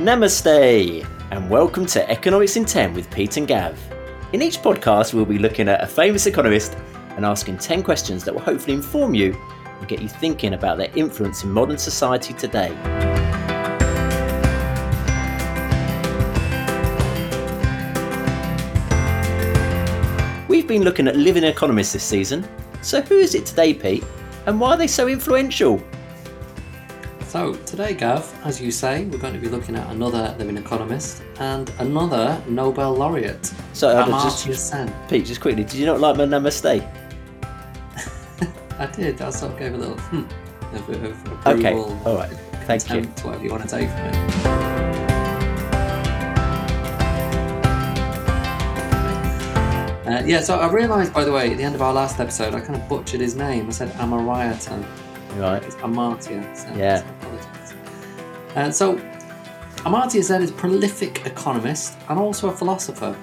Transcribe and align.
Namaste, 0.00 1.06
and 1.30 1.50
welcome 1.50 1.84
to 1.84 2.10
Economics 2.10 2.56
in 2.56 2.64
10 2.64 2.94
with 2.94 3.10
Pete 3.10 3.36
and 3.36 3.46
Gav. 3.46 3.78
In 4.32 4.40
each 4.40 4.56
podcast, 4.62 5.12
we'll 5.12 5.26
be 5.26 5.38
looking 5.38 5.68
at 5.68 5.84
a 5.84 5.86
famous 5.86 6.24
economist 6.24 6.74
and 7.16 7.26
asking 7.26 7.58
10 7.58 7.82
questions 7.82 8.24
that 8.24 8.32
will 8.32 8.40
hopefully 8.40 8.72
inform 8.72 9.14
you 9.14 9.38
and 9.78 9.86
get 9.86 10.00
you 10.00 10.08
thinking 10.08 10.54
about 10.54 10.78
their 10.78 10.90
influence 10.96 11.44
in 11.44 11.50
modern 11.50 11.76
society 11.76 12.32
today. 12.32 12.70
We've 20.48 20.66
been 20.66 20.82
looking 20.82 21.08
at 21.08 21.16
living 21.16 21.44
economists 21.44 21.92
this 21.92 22.04
season, 22.04 22.48
so 22.80 23.02
who 23.02 23.18
is 23.18 23.34
it 23.34 23.44
today, 23.44 23.74
Pete, 23.74 24.04
and 24.46 24.58
why 24.58 24.70
are 24.70 24.76
they 24.78 24.86
so 24.86 25.08
influential? 25.08 25.78
So, 27.30 27.54
today, 27.64 27.94
Gav, 27.94 28.28
as 28.44 28.60
you 28.60 28.72
say, 28.72 29.04
we're 29.04 29.18
going 29.18 29.34
to 29.34 29.38
be 29.38 29.46
looking 29.46 29.76
at 29.76 29.88
another 29.92 30.34
living 30.36 30.56
economist 30.56 31.22
and 31.38 31.70
another 31.78 32.42
Nobel 32.48 32.92
laureate, 32.92 33.52
So, 33.72 33.94
Amartya 33.94 34.46
just, 34.46 34.68
Sen. 34.68 34.92
Pete, 35.08 35.26
just 35.26 35.40
quickly, 35.40 35.62
did 35.62 35.74
you 35.74 35.86
not 35.86 36.00
like 36.00 36.16
my 36.16 36.24
namaste? 36.24 36.66
I 38.80 38.86
did, 38.86 39.22
I 39.22 39.30
sort 39.30 39.52
of 39.52 39.58
gave 39.60 39.74
a 39.74 39.76
little 39.76 39.96
hmm, 39.96 40.24
of, 40.74 40.88
of 40.90 41.46
Okay, 41.46 41.72
all 41.72 42.16
right, 42.16 42.32
thank 42.66 42.90
you. 42.90 43.02
whatever 43.22 43.44
you 43.44 43.50
want 43.52 43.62
to 43.62 43.68
take 43.68 43.88
from 43.88 44.00
it. 44.00 44.16
Uh, 50.04 50.22
yeah, 50.26 50.40
so 50.40 50.58
I 50.58 50.68
realised, 50.68 51.14
by 51.14 51.22
the 51.22 51.30
way, 51.30 51.52
at 51.52 51.56
the 51.56 51.62
end 51.62 51.76
of 51.76 51.82
our 51.82 51.92
last 51.94 52.18
episode, 52.18 52.56
I 52.56 52.60
kind 52.60 52.74
of 52.74 52.88
butchered 52.88 53.20
his 53.20 53.36
name. 53.36 53.68
I 53.68 53.70
said 53.70 53.90
Amarayatan. 53.90 54.84
Right. 55.36 55.62
It's 55.62 55.76
Amartya. 55.76 56.56
So, 56.56 56.74
Yeah. 56.74 57.04
Uh, 58.56 58.70
so, 58.70 58.96
Amartya 59.84 60.22
Sen 60.22 60.42
is 60.42 60.50
a 60.50 60.54
prolific 60.54 61.24
economist 61.24 61.96
and 62.08 62.18
also 62.18 62.48
a 62.48 62.52
philosopher, 62.52 63.16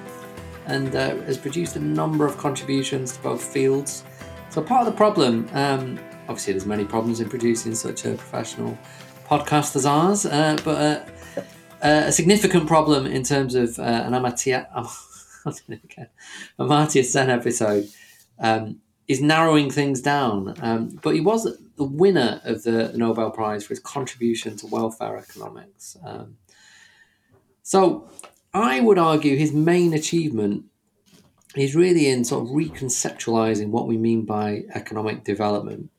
and 0.65 0.95
uh, 0.95 1.15
has 1.21 1.37
produced 1.37 1.75
a 1.75 1.79
number 1.79 2.25
of 2.25 2.37
contributions 2.37 3.13
to 3.13 3.21
both 3.21 3.43
fields. 3.43 4.03
So, 4.49 4.61
part 4.61 4.87
of 4.87 4.93
the 4.93 4.97
problem, 4.97 5.49
um, 5.53 5.99
obviously, 6.29 6.53
there's 6.53 6.65
many 6.65 6.85
problems 6.85 7.19
in 7.19 7.29
producing 7.29 7.75
such 7.75 8.05
a 8.05 8.15
professional 8.15 8.77
podcast 9.27 9.75
as 9.75 9.85
ours, 9.85 10.25
uh, 10.25 10.57
but 10.63 10.77
uh, 10.77 11.05
uh, 11.83 12.03
a 12.05 12.11
significant 12.11 12.67
problem 12.67 13.05
in 13.05 13.23
terms 13.23 13.53
of 13.55 13.77
uh, 13.79 13.81
an 13.81 14.13
Amartya. 14.13 14.67
Amartya 16.59 17.03
Sen 17.03 17.29
episode 17.29 17.87
um, 18.39 18.79
is 19.07 19.21
narrowing 19.21 19.69
things 19.69 20.01
down. 20.01 20.55
Um, 20.61 20.99
but 21.01 21.15
he 21.15 21.21
was 21.21 21.57
the 21.77 21.83
winner 21.83 22.41
of 22.43 22.63
the 22.63 22.91
Nobel 22.95 23.31
Prize 23.31 23.63
for 23.63 23.69
his 23.69 23.79
contribution 23.79 24.57
to 24.57 24.67
welfare 24.67 25.17
economics. 25.17 25.95
Um, 26.03 26.37
so 27.61 28.09
I 28.53 28.79
would 28.79 28.97
argue 28.97 29.35
his 29.35 29.53
main 29.53 29.93
achievement 29.93 30.65
is 31.55 31.75
really 31.75 32.07
in 32.07 32.25
sort 32.25 32.43
of 32.43 32.49
reconceptualizing 32.49 33.69
what 33.69 33.87
we 33.87 33.97
mean 33.97 34.25
by 34.25 34.63
economic 34.73 35.23
development. 35.23 35.89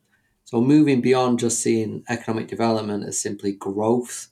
So 0.43 0.61
moving 0.61 1.01
beyond 1.01 1.39
just 1.39 1.59
seeing 1.61 2.03
economic 2.09 2.47
development 2.47 3.05
as 3.05 3.19
simply 3.19 3.53
growth, 3.53 4.29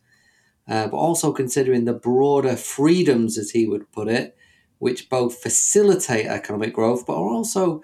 uh, 0.68 0.88
but 0.88 0.98
also 0.98 1.32
considering 1.32 1.86
the 1.86 1.94
broader 1.94 2.56
freedoms, 2.56 3.38
as 3.38 3.52
he 3.52 3.68
would 3.68 3.92
put 3.92 4.08
it, 4.08 4.36
which 4.80 5.10
both 5.10 5.42
facilitate 5.42 6.26
economic 6.26 6.74
growth, 6.74 7.06
but 7.06 7.14
are 7.14 7.30
also 7.30 7.84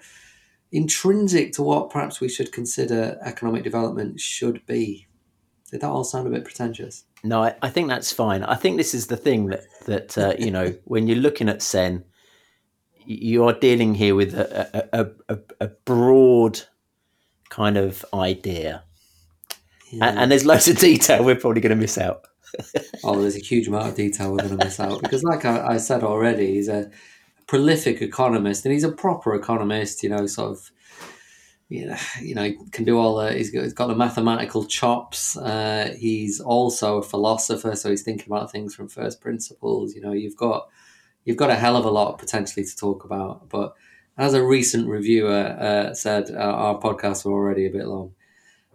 intrinsic 0.74 1.52
to 1.52 1.62
what 1.62 1.88
perhaps 1.88 2.20
we 2.20 2.28
should 2.28 2.52
consider 2.52 3.16
economic 3.22 3.62
development 3.62 4.20
should 4.20 4.66
be. 4.66 5.06
Did 5.70 5.80
that 5.80 5.88
all 5.88 6.04
sound 6.04 6.26
a 6.26 6.30
bit 6.30 6.44
pretentious? 6.44 7.04
No, 7.22 7.42
I, 7.42 7.54
I 7.62 7.70
think 7.70 7.88
that's 7.88 8.12
fine. 8.12 8.42
I 8.42 8.56
think 8.56 8.76
this 8.76 8.92
is 8.92 9.06
the 9.06 9.16
thing 9.16 9.46
that 9.46 9.64
that 9.86 10.18
uh, 10.18 10.34
you 10.38 10.50
know 10.50 10.74
when 10.84 11.06
you're 11.06 11.16
looking 11.16 11.48
at 11.48 11.62
Sen, 11.62 12.04
you 13.06 13.44
are 13.44 13.52
dealing 13.52 13.94
here 13.94 14.14
with 14.14 14.34
a, 14.34 14.88
a, 14.92 15.06
a, 15.28 15.38
a, 15.60 15.68
broad 15.84 16.60
kind 17.50 17.76
of 17.76 18.04
idea, 18.12 18.84
and, 19.92 20.18
and 20.18 20.30
there's 20.30 20.44
loads 20.44 20.68
of 20.68 20.78
detail 20.78 21.24
we're 21.24 21.36
probably 21.36 21.60
going 21.60 21.70
to 21.70 21.76
miss 21.76 21.98
out. 21.98 22.26
oh, 23.04 23.20
there's 23.20 23.36
a 23.36 23.40
huge 23.40 23.68
amount 23.68 23.88
of 23.88 23.94
detail 23.94 24.30
we're 24.30 24.38
going 24.38 24.58
to 24.58 24.64
miss 24.64 24.80
out 24.80 25.02
because, 25.02 25.22
like 25.22 25.44
I, 25.44 25.74
I 25.74 25.76
said 25.76 26.02
already, 26.02 26.54
he's 26.54 26.68
a 26.68 26.90
prolific 27.46 28.02
economist 28.02 28.64
and 28.64 28.72
he's 28.72 28.84
a 28.84 28.92
proper 28.92 29.34
economist. 29.34 30.02
You 30.02 30.10
know, 30.10 30.26
sort 30.26 30.52
of. 30.52 30.70
You 31.70 31.86
know, 31.86 31.96
you 32.20 32.34
know, 32.34 32.52
can 32.72 32.84
do 32.84 32.98
all 32.98 33.16
the. 33.16 33.32
He's 33.32 33.50
got, 33.50 33.62
he's 33.62 33.72
got 33.72 33.86
the 33.86 33.96
mathematical 33.96 34.66
chops. 34.66 35.34
Uh, 35.36 35.94
he's 35.98 36.38
also 36.38 36.98
a 36.98 37.02
philosopher, 37.02 37.74
so 37.74 37.88
he's 37.88 38.02
thinking 38.02 38.26
about 38.26 38.52
things 38.52 38.74
from 38.74 38.86
first 38.86 39.20
principles. 39.22 39.94
You 39.94 40.02
know, 40.02 40.12
you've 40.12 40.36
got 40.36 40.68
you've 41.24 41.38
got 41.38 41.50
a 41.50 41.56
hell 41.56 41.76
of 41.76 41.84
a 41.86 41.90
lot 41.90 42.18
potentially 42.18 42.64
to 42.64 42.76
talk 42.76 43.04
about. 43.04 43.48
But 43.48 43.74
as 44.16 44.34
a 44.34 44.44
recent 44.44 44.88
reviewer 44.88 45.56
uh, 45.58 45.94
said, 45.94 46.30
uh, 46.30 46.38
our 46.38 46.78
podcasts 46.78 47.24
were 47.24 47.32
already 47.32 47.66
a 47.66 47.70
bit 47.70 47.86
long. 47.86 48.14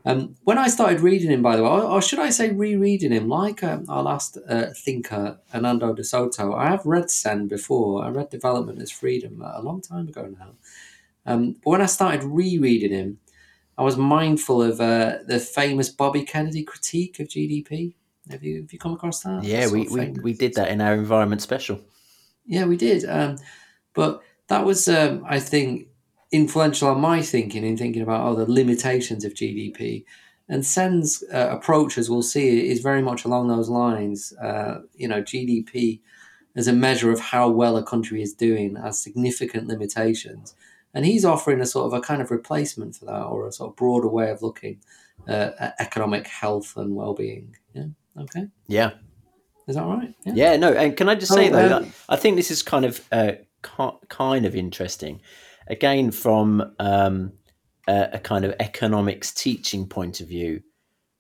Um, 0.06 0.36
when 0.44 0.58
I 0.58 0.68
started 0.68 1.02
reading 1.02 1.30
him, 1.30 1.42
by 1.42 1.56
the 1.56 1.64
way, 1.64 1.70
or, 1.70 1.84
or 1.84 2.02
should 2.02 2.20
I 2.20 2.30
say 2.30 2.52
rereading 2.52 3.12
him, 3.12 3.28
like 3.28 3.64
um, 3.64 3.86
our 3.90 4.02
last 4.02 4.38
uh, 4.48 4.68
thinker, 4.76 5.40
Hernando 5.52 5.94
de 5.94 6.04
Soto, 6.04 6.54
I 6.54 6.70
have 6.70 6.86
read 6.86 7.12
Sen 7.12 7.48
before. 7.48 8.04
I 8.04 8.10
read 8.10 8.30
Development 8.30 8.82
as 8.82 8.92
Freedom 8.92 9.42
a 9.42 9.62
long 9.62 9.82
time 9.82 10.08
ago 10.08 10.34
now. 10.40 10.52
Um, 11.26 11.58
but 11.64 11.70
when 11.72 11.82
I 11.82 11.86
started 11.86 12.24
rereading 12.24 12.92
him, 12.92 13.20
I 13.78 13.84
was 13.84 13.98
mindful 13.98 14.62
of 14.62 14.82
uh, 14.82 15.20
the 15.26 15.40
famous 15.40 15.90
Bobby 15.90 16.24
Kennedy 16.24 16.64
critique 16.64 17.20
of 17.20 17.28
GDP. 17.28 17.94
Have 18.30 18.44
you 18.44 18.62
have 18.62 18.74
you 18.74 18.80
come 18.80 18.94
across 18.94 19.22
that? 19.22 19.44
Yeah, 19.44 19.62
That's 19.62 19.72
we, 19.72 19.88
we, 19.88 20.10
we 20.22 20.34
did 20.34 20.54
that 20.56 20.70
in 20.70 20.82
our 20.82 20.94
environment 20.94 21.42
special. 21.42 21.80
Yeah, 22.46 22.66
we 22.66 22.78
did. 22.78 23.06
Um, 23.08 23.38
but 23.94 24.22
that 24.48 24.66
was, 24.66 24.88
um, 24.88 25.24
I 25.28 25.40
think, 25.40 25.88
influential 26.32 26.90
on 26.90 27.02
my 27.02 27.22
thinking 27.22 27.64
in 27.64 27.78
thinking 27.78 28.02
about 28.02 28.26
oh, 28.26 28.36
the 28.36 28.52
limitations 28.52 29.26
of 29.26 29.34
GDP. 29.34 30.06
And 30.48 30.66
Sen's 30.66 31.24
uh, 31.32 31.50
approach, 31.52 31.98
as 31.98 32.10
we'll 32.10 32.24
see, 32.24 32.70
is 32.70 32.82
very 32.82 33.02
much 33.02 33.24
along 33.24 33.48
those 33.48 33.70
lines. 33.70 34.34
Uh, 34.34 34.80
you 34.96 35.08
know, 35.08 35.22
GDP 35.22 36.00
as 36.56 36.68
a 36.68 36.74
measure 36.74 37.12
of 37.12 37.20
how 37.20 37.50
well 37.50 37.78
a 37.78 37.84
country 37.84 38.22
is 38.22 38.34
doing 38.34 38.76
has 38.76 39.00
significant 39.00 39.68
limitations. 39.68 40.56
And 40.94 41.06
he's 41.06 41.24
offering 41.24 41.62
a 41.62 41.68
sort 41.68 41.86
of 41.86 41.94
a 41.94 42.02
kind 42.02 42.20
of 42.22 42.32
replacement 42.32 42.96
for 42.96 43.06
that 43.06 43.22
or 43.24 43.48
a 43.48 43.52
sort 43.52 43.70
of 43.70 43.76
broader 43.76 44.08
way 44.08 44.32
of 44.32 44.42
looking 44.42 44.80
uh, 45.28 45.52
at 45.60 45.76
economic 45.80 46.26
health 46.28 46.76
and 46.78 46.96
well-being. 46.96 47.56
Yeah. 47.74 47.86
Okay. 48.20 48.48
Yeah, 48.68 48.92
Is 49.68 49.76
that 49.76 49.86
right? 49.86 50.14
yeah. 50.26 50.58
No, 50.58 50.74
and 50.74 50.98
can 50.98 51.08
I 51.08 51.16
just 51.16 51.32
say 51.32 51.50
Oh, 51.50 51.52
though, 51.54 51.78
um, 51.78 51.84
that 51.84 51.92
I 52.10 52.16
think 52.16 52.36
this 52.36 52.50
is 52.52 52.64
kind 52.64 52.86
of 52.86 53.06
uh, 53.12 53.34
ki- 53.64 53.98
kind 54.10 54.46
of 54.46 54.56
interesting. 54.56 55.22
Again, 55.70 56.12
from 56.12 56.74
um, 56.80 57.32
a, 57.88 58.10
a 58.14 58.20
kind 58.20 58.46
of 58.46 58.56
economics 58.60 59.32
teaching 59.32 59.88
point 59.88 60.20
of 60.20 60.28
view, 60.28 60.62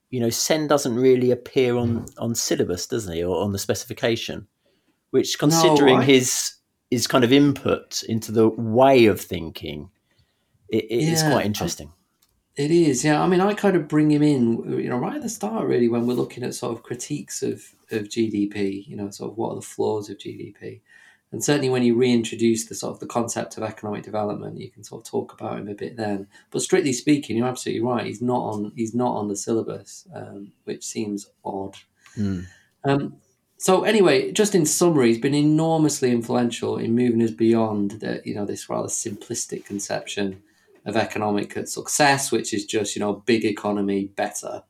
you 0.09 0.19
know, 0.19 0.29
Sen 0.29 0.67
doesn't 0.67 0.95
really 0.95 1.31
appear 1.31 1.75
on 1.75 2.05
on 2.17 2.33
syllabus, 2.35 2.88
doesn't 2.88 3.13
he, 3.13 3.23
or 3.23 3.43
on 3.43 3.51
the 3.51 3.59
specification? 3.59 4.47
Which, 5.11 5.38
considering 5.38 5.97
I- 5.99 6.03
his 6.03 6.55
his 6.89 7.05
kind 7.05 7.23
of 7.23 7.31
input 7.31 8.01
into 8.03 8.31
the 8.31 8.49
way 8.49 9.05
of 9.05 9.21
thinking, 9.21 9.91
it, 10.69 10.85
it 10.85 11.03
is 11.03 11.21
Yeah, 11.21 11.31
quite 11.31 11.41
um, 11.41 11.47
interesting. 11.47 11.93
It 12.55 12.71
is, 12.71 13.05
yeah. 13.05 13.21
I 13.21 13.27
mean, 13.27 13.39
I 13.39 13.53
kind 13.53 13.75
of 13.77 13.88
bring 13.88 14.11
him 14.11 14.21
in, 14.23 14.79
you 14.79 14.89
know, 14.89 14.97
right 14.97 15.15
at 15.15 15.21
the 15.21 15.29
start, 15.29 15.65
really, 15.67 15.88
when 15.88 16.05
we're 16.07 16.15
looking 16.15 16.43
at 16.43 16.53
sort 16.55 16.75
of 16.75 16.83
critiques 16.83 17.41
of, 17.41 17.63
of 17.91 18.09
GDP, 18.09 18.85
you 18.85 18.97
know, 18.97 19.09
sort 19.11 19.31
of 19.31 19.38
what 19.38 19.51
are 19.51 19.55
the 19.55 19.61
flaws 19.61 20.09
of 20.09 20.17
GDP. 20.17 20.81
And 21.31 21.44
certainly 21.44 21.69
when 21.69 21.84
you 21.84 21.95
reintroduce 21.95 22.66
the 22.66 22.75
sort 22.75 22.94
of 22.94 23.00
the 23.00 23.06
concept 23.06 23.56
of 23.57 23.63
economic 23.63 24.03
development, 24.03 24.59
you 24.59 24.72
can 24.72 24.84
sort 24.84 25.06
of 25.06 25.12
talk 25.12 25.34
about 25.34 25.59
him 25.59 25.68
a 25.68 25.75
bit 25.75 25.95
then. 25.95 26.27
But 26.50 26.63
strictly 26.63 26.92
speaking, 26.92 27.38
you're 27.38 27.48
absolutely 27.48 27.83
right. 27.83 28.06
He's 28.06 28.21
not 28.21 28.42
on 28.42 28.71
he's 28.75 28.95
not 28.95 29.15
on 29.15 29.27
the 29.27 29.36
syllabus, 29.36 30.07
um, 30.13 30.51
which 30.63 30.83
seems 30.83 31.30
odd. 31.45 31.77
Mm. 32.18 32.48
Um, 32.83 33.18
so 33.57 33.83
anyway, 33.83 34.31
just 34.31 34.56
in 34.56 34.65
summary, 34.65 35.09
he's 35.09 35.19
been 35.19 35.36
enormously 35.36 36.12
influential 36.12 36.77
in 36.77 36.95
moving 36.95 37.21
us 37.21 37.31
beyond 37.31 37.92
the, 37.92 38.21
you 38.25 38.33
know 38.33 38.45
this 38.45 38.69
rather 38.69 38.88
simplistic 38.88 39.65
conception 39.65 40.42
of 40.86 40.98
economic 40.98 41.68
success, 41.68 42.31
which 42.31 42.53
is 42.53 42.65
just 42.65 42.95
you 42.95 43.01
know 43.01 43.13
big 43.13 43.45
economy, 43.45 44.06
better. 44.06 44.63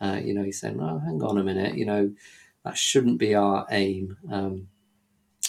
Uh, 0.00 0.20
you 0.22 0.32
know, 0.32 0.44
he's 0.44 0.60
saying, 0.60 0.76
"Well, 0.76 1.00
hang 1.00 1.22
on 1.24 1.38
a 1.38 1.42
minute. 1.42 1.76
You 1.76 1.86
know, 1.86 2.12
that 2.64 2.78
shouldn't 2.78 3.18
be 3.18 3.34
our 3.34 3.66
aim. 3.70 4.16
Um, 4.30 4.68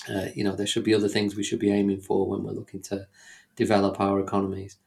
uh, 0.07 0.27
you 0.35 0.43
know, 0.43 0.55
there 0.55 0.67
should 0.67 0.83
be 0.83 0.93
other 0.93 1.09
things 1.09 1.35
we 1.35 1.43
should 1.43 1.59
be 1.59 1.71
aiming 1.71 2.01
for 2.01 2.27
when 2.27 2.43
we're 2.43 2.51
looking 2.51 2.81
to 2.83 3.07
develop 3.55 3.99
our 3.99 4.19
economies." 4.19 4.77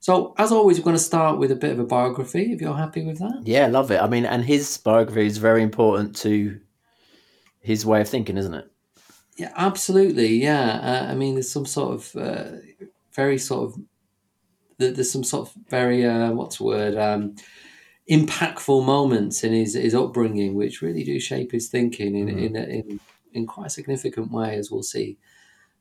So, 0.00 0.32
as 0.38 0.52
always, 0.52 0.78
we're 0.78 0.84
going 0.84 0.96
to 0.96 1.02
start 1.02 1.38
with 1.38 1.50
a 1.50 1.56
bit 1.56 1.72
of 1.72 1.80
a 1.80 1.84
biography. 1.84 2.52
If 2.52 2.60
you're 2.60 2.76
happy 2.76 3.04
with 3.04 3.18
that. 3.18 3.42
Yeah, 3.44 3.66
love 3.66 3.90
it. 3.90 4.00
I 4.00 4.06
mean, 4.06 4.24
and 4.24 4.44
his 4.44 4.78
biography 4.78 5.26
is 5.26 5.38
very 5.38 5.62
important 5.62 6.14
to 6.18 6.60
his 7.60 7.84
way 7.84 8.00
of 8.00 8.08
thinking, 8.08 8.36
isn't 8.36 8.54
it? 8.54 8.70
Yeah, 9.36 9.52
absolutely. 9.56 10.42
Yeah, 10.42 10.70
uh, 11.08 11.10
I 11.12 11.14
mean, 11.14 11.34
there's 11.34 11.50
some 11.50 11.66
sort 11.66 11.94
of 11.94 12.16
uh, 12.16 12.44
very 13.12 13.38
sort 13.38 13.70
of 13.72 13.80
there's 14.78 15.10
some 15.10 15.24
sort 15.24 15.48
of 15.48 15.54
very 15.68 16.06
uh, 16.06 16.30
what's 16.32 16.58
the 16.58 16.64
word 16.64 16.96
um, 16.96 17.34
impactful 18.10 18.84
moments 18.84 19.42
in 19.44 19.52
his, 19.52 19.74
his 19.74 19.94
upbringing, 19.94 20.54
which 20.54 20.82
really 20.82 21.04
do 21.04 21.18
shape 21.20 21.52
his 21.52 21.68
thinking 21.68 22.14
in 22.14 22.28
Mhm. 22.28 22.46
in, 22.46 22.56
in 22.56 23.00
in 23.32 23.46
quite 23.46 23.66
a 23.66 23.70
significant 23.70 24.30
way, 24.30 24.56
as 24.56 24.70
we'll 24.70 24.82
see. 24.82 25.18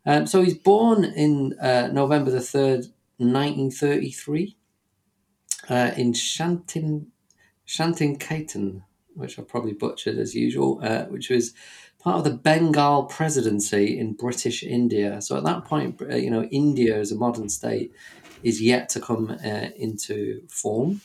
Um, 0.05 0.25
so 0.27 0.41
he's 0.41 0.57
born 0.57 1.03
in 1.03 1.57
uh, 1.59 1.89
November 1.91 2.31
the 2.31 2.41
third, 2.41 2.85
nineteen 3.19 3.71
thirty 3.71 4.11
three, 4.11 4.57
uh, 5.69 5.91
in 5.97 6.13
Shantin 6.13 7.07
Shantinketan, 7.67 8.83
which 9.15 9.37
I 9.37 9.43
probably 9.43 9.73
butchered 9.73 10.17
as 10.17 10.33
usual, 10.33 10.79
uh, 10.81 11.05
which 11.05 11.29
was 11.29 11.53
part 11.99 12.17
of 12.17 12.23
the 12.23 12.37
Bengal 12.37 13.03
presidency 13.03 13.99
in 13.99 14.13
British 14.13 14.63
India. 14.63 15.21
So 15.21 15.35
at 15.35 15.43
that 15.43 15.65
point, 15.65 16.01
uh, 16.01 16.15
you 16.15 16.29
know, 16.29 16.43
India 16.43 16.97
as 16.97 17.11
a 17.11 17.15
modern 17.15 17.49
state 17.49 17.91
is 18.43 18.61
yet 18.61 18.87
to 18.89 19.01
come 19.01 19.31
uh, 19.43 19.69
into 19.75 20.41
form. 20.47 21.01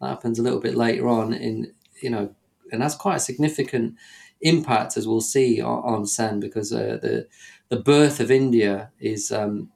That 0.00 0.08
happens 0.08 0.38
a 0.38 0.42
little 0.42 0.60
bit 0.60 0.74
later 0.74 1.06
on 1.08 1.34
in, 1.34 1.72
you 2.02 2.10
know, 2.10 2.34
and 2.72 2.80
that's 2.80 2.94
quite 2.94 3.16
a 3.16 3.20
significant 3.20 3.96
impact, 4.40 4.96
as 4.96 5.06
we'll 5.06 5.20
see 5.20 5.60
on, 5.60 5.82
on 5.82 6.06
Sen, 6.06 6.40
because 6.40 6.72
uh, 6.72 6.98
the 7.02 7.26
the 7.68 7.76
birth 7.80 8.20
of 8.20 8.30
India 8.30 8.90
is 8.98 9.30
um, 9.30 9.70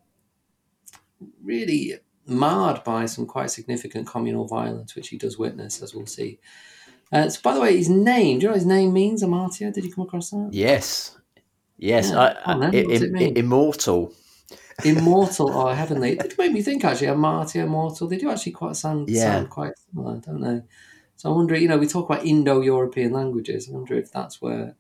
really 1.43 1.95
marred 2.27 2.83
by 2.85 3.07
some 3.07 3.27
quite 3.27 3.51
significant 3.51 4.07
communal 4.07 4.47
violence, 4.47 4.97
which 4.97 5.09
he 5.09 5.19
does 5.19 5.39
witness, 5.39 5.83
as 5.83 5.95
we'll 5.95 6.07
see. 6.07 6.39
Uh, 7.13 7.29
so, 7.29 7.41
by 7.43 7.55
the 7.55 7.61
way, 7.61 7.77
his 7.77 7.89
name, 7.89 8.39
do 8.39 8.45
you 8.45 8.49
know 8.49 8.53
what 8.53 8.57
his 8.59 8.67
name 8.67 8.93
means, 8.93 9.23
Amartya? 9.23 9.73
Did 9.73 9.85
you 9.85 9.93
come 9.93 10.05
across 10.05 10.31
that? 10.31 10.49
Yes. 10.53 11.17
Yes. 11.77 12.11
Yeah, 12.11 12.19
I, 12.21 12.43
come 12.45 12.63
I, 12.63 12.71
it 12.71 13.03
im- 13.03 13.13
mean? 13.13 13.37
immortal. 13.37 14.13
Immortal 14.85 15.51
or 15.53 15.75
heavenly. 15.75 16.13
It 16.13 16.21
did 16.31 16.39
make 16.39 16.53
me 16.53 16.63
think, 16.63 16.85
actually, 16.85 17.09
Amartya, 17.09 17.63
immortal. 17.65 18.09
They 18.09 18.17
do 18.17 18.31
actually 18.31 18.53
quite 18.53 18.75
sound, 18.77 19.09
Yeah. 19.09 19.21
sound 19.35 19.51
quite 19.51 19.73
similar, 19.91 20.17
don't 20.19 20.41
they? 20.41 20.63
So 21.17 21.33
I 21.33 21.37
wonder, 21.37 21.57
you 21.57 21.69
know, 21.69 21.79
we 21.79 21.87
talk 21.87 22.09
about 22.11 22.25
Indo-European 22.27 23.13
languages. 23.13 23.69
I 23.69 23.73
wonder 23.73 23.95
if 23.95 24.11
that's 24.13 24.43
where, 24.43 24.75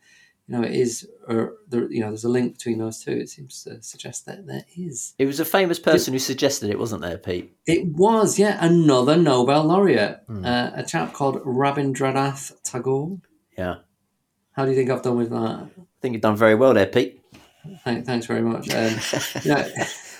you 0.46 0.56
know, 0.58 0.62
it 0.62 0.72
is, 0.72 1.08
or 1.26 1.54
there, 1.68 1.90
you 1.90 2.00
know, 2.00 2.08
there's 2.08 2.24
a 2.24 2.28
link 2.28 2.54
between 2.54 2.78
those 2.78 3.02
two. 3.02 3.12
It 3.12 3.30
seems 3.30 3.62
to 3.64 3.82
suggest 3.82 4.26
that 4.26 4.46
there 4.46 4.64
is. 4.76 5.14
It 5.18 5.26
was 5.26 5.40
a 5.40 5.44
famous 5.44 5.78
person 5.78 6.12
who 6.12 6.18
suggested 6.18 6.70
it, 6.70 6.78
wasn't 6.78 7.02
there, 7.02 7.16
Pete? 7.18 7.56
It 7.66 7.86
was, 7.86 8.38
yeah, 8.38 8.58
another 8.60 9.16
Nobel 9.16 9.64
laureate, 9.64 10.20
Hmm. 10.26 10.44
uh, 10.44 10.70
a 10.74 10.82
chap 10.82 11.12
called 11.12 11.42
Rabindranath 11.44 12.62
Tagore. 12.62 13.18
Yeah. 13.56 13.76
How 14.52 14.64
do 14.64 14.70
you 14.70 14.76
think 14.76 14.90
I've 14.90 15.02
done 15.02 15.16
with 15.16 15.30
that? 15.30 15.38
I 15.38 15.68
think 16.02 16.12
you've 16.12 16.22
done 16.22 16.36
very 16.36 16.54
well 16.54 16.74
there, 16.74 16.86
Pete. 16.86 17.20
Thank, 17.84 18.04
thanks 18.04 18.26
very 18.26 18.42
much. 18.42 18.68
Um, 18.74 18.94
you 19.42 19.50
know, 19.54 19.66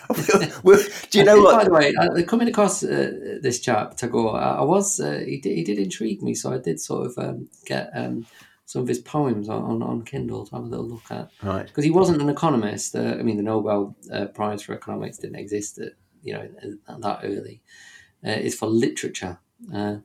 Well, 0.63 0.83
Do 1.11 1.19
you 1.19 1.25
know 1.25 1.37
By 1.45 1.53
what? 1.53 1.65
the 1.67 1.71
way, 1.73 1.95
uh, 2.01 2.23
coming 2.27 2.49
across 2.49 2.83
uh, 2.85 3.39
this 3.43 3.61
chap 3.61 3.97
Tagore, 3.97 4.37
I, 4.37 4.57
I 4.57 4.63
was 4.63 5.01
uh, 5.01 5.23
he 5.27 5.39
did 5.41 5.57
he 5.57 5.65
did 5.65 5.79
intrigue 5.79 6.23
me, 6.23 6.35
so 6.35 6.53
I 6.53 6.59
did 6.59 6.81
sort 6.81 7.07
of 7.07 7.19
um, 7.19 7.49
get 7.67 7.91
um, 7.95 8.27
some 8.67 8.83
of 8.83 8.89
his 8.89 8.99
poems 8.99 9.49
on, 9.49 9.63
on, 9.63 9.83
on 9.83 10.03
Kindle 10.05 10.47
to 10.47 10.55
have 10.57 10.65
a 10.65 10.69
little 10.69 10.87
look 10.87 11.11
at 11.11 11.31
Right. 11.43 11.67
because 11.67 11.85
he 11.85 11.91
wasn't 11.91 12.23
an 12.23 12.29
economist. 12.31 12.95
Uh, 12.97 13.17
I 13.19 13.23
mean, 13.23 13.37
the 13.37 13.43
Nobel 13.43 13.97
uh, 14.13 14.27
Prize 14.27 14.63
for 14.63 14.75
economics 14.75 15.19
didn't 15.19 15.37
exist 15.39 15.79
at 15.79 15.93
you 16.23 16.33
know 16.35 16.49
that 16.99 17.21
early. 17.25 17.61
Uh, 18.27 18.31
it's 18.31 18.55
for 18.55 18.67
literature. 18.67 19.39
Uh, 19.75 19.97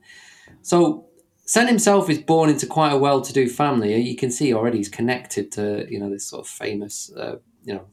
so 0.62 1.06
Sen 1.46 1.66
himself 1.66 2.08
is 2.10 2.18
born 2.18 2.48
into 2.50 2.66
quite 2.66 2.92
a 2.92 2.98
well-to-do 2.98 3.48
family. 3.48 3.96
You 4.00 4.16
can 4.16 4.30
see 4.30 4.54
already 4.54 4.78
he's 4.78 4.88
connected 4.88 5.50
to 5.52 5.86
you 5.90 5.98
know 5.98 6.10
this 6.10 6.26
sort 6.26 6.40
of 6.46 6.48
famous 6.48 7.10
uh, 7.16 7.36
you 7.64 7.74
know 7.74 7.86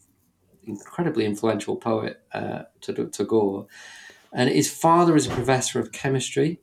incredibly 0.68 1.26
influential 1.26 1.76
poet 1.76 2.22
uh, 2.34 2.64
to 2.82 2.94
Tagore, 2.94 3.68
and 4.34 4.50
his 4.50 4.72
father 4.72 5.16
is 5.16 5.28
a 5.28 5.32
professor 5.32 5.80
of 5.80 5.92
chemistry. 5.92 6.60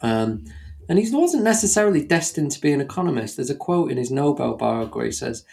Um, 0.00 0.44
and 0.88 0.98
he 0.98 1.08
wasn't 1.14 1.44
necessarily 1.44 2.04
destined 2.04 2.50
to 2.52 2.60
be 2.60 2.72
an 2.72 2.80
economist. 2.80 3.36
There's 3.36 3.50
a 3.50 3.54
quote 3.54 3.90
in 3.90 3.96
his 3.96 4.10
Nobel 4.10 4.56
biography 4.56 5.06
he 5.06 5.12
says, 5.12 5.44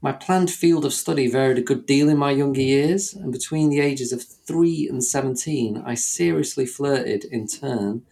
My 0.00 0.12
planned 0.12 0.50
field 0.50 0.84
of 0.84 0.94
study 0.94 1.28
varied 1.28 1.58
a 1.58 1.62
good 1.62 1.86
deal 1.86 2.08
in 2.08 2.16
my 2.16 2.30
younger 2.30 2.62
years, 2.62 3.14
and 3.14 3.30
between 3.30 3.68
the 3.68 3.80
ages 3.80 4.12
of 4.12 4.22
3 4.22 4.88
and 4.88 5.04
17, 5.04 5.82
I 5.84 5.94
seriously 5.94 6.66
flirted 6.66 7.24
in 7.26 7.46
turn 7.46 8.02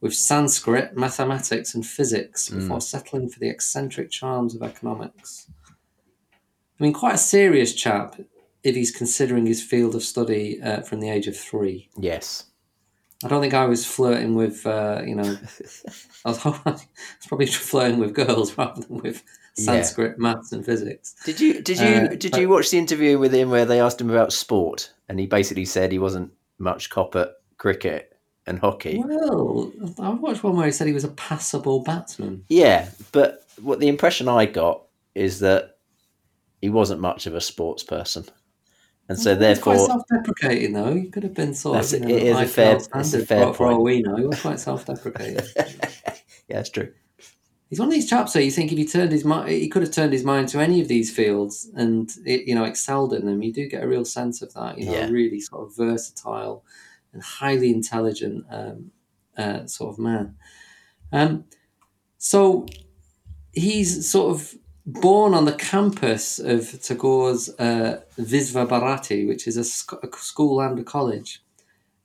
with 0.00 0.14
Sanskrit, 0.14 0.96
mathematics, 0.96 1.74
and 1.74 1.86
physics 1.86 2.48
before 2.48 2.80
settling 2.80 3.28
for 3.28 3.38
the 3.38 3.50
eccentric 3.50 4.10
charms 4.10 4.54
of 4.54 4.62
economics. 4.62 5.50
I 6.80 6.82
mean, 6.84 6.92
quite 6.92 7.14
a 7.14 7.18
serious 7.18 7.74
chap 7.74 8.16
if 8.62 8.74
he's 8.74 8.90
considering 8.90 9.46
his 9.46 9.62
field 9.62 9.94
of 9.94 10.02
study 10.02 10.60
uh, 10.62 10.80
from 10.82 11.00
the 11.00 11.10
age 11.10 11.26
of 11.26 11.36
three. 11.36 11.88
Yes. 11.98 12.44
I 13.24 13.28
don't 13.28 13.42
think 13.42 13.52
I 13.54 13.66
was 13.66 13.84
flirting 13.84 14.34
with, 14.34 14.66
uh, 14.66 15.02
you 15.06 15.14
know, 15.14 15.24
I 16.24 16.28
was, 16.28 16.46
I 16.46 16.50
was 16.64 16.86
probably 17.28 17.46
flirting 17.68 17.98
with 17.98 18.14
girls 18.14 18.56
rather 18.58 18.80
than 18.82 18.98
with 18.98 19.22
Yeah. 19.56 19.64
Sanskrit, 19.64 20.18
maths, 20.18 20.52
and 20.52 20.64
physics. 20.64 21.14
Did 21.24 21.38
you 21.40 21.60
did 21.60 21.78
you 21.78 21.86
Uh, 21.86 22.06
did 22.08 22.32
but- 22.32 22.40
you 22.40 22.48
watch 22.48 22.70
the 22.70 22.78
interview 22.78 23.18
with 23.18 23.32
him 23.34 23.50
where 23.50 23.66
they 23.66 23.80
asked 23.80 24.00
him 24.00 24.08
about 24.10 24.32
sport 24.32 24.90
and 25.08 25.18
he 25.20 25.26
basically 25.26 25.64
said 25.66 25.92
he 25.92 25.98
wasn't 25.98 26.32
much 26.58 26.88
cop 26.88 27.14
at 27.16 27.32
cricket 27.58 28.16
and 28.46 28.58
hockey? 28.58 29.02
Well, 29.04 29.70
I 29.98 30.10
watched 30.10 30.42
one 30.44 30.56
where 30.56 30.66
he 30.66 30.72
said 30.72 30.86
he 30.86 30.92
was 30.94 31.04
a 31.04 31.08
passable 31.08 31.82
batsman. 31.82 32.44
Yeah, 32.48 32.88
but 33.12 33.44
what 33.60 33.80
the 33.80 33.88
impression 33.88 34.28
I 34.28 34.46
got 34.46 34.82
is 35.14 35.40
that 35.40 35.76
he 36.60 36.70
wasn't 36.70 37.00
much 37.00 37.26
of 37.26 37.34
a 37.34 37.40
sports 37.40 37.82
person, 37.82 38.24
and 39.08 39.18
so 39.18 39.36
Well, 39.36 39.48
he's 39.48 39.58
quite 39.58 39.80
self-deprecating, 39.80 40.72
though. 40.72 40.94
He 40.94 41.08
could 41.08 41.22
have 41.24 41.34
been 41.34 41.54
sort 41.54 41.84
of, 41.84 41.92
you 41.92 42.00
know, 42.00 42.14
it 42.14 42.22
is 42.22 42.36
a 42.38 42.46
fair- 42.46 42.76
it's 42.76 43.14
a 43.14 43.24
fair 43.26 43.46
for, 43.48 43.54
for 43.54 43.66
all 43.72 43.82
we 43.82 44.02
know. 44.02 44.16
He 44.16 44.26
was 44.26 44.40
quite 44.40 44.60
self-deprecating. 44.60 45.44
yeah, 45.56 46.14
that's 46.48 46.70
true. 46.70 46.92
He's 47.68 47.78
one 47.78 47.86
of 47.88 47.94
these 47.94 48.10
chaps 48.10 48.32
that 48.32 48.44
you 48.44 48.50
think 48.50 48.72
if 48.72 48.78
he 48.78 48.84
turned 48.86 49.12
his 49.12 49.24
mind, 49.24 49.48
he 49.48 49.68
could 49.68 49.82
have 49.82 49.92
turned 49.92 50.12
his 50.12 50.24
mind 50.24 50.48
to 50.48 50.58
any 50.60 50.80
of 50.80 50.88
these 50.88 51.14
fields 51.14 51.70
and 51.76 52.10
it, 52.26 52.48
you 52.48 52.54
know 52.56 52.64
excelled 52.64 53.12
in 53.12 53.24
them. 53.26 53.42
You 53.42 53.52
do 53.52 53.68
get 53.68 53.84
a 53.84 53.88
real 53.88 54.04
sense 54.04 54.42
of 54.42 54.52
that. 54.54 54.76
You 54.76 54.86
know, 54.86 54.92
Yeah. 54.92 55.06
a 55.06 55.12
really 55.12 55.38
sort 55.38 55.68
of 55.68 55.76
versatile 55.76 56.64
and 57.12 57.22
highly 57.22 57.70
intelligent 57.70 58.44
um, 58.50 58.90
uh, 59.38 59.66
sort 59.66 59.92
of 59.92 60.00
man. 60.00 60.34
Um, 61.12 61.44
so 62.18 62.66
he's 63.52 64.10
sort 64.10 64.34
of 64.34 64.54
born 64.86 65.34
on 65.34 65.44
the 65.44 65.52
campus 65.52 66.38
of 66.38 66.80
Tagore's 66.82 67.48
uh, 67.58 68.00
Visva 68.16 68.66
Bharati, 68.66 69.26
which 69.26 69.46
is 69.46 69.56
a, 69.56 69.64
sc- 69.64 70.02
a 70.02 70.08
school 70.16 70.60
and 70.60 70.78
a 70.78 70.84
college. 70.84 71.42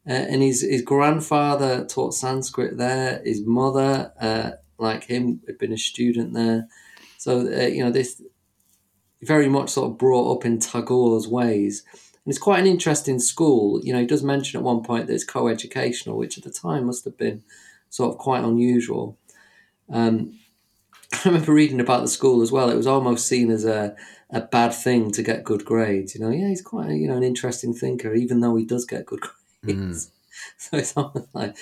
Uh, 0.07 0.13
and 0.13 0.41
his, 0.41 0.61
his 0.61 0.81
grandfather 0.81 1.85
taught 1.85 2.13
Sanskrit 2.13 2.77
there. 2.77 3.21
His 3.25 3.41
mother, 3.45 4.11
uh, 4.19 4.51
like 4.77 5.05
him, 5.05 5.41
had 5.47 5.57
been 5.57 5.73
a 5.73 5.77
student 5.77 6.33
there. 6.33 6.67
So, 7.17 7.39
uh, 7.39 7.67
you 7.67 7.83
know, 7.83 7.91
this 7.91 8.21
very 9.21 9.49
much 9.49 9.69
sort 9.69 9.91
of 9.91 9.97
brought 9.97 10.37
up 10.37 10.45
in 10.45 10.59
Tagore's 10.59 11.27
ways. 11.27 11.83
And 11.93 12.31
it's 12.31 12.37
quite 12.37 12.59
an 12.59 12.67
interesting 12.67 13.19
school. 13.19 13.81
You 13.83 13.93
know, 13.93 13.99
he 13.99 14.05
does 14.05 14.23
mention 14.23 14.59
at 14.59 14.63
one 14.63 14.83
point 14.83 15.07
that 15.07 15.13
it's 15.13 15.23
co 15.23 15.47
educational, 15.47 16.17
which 16.17 16.37
at 16.37 16.43
the 16.43 16.51
time 16.51 16.85
must 16.85 17.05
have 17.05 17.17
been 17.17 17.43
sort 17.89 18.13
of 18.13 18.19
quite 18.19 18.43
unusual. 18.43 19.17
Um, 19.89 20.37
I 21.13 21.21
remember 21.25 21.53
reading 21.53 21.79
about 21.79 22.01
the 22.01 22.07
school 22.07 22.41
as 22.41 22.51
well. 22.51 22.69
It 22.69 22.75
was 22.75 22.87
almost 22.87 23.27
seen 23.27 23.49
as 23.51 23.65
a, 23.65 23.95
a 24.29 24.41
bad 24.41 24.73
thing 24.73 25.11
to 25.11 25.23
get 25.23 25.43
good 25.43 25.65
grades. 25.65 26.15
You 26.15 26.21
know, 26.21 26.29
yeah, 26.29 26.49
he's 26.49 26.61
quite 26.61 26.89
a, 26.89 26.95
you 26.95 27.07
know 27.07 27.17
an 27.17 27.23
interesting 27.23 27.73
thinker, 27.73 28.13
even 28.13 28.41
though 28.41 28.55
he 28.55 28.65
does 28.65 28.85
get 28.85 29.05
good 29.05 29.21
grades. 29.63 30.07
Mm. 30.07 30.11
So 30.57 30.77
it's 30.77 30.97
almost 30.97 31.33
like, 31.33 31.55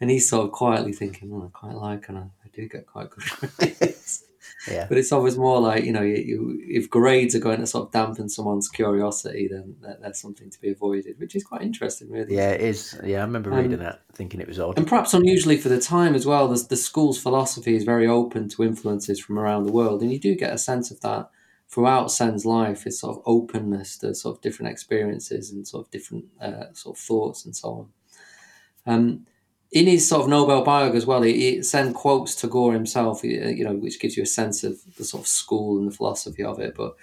and 0.00 0.10
he's 0.10 0.28
sort 0.28 0.44
of 0.44 0.52
quietly 0.52 0.92
thinking, 0.92 1.32
"Oh, 1.32 1.46
I 1.46 1.58
quite 1.58 1.74
like, 1.74 2.08
and 2.08 2.18
I, 2.18 2.22
I 2.22 2.48
do 2.52 2.68
get 2.68 2.86
quite 2.86 3.10
good 3.10 3.24
grades." 3.56 4.24
Yeah. 4.70 4.86
But 4.88 4.98
it's 4.98 5.12
always 5.12 5.36
more 5.36 5.60
like 5.60 5.84
you 5.84 5.92
know, 5.92 6.02
you, 6.02 6.16
you, 6.16 6.60
if 6.68 6.88
grades 6.90 7.34
are 7.34 7.40
going 7.40 7.60
to 7.60 7.66
sort 7.66 7.86
of 7.86 7.92
dampen 7.92 8.28
someone's 8.28 8.68
curiosity, 8.68 9.48
then 9.50 9.76
that, 9.82 10.00
that's 10.00 10.20
something 10.20 10.50
to 10.50 10.60
be 10.60 10.70
avoided, 10.70 11.18
which 11.18 11.34
is 11.34 11.44
quite 11.44 11.62
interesting, 11.62 12.10
really. 12.10 12.34
Yeah, 12.34 12.50
it 12.50 12.60
is. 12.60 12.98
Yeah, 13.04 13.18
I 13.18 13.22
remember 13.22 13.52
Um, 13.52 13.58
reading 13.58 13.78
that, 13.78 14.02
thinking 14.12 14.40
it 14.40 14.48
was 14.48 14.58
odd. 14.58 14.78
And 14.78 14.86
perhaps 14.86 15.14
unusually 15.14 15.56
for 15.56 15.68
the 15.68 15.80
time 15.80 16.14
as 16.14 16.26
well, 16.26 16.48
the, 16.48 16.62
the 16.68 16.76
school's 16.76 17.20
philosophy 17.20 17.74
is 17.74 17.84
very 17.84 18.06
open 18.06 18.48
to 18.50 18.62
influences 18.62 19.20
from 19.20 19.38
around 19.38 19.64
the 19.64 19.72
world. 19.72 20.02
And 20.02 20.12
you 20.12 20.18
do 20.18 20.34
get 20.34 20.52
a 20.52 20.58
sense 20.58 20.90
of 20.90 21.00
that 21.00 21.30
throughout 21.68 22.10
Sen's 22.10 22.46
life, 22.46 22.84
his 22.84 22.98
sort 22.98 23.16
of 23.16 23.22
openness 23.26 23.98
to 23.98 24.14
sort 24.14 24.36
of 24.36 24.42
different 24.42 24.72
experiences 24.72 25.50
and 25.52 25.68
sort 25.68 25.86
of 25.86 25.90
different 25.90 26.24
uh, 26.40 26.72
sort 26.72 26.96
of 26.96 27.00
thoughts 27.00 27.44
and 27.44 27.54
so 27.54 27.68
on. 27.68 28.94
Um, 28.94 29.26
in 29.70 29.86
his 29.86 30.08
sort 30.08 30.22
of 30.22 30.28
Nobel 30.28 30.62
biography 30.62 30.98
as 30.98 31.06
well, 31.06 31.22
he, 31.22 31.32
he, 31.34 31.62
Sen 31.62 31.92
quotes 31.92 32.34
Tagore 32.34 32.72
himself, 32.72 33.24
uh, 33.24 33.28
you 33.28 33.64
know, 33.64 33.74
which 33.74 34.00
gives 34.00 34.16
you 34.16 34.22
a 34.22 34.26
sense 34.26 34.64
of 34.64 34.78
the 34.96 35.04
sort 35.04 35.22
of 35.24 35.28
school 35.28 35.78
and 35.78 35.86
the 35.90 35.94
philosophy 35.94 36.42
of 36.42 36.58
it. 36.58 36.74
But 36.74 36.96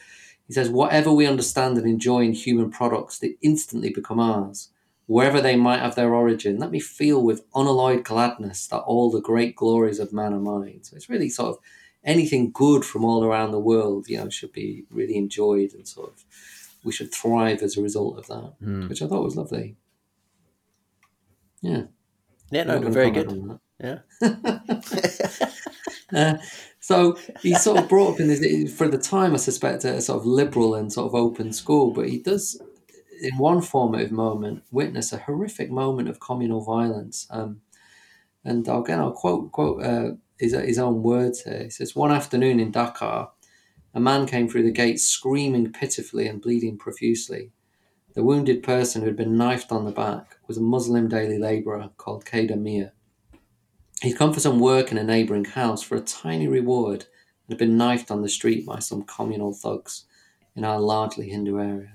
he 0.48 0.54
says, 0.54 0.70
whatever 0.70 1.12
we 1.12 1.28
understand 1.28 1.78
and 1.78 1.88
enjoy 1.88 2.24
in 2.24 2.34
human 2.34 2.72
products, 2.72 3.20
they 3.20 3.36
instantly 3.42 3.90
become 3.90 4.20
ours 4.20 4.70
wherever 5.08 5.40
they 5.40 5.56
might 5.56 5.80
have 5.80 5.96
their 5.96 6.14
origin, 6.14 6.58
let 6.58 6.72
me 6.72 6.80
feel 6.80 7.22
with 7.22 7.46
unalloyed 7.54 8.04
gladness 8.04 8.68
that 8.68 8.80
all 8.80 9.12
the 9.12 9.22
great 9.22 9.56
glories 9.56 10.00
of 10.00 10.12
man 10.12 10.34
are 10.34 10.40
mine. 10.40 10.80
So 10.84 10.96
it's 10.96 11.10
really 11.10 11.30
sort 11.30 11.50
of 11.50 11.58
anything 12.04 12.52
good 12.52 12.84
from 12.84 13.06
all 13.06 13.24
around 13.24 13.52
the 13.52 13.60
world, 13.60 14.08
you 14.08 14.18
know, 14.18 14.30
should 14.30 14.52
be 14.52 14.86
really 14.90 15.16
enjoyed 15.16 15.74
and 15.74 15.88
sort 15.88 16.12
of 16.12 16.24
we 16.84 16.92
should 16.92 17.12
thrive 17.12 17.62
as 17.62 17.78
a 17.78 17.82
result 17.82 18.18
of 18.18 18.28
that, 18.28 18.54
Mm. 18.64 18.90
which 18.90 19.02
I 19.02 19.08
thought 19.08 19.24
was 19.24 19.36
lovely. 19.36 19.76
Yeah. 21.62 21.84
Yeah, 22.52 22.64
no, 22.64 22.80
very 22.80 23.12
good. 23.12 23.60
Yeah. 23.80 24.00
Uh, 26.14 26.38
so 26.80 27.18
he's 27.42 27.64
sort 27.64 27.80
of 27.80 27.90
brought 27.90 28.14
up 28.14 28.20
in 28.20 28.28
this, 28.28 28.78
for 28.78 28.88
the 28.88 28.98
time, 28.98 29.34
I 29.34 29.38
suspect, 29.38 29.84
a 29.86 30.00
sort 30.00 30.20
of 30.20 30.26
liberal 30.26 30.76
and 30.76 30.94
sort 30.94 31.08
of 31.08 31.16
open 31.16 31.52
school, 31.52 31.92
but 31.92 32.08
he 32.08 32.20
does, 32.20 32.62
in 33.22 33.38
one 33.38 33.62
formative 33.62 34.12
moment, 34.12 34.64
witness 34.72 35.12
a 35.12 35.18
horrific 35.18 35.72
moment 35.72 36.08
of 36.08 36.20
communal 36.20 36.64
violence. 36.64 37.28
Um, 37.32 37.62
and 38.44 38.68
again, 38.68 39.00
I'll 39.00 39.12
quote 39.12 39.52
quote 39.52 39.84
uh, 39.84 40.12
his, 40.38 40.54
his 40.54 40.78
own 40.78 41.02
words 41.02 41.42
here. 41.42 41.64
He 41.64 41.70
says, 41.72 41.96
One 41.96 42.12
afternoon 42.12 42.60
in 42.60 42.72
Dhaka, 42.72 43.30
a 43.94 44.00
man 44.00 44.28
came 44.28 44.48
through 44.48 44.64
the 44.64 44.72
gate 44.72 45.00
screaming 45.00 45.72
pitifully 45.72 46.28
and 46.28 46.42
bleeding 46.42 46.78
profusely. 46.78 47.52
The 48.16 48.24
wounded 48.24 48.64
person 48.64 49.02
who 49.02 49.08
had 49.08 49.18
been 49.18 49.38
knifed 49.38 49.72
on 49.72 49.86
the 49.86 49.92
back 49.92 50.38
was 50.48 50.58
a 50.58 50.62
Muslim 50.62 51.08
daily 51.10 51.38
labourer 51.38 51.90
called 51.98 52.26
Kader 52.26 52.56
Mia. 52.56 52.94
He'd 54.02 54.18
come 54.18 54.34
for 54.34 54.40
some 54.40 54.60
work 54.60 54.92
in 54.92 54.98
a 54.98 55.04
neighbouring 55.04 55.46
house 55.46 55.82
for 55.82 55.96
a 55.96 56.02
tiny 56.02 56.48
reward 56.48 57.02
and 57.48 57.50
had 57.50 57.58
been 57.58 57.78
knifed 57.78 58.12
on 58.12 58.22
the 58.22 58.30
street 58.30 58.66
by 58.66 58.80
some 58.80 59.04
communal 59.04 59.54
thugs 59.54 60.06
in 60.56 60.64
our 60.64 60.80
largely 60.80 61.30
Hindu 61.30 61.60
area. 61.60 61.94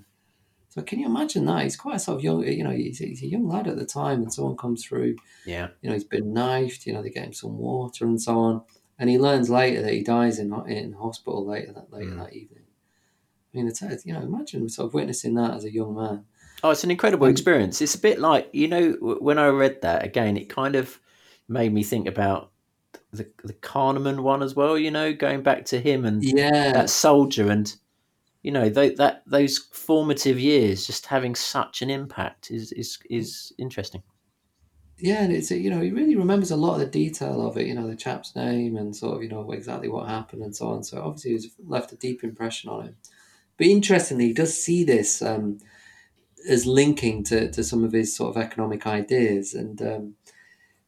So 0.68 0.82
can 0.82 1.00
you 1.00 1.06
imagine 1.06 1.46
that? 1.46 1.64
He's 1.64 1.76
quite 1.76 1.96
a 1.96 1.98
sort 1.98 2.18
of 2.18 2.24
young, 2.24 2.44
you 2.46 2.62
know, 2.64 2.70
he's, 2.70 2.98
he's 2.98 3.22
a 3.22 3.26
young 3.26 3.48
lad 3.48 3.66
at 3.66 3.76
the 3.76 3.84
time, 3.86 4.22
and 4.22 4.32
someone 4.32 4.56
comes 4.56 4.84
through. 4.84 5.16
Yeah. 5.44 5.68
You 5.82 5.88
know, 5.88 5.94
he's 5.94 6.04
been 6.04 6.32
knifed. 6.32 6.86
You 6.86 6.92
know, 6.92 7.02
they 7.02 7.10
get 7.10 7.24
him 7.26 7.32
some 7.32 7.58
water 7.58 8.04
and 8.04 8.20
so 8.22 8.38
on, 8.38 8.62
and 8.98 9.10
he 9.10 9.18
learns 9.18 9.50
later 9.50 9.82
that 9.82 9.92
he 9.92 10.02
dies 10.04 10.38
in 10.38 10.52
in 10.68 10.92
hospital 10.92 11.44
later 11.44 11.72
that 11.72 11.92
later 11.92 12.10
Mm. 12.12 12.18
that 12.18 12.34
evening. 12.34 12.59
I 13.54 13.56
mean, 13.56 13.66
it's 13.68 13.82
you 14.06 14.12
know, 14.12 14.22
imagine 14.22 14.68
sort 14.68 14.86
of 14.88 14.94
witnessing 14.94 15.34
that 15.34 15.54
as 15.54 15.64
a 15.64 15.72
young 15.72 15.94
man. 15.94 16.26
Oh, 16.62 16.70
it's 16.70 16.84
an 16.84 16.90
incredible 16.90 17.26
Um, 17.26 17.26
experience. 17.26 17.80
It's 17.80 17.94
a 17.94 17.98
bit 18.00 18.18
like 18.18 18.50
you 18.52 18.68
know 18.68 18.92
when 19.20 19.38
I 19.38 19.48
read 19.48 19.80
that 19.82 20.04
again, 20.04 20.36
it 20.36 20.48
kind 20.48 20.76
of 20.76 21.00
made 21.48 21.72
me 21.72 21.82
think 21.82 22.06
about 22.06 22.52
the 23.12 23.30
the 23.44 23.54
Kahneman 23.54 24.22
one 24.22 24.42
as 24.42 24.54
well. 24.56 24.78
You 24.78 24.90
know, 24.90 25.14
going 25.14 25.42
back 25.42 25.64
to 25.66 25.80
him 25.80 26.04
and 26.04 26.30
Yeah, 26.32 26.72
that 26.72 26.90
soldier, 26.90 27.50
and 27.50 27.74
you 28.42 28.52
know 28.52 28.70
tho- 28.70 28.96
that 28.96 29.24
those 29.26 29.58
formative 29.58 30.40
years 30.40 30.86
just 30.86 31.06
having 31.06 31.34
such 31.36 31.82
an 31.82 31.90
impact 31.90 32.50
is 32.50 32.72
is 32.72 32.98
is 33.10 33.52
interesting. 33.58 34.02
yeah, 34.98 35.22
and 35.22 35.32
it's 35.32 35.50
you 35.50 35.70
know 35.70 35.80
he 35.80 35.90
really 35.90 36.14
remembers 36.16 36.50
a 36.50 36.56
lot 36.56 36.74
of 36.74 36.80
the 36.80 36.86
detail 36.86 37.46
of 37.46 37.56
it. 37.56 37.66
You 37.66 37.74
know, 37.74 37.86
the 37.88 37.96
chap's 37.96 38.36
name 38.36 38.76
and 38.76 38.94
sort 38.94 39.16
of 39.16 39.22
you 39.22 39.28
know 39.28 39.50
exactly 39.52 39.88
what 39.88 40.08
happened 40.08 40.42
and 40.42 40.54
so 40.54 40.68
on. 40.68 40.84
So 40.84 41.02
obviously, 41.02 41.32
it's 41.34 41.48
left 41.58 41.92
a 41.92 41.96
deep 41.96 42.22
impression 42.22 42.68
on 42.70 42.86
him. 42.88 42.96
But 43.60 43.66
interestingly, 43.66 44.28
he 44.28 44.32
does 44.32 44.58
see 44.58 44.84
this 44.84 45.20
um, 45.20 45.58
as 46.48 46.64
linking 46.64 47.22
to, 47.24 47.50
to 47.50 47.62
some 47.62 47.84
of 47.84 47.92
his 47.92 48.16
sort 48.16 48.34
of 48.34 48.42
economic 48.42 48.86
ideas, 48.86 49.52
and 49.52 49.82
um, 49.82 50.14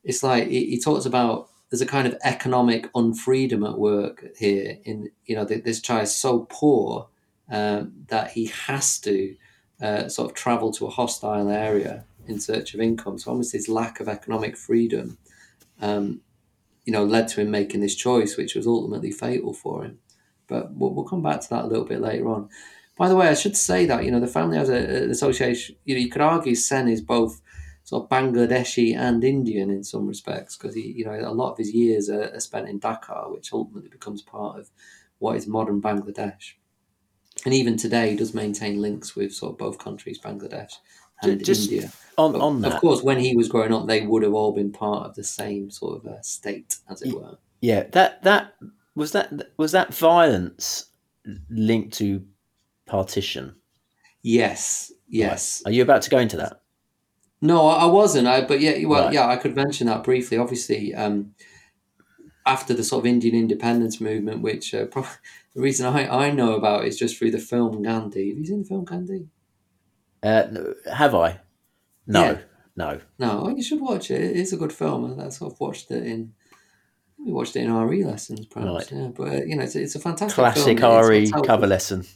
it's 0.03 0.23
like 0.23 0.49
he, 0.49 0.65
he 0.65 0.81
talks 0.81 1.05
about 1.05 1.51
there's 1.69 1.83
a 1.83 1.87
kind 1.87 2.07
of 2.07 2.17
economic 2.25 2.91
unfreedom 2.95 3.69
at 3.69 3.79
work 3.79 4.25
here. 4.39 4.79
In 4.85 5.11
you 5.27 5.37
know, 5.37 5.45
this 5.45 5.83
child 5.83 6.05
is 6.05 6.17
so 6.17 6.47
poor 6.49 7.09
um, 7.51 7.93
that 8.09 8.31
he 8.31 8.47
has 8.47 8.99
to 9.01 9.37
uh, 9.83 10.09
sort 10.09 10.31
of 10.31 10.35
travel 10.35 10.73
to 10.73 10.87
a 10.87 10.91
hostile 10.91 11.51
area 11.51 12.07
in 12.27 12.41
search 12.41 12.73
of 12.73 12.81
income. 12.81 13.19
So 13.19 13.33
almost 13.33 13.53
his 13.53 13.69
lack 13.69 14.01
of 14.01 14.09
economic 14.09 14.57
freedom, 14.57 15.19
um, 15.79 16.23
you 16.87 16.93
know, 16.95 17.05
led 17.05 17.29
to 17.29 17.43
him 17.43 17.51
making 17.51 17.83
this 17.83 17.95
choice, 17.95 18.39
which 18.39 18.55
was 18.55 18.67
ultimately 18.67 19.11
fatal 19.11 19.53
for 19.53 19.85
him. 19.85 19.99
But 20.49 20.73
we'll, 20.73 20.95
we'll 20.95 21.05
come 21.05 21.23
back 21.23 21.41
to 21.41 21.51
that 21.51 21.65
a 21.65 21.69
little 21.69 21.85
bit 21.85 22.01
later 22.01 22.29
on. 22.29 22.49
By 22.97 23.09
the 23.09 23.17
way, 23.17 23.29
I 23.29 23.35
should 23.35 23.57
say 23.57 23.87
that 23.87 24.05
you 24.05 24.11
know 24.11 24.21
the 24.21 24.27
family 24.27 24.57
has 24.59 24.69
a, 24.69 24.77
an 24.77 25.11
association. 25.11 25.77
You 25.85 25.95
know, 25.95 26.01
you 26.01 26.11
could 26.11 26.21
argue 26.21 26.55
Sen 26.55 26.89
is 26.89 27.01
both 27.01 27.41
sort 27.85 28.05
of 28.05 28.09
Bangladeshi 28.11 28.97
and 28.97 29.25
Indian 29.25 29.71
in 29.71 29.83
some 29.83 30.07
respects 30.07 30.57
because 30.57 30.75
he, 30.75 30.93
you 30.93 31.05
know, 31.05 31.19
a 31.19 31.33
lot 31.33 31.53
of 31.53 31.59
his 31.59 31.73
years 31.73 32.09
are, 32.09 32.33
are 32.35 32.41
spent 32.41 32.69
in 32.69 32.79
Dhaka, 32.79 33.33
which 33.33 33.53
ultimately 33.53 33.91
becomes 33.91 34.23
part 34.23 34.59
of 34.59 34.71
what 35.19 35.37
is 35.37 35.47
modern 35.47 35.81
Bangladesh. 35.81 36.53
And 37.45 37.55
even 37.55 37.77
today, 37.77 38.11
he 38.11 38.17
does 38.17 38.35
maintain 38.35 38.81
links 38.81 39.17
with 39.17 39.33
sort 39.33 39.53
of 39.53 39.59
both 39.59 39.79
countries, 39.79 40.21
Bangladesh 40.21 40.75
and 41.23 41.45
Just 41.45 41.71
India. 41.71 41.91
On 42.19 42.33
But 42.33 42.41
on 42.41 42.65
of 42.65 42.77
course, 42.77 43.03
when 43.03 43.19
he 43.19 43.35
was 43.35 43.49
growing 43.49 43.73
up, 43.73 43.87
they 43.87 44.07
would 44.07 44.23
have 44.23 44.35
all 44.35 44.53
been 44.53 44.71
part 44.71 45.07
of 45.07 45.15
the 45.15 45.25
same 45.25 45.71
sort 45.71 46.05
of 46.05 46.07
uh, 46.07 46.21
state, 46.21 46.77
as 46.89 47.03
it 47.03 47.15
were. 47.15 47.39
yeah, 47.61 47.85
that 47.93 48.23
that 48.23 48.55
was 48.95 49.13
that 49.13 49.33
was 49.57 49.73
that 49.73 49.95
violence 49.95 50.87
linked 51.51 51.95
to 51.99 52.25
partition. 52.87 53.55
Yes, 54.23 54.93
yes. 55.09 55.63
Are 55.67 55.73
you 55.73 55.83
about 55.83 56.03
to 56.03 56.11
go 56.11 56.19
into 56.19 56.37
that? 56.37 56.61
No, 57.41 57.67
I 57.67 57.87
wasn't. 57.87 58.29
I 58.29 58.43
but 58.43 58.61
yeah, 58.61 58.85
well, 58.87 59.05
Right. 59.07 59.15
yeah, 59.15 59.27
I 59.27 59.37
could 59.37 59.57
mention 59.57 59.87
that 59.89 60.05
briefly. 60.05 60.37
Obviously, 60.39 60.95
um, 60.95 61.35
after 62.47 62.75
the 62.75 62.85
sort 62.85 63.03
of 63.03 63.07
Indian 63.07 63.35
independence 63.35 64.01
movement, 64.01 64.43
which 64.43 64.75
uh, 64.75 64.85
prob- 64.93 65.07
the 65.55 65.61
reason 65.61 65.87
I, 65.87 66.27
I 66.27 66.31
know 66.31 66.55
about 66.55 66.85
is 66.85 66.99
just 66.99 67.17
through 67.19 67.33
the 67.33 67.39
film 67.39 67.83
Gandhi. 67.83 68.29
Have 68.31 68.39
you 68.39 68.47
seen 68.47 68.63
the 68.63 68.69
film 68.69 68.85
Gandhi? 68.85 69.29
Uh, 70.23 70.47
have 70.93 71.15
I? 71.15 71.41
No, 72.07 72.23
Yeah. 72.23 72.39
no. 72.77 73.01
No, 73.19 73.43
oh, 73.47 73.49
you 73.49 73.63
should 73.63 73.81
watch 73.81 74.11
it. 74.11 74.21
It 74.23 74.37
is 74.37 74.53
a 74.53 74.57
good 74.57 74.73
film. 74.73 75.19
I 75.21 75.29
sort 75.31 75.53
of 75.53 75.61
watched 75.61 75.91
it 75.91 76.07
in. 76.07 76.33
We 77.25 77.33
watched 77.33 77.57
it 77.57 77.61
in 77.61 77.73
RE 77.73 78.05
lessons, 78.05 78.47
perhaps. 78.47 78.91
Right. 78.91 79.01
Yeah, 79.01 79.09
but 79.09 79.29
uh, 79.29 79.43
you 79.45 79.57
know, 79.57 79.63
it's, 79.63 79.77
it's 79.77 79.95
a 79.95 80.01
fantastic 80.01 80.35
Classic 80.35 80.79
film. 80.79 80.99
Of 80.99 81.09
RE 81.09 81.31
cover 81.45 81.67
lesson. 81.67 82.05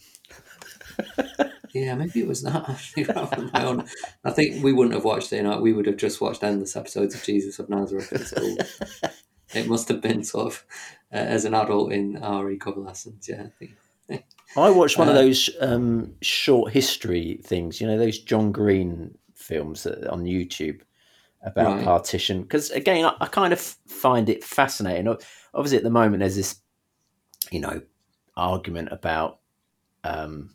Yeah, 1.76 1.94
maybe 1.94 2.20
it 2.20 2.26
was 2.26 2.42
that 2.42 2.70
actually 2.70 3.04
rather 3.14 3.36
than 3.36 3.50
my 3.52 3.64
own. 3.64 3.84
I 4.24 4.30
think 4.30 4.64
we 4.64 4.72
wouldn't 4.72 4.94
have 4.94 5.04
watched 5.04 5.30
it. 5.32 5.42
Know, 5.42 5.60
we 5.60 5.74
would 5.74 5.86
have 5.86 5.98
just 5.98 6.22
watched 6.22 6.42
endless 6.42 6.74
episodes 6.74 7.14
of 7.14 7.22
Jesus 7.22 7.58
of 7.58 7.68
Nazareth 7.68 8.12
at 8.14 8.26
school. 8.26 8.56
it 9.54 9.68
must 9.68 9.88
have 9.88 10.00
been 10.00 10.24
sort 10.24 10.46
of 10.46 10.64
uh, 11.12 11.16
as 11.16 11.44
an 11.44 11.52
adult 11.52 11.92
in 11.92 12.14
RE 12.14 12.56
cover 12.56 12.80
lessons. 12.80 13.28
Yeah, 13.28 13.42
I 13.42 13.50
think. 13.58 14.24
I 14.56 14.70
watched 14.70 14.96
one 14.96 15.08
of 15.08 15.16
Uh, 15.16 15.22
those 15.22 15.50
um, 15.60 16.14
short 16.22 16.72
history 16.72 17.40
things, 17.44 17.78
you 17.78 17.86
know, 17.86 17.98
those 17.98 18.20
John 18.20 18.52
Green 18.52 19.18
films 19.34 19.82
that, 19.82 20.08
on 20.08 20.24
YouTube 20.24 20.80
about 21.46 21.76
Right. 21.76 21.84
partition. 21.84 22.42
Because 22.42 22.70
again, 22.70 23.06
I, 23.06 23.14
I 23.20 23.26
kind 23.26 23.52
of 23.52 23.60
find 23.60 24.28
it 24.28 24.44
fascinating. 24.44 25.08
Obviously, 25.54 25.78
at 25.78 25.84
the 25.84 25.90
moment, 25.90 26.20
there's 26.20 26.36
this, 26.36 26.60
you 27.50 27.60
know, 27.60 27.80
argument 28.36 28.88
about 28.92 29.38
um, 30.04 30.54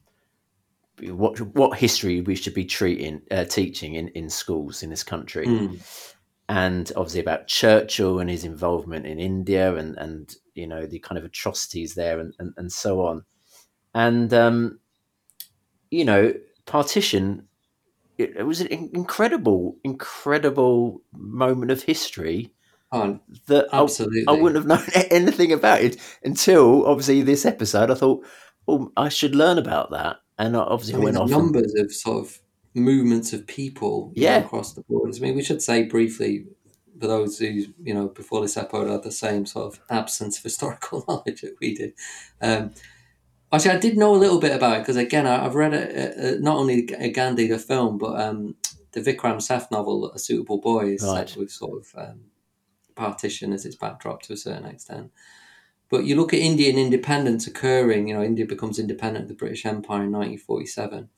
what 1.01 1.39
what 1.55 1.79
history 1.79 2.21
we 2.21 2.35
should 2.35 2.53
be 2.53 2.65
treating 2.65 3.21
uh, 3.31 3.45
teaching 3.45 3.95
in, 3.95 4.09
in 4.09 4.29
schools 4.29 4.83
in 4.83 4.89
this 4.91 5.03
country 5.03 5.47
Mm, 5.47 5.79
and 6.47 6.91
obviously 6.97 7.21
about 7.21 7.47
Churchill 7.47 8.19
and 8.19 8.29
his 8.29 8.43
involvement 8.43 9.05
in 9.07 9.19
India 9.19 9.73
and 9.75 9.97
and 9.97 10.35
you 10.53 10.67
know 10.67 10.85
the 10.85 10.99
kind 10.99 11.17
of 11.17 11.23
atrocities 11.25 11.95
there 11.95 12.19
and 12.19 12.35
and, 12.39 12.53
and 12.57 12.71
so 12.71 13.05
on, 13.05 13.23
and 13.95 14.33
um, 14.33 14.79
you 15.89 16.05
know 16.05 16.33
partition. 16.65 17.47
It, 18.21 18.37
it 18.37 18.43
was 18.43 18.61
an 18.61 18.67
incredible, 18.93 19.77
incredible 19.83 21.01
moment 21.13 21.71
of 21.71 21.83
history 21.83 22.53
oh, 22.91 23.19
that 23.47 23.67
I, 23.73 23.81
absolutely. 23.81 24.25
I 24.27 24.33
wouldn't 24.33 24.55
have 24.55 24.67
known 24.95 25.05
anything 25.09 25.51
about 25.51 25.81
it 25.81 25.97
until 26.23 26.85
obviously 26.85 27.21
this 27.21 27.45
episode. 27.45 27.91
I 27.91 27.95
thought, 27.95 28.25
oh, 28.67 28.91
I 28.97 29.09
should 29.09 29.35
learn 29.35 29.57
about 29.57 29.91
that, 29.91 30.17
and 30.37 30.55
I 30.55 30.61
obviously 30.61 30.95
I 30.95 30.97
mean, 30.97 31.05
went 31.05 31.17
off. 31.17 31.23
and- 31.23 31.31
numbers 31.31 31.73
of 31.75 31.93
sort 31.93 32.25
of 32.25 32.39
movements 32.73 33.33
of 33.33 33.45
people 33.47 34.11
Yeah. 34.15 34.37
across 34.37 34.73
the 34.73 34.83
borders. 34.87 35.17
I 35.21 35.25
mean, 35.25 35.35
we 35.35 35.43
should 35.43 35.61
say 35.61 35.83
briefly 35.83 36.45
for 36.99 37.07
those 37.07 37.39
who 37.39 37.47
you 37.47 37.93
know 37.93 38.07
before 38.09 38.41
this 38.41 38.55
episode 38.55 38.87
had 38.89 39.03
the 39.03 39.11
same 39.11 39.45
sort 39.45 39.73
of 39.73 39.81
absence 39.89 40.37
of 40.37 40.43
historical 40.51 41.03
knowledge 41.07 41.41
that 41.41 41.55
we 41.59 41.73
did. 41.75 41.93
Um, 42.41 42.71
actually, 43.51 43.71
I 43.71 43.79
did 43.79 43.97
know 43.97 44.15
a 44.15 44.17
little 44.17 44.39
bit 44.39 44.55
about 44.55 44.77
it 44.77 44.79
because 44.79 44.97
again, 44.97 45.27
I, 45.27 45.45
I've 45.45 45.55
read 45.55 45.73
a, 45.73 46.35
a, 46.35 46.39
not 46.39 46.57
only 46.57 46.89
a 46.97 47.11
Gandhi 47.11 47.47
the 47.47 47.59
film, 47.59 47.97
but 47.97 48.19
um, 48.19 48.55
the 48.91 49.01
Vikram 49.01 49.41
Seth 49.41 49.71
novel, 49.71 50.11
A 50.11 50.19
Suitable 50.19 50.59
Boy, 50.59 50.93
is 50.93 51.03
Right. 51.03 51.27
set 51.29 51.37
with 51.37 51.51
sort 51.51 51.79
of 51.81 52.09
um, 52.09 52.19
partition 52.95 53.53
as 53.53 53.65
its 53.65 53.75
backdrop 53.75 54.21
to 54.23 54.33
a 54.33 54.37
certain 54.37 54.65
extent. 54.65 55.11
But 55.89 56.05
you 56.05 56.15
look 56.15 56.33
at 56.33 56.39
Indian 56.39 56.77
independence 56.77 57.47
occurring, 57.47 58.07
you 58.07 58.13
know, 58.13 58.23
India 58.23 58.45
becomes 58.45 58.79
independent 58.79 59.23
of 59.23 59.29
the 59.29 59.35
British 59.35 59.65
Empire 59.65 60.03
in 60.03 60.11
1947. 60.11 61.09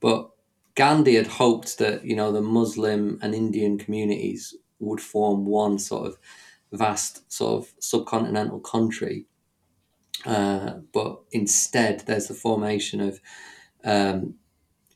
But 0.00 0.30
Gandhi 0.74 1.14
had 1.14 1.26
hoped 1.26 1.78
that, 1.78 2.04
you 2.04 2.14
know, 2.14 2.30
the 2.30 2.42
Muslim 2.42 3.18
and 3.22 3.34
Indian 3.34 3.78
communities 3.78 4.54
would 4.80 5.00
form 5.00 5.46
one 5.46 5.78
sort 5.78 6.06
of 6.08 6.18
vast 6.72 7.30
sort 7.32 7.62
of 7.62 7.72
subcontinental 7.80 8.62
country. 8.62 9.26
Uh, 10.24 10.74
but 10.92 11.20
instead, 11.32 12.00
there's 12.00 12.28
the 12.28 12.34
formation 12.34 13.00
of, 13.00 13.20
um, 13.84 14.34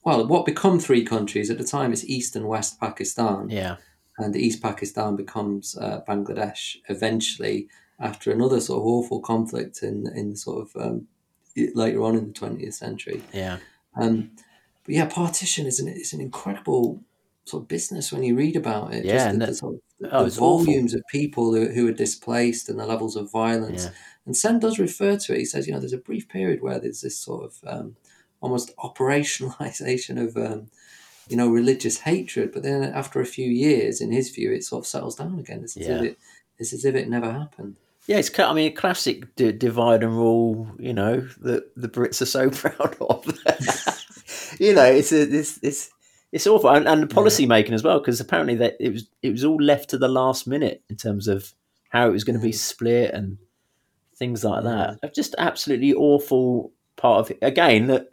well, 0.05 0.27
what 0.27 0.47
become 0.47 0.79
three 0.79 1.05
countries 1.05 1.51
at 1.51 1.59
the 1.59 1.65
time 1.65 1.93
is 1.93 2.09
East 2.09 2.37
and 2.37 2.47
West 2.49 2.79
Pakistan 2.81 3.51
yeah, 3.51 3.77
and 4.19 4.37
East 4.37 4.63
Pakistan 4.63 5.17
becomes 5.17 5.77
uh, 5.79 6.01
Bangladesh 6.09 6.77
eventually 6.89 7.69
after 7.99 8.31
another 8.31 8.61
sort 8.61 8.81
of 8.81 8.87
awful 8.87 9.21
conflict 9.21 9.83
in 9.83 10.07
in 10.15 10.37
sort 10.37 10.63
of 10.69 10.83
um, 10.83 11.09
later 11.75 12.03
on 12.03 12.17
in 12.17 12.29
the 12.29 12.33
twentieth 12.33 12.75
century. 12.75 13.23
yeah, 13.33 13.59
Um, 14.01 14.33
but 14.85 14.95
yeah, 14.95 15.07
partition 15.07 15.67
is 15.67 15.81
an 15.81 15.89
is 15.89 16.13
an 16.13 16.21
incredible 16.21 17.03
sort 17.45 17.63
of 17.65 17.69
business 17.69 18.13
when 18.13 18.23
you 18.23 18.37
read 18.37 18.57
about 18.57 18.95
it. 18.95 19.05
Yeah, 19.05 19.15
Just 19.15 19.27
and 19.29 19.43
the, 19.43 19.47
the 19.47 19.55
sort 19.55 19.75
of 19.75 19.81
Oh, 20.13 20.21
the 20.21 20.27
it's 20.27 20.39
awful. 20.39 20.67
volumes 20.67 20.95
of 20.95 21.03
people 21.11 21.55
who, 21.55 21.69
who 21.69 21.89
are 21.89 21.93
displaced 21.93 22.69
and 22.69 22.79
the 22.79 22.85
levels 22.87 23.17
of 23.17 23.33
violence. 23.33 23.87
Yeah. 23.87 23.93
And 24.27 24.37
Sen 24.37 24.59
does 24.59 24.79
refer 24.79 25.17
to 25.17 25.35
it. 25.35 25.39
He 25.39 25.45
says, 25.45 25.67
you 25.67 25.73
know, 25.73 25.79
there's 25.79 25.93
a 25.93 25.99
brief 25.99 26.29
period 26.29 26.61
where 26.61 26.79
there's 26.81 27.01
this 27.01 27.17
sort 27.19 27.45
of 27.45 27.55
um, 27.67 27.97
almost 28.41 28.77
operationalization 28.79 30.21
of, 30.23 30.37
um, 30.37 30.67
you 31.29 31.37
know, 31.37 31.49
religious 31.49 31.99
hatred. 32.01 32.53
But 32.53 32.63
then 32.63 32.83
after 32.83 33.21
a 33.21 33.27
few 33.27 33.49
years, 33.49 34.01
in 34.01 34.13
his 34.13 34.31
view, 34.31 34.53
it 34.53 34.65
sort 34.65 34.85
of 34.85 34.87
settles 34.87 35.17
down 35.17 35.39
again. 35.39 35.61
It's 35.63 35.77
as, 35.77 35.87
Yeah. 35.87 35.97
if, 35.97 36.03
it, 36.03 36.19
it's 36.59 36.73
as 36.73 36.85
if 36.85 36.95
it 36.95 37.09
never 37.09 37.33
happened. 37.33 37.77
Yeah, 38.07 38.19
it's. 38.19 38.37
I 38.39 38.53
mean, 38.53 38.71
a 38.71 38.75
classic 38.75 39.35
d- 39.35 39.51
divide 39.51 40.05
and 40.05 40.17
rule. 40.17 40.69
You 40.79 40.93
know 40.93 41.27
that 41.41 41.75
the 41.77 41.89
Brits 41.89 42.23
are 42.23 42.27
so 42.27 42.51
proud 42.63 42.97
of. 43.01 43.27
you 44.61 44.75
know, 44.75 44.85
it's 44.85 45.11
a, 45.13 45.23
it's 45.23 45.59
it's 45.61 45.91
it's 46.31 46.47
awful, 46.47 46.71
and, 46.71 46.87
and 46.87 47.03
the 47.03 47.09
policy 47.09 47.47
making 47.47 47.75
as 47.75 47.83
well, 47.83 47.99
because 47.99 48.21
apparently 48.21 48.55
that 48.57 48.77
it 48.79 48.93
was 48.93 49.09
it 49.23 49.31
was 49.33 49.45
all 49.45 49.57
left 49.61 49.91
to 49.91 49.99
the 49.99 50.07
last 50.07 50.47
minute 50.47 50.83
in 50.89 50.95
terms 50.97 51.27
of 51.27 51.53
how 51.89 52.07
it 52.09 52.13
was 52.13 52.23
going 52.23 52.39
to 52.39 52.45
be 52.45 52.53
split 52.53 53.13
and 53.13 53.39
things 54.19 54.45
like 54.45 54.65
that. 54.65 55.15
Just 55.15 55.35
absolutely 55.39 55.93
awful 55.95 56.73
part 56.97 57.21
of 57.21 57.31
it. 57.31 57.39
Again, 57.43 57.87
that 57.89 58.09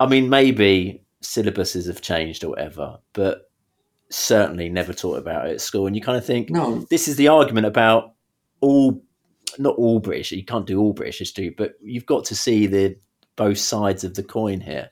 I 0.00 0.06
mean, 0.06 0.28
maybe 0.28 1.02
syllabuses 1.22 1.86
have 1.86 2.00
changed 2.02 2.44
or 2.44 2.50
whatever, 2.50 2.98
but 3.12 3.50
certainly 4.10 4.68
never 4.68 4.92
taught 4.92 5.18
about 5.18 5.46
it 5.48 5.52
at 5.54 5.60
school. 5.60 5.86
And 5.86 5.96
you 5.96 6.02
kind 6.02 6.18
of 6.18 6.26
think, 6.26 6.50
No, 6.50 6.80
this 6.90 7.08
is 7.08 7.16
the 7.16 7.28
argument 7.28 7.66
about 7.66 8.14
all 8.60 9.02
not 9.58 9.76
all 9.76 9.98
British 10.00 10.32
you 10.32 10.44
can't 10.44 10.66
do 10.66 10.80
all 10.80 10.94
British 10.94 11.18
history 11.18 11.50
but 11.50 11.74
you've 11.82 12.06
got 12.06 12.24
to 12.24 12.34
see 12.34 12.66
the 12.66 12.96
both 13.36 13.58
sides 13.58 14.02
of 14.02 14.14
the 14.14 14.22
coin 14.22 14.60
here 14.60 14.88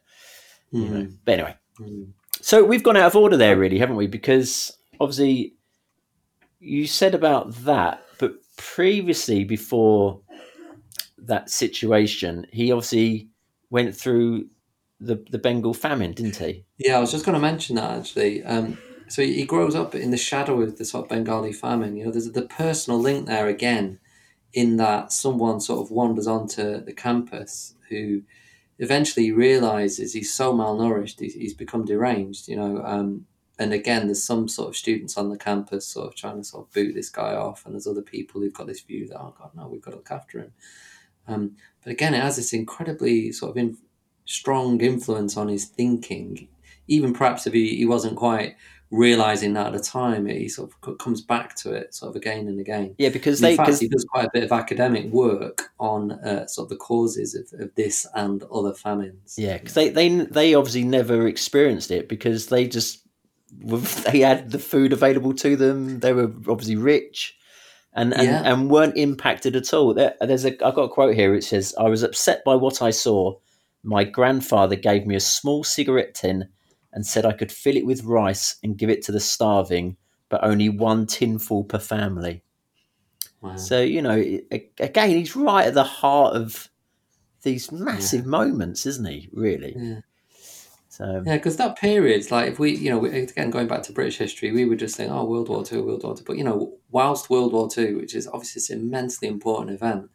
you 0.70 0.84
know 0.86 1.08
but 1.24 1.32
anyway 1.32 1.56
Mm. 1.80 2.10
so 2.42 2.62
we've 2.62 2.82
gone 2.82 2.98
out 2.98 3.06
of 3.06 3.16
order 3.16 3.38
there 3.38 3.56
really 3.56 3.78
haven't 3.78 3.96
we 3.96 4.06
because 4.06 4.76
obviously 5.00 5.54
you 6.58 6.86
said 6.86 7.14
about 7.14 7.54
that 7.64 8.02
but 8.18 8.34
previously 8.58 9.44
before 9.44 10.20
that 11.26 11.50
situation 11.50 12.46
he 12.52 12.72
obviously 12.72 13.28
went 13.70 13.94
through 13.94 14.46
the 15.00 15.24
the 15.30 15.38
Bengal 15.38 15.74
famine 15.74 16.12
didn't 16.12 16.36
he 16.36 16.64
Yeah, 16.78 16.96
I 16.96 17.00
was 17.00 17.12
just 17.12 17.24
going 17.24 17.34
to 17.34 17.40
mention 17.40 17.76
that 17.76 17.98
actually. 17.98 18.42
Um, 18.44 18.78
so 19.10 19.22
he 19.22 19.44
grows 19.44 19.74
up 19.74 19.96
in 19.96 20.12
the 20.12 20.16
shadow 20.16 20.62
of 20.62 20.78
the 20.78 20.84
sort 20.84 21.04
of 21.04 21.08
Bengali 21.08 21.52
famine. 21.52 21.96
You 21.96 22.04
know, 22.04 22.10
there's 22.12 22.30
the 22.30 22.42
personal 22.42 23.00
link 23.00 23.26
there 23.26 23.48
again, 23.48 23.98
in 24.52 24.76
that 24.76 25.12
someone 25.12 25.60
sort 25.60 25.80
of 25.80 25.90
wanders 25.90 26.28
onto 26.28 26.80
the 26.80 26.92
campus 26.92 27.74
who 27.88 28.22
eventually 28.78 29.32
realizes 29.32 30.12
he's 30.12 30.32
so 30.32 30.52
malnourished, 30.54 31.18
he's, 31.18 31.34
he's 31.34 31.54
become 31.54 31.84
deranged. 31.84 32.46
You 32.46 32.56
know, 32.56 32.82
um, 32.84 33.26
and 33.58 33.72
again, 33.72 34.06
there's 34.06 34.22
some 34.22 34.46
sort 34.48 34.68
of 34.68 34.76
students 34.76 35.16
on 35.16 35.28
the 35.28 35.36
campus 35.36 35.88
sort 35.88 36.06
of 36.06 36.14
trying 36.14 36.36
to 36.38 36.44
sort 36.44 36.66
of 36.66 36.72
boot 36.72 36.94
this 36.94 37.10
guy 37.10 37.34
off, 37.34 37.66
and 37.66 37.74
there's 37.74 37.88
other 37.88 38.02
people 38.02 38.40
who've 38.40 38.54
got 38.54 38.68
this 38.68 38.80
view 38.80 39.08
that 39.08 39.18
oh 39.18 39.34
god, 39.36 39.50
no, 39.56 39.66
we've 39.66 39.82
got 39.82 39.90
to 39.90 39.96
look 39.96 40.12
after 40.12 40.38
him. 40.38 40.52
Um, 41.28 41.56
but 41.82 41.92
again, 41.92 42.14
it 42.14 42.22
has 42.22 42.36
this 42.36 42.52
incredibly 42.52 43.32
sort 43.32 43.50
of 43.50 43.56
in, 43.56 43.76
strong 44.24 44.80
influence 44.80 45.36
on 45.36 45.48
his 45.48 45.66
thinking, 45.66 46.48
even 46.88 47.12
perhaps 47.12 47.46
if 47.46 47.52
he, 47.52 47.76
he 47.76 47.86
wasn't 47.86 48.16
quite 48.16 48.56
realizing 48.90 49.52
that 49.54 49.68
at 49.68 49.72
the 49.72 49.80
time, 49.80 50.26
he 50.26 50.48
sort 50.48 50.70
of 50.82 50.98
comes 50.98 51.20
back 51.20 51.54
to 51.54 51.72
it 51.72 51.94
sort 51.94 52.10
of 52.10 52.16
again 52.16 52.48
and 52.48 52.58
again. 52.58 52.94
yeah 52.98 53.08
because 53.08 53.40
And 53.40 53.46
they 53.46 53.50
in 53.52 53.56
fact, 53.56 53.80
he 53.80 53.88
does 53.88 54.04
quite 54.04 54.26
a 54.26 54.30
bit 54.32 54.42
of 54.42 54.52
academic 54.52 55.06
work 55.12 55.70
on 55.78 56.12
uh, 56.12 56.46
sort 56.46 56.66
of 56.66 56.70
the 56.70 56.76
causes 56.76 57.34
of, 57.34 57.60
of 57.60 57.74
this 57.76 58.06
and 58.14 58.42
other 58.52 58.74
famines. 58.74 59.36
Yeah, 59.38 59.58
because 59.58 59.74
they, 59.74 59.90
they 59.90 60.08
they 60.08 60.54
obviously 60.54 60.84
never 60.84 61.26
experienced 61.28 61.90
it 61.90 62.08
because 62.08 62.46
they 62.46 62.66
just 62.66 63.06
they 63.52 64.20
had 64.20 64.50
the 64.50 64.58
food 64.58 64.92
available 64.92 65.34
to 65.34 65.56
them. 65.56 66.00
They 66.00 66.12
were 66.12 66.32
obviously 66.48 66.76
rich, 66.76 67.36
and 67.92 68.12
and, 68.14 68.22
Yeah. 68.24 68.42
and 68.44 68.70
weren't 68.70 68.96
impacted 68.96 69.56
at 69.56 69.72
all. 69.74 69.94
There, 69.94 70.14
there's 70.20 70.44
a 70.44 70.50
I've 70.64 70.74
got 70.74 70.84
a 70.84 70.88
quote 70.88 71.14
here. 71.14 71.32
which 71.32 71.44
says, 71.48 71.74
"I 71.78 71.88
was 71.88 72.02
upset 72.02 72.44
by 72.44 72.54
what 72.54 72.82
I 72.82 72.90
saw. 72.90 73.36
My 73.82 74.04
grandfather 74.04 74.76
gave 74.76 75.06
me 75.06 75.14
a 75.16 75.20
small 75.20 75.64
cigarette 75.64 76.14
tin 76.14 76.48
and 76.92 77.06
said 77.06 77.24
I 77.24 77.32
could 77.32 77.50
fill 77.52 77.76
it 77.76 77.86
with 77.86 78.04
rice 78.04 78.56
and 78.62 78.76
give 78.76 78.90
it 78.90 79.02
to 79.02 79.12
the 79.12 79.20
starving, 79.20 79.96
but 80.28 80.44
only 80.44 80.68
one 80.68 81.06
tinful 81.06 81.64
per 81.64 81.78
family." 81.78 82.42
Wow. 83.40 83.56
So 83.56 83.80
you 83.80 84.02
know, 84.02 84.22
again, 84.78 85.10
he's 85.10 85.34
right 85.34 85.66
at 85.66 85.74
the 85.74 85.84
heart 85.84 86.36
of 86.36 86.68
these 87.42 87.72
massive 87.72 88.26
moments, 88.26 88.84
isn't 88.84 89.08
he? 89.08 89.28
Really. 89.32 89.74
Yeah. 89.76 90.00
So 91.00 91.22
Yeah, 91.24 91.36
because 91.36 91.56
that 91.56 91.78
period, 91.78 92.30
like 92.30 92.50
if 92.50 92.58
we, 92.58 92.76
you 92.76 92.90
know, 92.90 93.04
again 93.06 93.50
going 93.50 93.66
back 93.66 93.82
to 93.84 93.92
British 93.92 94.18
history, 94.18 94.52
we 94.52 94.66
would 94.66 94.78
just 94.78 94.96
think, 94.96 95.10
oh, 95.10 95.24
World 95.24 95.48
War 95.48 95.64
Two, 95.64 95.82
World 95.82 96.04
War 96.04 96.14
Two. 96.14 96.24
But 96.24 96.36
you 96.36 96.44
know, 96.44 96.74
whilst 96.90 97.30
World 97.30 97.52
War 97.54 97.70
Two, 97.70 97.96
which 97.96 98.14
is 98.14 98.26
obviously 98.26 98.60
this 98.60 98.70
immensely 98.70 99.26
important 99.26 99.70
event, 99.70 100.10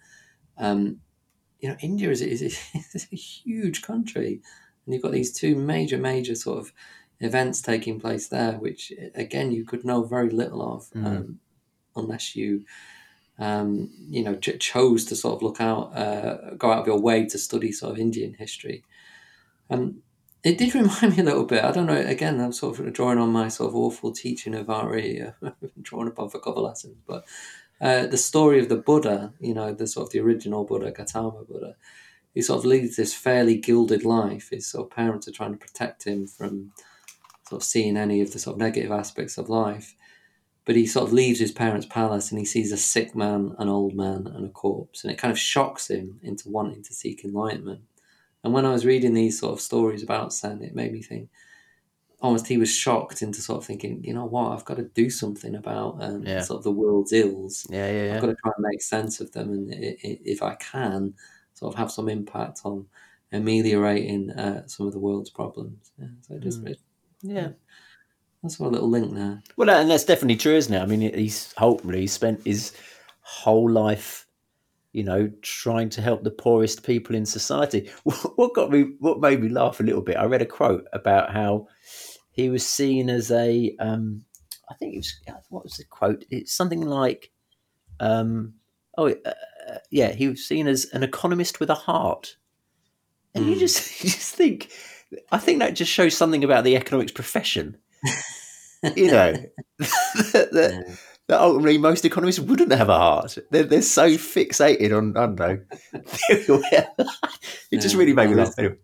um, 0.58 1.00
you 1.60 1.70
know, 1.70 1.76
India 1.82 2.12
is, 2.12 2.22
is, 2.22 2.42
is 2.42 3.08
a 3.12 3.16
huge 3.16 3.82
country, 3.82 4.42
and 4.86 4.94
you've 4.94 5.02
got 5.02 5.12
these 5.12 5.34
two 5.34 5.56
major, 5.56 5.98
major 5.98 6.36
sort 6.36 6.60
of 6.60 6.72
events 7.20 7.62
taking 7.62 8.00
place 8.00 8.28
there, 8.28 8.54
which 8.54 8.94
again 9.16 9.52
you 9.52 9.66
could 9.66 9.86
know 9.86 10.04
very 10.04 10.30
little 10.30 10.62
of, 10.62 10.90
um, 11.04 11.40
unless 11.96 12.36
you. 12.36 12.66
Um, 13.38 13.90
you 13.98 14.24
know, 14.24 14.36
ch- 14.36 14.58
chose 14.62 15.04
to 15.08 15.16
sort 15.18 15.36
of 15.36 15.42
look 15.42 15.60
out, 15.60 15.94
uh, 15.94 16.54
go 16.58 16.72
out 16.72 16.80
of 16.80 16.88
your 16.88 17.02
way 17.02 17.26
to 17.26 17.38
study 17.38 17.74
sort 17.74 17.92
of 17.92 18.00
Indian 18.00 18.34
history. 18.34 18.86
Um, 19.70 20.04
it 20.46 20.60
did 20.60 20.76
remind 20.76 21.18
me 21.18 21.24
a 21.24 21.26
little 21.26 21.44
bit. 21.44 21.64
I 21.64 21.72
don't 21.72 21.88
know. 21.88 21.96
Again, 21.96 22.40
I'm 22.40 22.54
sort 22.54 22.78
of 22.78 22.94
drawing 22.94 23.18
on 23.18 23.30
my 23.30 23.48
sort 23.48 23.70
of 23.70 23.76
awful 23.76 24.12
teaching 24.12 24.54
of 24.54 24.68
RE, 24.68 25.22
uh, 25.22 25.50
drawn 25.82 26.08
upon 26.08 26.30
for 26.30 26.38
a 26.38 26.42
couple 26.42 26.64
of 26.64 26.70
lessons. 26.70 26.98
But 27.08 27.26
uh, 27.82 28.06
the 28.06 28.18
story 28.18 28.60
of 28.60 28.70
the 28.70 28.78
Buddha, 28.78 29.34
you 29.40 29.56
know, 29.56 29.74
the 29.74 29.88
sort 29.88 30.08
of 30.08 30.14
the 30.14 30.20
original 30.20 30.64
Buddha, 30.64 30.92
Gautama 30.92 31.44
Buddha, 31.50 31.76
he 32.36 32.44
sort 32.44 32.60
of 32.60 32.66
leads 32.66 32.96
this 32.96 33.12
fairly 33.12 33.58
gilded 33.58 34.06
life. 34.06 34.50
His 34.52 34.68
sort 34.68 34.86
of 34.86 34.96
parents 34.96 35.28
are 35.28 35.32
trying 35.32 35.54
to 35.54 35.58
protect 35.58 36.04
him 36.04 36.28
from 36.28 36.74
sort 37.50 37.64
of 37.64 37.66
seeing 37.66 37.98
any 37.98 38.22
of 38.22 38.32
the 38.32 38.40
sort 38.40 38.56
of 38.56 38.60
negative 38.60 38.92
aspects 38.92 39.40
of 39.40 39.50
life. 39.50 39.96
But 40.64 40.76
he 40.76 40.86
sort 40.86 41.08
of 41.08 41.14
leaves 41.14 41.40
his 41.40 41.52
parents' 41.52 41.88
palace 41.88 42.30
and 42.30 42.38
he 42.40 42.46
sees 42.46 42.72
a 42.72 42.78
sick 42.78 43.16
man, 43.16 43.56
an 43.58 43.70
old 43.70 43.96
man, 43.96 44.28
and 44.28 44.46
a 44.46 44.50
corpse, 44.50 45.04
and 45.04 45.12
it 45.12 45.18
kind 45.18 45.32
of 45.32 45.40
shocks 45.40 45.90
him 45.90 46.20
into 46.22 46.50
wanting 46.50 46.84
to 46.84 46.94
seek 46.94 47.26
enlightenment. 47.26 47.82
And 48.46 48.54
when 48.54 48.66
I 48.66 48.72
was 48.72 48.86
reading 48.86 49.16
these 49.16 49.40
sort 49.40 49.54
of 49.54 49.60
stories 49.60 50.04
about 50.04 50.32
Sen, 50.32 50.62
it 50.62 50.76
made 50.76 50.94
me 50.94 51.02
think 51.02 51.30
almost 52.22 52.46
he 52.48 52.58
was 52.58 52.72
shocked 52.72 53.22
into 53.24 53.42
sort 53.42 53.58
of 53.58 53.66
thinking, 53.66 54.04
you 54.04 54.14
know 54.14 54.26
what, 54.26 54.52
I've 54.52 54.64
got 54.66 54.78
to 54.78 54.84
do 54.84 55.10
something 55.10 55.56
about 55.56 55.98
um, 56.02 56.24
Yeah. 56.24 56.42
sort 56.42 56.60
of 56.60 56.64
the 56.64 56.72
world's 56.72 57.12
ills. 57.12 57.66
yeah, 57.70 57.92
yeah, 57.92 58.16
I've 58.16 58.22
got 58.22 58.28
to 58.28 58.36
try 58.36 58.52
and 58.56 58.66
make 58.70 58.82
sense 58.84 59.20
of 59.20 59.32
them, 59.32 59.50
and 59.52 59.74
i- 59.74 59.98
i- 60.04 60.22
if 60.24 60.44
I 60.44 60.56
can, 60.56 61.16
sort 61.56 61.74
of 61.74 61.78
have 61.80 61.92
some 61.92 62.08
impact 62.08 62.62
on 62.66 62.86
ameliorating 63.32 64.30
uh, 64.32 64.68
some 64.68 64.86
of 64.88 64.94
the 64.94 65.00
world's 65.00 65.30
problems. 65.32 65.92
Yeah, 66.00 66.08
so 66.22 66.36
it 66.36 66.42
just 66.42 66.64
Mm. 66.64 66.70
it, 66.70 66.80
yeah. 67.24 67.50
that's 68.44 68.60
a 68.60 68.64
little 68.64 68.90
link 68.90 69.14
there. 69.16 69.42
Well, 69.58 69.70
and 69.72 69.90
that's 69.90 70.04
definitely 70.06 70.36
true, 70.38 70.56
isn't 70.56 70.74
it? 70.74 70.80
I 70.80 70.86
mean, 70.86 71.02
he's 71.02 71.52
hopefully 71.54 72.02
he 72.02 72.08
spent 72.08 72.46
his 72.46 72.74
whole 73.22 73.70
life, 73.72 74.25
you 74.96 75.04
know, 75.04 75.30
trying 75.42 75.90
to 75.90 76.02
help 76.02 76.24
the 76.24 76.32
poorest 76.32 76.84
people 76.86 77.16
in 77.16 77.26
society. 77.26 77.92
What 78.38 78.54
got 78.54 78.72
me, 78.72 78.94
what 79.00 79.20
made 79.20 79.42
me 79.42 79.50
laugh 79.50 79.82
a 79.82 79.84
little 79.84 80.02
bit, 80.02 80.16
I 80.16 80.24
read 80.24 80.42
a 80.42 80.46
quote 80.46 80.86
about 80.94 81.34
how 81.34 81.68
he 82.32 82.50
was 82.50 82.66
seen 82.66 83.10
as 83.10 83.30
a, 83.30 83.76
um, 83.80 84.24
I 84.70 84.74
think 84.76 84.94
it 84.94 84.98
was, 84.98 85.14
what 85.50 85.64
was 85.66 85.74
the 85.74 85.84
quote? 85.84 86.24
It's 86.30 86.54
something 86.56 86.80
like, 86.82 87.32
um, 88.00 88.54
oh, 88.98 89.10
uh, 89.10 89.34
uh, 89.70 89.78
yeah, 89.92 90.14
he 90.14 90.30
was 90.30 90.46
seen 90.46 90.66
as 90.66 90.86
an 90.94 91.04
economist 91.04 91.60
with 91.60 91.70
a 91.70 91.76
heart. 91.76 92.38
And 93.34 93.46
you 93.48 93.58
Mm. 93.58 93.60
just, 93.60 94.04
you 94.04 94.10
just 94.10 94.34
think, 94.34 94.72
I 95.30 95.40
think 95.40 95.60
that 95.60 95.76
just 95.76 95.92
shows 95.92 96.16
something 96.16 96.46
about 96.46 96.64
the 96.64 96.78
economics 96.78 97.12
profession 97.12 97.78
you 98.96 99.08
know 99.08 99.34
that, 99.80 100.50
that, 100.52 100.84
Yeah. 100.88 100.96
That 101.28 101.42
ultimately 101.42 101.78
most 101.78 102.06
economists 102.06 102.40
wouldn't 102.40 102.72
have 102.72 102.90
a 102.90 102.98
heart. 102.98 103.38
They're, 103.52 103.64
they're 103.64 103.82
so 103.82 104.10
fixated 104.12 104.96
on, 104.96 105.16
I 105.18 105.26
don't 105.26 105.40
know. 105.40 105.60
it 106.30 107.82
just 107.82 107.94
Yeah, 107.94 108.00
really 108.00 108.14
made 108.14 108.30
me 108.30 108.36
laugh. 108.36 108.54
Anyway, 108.58 108.76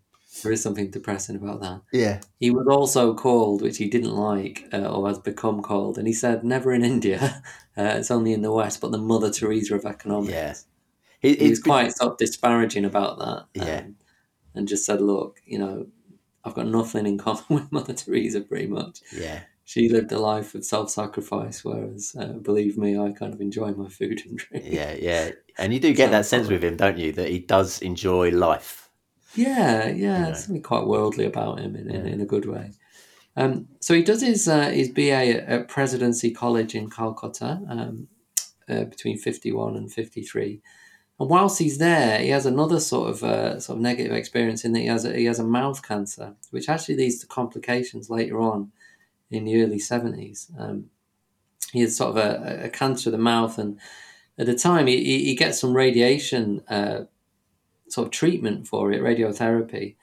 There 0.44 0.52
is 0.52 0.62
something 0.62 0.90
depressing 0.90 1.36
about 1.36 1.62
that. 1.62 1.82
yeah. 1.92 2.22
He 2.40 2.52
was 2.52 2.68
also 2.68 3.14
called, 3.14 3.62
which 3.62 3.78
he 3.78 3.90
didn't 3.90 4.16
like, 4.16 4.68
uh, 4.74 4.86
or 4.88 5.08
has 5.08 5.20
become 5.20 5.62
called, 5.62 5.98
and 5.98 6.08
he 6.08 6.14
said, 6.14 6.44
"Never 6.44 6.72
in 6.74 6.84
India. 6.84 7.42
Uh, 7.78 7.84
it's 7.96 8.12
only 8.12 8.34
in 8.34 8.42
the 8.42 8.52
West." 8.52 8.82
But 8.82 8.92
the 8.92 8.98
Mother 8.98 9.32
Teresa 9.32 9.76
of 9.76 9.86
economics. 9.86 10.34
Yeah. 10.34 10.56
It, 11.22 11.40
He 11.40 11.50
was 11.50 11.62
quite 11.64 11.94
sort 11.96 12.12
of 12.12 12.18
disparaging 12.18 12.84
about 12.84 13.18
that. 13.20 13.46
Yeah. 13.54 13.78
um, 13.86 13.96
and 14.54 14.68
just 14.68 14.86
said, 14.86 15.00
"Look, 15.00 15.40
you 15.46 15.58
know, 15.58 15.88
I've 16.44 16.54
got 16.54 16.68
nothing 16.68 17.06
in 17.08 17.18
common 17.18 17.44
with 17.50 17.72
Mother 17.72 17.94
Teresa, 17.94 18.42
pretty 18.42 18.68
much. 18.68 19.00
yeah. 19.16 19.44
She 19.72 19.88
lived 19.88 20.12
a 20.12 20.20
life 20.20 20.54
of 20.54 20.66
self-sacrifice, 20.66 21.64
whereas, 21.64 22.14
uh, 22.20 22.34
believe 22.50 22.78
me, 22.78 23.00
I 23.00 23.12
kind 23.14 23.34
of 23.34 23.40
enjoy 23.40 23.72
my 23.72 23.88
food 23.88 24.22
and 24.26 24.38
drink. 24.38 24.66
Yeah, 24.68 24.94
yeah. 25.00 25.32
And 25.58 25.74
you 25.74 25.80
do 25.80 25.94
get 25.94 26.12
that 26.12 26.26
sense 26.26 26.50
with 26.50 26.62
him, 26.62 26.76
don't 26.76 26.98
you? 26.98 27.14
That 27.14 27.30
he 27.30 27.40
does 27.40 27.82
enjoy 27.82 28.32
life. 28.32 28.90
yeah, 29.34 29.88
yeah. 29.88 30.20
You 30.20 30.26
know. 30.26 30.34
Something 30.34 30.62
quite 30.62 30.86
worldly 30.88 31.24
about 31.24 31.62
him 31.62 31.78
in, 31.78 31.90
in, 31.90 32.06
Yeah. 32.06 32.12
in 32.12 32.20
a 32.20 32.26
good 32.26 32.46
way. 32.46 32.72
Um, 33.38 33.70
so 33.80 33.94
he 33.94 34.04
does 34.04 34.22
his 34.22 34.46
uh, 34.50 34.72
his 34.72 34.90
BA 34.90 35.12
at, 35.14 35.48
at 35.48 35.68
Presidency 35.70 36.32
College 36.32 36.76
in 36.76 36.90
Calcutta 36.90 37.62
um, 37.70 38.08
uh, 38.68 38.84
between 38.94 39.18
fifty 39.18 39.54
one 39.54 39.78
and 39.78 39.90
fifty 39.90 40.22
three. 40.22 40.60
And 41.18 41.30
whilst 41.30 41.60
he's 41.60 41.78
there, 41.78 42.20
he 42.20 42.28
has 42.30 42.46
another 42.46 42.82
sort 42.82 43.10
of 43.12 43.24
uh, 43.24 43.60
sort 43.62 43.78
of 43.78 43.82
negative 43.82 44.12
experience 44.12 44.66
in 44.66 44.74
that 44.74 44.80
he 44.80 44.88
has 44.88 45.06
a, 45.06 45.16
he 45.16 45.26
has 45.32 45.40
a 45.40 45.46
mouth 45.46 45.82
cancer, 45.82 46.36
which 46.50 46.68
actually 46.68 46.98
leads 46.98 47.20
to 47.20 47.28
complications 47.28 48.10
later 48.10 48.42
on 48.42 48.74
in 49.32 49.46
the 49.46 49.64
early 49.64 49.80
seventies. 49.80 50.52
Um, 50.58 50.90
he 51.72 51.82
had 51.82 51.92
sort 51.92 52.18
of 52.18 52.18
a, 52.18 52.66
a, 52.66 52.70
cancer 52.70 53.10
of 53.10 53.14
the 53.14 53.18
mouth, 53.18 53.58
and 53.58 53.80
at 54.38 54.46
the 54.46 54.56
time 54.56 54.88
he, 54.88 55.24
he 55.26 55.36
gets 55.36 55.60
some 55.60 55.74
radiation 55.74 56.62
uh, 56.70 57.06
sort 57.88 58.08
of 58.08 58.12
treatment 58.12 58.68
for 58.68 58.92
it, 58.92 59.02
radiotherapy. 59.02 59.96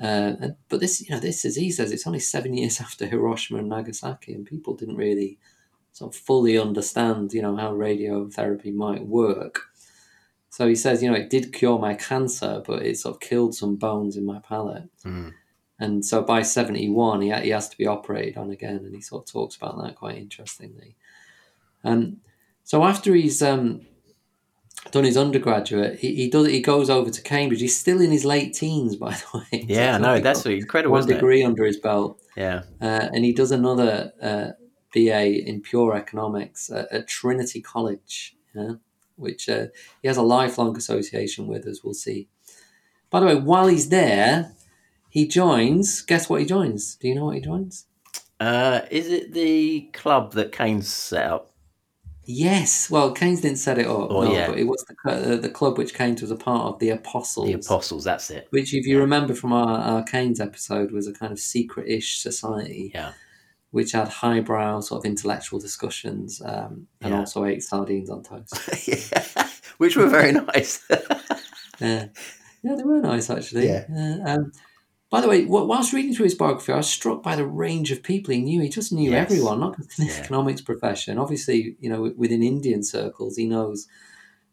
Uh, 0.00 0.34
and, 0.40 0.56
but 0.68 0.80
this, 0.80 1.00
you 1.00 1.10
know, 1.10 1.20
this 1.20 1.44
as 1.44 1.56
he 1.56 1.70
says, 1.70 1.92
it's 1.92 2.06
only 2.06 2.20
seven 2.20 2.54
years 2.56 2.80
after 2.80 3.06
Hiroshima 3.06 3.58
and 3.58 3.68
Nagasaki, 3.68 4.32
and 4.32 4.46
people 4.46 4.74
didn't 4.74 4.96
really 4.96 5.38
sort 5.92 6.14
of 6.14 6.20
fully 6.20 6.56
understand, 6.58 7.32
you 7.32 7.42
know, 7.42 7.56
how 7.56 7.72
radiotherapy 7.72 8.72
might 8.72 9.06
work. 9.06 9.62
So 10.50 10.66
he 10.66 10.74
says, 10.74 11.02
you 11.02 11.10
know, 11.10 11.16
it 11.16 11.30
did 11.30 11.52
cure 11.52 11.78
my 11.78 11.94
cancer, 11.94 12.62
but 12.66 12.82
it 12.82 12.98
sort 12.98 13.16
of 13.16 13.20
killed 13.20 13.54
some 13.54 13.76
bones 13.76 14.16
in 14.16 14.24
my 14.24 14.40
palate. 14.40 14.88
Mm. 15.04 15.32
And 15.80 16.04
so 16.04 16.22
by 16.22 16.42
71, 16.42 17.22
he, 17.22 17.32
he 17.32 17.48
has 17.48 17.68
to 17.70 17.78
be 17.78 17.86
operated 17.86 18.36
on 18.36 18.50
again. 18.50 18.76
And 18.76 18.94
he 18.94 19.00
sort 19.00 19.26
of 19.26 19.32
talks 19.32 19.56
about 19.56 19.82
that 19.82 19.96
quite 19.96 20.18
interestingly. 20.18 20.94
Um, 21.82 22.18
so 22.64 22.84
after 22.84 23.14
he's 23.14 23.42
um, 23.42 23.86
done 24.90 25.04
his 25.04 25.16
undergraduate, 25.16 25.98
he, 25.98 26.14
he 26.14 26.30
does 26.30 26.46
he 26.48 26.60
goes 26.60 26.90
over 26.90 27.10
to 27.10 27.22
Cambridge. 27.22 27.60
He's 27.60 27.78
still 27.78 28.00
in 28.00 28.10
his 28.10 28.24
late 28.24 28.54
teens, 28.54 28.96
by 29.06 29.12
the 29.12 29.38
way. 29.38 29.64
Yeah, 29.66 29.96
so 29.96 30.02
no, 30.02 30.20
that's 30.20 30.44
incredible. 30.46 30.92
One 30.92 31.06
degree 31.06 31.42
it? 31.42 31.46
under 31.46 31.64
his 31.64 31.78
belt. 31.78 32.20
Yeah, 32.36 32.62
uh, 32.80 33.08
and 33.12 33.24
he 33.24 33.32
does 33.32 33.50
another 33.50 34.12
uh, 34.20 34.50
BA 34.94 35.48
in 35.48 35.62
pure 35.62 35.96
economics 35.96 36.70
at, 36.70 36.92
at 36.92 37.08
Trinity 37.08 37.60
College, 37.60 38.36
yeah, 38.54 38.74
which 39.16 39.48
uh, 39.48 39.66
he 40.02 40.08
has 40.08 40.16
a 40.16 40.22
lifelong 40.22 40.76
association 40.76 41.46
with, 41.46 41.66
as 41.66 41.82
we'll 41.82 41.94
see. 41.94 42.28
By 43.10 43.20
the 43.20 43.26
way, 43.26 43.34
while 43.34 43.66
he's 43.66 43.88
there, 43.88 44.52
he 45.10 45.26
joins. 45.28 46.00
Guess 46.02 46.28
what 46.30 46.40
he 46.40 46.46
joins? 46.46 46.96
Do 46.96 47.08
you 47.08 47.14
know 47.14 47.26
what 47.26 47.34
he 47.34 47.40
joins? 47.42 47.86
Uh, 48.40 48.80
is 48.90 49.08
it 49.08 49.32
the 49.34 49.82
club 49.92 50.32
that 50.32 50.50
Keynes 50.56 50.88
set 50.88 51.26
up? 51.26 51.50
Yes, 52.24 52.88
well, 52.90 53.12
Keynes 53.12 53.40
didn't 53.40 53.58
set 53.58 53.78
it 53.78 53.86
up, 53.86 54.08
Oh, 54.10 54.22
no, 54.22 54.32
yeah. 54.32 54.46
but 54.48 54.58
it 54.58 54.64
was 54.64 54.84
the, 54.84 55.10
uh, 55.10 55.36
the 55.36 55.48
club 55.48 55.76
which 55.78 55.94
Keynes 55.94 56.22
was 56.22 56.30
a 56.30 56.36
part 56.36 56.62
of, 56.66 56.78
the 56.78 56.90
Apostles. 56.90 57.48
The 57.48 57.54
Apostles, 57.54 58.04
that's 58.04 58.30
it. 58.30 58.46
Which, 58.50 58.72
if 58.72 58.86
you 58.86 59.00
remember 59.00 59.34
from 59.34 59.52
our, 59.52 59.78
our 59.78 60.02
Keynes 60.04 60.38
episode, 60.38 60.92
was 60.92 61.08
a 61.08 61.12
kind 61.12 61.32
of 61.32 61.40
secret-ish 61.40 62.18
society, 62.18 62.92
Yeah. 62.94 63.12
which 63.72 63.92
had 63.92 64.08
highbrow 64.08 64.80
sort 64.80 65.00
of 65.04 65.10
intellectual 65.10 65.58
discussions, 65.58 66.40
um, 66.44 66.86
and 67.00 67.12
Yeah. 67.12 67.20
also 67.20 67.44
ate 67.44 67.62
sardines 67.64 68.08
on 68.10 68.22
toast. 68.22 68.54
yeah. 68.88 69.48
Which 69.78 69.96
were 69.96 70.06
very 70.08 70.30
nice. 70.54 70.84
yeah, 71.80 72.06
yeah, 72.62 72.74
they 72.76 72.84
were 72.84 73.00
nice 73.00 73.28
actually. 73.28 73.66
Yeah. 73.68 73.84
Uh, 73.92 74.30
um, 74.30 74.52
by 75.10 75.20
the 75.20 75.28
way, 75.28 75.44
whilst 75.44 75.92
reading 75.92 76.14
through 76.14 76.24
his 76.24 76.36
biography, 76.36 76.72
I 76.72 76.76
was 76.76 76.88
struck 76.88 77.22
by 77.22 77.34
the 77.34 77.44
range 77.46 77.90
of 77.90 78.02
people 78.02 78.32
he 78.32 78.40
knew. 78.40 78.60
He 78.62 78.68
just 78.68 78.92
knew 78.92 79.10
Yes. 79.10 79.30
everyone, 79.30 79.58
not 79.60 79.76
just 79.76 79.98
in 79.98 80.06
the 80.06 80.12
Yeah. 80.12 80.20
economics 80.20 80.60
profession. 80.60 81.18
Obviously, 81.18 81.76
you 81.80 81.90
know, 81.90 82.12
within 82.16 82.42
Indian 82.44 82.82
circles, 82.84 83.36
he 83.36 83.46
knows 83.46 83.88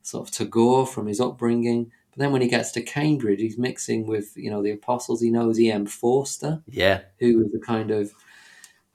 sort 0.02 0.28
of 0.28 0.34
Tagore 0.34 0.88
from 0.88 1.06
his 1.06 1.20
upbringing. 1.22 1.92
But 2.12 2.20
then 2.20 2.32
when 2.32 2.42
he 2.42 2.48
gets 2.48 2.72
to 2.72 2.82
Cambridge, 2.82 3.40
he's 3.40 3.58
mixing 3.58 4.08
with, 4.08 4.36
you 4.36 4.50
know, 4.50 4.64
the 4.64 4.72
apostles. 4.72 5.22
He 5.22 5.30
knows 5.30 5.60
E.M. 5.60 5.86
Forster, 5.86 6.64
yeah. 6.68 7.02
who 7.20 7.38
was 7.38 7.52
the 7.52 7.60
kind 7.60 7.92
of 7.92 8.14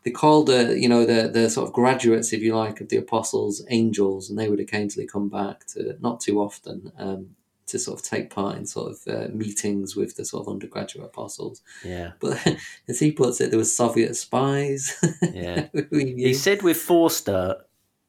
they 0.05 0.11
called 0.11 0.49
the 0.49 0.77
you 0.81 0.89
know 0.89 1.07
the 1.07 1.29
the 1.29 1.49
sort 1.49 1.69
of 1.69 1.73
graduates, 1.73 2.33
if 2.33 2.43
you 2.43 2.57
like, 2.57 2.81
of 2.81 2.89
the 2.89 2.97
apostles 2.97 3.65
angels, 3.71 4.29
and 4.29 4.37
they 4.37 4.49
would 4.49 4.59
occasionally 4.59 5.07
come 5.07 5.29
back 5.29 5.65
to 5.69 5.97
not 6.01 6.19
too 6.21 6.41
often 6.41 6.91
um, 6.99 7.37
to 7.73 7.79
sort 7.79 7.99
of 8.01 8.07
take 8.07 8.31
part 8.31 8.57
in 8.57 8.65
sort 8.65 8.93
of 8.93 9.15
uh, 9.15 9.29
meetings 9.35 9.95
with 9.97 10.17
the 10.17 10.25
sort 10.25 10.47
of 10.47 10.53
undergraduate 10.53 11.05
apostles. 11.05 11.61
Yeah. 11.85 12.13
But 12.21 12.41
as 12.89 13.01
he 13.01 13.13
puts 13.13 13.41
it, 13.41 13.51
there 13.51 13.59
were 13.59 13.65
Soviet 13.65 14.15
spies. 14.17 14.97
Yeah. 15.33 15.69
he 15.91 16.33
said 16.35 16.63
with 16.63 16.77
Forster, 16.79 17.57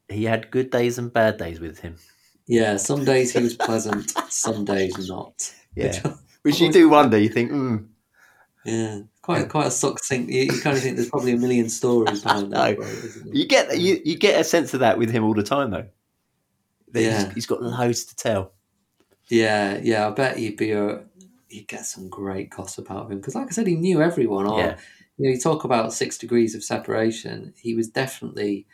he 0.07 0.25
had 0.25 0.51
good 0.51 0.69
days 0.69 0.97
and 0.97 1.11
bad 1.11 1.37
days 1.37 1.59
with 1.59 1.79
him. 1.79 1.95
yeah, 2.45 2.77
some 2.77 3.03
days 3.05 3.33
he 3.33 3.41
was 3.41 3.55
pleasant, 3.55 4.11
some 4.31 4.63
days 4.65 5.09
not. 5.09 5.53
Yeah. 5.75 6.13
Which 6.43 6.59
you 6.59 6.71
do 6.71 6.89
wonder. 6.89 7.17
You 7.17 7.29
think, 7.29 7.51
mm, 7.51 7.87
Yeah, 8.65 8.99
quite 9.21 9.47
quite 9.49 9.67
a 9.67 9.71
succinct. 9.71 10.29
You, 10.29 10.43
you 10.43 10.61
kind 10.61 10.75
of 10.75 10.83
think 10.83 10.97
there's 10.97 11.09
probably 11.09 11.31
a 11.31 11.37
million 11.37 11.69
stories 11.69 12.21
behind 12.21 12.51
that. 12.51 12.71
No. 12.71 12.75
quote, 12.75 12.87
there? 13.25 13.33
you 13.33 13.47
get 13.47 13.79
you, 13.79 14.01
you 14.03 14.17
get 14.17 14.39
a 14.39 14.43
sense 14.43 14.73
of 14.73 14.81
that 14.81 14.97
with 14.97 15.09
him 15.09 15.23
all 15.23 15.33
the 15.33 15.41
time, 15.43 15.71
though. 15.71 15.87
That 16.91 16.99
he's- 16.99 17.23
Yeah. 17.23 17.33
he's 17.33 17.45
got 17.45 17.63
loads 17.63 18.03
to 18.05 18.15
tell. 18.15 18.51
Yeah, 19.29 19.79
yeah. 19.81 20.07
I 20.07 20.11
bet 20.11 20.37
he'd 20.37 20.57
be 20.57 20.71
a 20.71 21.03
he'd 21.47 21.67
get 21.67 21.85
some 21.85 22.09
great 22.09 22.49
gossip 22.49 22.89
out 22.91 23.05
of 23.05 23.11
him 23.11 23.19
because, 23.19 23.35
like 23.35 23.47
I 23.47 23.51
said, 23.51 23.67
he 23.67 23.75
knew 23.75 24.01
everyone. 24.01 24.45
Or 24.47 24.59
Yeah. 24.59 24.77
you 25.17 25.25
know, 25.29 25.33
you 25.35 25.39
talk 25.39 25.63
about 25.63 25.93
six 25.93 26.17
degrees 26.17 26.55
of 26.55 26.63
separation. 26.63 27.53
He 27.57 27.75
was 27.75 27.87
definitely, 27.87 28.65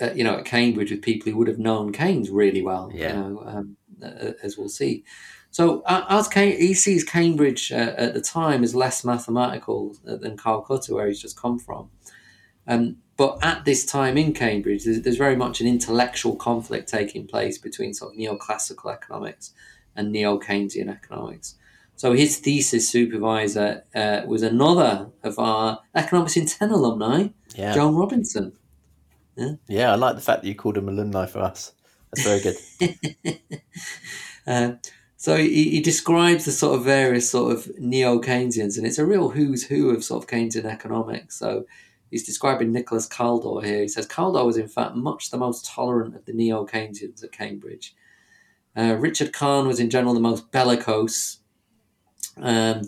uh, 0.00 0.12
you 0.12 0.24
know, 0.24 0.36
at 0.38 0.44
Cambridge 0.44 0.90
with 0.90 1.02
people 1.02 1.30
who 1.30 1.38
would 1.38 1.48
have 1.48 1.58
known 1.58 1.92
Keynes 1.92 2.30
really 2.30 2.62
well. 2.62 2.90
Yeah. 2.94 3.08
You 3.08 3.14
know, 3.14 3.42
um, 3.46 3.76
uh, 4.02 4.32
as 4.42 4.56
we'll 4.58 4.68
see. 4.68 5.04
So 5.50 5.82
uh, 5.82 6.06
as 6.08 6.28
Cam- 6.28 6.56
he 6.56 6.72
sees 6.72 7.04
Cambridge 7.04 7.70
uh, 7.70 7.92
at 7.98 8.14
the 8.14 8.22
time 8.22 8.64
as 8.64 8.74
less 8.74 9.04
mathematical 9.04 9.94
than 10.02 10.36
Calcutta, 10.38 10.94
where 10.94 11.06
he's 11.06 11.20
just 11.20 11.38
come 11.38 11.58
from. 11.58 11.90
Um, 12.66 12.96
but 13.16 13.38
at 13.42 13.64
this 13.64 13.84
time 13.84 14.16
in 14.16 14.32
Cambridge, 14.32 14.84
there's, 14.84 15.02
there's 15.02 15.16
very 15.16 15.36
much 15.36 15.60
an 15.60 15.66
intellectual 15.66 16.36
conflict 16.36 16.88
taking 16.88 17.26
place 17.26 17.58
between 17.58 17.94
sort 17.94 18.14
of 18.14 18.18
neoclassical 18.18 18.92
economics 18.92 19.52
and 19.94 20.10
neo 20.10 20.38
Keynesian 20.38 20.88
economics. 20.88 21.56
So 21.96 22.14
his 22.14 22.38
thesis 22.38 22.88
supervisor 22.88 23.84
uh, 23.94 24.22
was 24.26 24.42
another 24.42 25.10
of 25.22 25.38
our 25.38 25.80
Economics 25.94 26.36
in 26.36 26.46
10 26.46 26.70
alumni, 26.70 27.28
Yeah. 27.54 27.74
Joan 27.74 27.94
Robinson. 27.94 28.52
Yeah, 29.68 29.92
I 29.92 29.94
like 29.96 30.14
the 30.16 30.20
fact 30.20 30.42
that 30.42 30.48
you 30.48 30.54
called 30.54 30.76
him 30.76 30.88
alumni 30.88 31.26
for 31.26 31.40
us. 31.40 31.72
That's 32.12 32.26
very 32.26 32.40
good. 32.40 33.40
Uh, 34.44 34.72
so 35.16 35.36
he, 35.36 35.70
he 35.70 35.80
describes 35.80 36.46
the 36.46 36.50
sort 36.50 36.76
of 36.76 36.84
various 36.84 37.30
sort 37.30 37.52
of 37.52 37.78
neo 37.78 38.18
Keynesians, 38.20 38.76
and 38.76 38.84
it's 38.84 38.98
a 38.98 39.06
real 39.06 39.28
who's 39.28 39.62
who 39.68 39.90
of 39.90 40.02
sort 40.02 40.24
of 40.24 40.28
Keynesian 40.28 40.64
economics. 40.64 41.38
So 41.38 41.64
he's 42.12 42.24
describing 42.24 42.70
Nicholas 42.70 43.08
Kaldor 43.08 43.64
here. 43.64 43.80
He 43.80 43.88
says 43.88 44.06
Kaldor 44.06 44.46
was 44.46 44.56
in 44.56 44.68
fact 44.68 44.94
much 44.94 45.30
the 45.30 45.38
most 45.38 45.64
tolerant 45.66 46.14
of 46.14 46.24
the 46.26 46.32
neo 46.32 46.64
Keynesians 46.64 47.24
at 47.24 47.32
Cambridge. 47.32 47.96
Uh, 48.76 48.96
Richard 49.00 49.32
Kahn 49.32 49.66
was 49.66 49.80
in 49.80 49.90
general 49.90 50.14
the 50.14 50.20
most 50.20 50.52
bellicose. 50.52 51.38
Um, 52.36 52.82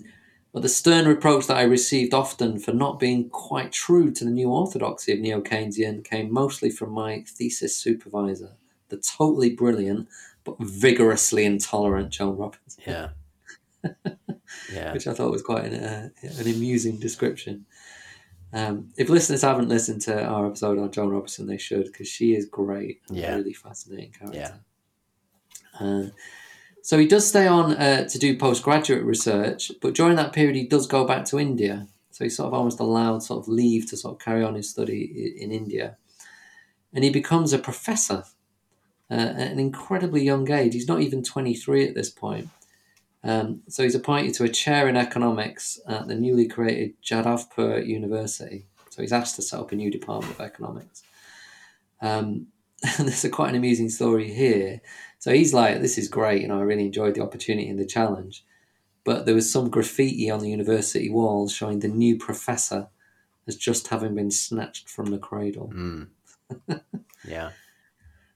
but 0.53 0.63
the 0.63 0.69
stern 0.69 1.09
reproach 1.09 1.47
that 1.49 1.57
I 1.57 1.63
received 1.63 2.15
often 2.15 2.61
for 2.61 2.73
not 2.73 3.01
being 3.01 3.29
quite 3.29 3.73
true 3.73 4.13
to 4.13 4.25
the 4.25 4.31
new 4.31 4.51
orthodoxy 4.51 5.13
of 5.13 5.19
neo 5.19 5.41
Keynesian 5.41 6.05
came 6.05 6.33
mostly 6.33 6.71
from 6.71 6.91
my 6.93 7.25
thesis 7.27 7.77
supervisor, 7.77 8.53
the 8.89 8.99
totally 8.99 9.51
brilliant 9.51 10.07
but 10.45 10.57
vigorously 10.61 11.45
intolerant 11.45 12.11
Joan 12.11 12.37
Robinson, 12.37 12.83
Yeah. 12.87 13.09
Yeah. 14.73 14.93
which 14.93 15.07
I 15.07 15.15
thought 15.15 15.33
was 15.33 15.43
quite 15.43 15.65
an, 15.65 15.75
uh, 15.83 16.09
an 16.23 16.47
amusing 16.47 16.99
description. 16.99 17.67
Um, 18.55 18.91
if 18.97 19.09
listeners 19.09 19.43
haven't 19.43 19.69
listened 19.69 20.01
to 20.03 20.25
our 20.25 20.47
episode 20.47 20.79
on 20.79 20.93
Joan 20.93 21.09
Robinson, 21.11 21.47
they 21.49 21.59
should 21.59 21.87
because 21.87 22.07
she 22.09 22.35
is 22.35 22.47
great, 22.47 23.01
and 23.09 23.19
a 23.19 23.21
Yeah. 23.21 23.35
really 23.35 23.53
fascinating 23.53 24.13
character. 24.13 24.61
Yeah. 25.81 25.87
Uh, 25.87 26.07
so 26.83 26.99
he 26.99 27.09
does 27.09 27.27
stay 27.27 27.47
on 27.49 27.73
uh, 27.73 28.07
to 28.09 28.19
do 28.19 28.39
postgraduate 28.39 29.03
research, 29.03 29.73
but 29.83 29.95
during 29.95 30.15
that 30.17 30.33
period 30.33 30.55
he 30.55 30.67
does 30.69 30.87
go 30.87 31.05
back 31.05 31.25
to 31.27 31.39
India. 31.41 31.89
So 32.13 32.23
he's 32.23 32.37
sort 32.37 32.47
of 32.47 32.55
almost 32.55 32.79
allowed 32.79 33.25
sort 33.25 33.41
of 33.43 33.49
leave 33.49 33.91
to 33.91 33.97
sort 33.97 34.15
of 34.15 34.21
carry 34.25 34.45
on 34.45 34.55
his 34.55 34.71
study 34.71 35.35
in 35.41 35.51
India, 35.51 35.97
and 36.93 37.03
he 37.03 37.11
becomes 37.11 37.53
a 37.53 37.59
professor 37.59 38.23
uh, 39.11 39.15
at 39.15 39.51
an 39.51 39.59
incredibly 39.59 40.23
young 40.23 40.49
age. 40.49 40.75
He's 40.75 40.87
not 40.87 41.01
even 41.01 41.25
twenty 41.25 41.55
three 41.57 41.89
at 41.89 41.97
this 41.97 42.11
point. 42.11 42.51
Um, 43.25 43.63
so 43.69 43.83
he's 43.83 43.95
appointed 43.95 44.35
to 44.35 44.45
a 44.45 44.49
chair 44.49 44.87
in 44.87 44.97
economics 44.97 45.81
at 45.89 46.07
the 46.09 46.15
newly 46.15 46.47
created 46.47 47.01
Jadavpur 47.03 47.87
University. 47.87 48.67
So 48.91 49.03
he's 49.03 49.13
asked 49.13 49.37
to 49.37 49.43
set 49.43 49.59
up 49.59 49.73
a 49.73 49.77
new 49.77 49.91
department 49.91 50.35
of 50.35 50.41
economics. 50.41 51.03
Um, 52.03 52.49
and 52.99 53.09
there's 53.09 53.25
a 53.25 53.31
quite 53.31 53.49
an 53.49 53.57
amusing 53.57 53.89
story 53.89 54.33
here. 54.33 54.83
So 55.19 55.33
he's 55.33 55.55
like, 55.55 55.81
"This 55.81 55.97
is 55.97 56.09
great, 56.09 56.43
you 56.43 56.49
know, 56.49 56.59
I 56.59 56.63
really 56.63 56.85
enjoyed 56.85 57.15
the 57.15 57.23
opportunity 57.23 57.69
and 57.69 57.79
the 57.79 57.87
challenge." 57.87 58.45
But 59.05 59.25
there 59.25 59.35
was 59.35 59.51
some 59.51 59.71
graffiti 59.71 60.31
on 60.31 60.41
the 60.41 60.51
university 60.51 61.11
walls 61.11 61.53
showing 61.53 61.81
the 61.81 61.89
new 61.89 62.19
professor 62.19 62.89
as 63.47 63.57
just 63.57 63.89
having 63.89 64.15
been 64.15 64.31
snatched 64.31 64.89
from 64.89 65.07
the 65.07 65.19
cradle. 65.19 65.73
Mm. 65.75 66.09
Yeah. 67.27 67.51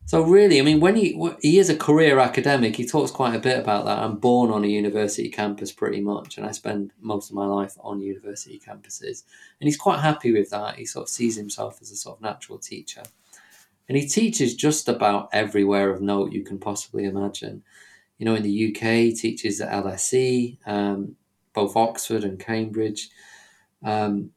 So 0.09 0.23
really, 0.23 0.59
I 0.59 0.63
mean, 0.63 0.81
when 0.81 0.97
he 0.97 1.23
he 1.43 1.59
is 1.59 1.69
a 1.69 1.77
career 1.77 2.19
academic, 2.19 2.75
he 2.75 2.87
talks 2.87 3.11
quite 3.11 3.35
a 3.35 3.39
bit 3.39 3.59
about 3.59 3.85
that. 3.85 3.99
I'm 3.99 4.17
born 4.17 4.51
on 4.51 4.65
a 4.65 4.67
university 4.67 5.29
campus, 5.29 5.71
pretty 5.71 6.01
much, 6.01 6.39
and 6.39 6.47
I 6.47 6.53
spend 6.53 6.95
most 6.99 7.29
of 7.29 7.37
my 7.37 7.45
life 7.45 7.77
on 7.81 8.01
university 8.01 8.59
campuses, 8.59 9.25
and 9.61 9.69
he's 9.69 9.77
quite 9.77 10.01
happy 10.01 10.33
with 10.33 10.49
that. 10.49 10.77
He 10.77 10.87
sort 10.87 11.03
of 11.03 11.09
sees 11.11 11.37
himself 11.37 11.83
as 11.83 11.91
a 11.91 11.97
sort 11.97 12.17
of 12.17 12.23
natural 12.23 12.57
teacher, 12.57 13.03
and 13.87 13.99
he 13.99 14.09
teaches 14.09 14.55
just 14.55 14.89
about 14.89 15.29
everywhere 15.35 15.91
of 15.91 16.01
note 16.01 16.33
you 16.33 16.43
can 16.43 16.59
possibly 16.59 17.05
imagine. 17.05 17.63
You 18.17 18.25
know, 18.25 18.35
in 18.35 18.45
the 18.45 18.69
UK, 18.75 18.83
he 18.83 19.15
teaches 19.15 19.61
at 19.61 19.71
LSE, 19.71 20.57
um, 20.67 21.17
both 21.53 21.77
Oxford 21.77 22.25
and 22.25 22.41
Cambridge. 22.41 23.11
Um, 23.85 24.31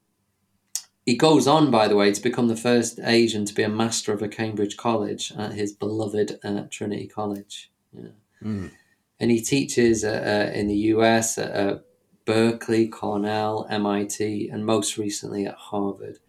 he 1.05 1.15
goes 1.15 1.47
on, 1.47 1.71
by 1.71 1.87
the 1.87 1.95
way, 1.95 2.11
to 2.11 2.21
become 2.21 2.47
the 2.47 2.55
first 2.55 2.99
Asian 3.03 3.45
to 3.45 3.53
be 3.53 3.63
a 3.63 3.69
master 3.69 4.13
of 4.13 4.21
a 4.21 4.27
Cambridge 4.27 4.77
college 4.77 5.33
at 5.37 5.53
his 5.53 5.73
beloved 5.73 6.39
uh, 6.43 6.63
Trinity 6.69 7.07
College. 7.07 7.71
Yeah. 7.93 8.09
Mm. 8.43 8.71
And 9.19 9.31
he 9.31 9.41
teaches 9.41 10.03
uh, 10.03 10.49
uh, 10.49 10.57
in 10.57 10.67
the 10.67 10.75
US 10.75 11.37
at 11.37 11.55
uh, 11.55 11.79
Berkeley, 12.25 12.87
Cornell, 12.87 13.67
MIT, 13.69 14.49
and 14.49 14.65
most 14.65 14.97
recently 14.97 15.45
at 15.45 15.55
Harvard. 15.55 16.19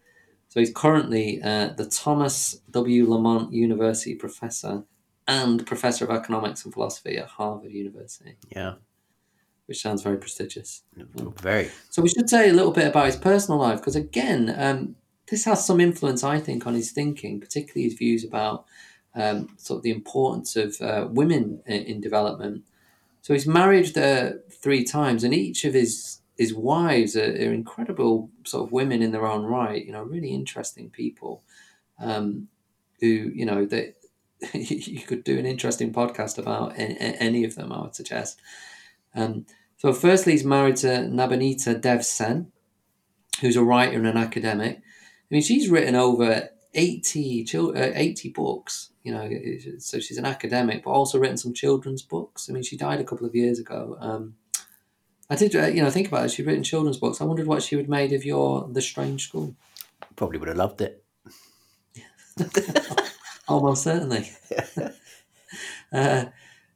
So 0.49 0.59
he's 0.59 0.71
currently 0.71 1.41
uh, 1.41 1.69
the 1.69 1.85
Thomas 1.85 2.61
W. 2.71 3.09
Lamont 3.09 3.53
University 3.53 4.15
professor 4.15 4.83
and 5.27 5.65
professor 5.65 6.05
of 6.05 6.11
economics 6.11 6.65
and 6.65 6.73
philosophy 6.73 7.17
at 7.17 7.27
Harvard 7.27 7.71
University. 7.71 8.37
Yeah. 8.55 8.75
Which 9.65 9.81
sounds 9.81 10.01
very 10.01 10.17
prestigious. 10.17 10.83
Very. 10.95 11.69
So 11.89 12.01
we 12.01 12.09
should 12.09 12.29
say 12.29 12.49
a 12.49 12.53
little 12.53 12.73
bit 12.73 12.87
about 12.87 13.05
his 13.05 13.15
personal 13.15 13.59
life 13.59 13.79
because 13.79 13.95
again, 13.95 14.53
um, 14.57 14.95
this 15.29 15.45
has 15.45 15.65
some 15.65 15.79
influence, 15.79 16.23
I 16.23 16.39
think, 16.39 16.67
on 16.67 16.73
his 16.73 16.91
thinking, 16.91 17.39
particularly 17.39 17.83
his 17.83 17.97
views 17.97 18.23
about 18.23 18.65
um, 19.15 19.49
sort 19.57 19.77
of 19.77 19.83
the 19.83 19.91
importance 19.91 20.55
of 20.55 20.79
uh, 20.81 21.07
women 21.09 21.61
in, 21.65 21.83
in, 21.83 22.01
development. 22.01 22.63
So 23.21 23.33
he's 23.33 23.47
married 23.47 23.97
uh, 23.97 24.33
three 24.49 24.83
times, 24.83 25.23
and 25.23 25.33
each 25.33 25.65
of 25.65 25.73
his 25.73 26.19
his 26.37 26.53
wives 26.53 27.15
are, 27.15 27.31
are, 27.31 27.53
incredible 27.53 28.29
sort 28.43 28.65
of 28.65 28.71
women 28.71 29.03
in 29.03 29.11
their 29.11 29.27
own 29.27 29.43
right. 29.43 29.85
You 29.85 29.91
know, 29.91 30.03
really 30.03 30.31
interesting 30.31 30.89
people 30.89 31.43
um, 31.99 32.47
who 32.99 33.07
you 33.07 33.45
know 33.45 33.65
that 33.65 33.95
you 34.53 35.01
could 35.01 35.23
do 35.23 35.37
an 35.37 35.45
interesting 35.45 35.93
podcast 35.93 36.37
about 36.37 36.73
any 36.77 37.43
of 37.43 37.55
them. 37.55 37.71
I 37.71 37.81
would 37.81 37.95
suggest. 37.95 38.41
Um, 39.15 39.45
so, 39.77 39.93
firstly, 39.93 40.33
he's 40.33 40.45
married 40.45 40.77
to 40.77 40.87
Nabanita 40.87 41.79
Dev 41.79 42.05
Sen, 42.05 42.51
who's 43.41 43.55
a 43.55 43.63
writer 43.63 43.97
and 43.97 44.07
an 44.07 44.17
academic. 44.17 44.77
I 44.77 44.81
mean, 45.29 45.41
she's 45.41 45.69
written 45.69 45.95
over 45.95 46.49
80, 46.73 47.47
uh, 47.55 47.91
80 47.93 48.29
books, 48.29 48.91
you 49.03 49.11
know, 49.11 49.29
so 49.79 49.99
she's 49.99 50.17
an 50.17 50.25
academic, 50.25 50.83
but 50.83 50.91
also 50.91 51.19
written 51.19 51.37
some 51.37 51.53
children's 51.53 52.01
books. 52.01 52.49
I 52.49 52.53
mean, 52.53 52.63
she 52.63 52.77
died 52.77 52.99
a 52.99 53.03
couple 53.03 53.27
of 53.27 53.35
years 53.35 53.59
ago. 53.59 53.97
Um, 53.99 54.35
I 55.29 55.35
did, 55.35 55.55
uh, 55.55 55.67
you 55.67 55.81
know, 55.81 55.89
think 55.89 56.07
about 56.07 56.25
it. 56.25 56.31
She'd 56.31 56.45
written 56.45 56.63
children's 56.63 56.97
books. 56.97 57.21
I 57.21 57.25
wondered 57.25 57.47
what 57.47 57.63
she 57.63 57.75
would 57.75 57.85
have 57.85 57.89
made 57.89 58.13
of 58.13 58.25
your 58.25 58.67
The 58.71 58.81
Strange 58.81 59.27
School. 59.27 59.55
Probably 60.15 60.37
would 60.37 60.49
have 60.49 60.57
loved 60.57 60.81
it. 60.81 61.03
Almost 63.47 63.83
certainly. 63.83 64.31
uh, 65.91 66.25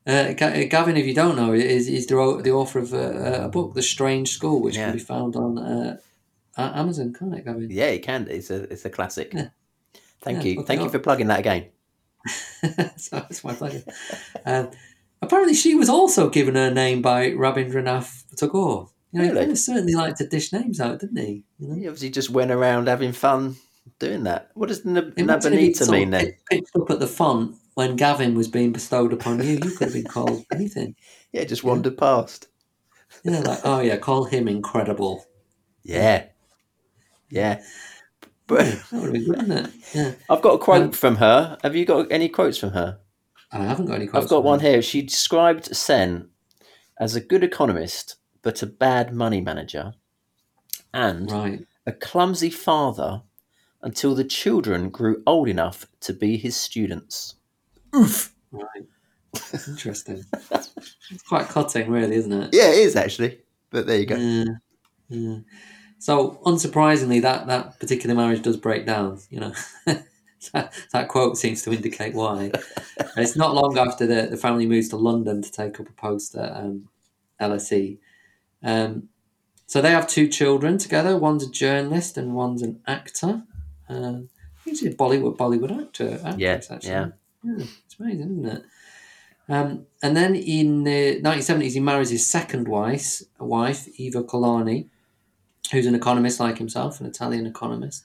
uh, 0.08 0.34
Gavin, 0.34 0.96
if 0.96 1.06
you 1.06 1.14
don't 1.14 1.36
know, 1.36 1.54
is, 1.54 1.90
is 1.90 2.08
the, 2.08 2.42
the 2.42 2.52
author 2.52 2.80
of 2.80 2.94
a, 2.94 3.46
a 3.46 3.50
book, 3.50 3.74
The 3.74 3.82
Strange 3.82 4.30
School, 4.30 4.62
which 4.62 4.78
yeah. 4.78 4.86
can 4.86 4.94
be 4.94 5.04
found 5.04 5.36
on 5.36 5.58
uh, 5.58 5.98
Amazon, 6.58 7.14
can't 7.14 7.36
it, 7.36 7.46
Gavin? 7.46 7.68
Yeah, 7.70 7.88
it 7.88 8.04
can. 8.04 8.28
It's 8.30 8.50
a 8.50 8.64
it's 8.72 8.86
a 8.86 8.90
classic. 8.90 9.34
Yeah. 9.34 9.50
Thank 10.22 10.46
yeah, 10.46 10.52
you. 10.52 10.64
Thank 10.64 10.82
you 10.82 10.90
for 10.90 11.00
plugging 11.00 11.28
that 11.28 11.40
again. 11.40 11.68
so 12.98 13.26
it's 13.30 13.44
my 13.44 13.54
pleasure. 13.54 13.84
um, 14.46 14.72
apparently, 15.22 15.54
she 15.54 15.76
was 15.76 15.90
also 15.90 16.30
given 16.30 16.56
her 16.56 16.72
name 16.72 17.02
by 17.02 17.32
Rabindranath 17.32 18.24
Tagore. 18.36 18.90
You 19.12 19.22
know, 19.22 19.34
really? 19.34 19.48
he 19.48 19.56
certainly 19.56 19.94
liked 19.94 20.18
to 20.18 20.28
dish 20.28 20.52
names 20.52 20.80
out, 20.80 21.00
didn't 21.00 21.18
he? 21.18 21.44
You 21.60 21.68
know? 21.68 21.76
He 21.76 21.88
obviously 21.88 22.10
just 22.10 22.30
went 22.30 22.52
around 22.52 22.88
having 22.88 23.14
fun 23.14 23.56
doing 24.00 24.24
that. 24.24 24.52
What 24.54 24.70
does 24.70 24.86
Nab- 24.86 25.16
Nabanita 25.16 25.90
mean 25.90 26.12
then? 26.12 26.34
Picked 26.50 26.76
up 26.76 26.90
at 26.90 27.00
the 27.00 27.08
font 27.08 27.56
when 27.78 27.96
Gavin 27.96 28.34
was 28.34 28.48
being 28.48 28.72
bestowed 28.72 29.14
upon 29.14 29.38
you, 29.38 29.52
you 29.52 29.60
could 29.60 29.82
have 29.90 29.94
been 29.94 30.04
called 30.04 30.44
anything. 30.52 30.96
Yeah, 31.32 31.44
just 31.44 31.64
wandered 31.64 31.94
yeah. 31.94 32.00
past. 32.00 32.48
Yeah, 33.24 33.42
like, 33.42 33.60
oh 33.64 33.82
yeah, 33.82 33.98
call 33.98 34.24
him 34.24 34.48
incredible. 34.48 35.24
Yeah. 35.84 36.26
Yeah. 37.30 37.62
But 38.48 38.66
that 38.66 38.94
would 38.94 39.04
have 39.04 39.14
been 39.14 39.26
good, 39.26 39.52
it? 39.52 39.72
Yeah. 39.94 40.14
I've 40.28 40.42
got 40.42 40.56
a 40.56 40.58
quote 40.58 40.82
um, 40.82 40.92
from 40.92 41.18
her. 41.18 41.56
Have 41.62 41.76
you 41.76 41.86
got 41.86 42.12
any 42.12 42.30
quotes 42.30 42.58
from 42.58 42.72
her? 42.72 42.98
I 43.52 43.60
haven't 43.60 43.86
got 43.86 43.98
any 43.98 44.08
quotes. 44.08 44.26
I've 44.26 44.30
got 44.32 44.44
one 44.44 44.60
her. 44.62 44.70
here. 44.70 44.82
She 44.82 45.04
described 45.04 45.76
Sen 45.76 46.30
as 47.00 47.16
a 47.16 47.22
good 47.22 47.44
economist, 47.44 48.16
but 48.42 48.64
a 48.64 48.66
bad 48.66 49.14
money 49.14 49.40
manager, 49.40 49.94
and 50.96 51.32
right. 51.32 51.68
a 51.86 51.92
clumsy 51.92 52.50
father 52.50 53.22
until 53.84 54.16
the 54.16 54.24
children 54.24 54.90
grew 54.90 55.22
old 55.28 55.48
enough 55.48 55.86
to 56.00 56.12
be 56.12 56.38
his 56.38 56.56
students. 56.56 57.36
Oof. 57.96 58.34
Right. 58.52 58.86
Interesting. 59.68 60.24
it's 60.52 61.24
quite 61.28 61.48
cutting, 61.48 61.90
really, 61.90 62.16
isn't 62.16 62.32
it? 62.32 62.50
Yeah, 62.54 62.70
it 62.70 62.80
is 62.80 62.96
actually. 62.96 63.40
But 63.70 63.88
there 63.88 64.00
you 64.00 64.06
go. 64.06 64.16
Yeah. 64.16 64.46
yeah. 65.10 65.38
So, 66.00 66.40
unsurprisingly, 66.46 67.22
that, 67.22 67.48
that 67.48 67.80
particular 67.80 68.16
marriage 68.16 68.42
does 68.42 68.58
break 68.58 68.86
down. 68.86 69.20
You 69.30 69.40
know, 69.40 69.54
that, 70.54 70.74
that 70.94 71.08
quote 71.08 71.38
seems 71.38 71.64
to 71.64 71.72
indicate 71.72 72.14
why. 72.14 72.52
and 72.98 73.18
it's 73.18 73.36
not 73.36 73.56
long 73.56 73.78
after 73.78 74.06
the, 74.06 74.28
the 74.28 74.38
family 74.38 74.66
moves 74.66 74.90
to 74.90 74.98
London 74.98 75.42
to 75.42 75.52
take 75.52 75.80
up 75.80 75.90
a 75.90 75.94
post 75.94 76.36
at 76.36 76.56
um, 76.56 76.88
LSE. 77.42 77.98
Um, 78.64 79.10
so 79.66 79.82
they 79.82 79.92
have 79.92 80.08
two 80.08 80.28
children 80.28 80.78
together. 80.78 81.18
One's 81.18 81.44
a 81.44 81.52
journalist 81.52 82.18
and 82.18 82.34
one's 82.34 82.62
an 82.62 82.82
actor. 82.88 83.44
Uh, 83.90 84.20
he's 84.64 84.84
a 84.86 84.92
Bollywood 84.92 85.38
Bollywood 85.38 85.78
actor. 85.78 86.14
Actress, 86.24 86.36
yeah, 86.38 86.60
actually. 86.72 86.90
yeah. 86.90 87.08
Yeah, 87.48 87.66
it's 87.86 88.00
amazing, 88.00 88.40
isn't 88.40 88.46
it? 88.46 88.66
Um, 89.50 89.86
and 90.04 90.16
then 90.18 90.36
in 90.36 90.84
the 90.84 91.22
1970s, 91.22 91.72
he 91.72 91.80
marries 91.80 92.10
his 92.10 92.28
second 92.28 92.68
wife, 92.68 93.22
wife 93.40 93.88
Eva 93.98 94.24
Colorni, 94.24 94.90
who's 95.72 95.86
an 95.86 95.96
economist 95.96 96.40
like 96.40 96.58
himself, 96.58 97.00
an 97.00 97.08
Italian 97.08 97.46
economist. 97.46 98.04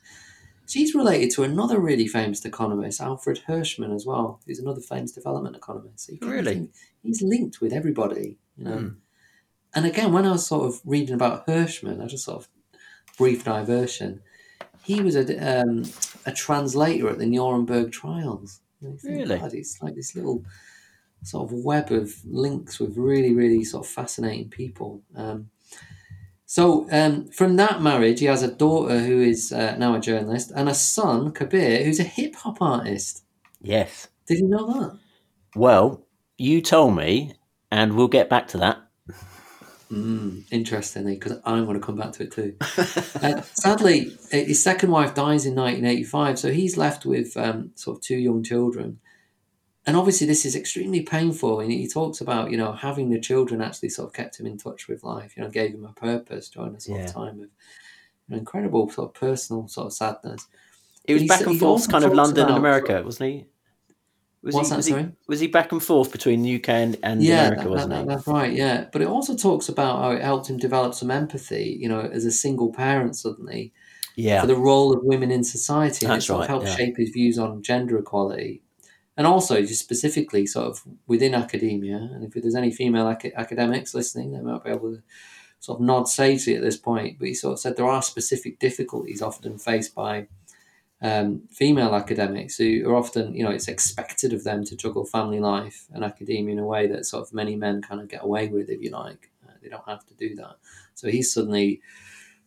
She's 0.69 0.95
related 0.95 1.31
to 1.33 1.43
another 1.43 1.81
really 1.81 2.07
famous 2.07 2.45
economist, 2.45 3.01
Alfred 3.01 3.43
Hirschman, 3.49 3.95
as 3.95 4.07
well, 4.07 4.41
who's 4.47 4.61
another 4.61 4.81
famous 4.81 5.13
development 5.13 5.57
economist. 5.57 6.07
So 6.07 6.15
really? 6.27 6.69
He's 7.03 7.21
linked 7.21 7.61
with 7.61 7.73
everybody, 7.73 8.39
you 8.57 8.65
know. 8.65 8.77
Mm. 8.77 8.97
And 9.75 9.87
again, 9.87 10.13
when 10.13 10.27
I 10.27 10.33
was 10.33 10.47
sort 10.47 10.67
of 10.67 10.81
reading 10.85 11.15
about 11.15 11.47
Hirschman, 11.47 12.03
I 12.03 12.07
just 12.07 12.25
sort 12.25 12.43
of 12.43 12.49
brief 13.19 13.45
diversion. 13.45 14.23
He 14.85 15.01
was 15.01 15.17
a, 15.17 15.63
um, 15.63 15.85
a 16.25 16.33
translator 16.33 17.09
at 17.09 17.19
the 17.19 17.27
Nuremberg 17.27 17.93
trials. 17.93 18.61
Really? 19.05 19.39
God, 19.39 19.55
it's 19.55 19.81
like 19.83 19.95
this 19.95 20.15
little 20.15 20.45
sort 21.23 21.51
of 21.51 21.59
web 21.65 21.93
of 21.93 22.13
links 22.25 22.81
with 22.81 22.97
really, 22.97 23.33
really 23.33 23.65
sort 23.65 23.87
of 23.87 23.91
fascinating 23.91 24.49
people. 24.49 25.03
Um, 25.15 25.51
so 26.47 26.87
um, 26.91 27.29
from 27.29 27.57
that 27.57 27.81
marriage, 27.81 28.21
he 28.21 28.27
has 28.27 28.43
a 28.43 28.53
daughter 28.53 28.99
who 28.99 29.21
is 29.21 29.53
uh, 29.53 29.77
now 29.79 29.95
a 29.95 30.01
journalist 30.01 30.53
and 30.55 30.69
a 30.69 30.75
son, 30.75 31.33
Kabir, 31.33 31.83
who's 31.85 32.01
a 32.01 32.05
hip 32.05 32.35
hop 32.35 32.61
artist. 32.61 33.25
Yes. 33.63 34.09
Did 34.27 34.41
you 34.41 34.49
know 34.49 34.67
that? 34.67 34.99
Well, 35.55 36.07
you 36.37 36.61
told 36.61 36.97
me, 36.97 37.35
and 37.71 37.95
we'll 37.95 38.09
get 38.09 38.29
back 38.29 38.49
to 38.49 38.59
that. 38.59 38.79
Mm, 39.93 40.45
interestingly, 40.51 41.15
because 41.15 41.39
I 41.45 41.61
want 41.61 41.79
to 41.79 41.85
come 41.85 41.97
back 41.97 42.13
to 42.13 42.23
it 42.23 42.33
too. 42.33 42.57
uh, 43.21 43.43
sadly, 43.43 44.17
his 44.31 44.63
second 44.63 44.91
wife 44.91 45.15
dies 45.15 45.45
in 45.45 45.55
1985, 45.55 46.39
so 46.39 46.51
he's 46.51 46.79
left 46.79 47.05
with 47.05 47.37
um, 47.37 47.73
sort 47.75 47.99
of 47.99 48.03
two 48.03 48.17
young 48.17 48.43
children. 48.43 49.01
And 49.85 49.97
obviously, 49.97 50.27
this 50.27 50.47
is 50.47 50.57
extremely 50.57 51.03
painful. 51.03 51.61
And 51.61 51.71
he 51.71 51.87
talks 51.89 52.23
about, 52.23 52.51
you 52.51 52.57
know, 52.57 52.73
having 52.73 53.11
the 53.11 53.21
children 53.21 53.61
actually 53.61 53.91
sort 53.91 54.09
of 54.09 54.15
kept 54.15 54.41
him 54.41 54.47
in 54.47 54.57
touch 54.57 54.89
with 54.89 55.05
life, 55.05 55.37
you 55.37 55.43
know, 55.43 55.51
gave 55.51 55.75
him 55.75 55.85
a 55.85 55.93
purpose 55.93 56.49
during 56.49 56.75
a 56.75 56.81
sort 56.81 57.01
yeah. 57.01 57.05
of 57.07 57.13
time 57.13 57.41
of 57.41 57.49
you 57.49 57.49
know, 58.29 58.39
incredible 58.39 58.89
sort 58.89 59.11
of 59.11 59.15
personal 59.15 59.69
sort 59.69 59.89
of 59.89 59.93
sadness. 59.93 60.47
It 61.05 61.15
was 61.15 61.25
back 61.25 61.43
and 61.43 61.59
forth, 61.59 61.91
kind 61.91 62.05
of 62.05 62.15
London 62.15 62.47
and 62.47 62.57
America, 62.57 63.03
wasn't 63.05 63.31
he? 63.31 63.47
Was 64.43 64.55
What's 64.57 64.69
he, 64.69 64.71
that, 64.71 64.77
was 64.77 64.87
sorry? 64.89 65.03
He, 65.03 65.09
was 65.29 65.41
he 65.41 65.47
back 65.47 65.71
and 65.71 65.83
forth 65.83 66.11
between 66.11 66.43
the 66.43 66.57
UK 66.57 66.69
and, 66.71 66.99
and 67.05 67.23
yeah, 67.23 67.47
America, 67.47 67.69
wasn't 67.69 67.91
that, 67.91 68.01
he? 68.01 68.07
That's 68.09 68.27
right, 68.27 68.53
yeah. 68.53 68.87
But 68.93 69.03
it 69.03 69.09
also 69.09 69.37
talks 69.37 69.69
about 69.69 70.01
how 70.01 70.11
it 70.11 70.23
helped 70.23 70.51
him 70.51 70.57
develop 70.57 70.95
some 70.95 71.13
empathy, 71.13 71.77
you 71.81 71.89
know, 71.89 72.01
as 72.01 72.25
a 72.25 72.33
single 72.33 72.73
parent 72.73 73.17
suddenly. 73.17 73.73
Yeah. 74.17 74.41
For 74.41 74.49
the 74.49 74.57
role 74.57 74.93
of 74.93 75.05
women 75.05 75.31
in 75.31 75.45
society. 75.45 76.05
And 76.07 76.15
that's 76.15 76.25
it 76.25 76.27
sort 76.27 76.41
right, 76.41 76.45
of 76.45 76.49
helped 76.49 76.67
yeah. 76.67 76.77
shape 76.77 76.97
his 76.97 77.11
views 77.11 77.39
on 77.39 77.63
gender 77.63 77.97
equality. 77.99 78.63
And 79.17 79.27
also, 79.27 79.61
just 79.61 79.81
specifically, 79.81 80.47
sort 80.47 80.67
of 80.67 80.83
within 81.07 81.35
academia, 81.35 81.97
and 81.97 82.25
if 82.25 82.33
there's 82.33 82.55
any 82.55 82.73
female 82.73 83.11
ac- 83.11 83.35
academics 83.37 83.95
listening, 83.95 84.33
they 84.33 84.41
might 84.41 84.65
be 84.65 84.71
able 84.71 84.97
to 84.97 85.03
sort 85.61 85.79
of 85.81 85.87
nod 85.87 86.09
sagely 86.09 86.57
at 86.57 86.63
this 86.63 86.79
point. 86.79 87.19
But 87.19 87.29
he 87.29 87.35
sort 87.35 87.53
of 87.53 87.61
said 87.61 87.77
there 87.77 87.87
are 87.87 88.03
specific 88.03 88.59
difficulties 88.59 89.23
often 89.23 89.59
faced 89.59 89.95
by 89.95 90.29
um, 91.03 91.43
female 91.51 91.95
academics 91.95 92.57
who 92.57 92.89
are 92.89 92.95
often, 92.95 93.35
you 93.35 93.43
know, 93.43 93.51
it's 93.51 93.69
expected 93.69 94.33
of 94.33 94.45
them 94.45 94.65
to 94.65 94.77
juggle 94.77 95.05
family 95.05 95.41
life 95.41 95.87
and 95.93 96.05
academia 96.05 96.53
in 96.53 96.61
a 96.61 96.67
way 96.67 96.87
that 96.87 97.07
sort 97.07 97.27
of 97.27 97.35
many 97.35 97.57
men 97.57 97.83
kind 97.83 98.01
of 98.01 98.09
get 98.09 98.23
away 98.23 98.49
with, 98.49 98.71
if 98.71 98.81
you 98.81 98.91
like. 98.91 99.31
Uh, 99.45 99.53
they 99.61 99.69
don't 99.69 99.89
have 99.89 100.07
to 100.07 100.15
do 100.15 100.37
that. 100.37 100.57
So 100.95 101.09
he's 101.09 101.33
suddenly 101.33 101.81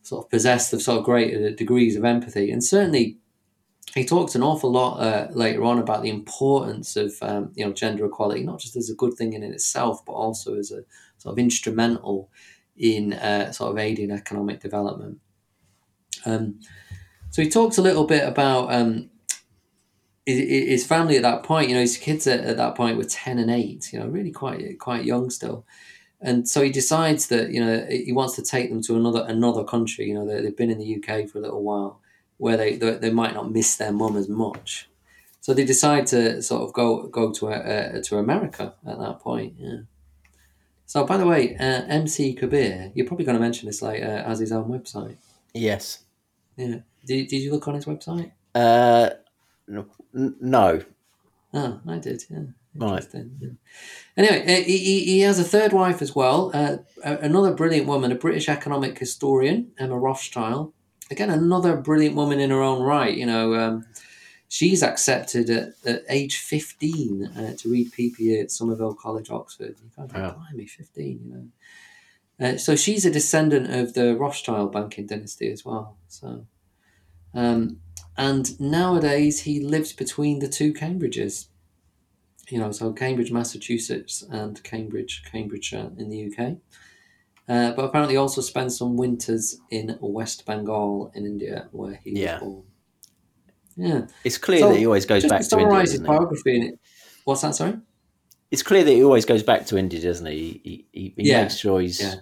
sort 0.02 0.24
of 0.24 0.30
possessed 0.30 0.72
of 0.72 0.80
sort 0.80 0.98
of 0.98 1.04
greater 1.04 1.50
degrees 1.50 1.96
of 1.96 2.04
empathy. 2.04 2.50
And 2.50 2.64
certainly 2.64 3.18
he 3.94 4.06
talks 4.06 4.34
an 4.34 4.42
awful 4.42 4.72
lot 4.72 5.00
uh, 5.00 5.28
later 5.32 5.62
on 5.64 5.78
about 5.78 6.02
the 6.02 6.10
importance 6.10 6.96
of 6.96 7.14
um, 7.20 7.52
you 7.54 7.64
know 7.64 7.72
gender 7.72 8.06
equality, 8.06 8.42
not 8.42 8.60
just 8.60 8.76
as 8.76 8.88
a 8.88 8.94
good 8.94 9.14
thing 9.14 9.34
in 9.34 9.42
itself, 9.42 10.04
but 10.04 10.12
also 10.12 10.56
as 10.56 10.70
a 10.70 10.82
sort 11.18 11.34
of 11.34 11.38
instrumental 11.38 12.30
in 12.76 13.12
uh, 13.14 13.52
sort 13.52 13.70
of 13.70 13.78
aiding 13.78 14.10
economic 14.10 14.60
development. 14.60 15.18
Um, 16.24 16.60
so 17.30 17.42
he 17.42 17.50
talks 17.50 17.78
a 17.78 17.82
little 17.82 18.04
bit 18.04 18.26
about 18.26 18.72
um, 18.72 19.10
his, 20.26 20.86
family 20.86 21.16
at 21.16 21.22
that 21.22 21.42
point. 21.42 21.68
You 21.68 21.74
know, 21.74 21.80
his 21.80 21.96
kids 21.96 22.26
at, 22.26 22.40
at 22.40 22.56
that 22.56 22.74
point 22.74 22.96
were 22.96 23.04
ten 23.04 23.38
and 23.38 23.50
eight. 23.50 23.92
You 23.92 24.00
know, 24.00 24.06
really 24.06 24.32
quite 24.32 24.78
quite 24.78 25.04
young 25.04 25.30
still. 25.30 25.64
And 26.20 26.48
so 26.48 26.62
he 26.62 26.70
decides 26.70 27.28
that 27.28 27.50
you 27.50 27.64
know 27.64 27.86
he 27.88 28.12
wants 28.12 28.34
to 28.36 28.42
take 28.42 28.70
them 28.70 28.82
to 28.82 28.96
another 28.96 29.24
another 29.28 29.64
country. 29.64 30.06
You 30.06 30.14
know, 30.14 30.26
they, 30.26 30.40
they've 30.40 30.56
been 30.56 30.70
in 30.70 30.78
the 30.78 30.96
UK 30.96 31.28
for 31.28 31.38
a 31.38 31.42
little 31.42 31.62
while, 31.62 32.00
where 32.38 32.56
they 32.56 32.76
they, 32.76 32.92
they 32.92 33.10
might 33.10 33.34
not 33.34 33.52
miss 33.52 33.76
their 33.76 33.92
mum 33.92 34.16
as 34.16 34.28
much. 34.28 34.88
So 35.40 35.54
they 35.54 35.64
decide 35.64 36.06
to 36.08 36.42
sort 36.42 36.62
of 36.62 36.72
go 36.72 37.06
go 37.06 37.32
to 37.32 37.48
uh, 37.48 38.02
to 38.02 38.18
America 38.18 38.74
at 38.86 38.98
that 38.98 39.20
point. 39.20 39.54
Yeah. 39.58 39.80
So 40.86 41.04
by 41.04 41.16
the 41.16 41.26
way, 41.26 41.56
uh, 41.56 41.82
MC 41.88 42.32
Kabir, 42.32 42.92
you're 42.94 43.06
probably 43.06 43.26
going 43.26 43.36
to 43.36 43.40
mention 43.40 43.66
this 43.66 43.82
later, 43.82 44.22
has 44.22 44.38
his 44.38 44.52
own 44.52 44.68
website. 44.68 45.16
Yes. 45.52 46.04
Yeah. 46.56 46.78
Did, 47.06 47.28
did 47.28 47.38
you 47.38 47.52
look 47.52 47.68
on 47.68 47.74
his 47.74 47.84
website? 47.84 48.32
Uh, 48.54 49.10
no. 49.66 49.86
no. 50.12 50.82
Oh, 51.54 51.80
I 51.86 51.98
did. 51.98 52.24
Yeah. 52.28 52.40
Right. 52.74 53.06
Yeah. 53.12 53.48
Anyway, 54.16 54.42
uh, 54.42 54.64
he, 54.64 55.04
he, 55.04 55.20
has 55.20 55.38
a 55.38 55.44
third 55.44 55.72
wife 55.72 56.02
as 56.02 56.14
well, 56.14 56.50
uh, 56.52 56.78
another 57.02 57.54
brilliant 57.54 57.86
woman, 57.86 58.12
a 58.12 58.16
British 58.16 58.48
economic 58.48 58.98
historian, 58.98 59.72
Emma 59.78 59.98
Rothschild. 59.98 60.72
Again, 61.10 61.30
another 61.30 61.76
brilliant 61.76 62.16
woman 62.16 62.40
in 62.40 62.50
her 62.50 62.62
own 62.62 62.82
right. 62.82 63.16
You 63.16 63.26
know, 63.26 63.54
um, 63.54 63.86
she's 64.48 64.82
accepted 64.82 65.48
at, 65.50 65.68
at 65.84 66.02
age 66.08 66.38
15 66.38 67.24
uh, 67.26 67.54
to 67.58 67.70
read 67.70 67.92
PPE 67.92 68.42
at 68.42 68.50
Somerville 68.50 68.94
College, 68.94 69.30
Oxford. 69.30 69.76
You 69.82 69.90
can't 69.94 70.12
wow. 70.12 70.36
me, 70.52 70.66
15, 70.66 71.20
you 71.24 71.34
know. 71.34 71.46
Uh, 72.38 72.58
so 72.58 72.76
she's 72.76 73.06
a 73.06 73.10
descendant 73.10 73.72
of 73.72 73.94
the 73.94 74.14
Rothschild 74.14 74.72
banking 74.72 75.06
dynasty 75.06 75.50
as 75.50 75.64
well. 75.64 75.96
So, 76.08 76.44
um, 77.34 77.80
and 78.16 78.58
nowadays 78.58 79.40
he 79.40 79.60
lives 79.60 79.92
between 79.92 80.38
the 80.38 80.48
two 80.48 80.72
Cambridges. 80.72 81.48
You 82.48 82.58
know, 82.58 82.70
so 82.70 82.92
Cambridge, 82.92 83.32
Massachusetts, 83.32 84.24
and 84.30 84.62
Cambridge, 84.62 85.24
Cambridgeshire 85.30 85.90
in 85.98 86.08
the 86.08 86.26
UK. 86.26 86.56
Uh, 87.48 87.72
but 87.72 87.84
apparently 87.84 88.16
also 88.16 88.40
spends 88.40 88.76
some 88.78 88.96
winters 88.96 89.60
in 89.70 89.96
West 90.00 90.46
Bengal 90.46 91.12
in 91.14 91.26
India, 91.26 91.68
where 91.70 92.00
he 92.02 92.20
yeah. 92.20 92.34
was 92.34 92.42
born. 92.42 92.62
Yeah, 93.76 94.06
it's 94.24 94.38
clear 94.38 94.60
so, 94.60 94.68
that 94.70 94.78
he 94.78 94.86
always 94.86 95.06
goes 95.06 95.26
back 95.26 95.42
to, 95.42 95.48
to 95.50 95.58
India. 95.60 95.80
his 95.80 96.00
biography, 96.00 96.68
it, 96.68 96.80
what's 97.24 97.42
that? 97.42 97.54
Sorry. 97.54 97.74
It's 98.50 98.62
clear 98.62 98.84
that 98.84 98.90
he 98.90 99.04
always 99.04 99.24
goes 99.24 99.42
back 99.42 99.66
to 99.66 99.76
India, 99.76 100.00
doesn't 100.00 100.26
he? 100.26 100.60
He, 100.64 100.86
he, 100.92 101.14
he 101.16 101.28
yeah. 101.28 101.42
makes 101.42 101.56
sure 101.56 101.80
he's 101.80 102.00
yeah. 102.00 102.14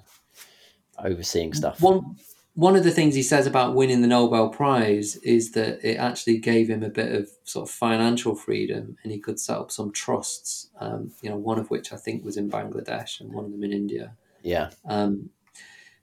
overseeing 0.99 1.53
stuff. 1.53 1.81
One 1.81 2.17
one 2.55 2.77
of 2.77 2.85
the 2.85 2.90
things 2.93 3.14
he 3.14 3.23
says 3.23 3.47
about 3.47 3.75
winning 3.75 4.01
the 4.01 4.07
Nobel 4.07 4.49
Prize 4.49 5.17
is 5.17 5.53
that 5.53 5.85
it 5.85 5.97
actually 5.97 6.38
gave 6.38 6.71
him 6.71 6.85
a 6.85 6.88
bit 6.88 7.12
of 7.12 7.29
sort 7.43 7.69
of 7.69 7.75
financial 7.75 8.37
freedom, 8.37 8.97
and 9.03 9.12
he 9.12 9.19
could 9.19 9.40
set 9.40 9.59
up 9.59 9.73
some 9.73 9.90
trusts. 9.90 10.71
Um, 10.79 11.11
you 11.21 11.31
know, 11.31 11.37
one 11.37 11.59
of 11.59 11.71
which 11.71 11.93
I 11.93 11.97
think 11.97 12.25
was 12.25 12.37
in 12.37 12.51
Bangladesh, 12.51 13.21
and 13.21 13.33
one 13.33 13.45
of 13.45 13.51
them 13.51 13.64
in 13.64 13.73
India. 13.73 14.14
Yeah. 14.43 14.71
Um, 14.85 15.31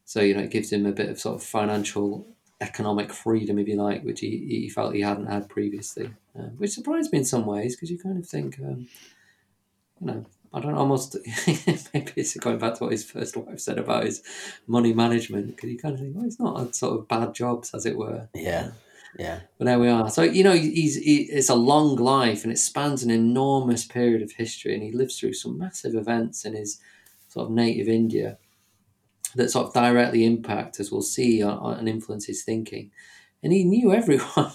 so 0.04 0.20
you 0.20 0.34
know, 0.34 0.42
it 0.42 0.52
gives 0.52 0.74
him 0.74 0.86
a 0.86 0.92
bit 0.92 1.10
of 1.10 1.20
sort 1.20 1.36
of 1.36 1.44
financial 1.44 2.28
economic 2.60 3.14
freedom, 3.14 3.58
if 3.58 3.68
you 3.68 3.76
like, 3.76 4.04
which 4.04 4.20
he, 4.20 4.46
he 4.48 4.70
felt 4.70 4.94
he 4.94 5.02
hadn't 5.02 5.28
had 5.28 5.50
previously, 5.50 6.12
uh, 6.38 6.50
which 6.58 6.72
surprised 6.72 7.12
me 7.14 7.20
in 7.20 7.26
some 7.26 7.46
ways 7.46 7.76
because 7.76 7.90
you 7.90 7.98
kind 7.98 8.18
of 8.18 8.28
think, 8.28 8.60
um, 8.60 8.88
you 10.00 10.08
know, 10.08 10.26
I 10.54 10.60
don't 10.60 10.76
almost 10.76 11.16
maybe 11.94 12.12
it's 12.16 12.36
going 12.38 12.58
back 12.58 12.76
to 12.76 12.84
what 12.84 12.92
his 12.92 13.10
first 13.10 13.38
wife 13.38 13.60
said 13.60 13.78
about 13.78 14.04
his 14.04 14.22
money 14.68 14.94
management 14.94 15.48
because 15.48 15.70
you 15.70 15.78
kind 15.78 15.94
of 15.94 16.02
think, 16.02 16.16
well, 16.16 16.26
it's 16.26 16.40
not 16.40 16.60
a 16.60 16.74
sort 16.74 17.00
of 17.00 17.08
bad 17.08 17.34
jobs 17.34 17.74
as 17.74 17.86
it 17.86 17.98
were. 17.98 18.28
Yeah. 18.34 18.72
Yeah. 19.18 19.42
But 19.58 19.66
there 19.66 19.80
we 19.80 19.90
are. 19.90 20.10
So, 20.10 20.24
you 20.24 20.44
know, 20.44 20.54
he's 20.54 20.96
he, 20.96 21.24
it's 21.24 21.50
a 21.50 21.56
long 21.56 21.96
life 21.96 22.44
and 22.44 22.52
it 22.52 22.58
spans 22.58 23.04
an 23.04 23.12
enormous 23.12 23.86
period 23.86 24.22
of 24.22 24.34
history 24.34 24.74
and 24.74 24.84
he 24.84 24.92
lives 24.92 25.20
through 25.20 25.34
some 25.34 25.58
massive 25.58 25.96
events 25.96 26.46
in 26.46 26.56
his 26.56 26.80
sort 27.28 27.46
of 27.46 27.52
native 27.52 27.88
India 27.88 28.38
that 29.36 29.50
sort 29.50 29.68
of 29.68 29.74
directly 29.74 30.26
impact, 30.26 30.80
as 30.80 30.92
we'll 30.92 31.02
see, 31.02 31.42
on, 31.42 31.58
on, 31.60 31.80
and 31.80 31.88
influence 31.88 32.26
his 32.26 32.44
thinking. 32.44 32.92
And 33.44 33.54
he 33.54 33.64
knew 33.64 33.94
everyone. 33.94 34.52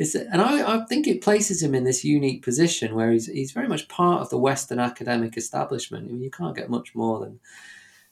And 0.00 0.40
I, 0.40 0.76
I 0.76 0.84
think 0.86 1.06
it 1.06 1.20
places 1.20 1.62
him 1.62 1.74
in 1.74 1.84
this 1.84 2.04
unique 2.04 2.42
position 2.42 2.94
where 2.94 3.12
he's, 3.12 3.26
he's 3.26 3.52
very 3.52 3.68
much 3.68 3.88
part 3.88 4.22
of 4.22 4.30
the 4.30 4.38
Western 4.38 4.78
academic 4.78 5.36
establishment. 5.36 6.08
I 6.08 6.12
mean, 6.12 6.22
you 6.22 6.30
can't 6.30 6.56
get 6.56 6.70
much 6.70 6.94
more 6.94 7.20
than 7.20 7.38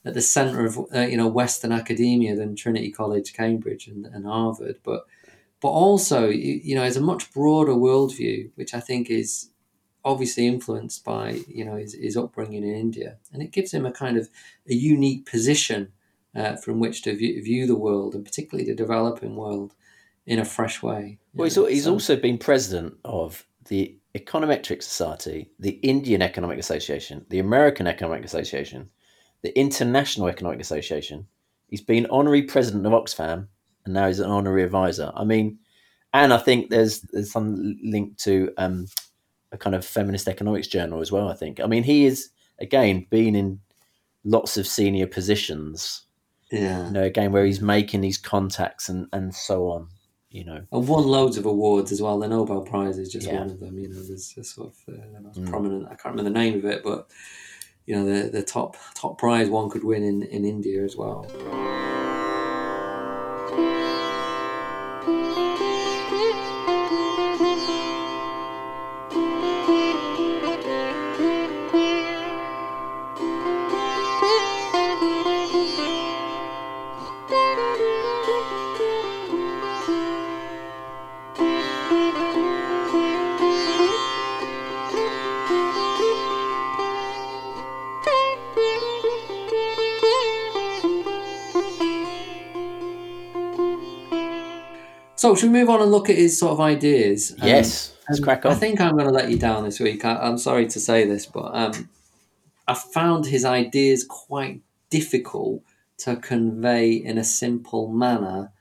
at 0.04 0.14
the 0.14 0.20
centre 0.20 0.64
of 0.64 0.78
uh, 0.94 1.00
you 1.00 1.16
know 1.16 1.28
Western 1.28 1.72
academia 1.72 2.36
than 2.36 2.56
Trinity 2.56 2.90
College, 2.90 3.32
Cambridge, 3.32 3.88
and, 3.88 4.06
and 4.06 4.26
Harvard. 4.26 4.78
But 4.82 5.06
but 5.60 5.68
also 5.68 6.28
you, 6.28 6.60
you 6.62 6.74
know 6.74 6.82
has 6.82 6.96
a 6.96 7.00
much 7.00 7.32
broader 7.32 7.72
worldview, 7.72 8.50
which 8.54 8.74
I 8.74 8.80
think 8.80 9.10
is 9.10 9.50
obviously 10.04 10.46
influenced 10.46 11.04
by 11.04 11.40
you 11.48 11.64
know 11.64 11.76
his, 11.76 11.94
his 11.94 12.16
upbringing 12.16 12.64
in 12.64 12.74
India, 12.74 13.16
and 13.32 13.42
it 13.42 13.52
gives 13.52 13.72
him 13.72 13.86
a 13.86 13.92
kind 13.92 14.16
of 14.16 14.28
a 14.68 14.74
unique 14.74 15.26
position 15.26 15.92
uh, 16.34 16.56
from 16.56 16.80
which 16.80 17.02
to 17.02 17.16
view, 17.16 17.42
view, 17.42 17.66
the 17.66 17.74
world, 17.74 18.14
and 18.14 18.24
particularly 18.24 18.68
the 18.68 18.76
developing 18.76 19.36
world, 19.36 19.74
in 20.28 20.38
a 20.38 20.44
fresh 20.44 20.82
way. 20.82 21.18
Well, 21.32 21.46
he's, 21.46 21.56
he's 21.56 21.84
so, 21.84 21.92
also 21.94 22.14
been 22.14 22.36
president 22.36 22.94
of 23.04 23.46
the 23.68 23.96
Econometric 24.14 24.82
Society, 24.82 25.50
the 25.58 25.80
Indian 25.82 26.20
Economic 26.20 26.58
Association, 26.58 27.24
the 27.30 27.38
American 27.38 27.86
Economic 27.86 28.24
Association, 28.24 28.90
the 29.42 29.58
International 29.58 30.28
Economic 30.28 30.60
Association. 30.60 31.26
He's 31.68 31.80
been 31.80 32.06
honorary 32.10 32.42
president 32.42 32.84
of 32.84 32.92
Oxfam, 32.92 33.48
and 33.86 33.94
now 33.94 34.06
he's 34.06 34.20
an 34.20 34.30
honorary 34.30 34.62
advisor. 34.62 35.10
I 35.16 35.24
mean, 35.24 35.58
and 36.12 36.32
I 36.32 36.38
think 36.38 36.68
there's 36.68 37.00
there's 37.12 37.32
some 37.32 37.78
link 37.82 38.18
to 38.18 38.52
um, 38.58 38.86
a 39.50 39.56
kind 39.56 39.74
of 39.74 39.84
feminist 39.84 40.28
economics 40.28 40.68
journal 40.68 41.00
as 41.00 41.10
well. 41.10 41.28
I 41.28 41.34
think. 41.34 41.58
I 41.58 41.66
mean, 41.66 41.84
he 41.84 42.04
is 42.04 42.30
again 42.58 43.06
being 43.08 43.34
in 43.34 43.60
lots 44.24 44.58
of 44.58 44.66
senior 44.66 45.06
positions. 45.06 46.02
Yeah. 46.50 46.86
You 46.86 46.92
know, 46.92 47.02
again 47.02 47.32
where 47.32 47.44
he's 47.44 47.60
making 47.60 48.02
these 48.02 48.18
contacts 48.18 48.90
and 48.90 49.06
and 49.12 49.34
so 49.34 49.68
on. 49.68 49.88
You 50.30 50.44
know, 50.44 50.66
and 50.70 50.88
won 50.88 51.04
loads 51.04 51.38
of 51.38 51.46
awards 51.46 51.90
as 51.90 52.02
well. 52.02 52.18
The 52.18 52.28
Nobel 52.28 52.60
Prize 52.60 52.98
is 52.98 53.10
just 53.10 53.26
yeah. 53.26 53.38
one 53.38 53.50
of 53.50 53.60
them. 53.60 53.78
You 53.78 53.88
know, 53.88 53.94
there's 53.94 54.36
a 54.36 54.44
sort 54.44 54.68
of 54.68 54.94
uh, 54.94 55.00
the 55.14 55.20
most 55.20 55.40
mm. 55.40 55.48
prominent. 55.48 55.86
I 55.86 55.94
can't 55.94 56.14
remember 56.14 56.24
the 56.24 56.38
name 56.38 56.58
of 56.58 56.66
it, 56.66 56.84
but 56.84 57.10
you 57.86 57.96
know, 57.96 58.04
the 58.04 58.28
the 58.28 58.42
top 58.42 58.76
top 58.94 59.16
prize 59.16 59.48
one 59.48 59.70
could 59.70 59.84
win 59.84 60.02
in 60.02 60.22
in 60.22 60.44
India 60.44 60.84
as 60.84 60.96
well. 60.96 61.26
So, 95.28 95.34
should 95.34 95.52
we 95.52 95.58
move 95.58 95.68
on 95.68 95.82
and 95.82 95.90
look 95.90 96.08
at 96.08 96.16
his 96.16 96.38
sort 96.38 96.52
of 96.52 96.60
ideas? 96.60 97.32
Um, 97.38 97.46
yes, 97.46 97.94
let's 98.08 98.18
crack 98.18 98.46
on. 98.46 98.52
I 98.52 98.54
think 98.54 98.80
I'm 98.80 98.92
going 98.92 99.04
to 99.04 99.12
let 99.12 99.30
you 99.30 99.36
down 99.36 99.62
this 99.62 99.78
week. 99.78 100.02
I, 100.02 100.26
am 100.26 100.38
sorry 100.38 100.66
to 100.68 100.80
say 100.80 101.04
this, 101.04 101.26
but 101.26 101.54
um, 101.54 101.90
I 102.66 102.72
found 102.72 103.26
his 103.26 103.44
ideas 103.44 104.06
quite 104.08 104.62
difficult 104.88 105.62
to 105.98 106.16
convey 106.16 106.92
in 106.92 107.18
a 107.18 107.24
simple 107.24 107.88
manner, 107.88 108.52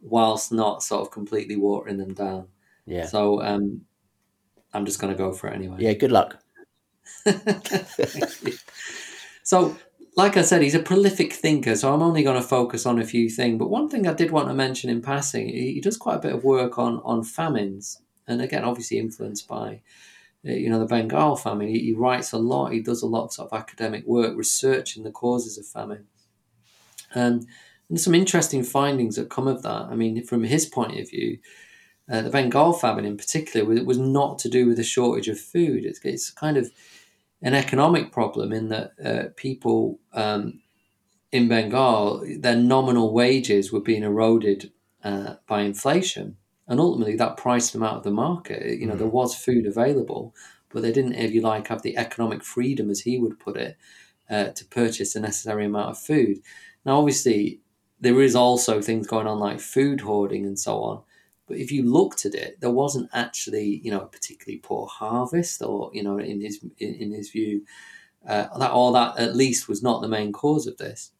whilst 0.00 0.50
not 0.50 0.82
sort 0.82 1.02
of 1.02 1.12
completely 1.12 1.54
watering 1.54 1.98
them 1.98 2.14
down. 2.14 2.48
Yeah. 2.84 3.06
So, 3.06 3.40
um, 3.40 3.82
I'm 4.74 4.86
just 4.86 5.00
going 5.00 5.12
to 5.12 5.16
go 5.16 5.32
for 5.32 5.46
it 5.46 5.54
anyway. 5.54 5.76
Yeah. 5.78 5.92
Good 5.92 6.10
luck. 6.10 6.42
so, 9.44 9.76
like 10.18 10.36
I 10.36 10.42
said, 10.42 10.62
he's 10.62 10.74
a 10.74 10.80
prolific 10.80 11.32
thinker, 11.32 11.76
so 11.76 11.94
I'm 11.94 12.02
only 12.02 12.24
going 12.24 12.42
to 12.42 12.46
focus 12.46 12.86
on 12.86 12.98
a 12.98 13.04
few 13.04 13.30
things. 13.30 13.56
But 13.56 13.70
one 13.70 13.88
thing 13.88 14.04
I 14.04 14.12
did 14.12 14.32
want 14.32 14.48
to 14.48 14.54
mention 14.54 14.90
in 14.90 15.00
passing, 15.00 15.48
he 15.48 15.80
does 15.80 15.96
quite 15.96 16.16
a 16.16 16.20
bit 16.20 16.34
of 16.34 16.42
work 16.42 16.76
on 16.76 17.00
on 17.04 17.22
famines, 17.22 18.02
and 18.26 18.42
again, 18.42 18.64
obviously 18.64 18.98
influenced 18.98 19.46
by 19.46 19.80
uh, 20.44 20.50
you 20.50 20.68
know 20.70 20.80
the 20.80 20.86
Bengal 20.86 21.36
famine. 21.36 21.68
He, 21.68 21.78
he 21.78 21.92
writes 21.92 22.32
a 22.32 22.38
lot. 22.38 22.72
He 22.72 22.82
does 22.82 23.00
a 23.00 23.06
lot 23.06 23.26
of 23.26 23.32
sort 23.32 23.52
of 23.52 23.58
academic 23.60 24.04
work 24.08 24.36
researching 24.36 25.04
the 25.04 25.12
causes 25.12 25.56
of 25.56 25.66
famine. 25.66 26.08
Um, 27.14 27.46
and 27.88 28.00
some 28.00 28.14
interesting 28.14 28.64
findings 28.64 29.14
that 29.14 29.30
come 29.30 29.46
of 29.46 29.62
that. 29.62 29.86
I 29.88 29.94
mean, 29.94 30.24
from 30.24 30.42
his 30.42 30.66
point 30.66 30.98
of 30.98 31.08
view, 31.08 31.38
uh, 32.10 32.22
the 32.22 32.30
Bengal 32.30 32.72
famine 32.72 33.04
in 33.04 33.16
particular 33.16 33.64
was, 33.64 33.82
was 33.82 33.98
not 33.98 34.40
to 34.40 34.48
do 34.48 34.66
with 34.66 34.80
a 34.80 34.84
shortage 34.84 35.28
of 35.28 35.38
food. 35.38 35.84
It's, 35.84 36.00
it's 36.04 36.30
kind 36.30 36.56
of 36.56 36.72
an 37.42 37.54
economic 37.54 38.12
problem 38.12 38.52
in 38.52 38.68
that 38.68 38.92
uh, 39.04 39.24
people 39.36 40.00
um, 40.12 40.60
in 41.30 41.48
Bengal, 41.48 42.24
their 42.38 42.56
nominal 42.56 43.12
wages 43.12 43.72
were 43.72 43.80
being 43.80 44.02
eroded 44.02 44.72
uh, 45.04 45.34
by 45.46 45.62
inflation. 45.62 46.36
And 46.66 46.80
ultimately, 46.80 47.16
that 47.16 47.36
priced 47.36 47.72
them 47.72 47.82
out 47.82 47.96
of 47.96 48.02
the 48.02 48.10
market. 48.10 48.78
You 48.78 48.86
know, 48.86 48.94
mm. 48.94 48.98
there 48.98 49.08
was 49.08 49.34
food 49.34 49.66
available, 49.66 50.34
but 50.70 50.82
they 50.82 50.92
didn't, 50.92 51.14
if 51.14 51.32
you 51.32 51.40
like, 51.40 51.68
have 51.68 51.82
the 51.82 51.96
economic 51.96 52.44
freedom, 52.44 52.90
as 52.90 53.00
he 53.00 53.18
would 53.18 53.38
put 53.38 53.56
it, 53.56 53.76
uh, 54.28 54.48
to 54.48 54.64
purchase 54.66 55.14
the 55.14 55.20
necessary 55.20 55.64
amount 55.64 55.90
of 55.90 55.98
food. 55.98 56.38
Now, 56.84 56.98
obviously, 56.98 57.60
there 58.00 58.20
is 58.20 58.36
also 58.36 58.80
things 58.80 59.06
going 59.06 59.26
on 59.26 59.38
like 59.38 59.60
food 59.60 60.02
hoarding 60.02 60.44
and 60.44 60.58
so 60.58 60.82
on. 60.82 61.02
But 61.48 61.58
if 61.58 61.72
you 61.72 61.82
looked 61.82 62.26
at 62.26 62.34
it, 62.34 62.60
there 62.60 62.70
wasn't 62.70 63.10
actually, 63.12 63.80
you 63.82 63.90
know, 63.90 64.00
a 64.00 64.06
particularly 64.06 64.58
poor 64.58 64.86
harvest, 64.86 65.62
or 65.62 65.90
you 65.92 66.02
know, 66.02 66.18
in 66.18 66.40
his 66.40 66.62
in, 66.78 66.94
in 66.94 67.12
his 67.12 67.30
view, 67.30 67.64
uh, 68.26 68.46
that 68.58 68.72
or 68.72 68.92
that 68.92 69.18
at 69.18 69.36
least 69.36 69.68
was 69.68 69.82
not 69.82 70.02
the 70.02 70.08
main 70.08 70.32
cause 70.32 70.66
of 70.66 70.76
this. 70.76 71.12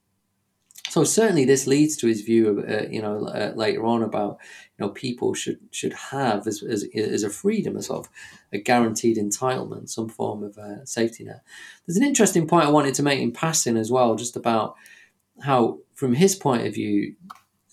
So 0.90 1.04
certainly, 1.04 1.44
this 1.44 1.66
leads 1.66 1.96
to 1.98 2.06
his 2.06 2.22
view, 2.22 2.48
of, 2.48 2.58
uh, 2.58 2.88
you 2.88 3.02
know, 3.02 3.26
uh, 3.26 3.52
later 3.54 3.84
on 3.84 4.02
about 4.02 4.38
you 4.78 4.86
know 4.86 4.90
people 4.90 5.34
should 5.34 5.58
should 5.70 5.92
have 5.92 6.46
as, 6.46 6.62
as, 6.62 6.86
as 6.94 7.22
a 7.22 7.30
freedom, 7.30 7.76
a 7.76 7.82
sort 7.82 8.06
of 8.06 8.12
a 8.52 8.58
guaranteed 8.58 9.18
entitlement, 9.18 9.90
some 9.90 10.08
form 10.08 10.42
of 10.42 10.56
uh, 10.56 10.84
safety 10.84 11.24
net. 11.24 11.42
There's 11.86 11.98
an 11.98 12.04
interesting 12.04 12.46
point 12.46 12.66
I 12.66 12.70
wanted 12.70 12.94
to 12.94 13.02
make 13.02 13.20
in 13.20 13.32
passing 13.32 13.76
as 13.76 13.90
well, 13.90 14.14
just 14.14 14.36
about 14.36 14.76
how, 15.42 15.78
from 15.94 16.14
his 16.14 16.34
point 16.34 16.66
of 16.66 16.74
view, 16.74 17.14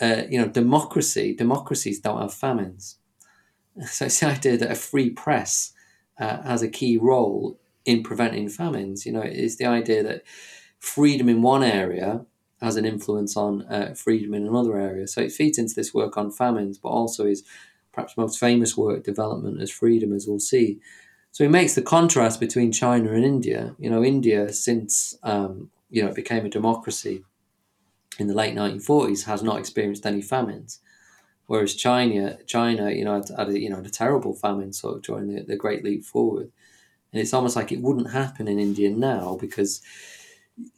uh, 0.01 0.23
you 0.29 0.39
know, 0.39 0.47
democracy, 0.47 1.35
democracies 1.35 1.99
don't 1.99 2.21
have 2.21 2.33
famines. 2.33 2.97
So 3.87 4.05
it's 4.05 4.21
the 4.21 4.27
idea 4.27 4.57
that 4.57 4.71
a 4.71 4.75
free 4.75 5.09
press 5.09 5.73
uh, 6.17 6.41
has 6.43 6.61
a 6.61 6.69
key 6.69 6.97
role 6.97 7.59
in 7.83 8.03
preventing 8.03 8.47
famines. 8.47 9.05
You 9.05 9.11
know, 9.11 9.21
it's 9.21 9.57
the 9.57 9.65
idea 9.65 10.01
that 10.01 10.23
freedom 10.79 11.27
in 11.27 11.41
one 11.41 11.61
area 11.63 12.25
has 12.61 12.77
an 12.77 12.85
influence 12.85 13.35
on 13.35 13.63
uh, 13.63 13.93
freedom 13.95 14.33
in 14.33 14.47
another 14.47 14.79
area. 14.79 15.07
So 15.07 15.21
it 15.21 15.31
feeds 15.31 15.57
into 15.57 15.75
this 15.75 15.93
work 15.93 16.17
on 16.17 16.31
famines, 16.31 16.77
but 16.77 16.89
also 16.89 17.25
is 17.25 17.43
perhaps 17.91 18.17
most 18.17 18.39
famous 18.39 18.77
work, 18.77 19.03
development 19.03 19.61
as 19.61 19.71
freedom, 19.71 20.13
as 20.13 20.27
we'll 20.27 20.39
see. 20.39 20.79
So 21.31 21.43
he 21.43 21.49
makes 21.49 21.75
the 21.75 21.81
contrast 21.81 22.39
between 22.39 22.71
China 22.71 23.11
and 23.11 23.25
India. 23.25 23.75
You 23.77 23.89
know, 23.89 24.03
India, 24.03 24.53
since 24.53 25.17
um, 25.23 25.69
you 25.89 26.01
know 26.01 26.09
it 26.09 26.15
became 26.15 26.45
a 26.45 26.49
democracy, 26.49 27.23
in 28.17 28.27
the 28.27 28.33
late 28.33 28.55
1940s 28.55 29.25
has 29.25 29.43
not 29.43 29.59
experienced 29.59 30.05
any 30.05 30.21
famines. 30.21 30.79
Whereas 31.47 31.75
China, 31.75 32.39
China, 32.47 32.89
you 32.91 33.05
know, 33.05 33.15
had, 33.15 33.29
had 33.37 33.49
a, 33.49 33.59
you 33.59 33.69
know, 33.69 33.77
had 33.77 33.85
a 33.85 33.91
terrible 33.91 34.33
famine 34.33 34.73
sort 34.73 34.95
of 34.95 35.01
during 35.03 35.27
the, 35.27 35.43
the 35.43 35.55
Great 35.55 35.83
Leap 35.83 36.03
Forward, 36.03 36.51
and 37.11 37.21
it's 37.21 37.33
almost 37.33 37.55
like 37.55 37.71
it 37.71 37.81
wouldn't 37.81 38.11
happen 38.11 38.47
in 38.47 38.59
India 38.59 38.89
now 38.89 39.37
because 39.39 39.81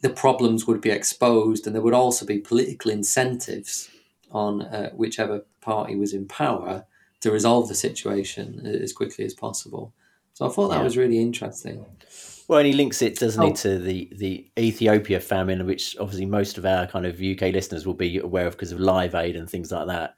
the 0.02 0.10
problems 0.10 0.66
would 0.66 0.80
be 0.80 0.90
exposed, 0.90 1.66
and 1.66 1.74
there 1.74 1.82
would 1.82 1.94
also 1.94 2.26
be 2.26 2.38
political 2.38 2.90
incentives 2.90 3.88
on 4.30 4.62
uh, 4.62 4.90
whichever 4.90 5.46
party 5.60 5.96
was 5.96 6.12
in 6.12 6.26
power 6.26 6.84
to 7.20 7.30
resolve 7.30 7.68
the 7.68 7.74
situation 7.74 8.66
as 8.66 8.92
quickly 8.92 9.24
as 9.24 9.34
possible. 9.34 9.92
So 10.34 10.46
I 10.46 10.50
thought 10.50 10.68
that 10.68 10.78
yeah. 10.78 10.84
was 10.84 10.96
really 10.96 11.18
interesting. 11.18 11.84
Well, 12.48 12.58
and 12.58 12.66
he 12.66 12.72
links 12.72 13.02
it, 13.02 13.18
doesn't 13.18 13.42
oh. 13.42 13.48
he, 13.48 13.52
to 13.52 13.78
the, 13.78 14.12
the 14.16 14.50
Ethiopia 14.58 15.20
famine, 15.20 15.66
which 15.66 15.96
obviously 16.00 16.24
most 16.24 16.56
of 16.56 16.64
our 16.64 16.86
kind 16.86 17.04
of 17.04 17.20
UK 17.20 17.52
listeners 17.52 17.86
will 17.86 17.94
be 17.94 18.18
aware 18.18 18.46
of 18.46 18.54
because 18.54 18.72
of 18.72 18.80
Live 18.80 19.14
Aid 19.14 19.36
and 19.36 19.48
things 19.48 19.70
like 19.70 19.86
that. 19.86 20.16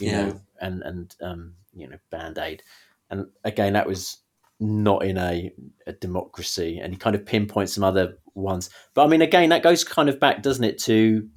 You 0.00 0.06
yeah. 0.08 0.24
know, 0.24 0.40
and 0.60 0.82
and 0.82 1.16
um, 1.20 1.54
you 1.74 1.88
know, 1.88 1.98
Band 2.10 2.38
Aid, 2.38 2.62
and 3.10 3.26
again, 3.44 3.74
that 3.74 3.86
was 3.86 4.18
not 4.60 5.04
in 5.04 5.18
a, 5.18 5.52
a 5.86 5.92
democracy, 5.92 6.78
and 6.82 6.92
he 6.92 6.98
kind 6.98 7.14
of 7.14 7.26
pinpoints 7.26 7.74
some 7.74 7.84
other 7.84 8.18
ones. 8.34 8.70
But 8.94 9.04
I 9.04 9.08
mean, 9.08 9.22
again, 9.22 9.50
that 9.50 9.62
goes 9.62 9.84
kind 9.84 10.08
of 10.08 10.18
back, 10.18 10.42
doesn't 10.42 10.64
it, 10.64 10.78
to 10.80 11.28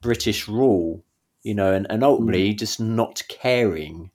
British 0.00 0.48
rule, 0.48 1.04
you 1.42 1.54
know, 1.54 1.72
and, 1.72 1.86
and 1.88 2.02
ultimately 2.02 2.52
mm. 2.52 2.58
just 2.58 2.80
not 2.80 3.22
caring 3.28 4.10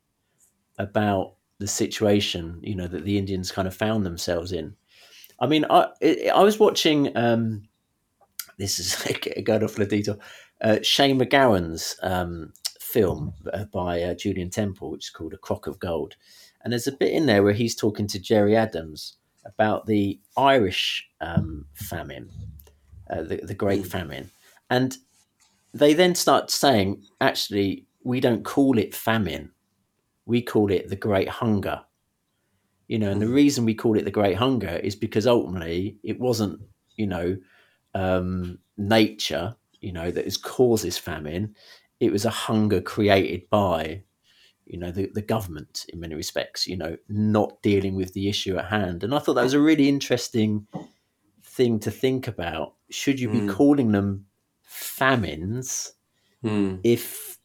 about 0.77 1.35
the 1.59 1.67
situation, 1.67 2.59
you 2.61 2.75
know, 2.75 2.87
that 2.87 3.05
the 3.05 3.17
Indians 3.17 3.51
kind 3.51 3.67
of 3.67 3.75
found 3.75 4.05
themselves 4.05 4.51
in. 4.51 4.75
I 5.43 5.45
mean, 5.45 5.65
I 5.69 5.89
I 6.33 6.41
was 6.41 6.57
watching. 6.57 7.15
Um, 7.17 7.67
this 8.57 8.79
is 8.79 8.95
going 9.43 9.63
off 9.63 9.75
the 9.75 9.85
detail. 9.85 10.17
Uh, 10.61 10.77
Shane 10.81 11.19
MacGowan's 11.19 11.97
um, 12.01 12.53
film 12.79 13.33
uh, 13.51 13.65
by 13.65 14.01
uh, 14.01 14.13
Julien 14.13 14.49
Temple, 14.49 14.91
which 14.91 15.07
is 15.07 15.09
called 15.09 15.33
A 15.33 15.37
Crock 15.37 15.67
of 15.67 15.79
Gold, 15.79 16.15
and 16.61 16.71
there's 16.71 16.87
a 16.87 16.93
bit 16.93 17.11
in 17.11 17.25
there 17.25 17.43
where 17.43 17.51
he's 17.51 17.75
talking 17.75 18.07
to 18.07 18.19
Gerry 18.19 18.55
Adams 18.55 19.17
about 19.43 19.85
the 19.85 20.17
Irish 20.37 21.05
um, 21.19 21.65
famine, 21.73 22.29
uh, 23.09 23.23
the 23.23 23.41
the 23.43 23.53
Great 23.53 23.85
Famine, 23.85 24.31
and 24.69 24.95
they 25.73 25.93
then 25.93 26.15
start 26.15 26.51
saying, 26.51 27.03
actually, 27.19 27.85
we 28.05 28.21
don't 28.21 28.45
call 28.45 28.77
it 28.77 28.95
famine, 28.95 29.51
we 30.25 30.41
call 30.41 30.71
it 30.71 30.87
the 30.87 30.95
Great 30.95 31.27
Hunger 31.27 31.81
you 32.93 32.99
know 32.99 33.09
and 33.09 33.19
the 33.19 33.25
mm. 33.25 33.33
reason 33.33 33.65
we 33.65 33.73
call 33.73 33.97
it 33.97 34.05
the 34.05 34.11
great 34.11 34.37
hunger 34.37 34.79
is 34.83 34.95
because 34.95 35.25
ultimately 35.25 35.97
it 36.03 36.19
wasn't 36.19 36.61
you 36.95 37.07
know 37.07 37.35
um, 37.95 38.59
nature 38.77 39.55
you 39.81 39.91
know 39.91 40.11
that 40.11 40.27
is 40.27 40.37
causes 40.37 40.95
famine 40.95 41.55
it 41.99 42.11
was 42.11 42.23
a 42.23 42.29
hunger 42.29 42.79
created 42.81 43.49
by 43.49 43.99
you 44.65 44.77
know 44.77 44.91
the, 44.91 45.09
the 45.15 45.23
government 45.23 45.87
in 45.89 45.99
many 45.99 46.13
respects 46.13 46.67
you 46.67 46.77
know 46.77 46.95
not 47.09 47.59
dealing 47.63 47.95
with 47.95 48.13
the 48.13 48.29
issue 48.29 48.57
at 48.57 48.65
hand 48.65 49.03
and 49.03 49.15
i 49.15 49.17
thought 49.17 49.33
that 49.33 49.43
was 49.43 49.55
a 49.55 49.59
really 49.59 49.89
interesting 49.89 50.67
thing 51.43 51.79
to 51.79 51.89
think 51.89 52.27
about 52.27 52.75
should 52.91 53.19
you 53.19 53.27
be 53.27 53.39
mm. 53.39 53.51
calling 53.51 53.91
them 53.91 54.23
famines 54.61 55.93
mm. 56.45 56.79
if 56.83 57.39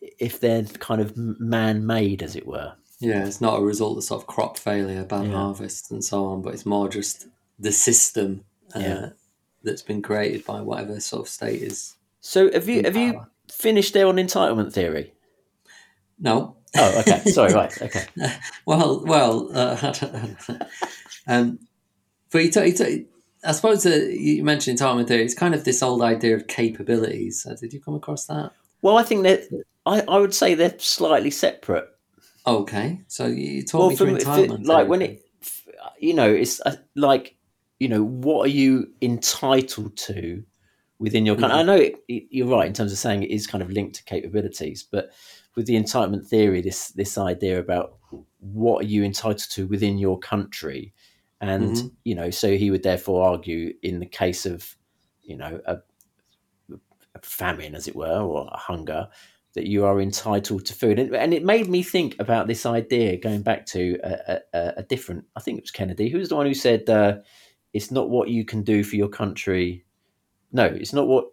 if 0.00 0.40
they're 0.40 0.64
kind 0.64 1.02
of 1.02 1.14
man-made 1.14 2.22
as 2.22 2.36
it 2.36 2.46
were 2.46 2.72
yeah, 3.04 3.26
it's 3.26 3.40
not 3.40 3.58
a 3.58 3.62
result 3.62 3.98
of 3.98 4.04
sort 4.04 4.22
of 4.22 4.26
crop 4.26 4.58
failure, 4.58 5.04
bad 5.04 5.26
yeah. 5.26 5.32
harvest, 5.32 5.90
and 5.90 6.04
so 6.04 6.26
on, 6.26 6.42
but 6.42 6.54
it's 6.54 6.66
more 6.66 6.88
just 6.88 7.28
the 7.58 7.72
system 7.72 8.44
uh, 8.74 8.80
yeah. 8.80 9.08
that's 9.62 9.82
been 9.82 10.02
created 10.02 10.44
by 10.44 10.60
whatever 10.60 10.98
sort 11.00 11.22
of 11.22 11.28
state 11.28 11.62
is. 11.62 11.96
So 12.20 12.50
have 12.52 12.68
you 12.68 12.82
have 12.84 12.94
power. 12.94 13.02
you 13.02 13.26
finished 13.50 13.92
there 13.92 14.06
on 14.06 14.16
entitlement 14.16 14.72
theory? 14.72 15.12
No. 16.18 16.56
Oh, 16.76 17.00
okay. 17.00 17.18
Sorry. 17.30 17.52
right. 17.52 17.82
Okay. 17.82 18.06
well, 18.66 19.04
well, 19.04 19.50
uh, 19.52 19.94
um, 21.26 21.58
but 22.32 22.44
you, 22.44 22.50
t- 22.50 22.66
you 22.66 22.72
t- 22.72 23.06
I 23.44 23.52
suppose 23.52 23.84
uh, 23.84 23.90
you 23.90 24.42
mentioned 24.42 24.78
entitlement 24.78 25.08
theory. 25.08 25.24
It's 25.24 25.34
kind 25.34 25.54
of 25.54 25.64
this 25.64 25.82
old 25.82 26.02
idea 26.02 26.34
of 26.34 26.46
capabilities. 26.46 27.46
Uh, 27.46 27.54
did 27.54 27.72
you 27.72 27.80
come 27.80 27.94
across 27.94 28.26
that? 28.26 28.52
Well, 28.80 28.96
I 28.96 29.02
think 29.02 29.24
that 29.24 29.64
I, 29.86 30.00
I 30.08 30.18
would 30.18 30.34
say 30.34 30.54
they're 30.54 30.78
slightly 30.78 31.30
separate. 31.30 31.88
Okay, 32.46 33.00
so 33.06 33.26
you 33.26 33.62
told 33.62 33.82
well, 33.82 33.90
me 33.90 33.96
from, 33.96 34.08
entitlement. 34.16 34.60
It, 34.60 34.66
like 34.66 34.88
when 34.88 35.02
it, 35.02 35.22
you 35.98 36.12
know, 36.12 36.30
it's 36.30 36.60
uh, 36.60 36.76
like 36.94 37.36
you 37.78 37.88
know, 37.88 38.04
what 38.04 38.46
are 38.46 38.50
you 38.50 38.88
entitled 39.00 39.96
to 39.96 40.42
within 40.98 41.24
your 41.24 41.36
country? 41.36 41.50
Mm-hmm. 41.58 41.70
I 41.70 41.74
know 41.74 41.80
it, 41.82 41.96
it, 42.08 42.24
you're 42.30 42.46
right 42.46 42.66
in 42.66 42.72
terms 42.72 42.92
of 42.92 42.98
saying 42.98 43.22
it 43.22 43.30
is 43.30 43.46
kind 43.46 43.62
of 43.62 43.70
linked 43.70 43.96
to 43.96 44.04
capabilities, 44.04 44.82
but 44.82 45.10
with 45.56 45.66
the 45.66 45.74
entitlement 45.74 46.26
theory, 46.26 46.60
this 46.60 46.88
this 46.88 47.16
idea 47.16 47.58
about 47.58 47.94
what 48.40 48.84
are 48.84 48.88
you 48.88 49.04
entitled 49.04 49.50
to 49.50 49.66
within 49.66 49.98
your 49.98 50.18
country, 50.18 50.92
and 51.40 51.76
mm-hmm. 51.76 51.86
you 52.04 52.14
know, 52.14 52.30
so 52.30 52.56
he 52.56 52.70
would 52.70 52.82
therefore 52.82 53.26
argue 53.26 53.72
in 53.82 54.00
the 54.00 54.06
case 54.06 54.44
of 54.44 54.76
you 55.22 55.36
know 55.36 55.60
a, 55.66 55.78
a 57.14 57.20
famine, 57.22 57.74
as 57.74 57.88
it 57.88 57.96
were, 57.96 58.20
or 58.20 58.48
a 58.52 58.58
hunger 58.58 59.08
that 59.54 59.66
you 59.66 59.84
are 59.84 60.00
entitled 60.00 60.66
to 60.66 60.74
food. 60.74 60.98
And, 60.98 61.14
and 61.14 61.32
it 61.32 61.44
made 61.44 61.68
me 61.68 61.82
think 61.82 62.16
about 62.18 62.46
this 62.48 62.66
idea 62.66 63.16
going 63.16 63.42
back 63.42 63.66
to 63.66 63.98
a, 64.02 64.40
a, 64.52 64.72
a 64.78 64.82
different, 64.82 65.24
I 65.36 65.40
think 65.40 65.58
it 65.58 65.64
was 65.64 65.70
Kennedy, 65.70 66.08
who 66.08 66.18
was 66.18 66.28
the 66.28 66.36
one 66.36 66.46
who 66.46 66.54
said, 66.54 66.88
uh, 66.90 67.18
it's 67.72 67.90
not 67.90 68.10
what 68.10 68.28
you 68.28 68.44
can 68.44 68.62
do 68.62 68.82
for 68.82 68.96
your 68.96 69.08
country. 69.08 69.84
No, 70.52 70.64
it's 70.64 70.92
not 70.92 71.06
what 71.06 71.26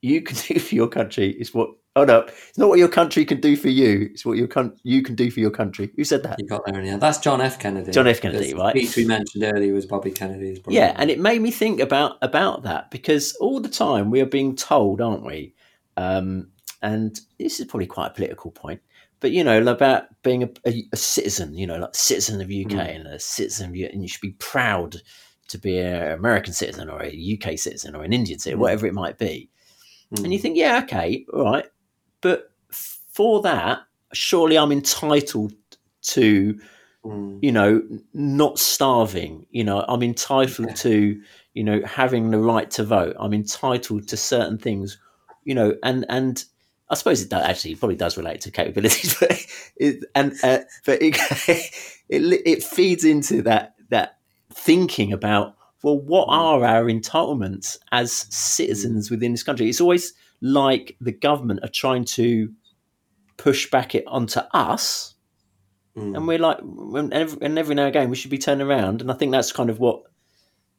you 0.00 0.22
can 0.22 0.36
do 0.48 0.58
for 0.58 0.74
your 0.74 0.88
country 0.88 1.30
It's 1.38 1.52
what. 1.54 1.70
Oh 1.96 2.04
no, 2.04 2.20
it's 2.20 2.56
not 2.56 2.68
what 2.68 2.78
your 2.78 2.88
country 2.88 3.24
can 3.24 3.40
do 3.40 3.56
for 3.56 3.70
you. 3.70 4.08
It's 4.12 4.24
what 4.24 4.38
your 4.38 4.46
con- 4.46 4.76
you 4.84 5.02
can 5.02 5.16
do 5.16 5.32
for 5.32 5.40
your 5.40 5.50
country. 5.50 5.90
Who 5.96 6.04
said 6.04 6.22
that? 6.22 6.38
You 6.38 6.46
got 6.46 6.64
there, 6.64 6.80
yeah. 6.80 6.96
That's 6.96 7.18
John 7.18 7.40
F. 7.40 7.58
Kennedy. 7.58 7.90
John 7.90 8.06
F. 8.06 8.20
Kennedy, 8.20 8.54
right? 8.54 8.72
The 8.72 8.84
speech 8.84 8.96
we 8.96 9.04
mentioned 9.04 9.42
earlier 9.42 9.74
was 9.74 9.84
Bobby 9.84 10.12
Kennedy's. 10.12 10.60
brother. 10.60 10.76
Yeah, 10.76 10.94
and 10.96 11.10
it 11.10 11.18
made 11.18 11.42
me 11.42 11.50
think 11.50 11.80
about 11.80 12.16
about 12.22 12.62
that 12.62 12.92
because 12.92 13.34
all 13.40 13.58
the 13.58 13.68
time 13.68 14.12
we 14.12 14.20
are 14.20 14.26
being 14.26 14.54
told, 14.54 15.00
aren't 15.00 15.24
we? 15.24 15.54
Um, 15.96 16.50
and 16.82 17.20
this 17.38 17.60
is 17.60 17.66
probably 17.66 17.86
quite 17.86 18.08
a 18.08 18.14
political 18.14 18.50
point, 18.50 18.80
but 19.20 19.30
you 19.32 19.42
know 19.44 19.60
about 19.66 20.04
being 20.22 20.42
a, 20.44 20.48
a, 20.66 20.84
a 20.92 20.96
citizen, 20.96 21.54
you 21.54 21.66
know, 21.66 21.78
like 21.78 21.94
citizen 21.94 22.40
of 22.40 22.48
UK 22.48 22.72
Mm. 22.78 22.96
and 22.96 23.06
a 23.08 23.18
citizen 23.18 23.70
of 23.70 23.76
U- 23.76 23.88
and 23.92 24.02
you 24.02 24.08
should 24.08 24.20
be 24.20 24.32
proud 24.32 24.96
to 25.48 25.58
be 25.58 25.78
an 25.78 26.12
American 26.12 26.52
citizen 26.52 26.88
or 26.90 27.02
a 27.02 27.10
UK 27.34 27.58
citizen 27.58 27.94
or 27.96 28.04
an 28.04 28.12
Indian 28.12 28.38
citizen, 28.38 28.58
Mm. 28.58 28.62
whatever 28.62 28.86
it 28.86 28.94
might 28.94 29.18
be. 29.18 29.48
Mm. 30.14 30.24
And 30.24 30.32
you 30.32 30.38
think, 30.38 30.56
yeah, 30.56 30.80
okay, 30.84 31.24
all 31.32 31.44
right, 31.44 31.66
but 32.20 32.52
for 32.70 33.42
that, 33.42 33.80
surely 34.12 34.56
I'm 34.58 34.72
entitled 34.72 35.52
to 36.02 36.58
Mm. 37.04 37.38
you 37.42 37.52
know, 37.52 37.80
not 38.12 38.58
starving. 38.58 39.46
You 39.50 39.62
know, 39.62 39.84
I'm 39.88 40.02
entitled 40.02 40.68
Yeah. 40.70 40.74
to, 40.74 41.22
you 41.54 41.62
know, 41.64 41.80
having 41.86 42.30
the 42.32 42.38
right 42.40 42.68
to 42.72 42.82
vote. 42.82 43.14
I'm 43.20 43.32
entitled 43.32 44.08
to 44.08 44.16
certain 44.16 44.58
things, 44.58 44.98
you 45.44 45.54
know, 45.54 45.76
and 45.84 46.04
and 46.08 46.44
I 46.90 46.94
suppose 46.94 47.20
it 47.22 47.28
does, 47.28 47.44
actually 47.44 47.72
it 47.72 47.80
probably 47.80 47.96
does 47.96 48.16
relate 48.16 48.40
to 48.42 48.50
capabilities, 48.50 49.16
but 49.20 49.46
it, 49.76 50.04
and 50.14 50.32
uh, 50.42 50.58
but 50.86 50.98
it, 51.02 51.16
it 52.08 52.42
it 52.46 52.62
feeds 52.62 53.04
into 53.04 53.42
that 53.42 53.74
that 53.90 54.18
thinking 54.52 55.12
about 55.12 55.54
well, 55.82 55.98
what 56.00 56.28
Mm. 56.28 56.32
are 56.32 56.64
our 56.64 56.84
entitlements 56.84 57.76
as 57.92 58.12
citizens 58.30 59.10
within 59.10 59.32
this 59.32 59.42
country? 59.44 59.68
It's 59.68 59.80
always 59.80 60.12
like 60.40 60.96
the 61.00 61.12
government 61.12 61.60
are 61.62 61.68
trying 61.68 62.04
to 62.04 62.52
push 63.36 63.70
back 63.70 63.94
it 63.94 64.04
onto 64.06 64.40
us 64.52 65.14
Mm. 65.96 66.16
and 66.16 66.28
we're 66.28 66.38
like, 66.38 66.58
and 66.60 67.12
every, 67.12 67.38
and 67.42 67.58
every 67.58 67.74
now 67.74 67.82
and 67.86 67.88
again 67.96 68.08
we 68.10 68.14
should 68.16 68.30
be 68.30 68.38
turning 68.38 68.66
around, 68.66 69.00
and 69.00 69.10
I 69.10 69.14
think 69.14 69.32
that's 69.32 69.50
kind 69.52 69.68
of 69.70 69.78
what, 69.80 70.02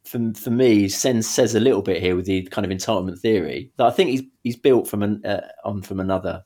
for 0.04 0.34
for 0.34 0.50
me, 0.50 0.88
Sen 0.89 1.22
says 1.22 1.56
a 1.56 1.60
little 1.60 1.82
bit 1.82 2.02
here 2.02 2.16
with 2.16 2.26
the 2.26 2.43
kind 2.43 2.70
of 2.70 2.78
entitlement 2.78 3.20
theory 3.20 3.72
that 3.78 3.88
I 3.88 3.91
think 3.91 4.10
he's 4.10 4.24
he's 4.43 4.56
built 4.56 4.88
from 4.88 5.04
an 5.04 5.26
uh, 5.26 5.47
on 5.64 5.82
from 5.82 6.00
another 6.00 6.43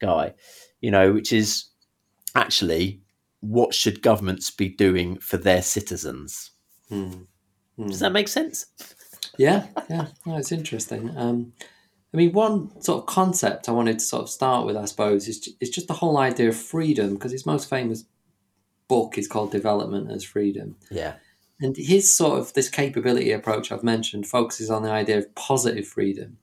guy, 0.00 0.34
you 0.80 0.90
know, 0.90 1.12
which 1.12 1.32
is 1.32 1.66
actually 2.34 3.00
what 3.40 3.74
should 3.74 4.02
governments 4.02 4.50
be 4.50 4.68
doing 4.68 5.18
for 5.18 5.36
their 5.36 5.62
citizens? 5.62 6.50
Mm. 6.90 7.26
Mm. 7.78 7.86
Does 7.88 8.00
that 8.00 8.12
make 8.12 8.28
sense? 8.28 8.66
Yeah, 9.38 9.66
yeah, 9.88 10.08
no, 10.26 10.36
it's 10.36 10.52
interesting. 10.52 11.16
Um, 11.16 11.52
I 12.12 12.16
mean, 12.16 12.32
one 12.32 12.80
sort 12.82 12.98
of 13.00 13.06
concept 13.06 13.68
I 13.68 13.72
wanted 13.72 14.00
to 14.00 14.04
sort 14.04 14.22
of 14.24 14.28
start 14.28 14.66
with, 14.66 14.76
I 14.76 14.84
suppose, 14.84 15.28
is 15.28 15.48
is 15.60 15.70
just 15.70 15.86
the 15.86 15.94
whole 15.94 16.18
idea 16.18 16.48
of 16.48 16.56
freedom, 16.56 17.14
because 17.14 17.32
his 17.32 17.46
most 17.46 17.70
famous 17.70 18.04
book 18.88 19.16
is 19.16 19.28
called 19.28 19.52
Development 19.52 20.10
as 20.10 20.24
Freedom, 20.24 20.76
Yeah, 20.90 21.14
and 21.60 21.76
his 21.76 22.14
sort 22.14 22.38
of 22.38 22.52
this 22.54 22.68
capability 22.68 23.32
approach 23.32 23.70
I've 23.70 23.84
mentioned 23.84 24.26
focuses 24.26 24.70
on 24.70 24.82
the 24.82 24.90
idea 24.90 25.18
of 25.18 25.34
positive 25.34 25.86
freedom, 25.86 26.38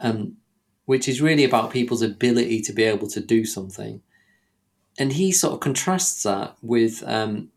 um, 0.00 0.38
which 0.86 1.08
is 1.08 1.20
really 1.20 1.44
about 1.44 1.70
people's 1.70 2.02
ability 2.02 2.62
to 2.62 2.72
be 2.72 2.84
able 2.84 3.08
to 3.08 3.20
do 3.20 3.44
something, 3.44 4.00
and 4.98 5.12
he 5.12 5.30
sort 5.30 5.54
of 5.54 5.60
contrasts 5.60 6.22
that 6.22 6.56
with 6.62 7.02
um, 7.06 7.50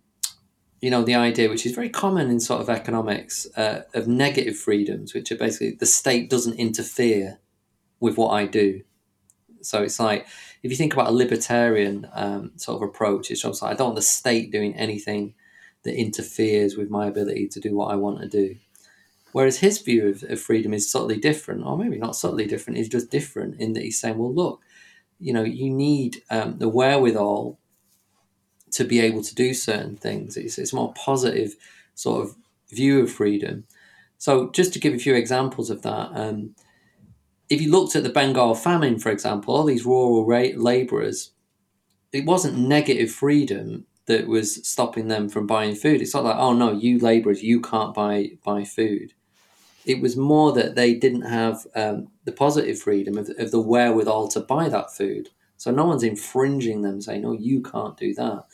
you 0.81 0.91
know 0.91 1.03
the 1.03 1.15
idea 1.15 1.49
which 1.49 1.65
is 1.65 1.73
very 1.73 1.89
common 1.89 2.29
in 2.29 2.39
sort 2.39 2.61
of 2.61 2.69
economics 2.69 3.47
uh, 3.55 3.83
of 3.93 4.07
negative 4.07 4.57
freedoms 4.57 5.13
which 5.13 5.31
are 5.31 5.37
basically 5.37 5.71
the 5.71 5.85
state 5.85 6.29
doesn't 6.29 6.59
interfere 6.59 7.39
with 7.99 8.17
what 8.17 8.29
i 8.29 8.45
do. 8.45 8.81
So 9.61 9.81
it's 9.81 9.99
like 9.99 10.27
if 10.63 10.71
you 10.71 10.77
think 10.77 10.93
about 10.93 11.07
a 11.07 11.11
libertarian 11.11 12.07
um, 12.13 12.51
sort 12.57 12.81
of 12.81 12.87
approach 12.87 13.31
it's 13.31 13.41
just 13.41 13.61
like 13.61 13.73
i 13.73 13.75
don't 13.75 13.87
want 13.87 13.95
the 13.95 14.01
state 14.01 14.51
doing 14.51 14.75
anything 14.75 15.33
that 15.87 15.99
interferes 15.99 16.77
with 16.77 16.89
my 16.89 17.07
ability 17.07 17.47
to 17.47 17.59
do 17.59 17.75
what 17.75 17.91
i 17.91 17.95
want 17.95 18.21
to 18.21 18.27
do 18.27 18.55
whereas 19.31 19.59
his 19.59 19.79
view 19.79 20.07
of, 20.07 20.23
of 20.23 20.39
freedom 20.39 20.73
is 20.73 20.91
subtly 20.91 21.17
different 21.17 21.65
or 21.65 21.77
maybe 21.77 21.97
not 21.97 22.15
subtly 22.15 22.45
different 22.45 22.77
it's 22.77 22.89
just 22.89 23.09
different 23.09 23.59
in 23.59 23.73
that 23.73 23.83
he's 23.83 23.99
saying 23.99 24.17
well 24.17 24.33
look 24.33 24.61
you 25.19 25.33
know 25.33 25.43
you 25.43 25.69
need 25.69 26.21
um, 26.29 26.59
the 26.59 26.69
wherewithal 26.69 27.57
to 28.71 28.83
be 28.83 28.99
able 28.99 29.23
to 29.23 29.35
do 29.35 29.53
certain 29.53 29.97
things. 29.97 30.37
It's, 30.37 30.57
it's 30.57 30.73
a 30.73 30.75
more 30.75 30.93
positive 30.93 31.55
sort 31.95 32.25
of 32.25 32.35
view 32.69 33.01
of 33.01 33.11
freedom. 33.11 33.65
So, 34.17 34.49
just 34.51 34.73
to 34.73 34.79
give 34.79 34.93
a 34.93 34.99
few 34.99 35.15
examples 35.15 35.69
of 35.69 35.83
that, 35.83 36.11
um, 36.13 36.55
if 37.49 37.61
you 37.61 37.71
looked 37.71 37.95
at 37.95 38.03
the 38.03 38.09
Bengal 38.09 38.55
famine, 38.55 38.99
for 38.99 39.09
example, 39.09 39.55
all 39.55 39.63
these 39.63 39.85
rural 39.85 40.25
ra- 40.25 40.55
labourers, 40.55 41.31
it 42.11 42.25
wasn't 42.25 42.57
negative 42.57 43.11
freedom 43.11 43.85
that 44.07 44.27
was 44.27 44.67
stopping 44.67 45.07
them 45.07 45.29
from 45.29 45.45
buying 45.47 45.75
food. 45.75 46.01
It's 46.01 46.13
not 46.13 46.23
like, 46.23 46.37
oh 46.37 46.53
no, 46.53 46.71
you 46.71 46.97
labourers, 46.99 47.43
you 47.43 47.61
can't 47.61 47.93
buy 47.93 48.31
buy 48.43 48.63
food. 48.63 49.13
It 49.85 50.01
was 50.01 50.17
more 50.17 50.51
that 50.53 50.75
they 50.75 50.93
didn't 50.95 51.21
have 51.21 51.65
um, 51.75 52.09
the 52.25 52.33
positive 52.33 52.79
freedom 52.79 53.17
of, 53.17 53.29
of 53.37 53.51
the 53.51 53.61
wherewithal 53.61 54.27
to 54.29 54.41
buy 54.41 54.67
that 54.69 54.93
food. 54.93 55.29
So 55.55 55.71
no 55.71 55.85
one's 55.85 56.03
infringing 56.03 56.81
them, 56.81 57.01
saying, 57.01 57.21
"No, 57.21 57.31
you 57.33 57.61
can't 57.61 57.97
do 57.97 58.13
that." 58.15 58.45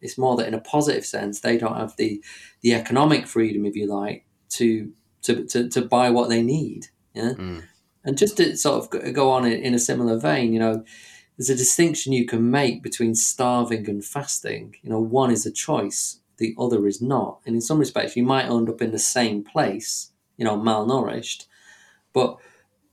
It's 0.00 0.18
more 0.18 0.36
that, 0.36 0.48
in 0.48 0.54
a 0.54 0.60
positive 0.60 1.04
sense, 1.06 1.40
they 1.40 1.58
don't 1.58 1.76
have 1.76 1.96
the 1.96 2.22
the 2.62 2.74
economic 2.74 3.26
freedom, 3.26 3.64
if 3.66 3.76
you 3.76 3.86
like, 3.86 4.26
to 4.50 4.92
to 5.22 5.44
to, 5.46 5.68
to 5.68 5.82
buy 5.82 6.10
what 6.10 6.28
they 6.28 6.42
need. 6.42 6.88
Yeah, 7.14 7.32
Mm. 7.34 7.62
and 8.04 8.16
just 8.18 8.36
to 8.36 8.56
sort 8.56 8.82
of 8.82 8.90
go- 8.90 9.12
go 9.12 9.30
on 9.30 9.44
in, 9.44 9.52
in 9.60 9.74
a 9.74 9.78
similar 9.78 10.16
vein, 10.18 10.52
you 10.52 10.60
know, 10.60 10.84
there's 11.40 11.48
a 11.48 11.56
distinction 11.56 12.12
you 12.12 12.26
can 12.26 12.50
make 12.50 12.82
between 12.82 13.14
starving 13.14 13.88
and 13.88 14.04
fasting. 14.04 14.76
You 14.82 14.90
know, 14.90 15.00
one 15.00 15.30
is 15.30 15.46
a 15.46 15.50
choice, 15.50 16.20
the 16.36 16.54
other 16.58 16.86
is 16.86 17.00
not, 17.00 17.40
and 17.46 17.54
in 17.54 17.62
some 17.62 17.78
respects, 17.78 18.14
you 18.14 18.22
might 18.22 18.44
end 18.44 18.68
up 18.68 18.82
in 18.82 18.90
the 18.90 18.98
same 18.98 19.42
place. 19.42 20.10
You 20.36 20.44
know, 20.44 20.58
malnourished, 20.58 21.46
but 22.12 22.36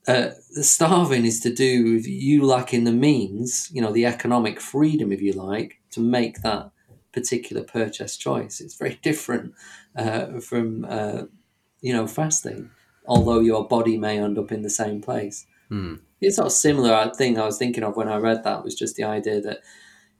uh, 0.07 0.29
starving 0.61 1.25
is 1.25 1.41
to 1.41 1.53
do 1.53 1.95
with 1.95 2.07
you 2.07 2.41
lacking 2.45 2.85
the 2.85 2.93
means, 2.93 3.69
you 3.73 3.81
know, 3.81 3.91
the 3.91 4.05
economic 4.05 4.61
freedom, 4.61 5.11
if 5.11 5.21
you 5.21 5.33
like, 5.33 5.81
to 5.91 5.99
make 5.99 6.41
that 6.43 6.71
particular 7.11 7.63
purchase 7.63 8.15
choice. 8.15 8.61
It's 8.61 8.75
very 8.75 8.97
different 9.03 9.55
uh, 9.93 10.39
from, 10.39 10.85
uh, 10.87 11.23
you 11.81 11.91
know, 11.91 12.07
fasting, 12.07 12.69
although 13.05 13.41
your 13.41 13.67
body 13.67 13.97
may 13.97 14.19
end 14.19 14.37
up 14.37 14.53
in 14.53 14.61
the 14.61 14.69
same 14.69 15.01
place. 15.01 15.45
Hmm. 15.67 15.95
It's 16.21 16.37
sort 16.37 16.47
of 16.47 16.51
similar 16.51 17.11
thing 17.13 17.39
I 17.39 17.45
was 17.45 17.57
thinking 17.57 17.83
of 17.83 17.95
when 17.95 18.09
I 18.09 18.17
read 18.17 18.43
that 18.43 18.63
was 18.63 18.75
just 18.75 18.95
the 18.95 19.03
idea 19.03 19.39
that 19.41 19.59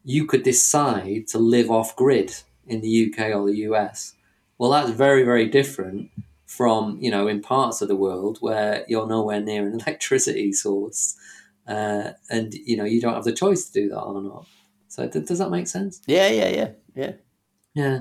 you 0.04 0.26
could 0.26 0.44
decide 0.44 1.28
to 1.28 1.40
live 1.40 1.72
off 1.72 1.96
grid 1.96 2.34
in 2.68 2.82
the 2.82 3.12
UK 3.12 3.36
or 3.36 3.48
the 3.48 3.58
US. 3.70 4.14
Well, 4.58 4.72
that's 4.72 4.92
very, 4.92 5.24
very 5.24 5.48
different 5.48 6.12
from 6.46 6.98
you 7.02 7.12
know 7.12 7.28
in 7.28 7.42
parts 7.42 7.82
of 7.82 7.90
the 7.90 7.96
world 7.96 8.38
where 8.40 8.86
you're 8.88 9.06
nowhere 9.06 9.42
near 9.42 9.68
an 9.68 9.80
electricity 9.82 10.54
source, 10.54 11.16
uh, 11.68 12.12
and 12.30 12.54
you 12.54 12.78
know 12.78 12.86
you 12.86 13.02
don't 13.02 13.14
have 13.14 13.26
the 13.26 13.34
choice 13.34 13.66
to 13.66 13.74
do 13.82 13.90
that 13.90 14.02
or 14.02 14.22
not. 14.22 14.46
So 14.88 15.08
th- 15.08 15.26
does 15.26 15.40
that 15.40 15.52
make 15.52 15.68
sense? 15.68 16.02
yeah, 16.08 16.28
yeah, 16.28 16.50
yeah, 16.50 16.70
yeah. 16.96 17.12
Yeah. 17.74 18.00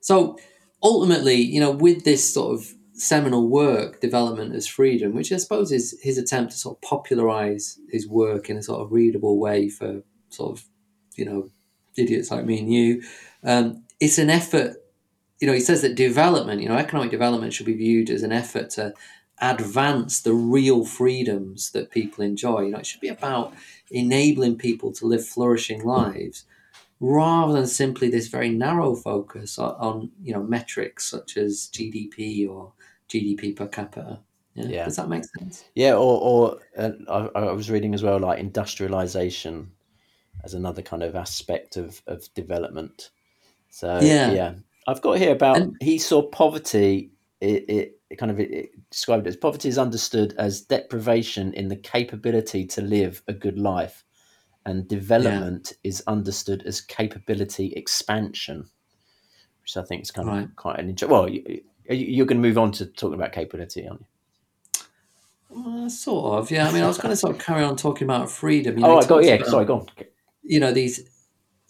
So 0.00 0.38
ultimately, 0.82 1.36
you 1.36 1.60
know, 1.60 1.70
with 1.70 2.04
this 2.04 2.34
sort 2.34 2.60
of 2.60 2.74
seminal 2.96 3.48
work, 3.48 4.00
Development 4.00 4.54
as 4.54 4.66
Freedom, 4.66 5.14
which 5.14 5.32
I 5.32 5.36
suppose 5.36 5.70
is 5.70 5.98
his 6.02 6.18
attempt 6.18 6.52
to 6.52 6.58
sort 6.58 6.78
of 6.78 6.82
popularize 6.82 7.78
his 7.90 8.08
work 8.08 8.48
in 8.50 8.56
a 8.56 8.62
sort 8.62 8.80
of 8.80 8.92
readable 8.92 9.38
way 9.38 9.68
for 9.68 10.02
sort 10.30 10.58
of, 10.58 10.64
you 11.14 11.24
know, 11.24 11.50
idiots 11.96 12.30
like 12.30 12.44
me 12.44 12.58
and 12.58 12.72
you, 12.72 13.02
um, 13.44 13.84
it's 14.00 14.18
an 14.18 14.30
effort. 14.30 14.76
You 15.40 15.46
know, 15.46 15.52
he 15.52 15.60
says 15.60 15.82
that 15.82 15.94
development, 15.94 16.62
you 16.62 16.68
know, 16.68 16.76
economic 16.76 17.10
development 17.10 17.52
should 17.52 17.66
be 17.66 17.74
viewed 17.74 18.10
as 18.10 18.22
an 18.22 18.32
effort 18.32 18.70
to 18.70 18.94
advance 19.40 20.20
the 20.20 20.32
real 20.32 20.84
freedoms 20.84 21.70
that 21.72 21.90
people 21.90 22.24
enjoy. 22.24 22.62
You 22.62 22.70
know, 22.70 22.78
it 22.78 22.86
should 22.86 23.00
be 23.00 23.08
about 23.08 23.52
enabling 23.90 24.56
people 24.56 24.92
to 24.94 25.06
live 25.06 25.26
flourishing 25.26 25.84
lives 25.84 26.44
rather 27.00 27.52
than 27.52 27.66
simply 27.66 28.08
this 28.08 28.28
very 28.28 28.48
narrow 28.48 28.94
focus 28.94 29.58
on, 29.58 29.74
on 29.74 30.10
you 30.22 30.32
know 30.32 30.42
metrics 30.42 31.08
such 31.08 31.36
as 31.36 31.68
GDP 31.72 32.48
or 32.48 32.72
GDP 33.08 33.54
per 33.56 33.66
capita. 33.68 34.20
Yeah. 34.54 34.66
Yeah. 34.66 34.84
Does 34.86 34.96
that 34.96 35.08
make 35.08 35.24
sense? 35.38 35.64
Yeah, 35.74 35.94
or, 35.94 36.20
or 36.20 36.58
uh, 36.78 36.90
I, 37.08 37.40
I 37.40 37.52
was 37.52 37.70
reading 37.70 37.94
as 37.94 38.02
well, 38.02 38.18
like 38.18 38.38
industrialization 38.38 39.70
as 40.44 40.54
another 40.54 40.82
kind 40.82 41.02
of 41.02 41.14
aspect 41.14 41.76
of, 41.76 42.00
of 42.06 42.32
development. 42.34 43.10
So 43.68 43.98
Yeah. 44.00 44.30
yeah, 44.32 44.54
I've 44.86 45.02
got 45.02 45.18
here 45.18 45.32
about 45.32 45.58
And- 45.58 45.76
he 45.80 45.98
saw 45.98 46.22
poverty. 46.22 47.10
It, 47.42 47.64
it, 47.68 48.00
it 48.08 48.16
kind 48.16 48.30
of 48.30 48.40
it, 48.40 48.50
it 48.50 48.90
described 48.90 49.26
it 49.26 49.30
as 49.30 49.36
poverty 49.36 49.68
is 49.68 49.76
understood 49.76 50.34
as 50.38 50.62
deprivation 50.62 51.52
in 51.52 51.68
the 51.68 51.76
capability 51.76 52.64
to 52.66 52.80
live 52.80 53.22
a 53.28 53.34
good 53.34 53.58
life, 53.58 54.04
and 54.64 54.88
development 54.88 55.74
is 55.84 56.02
understood 56.06 56.62
as 56.64 56.80
capability 56.80 57.74
expansion, 57.76 58.70
which 59.60 59.76
I 59.76 59.82
think 59.82 60.00
is 60.02 60.10
kind 60.10 60.28
Right. 60.28 60.44
of 60.44 60.56
quite 60.56 60.78
an 60.78 60.88
interesting. 60.88 61.10
Well, 61.10 61.28
you're 61.88 62.26
going 62.26 62.40
to 62.40 62.48
move 62.48 62.58
on 62.58 62.72
to 62.72 62.86
talking 62.86 63.14
about 63.14 63.32
capability, 63.32 63.86
aren't 63.86 64.00
you? 64.00 64.06
Uh, 65.56 65.88
sort 65.88 66.38
of, 66.38 66.50
yeah. 66.50 66.68
I 66.68 66.72
mean, 66.72 66.82
I 66.82 66.86
was 66.86 66.98
going 66.98 67.12
to 67.12 67.16
sort 67.16 67.34
of 67.34 67.40
carry 67.40 67.64
on 67.64 67.76
talking 67.76 68.06
about 68.06 68.30
freedom. 68.30 68.78
You 68.78 68.86
oh, 68.86 68.98
I 68.98 69.06
got 69.06 69.24
yeah. 69.24 69.34
about, 69.34 69.48
Sorry, 69.48 69.64
go 69.64 69.80
on. 69.80 69.86
You 70.42 70.60
know, 70.60 70.72
these 70.72 71.08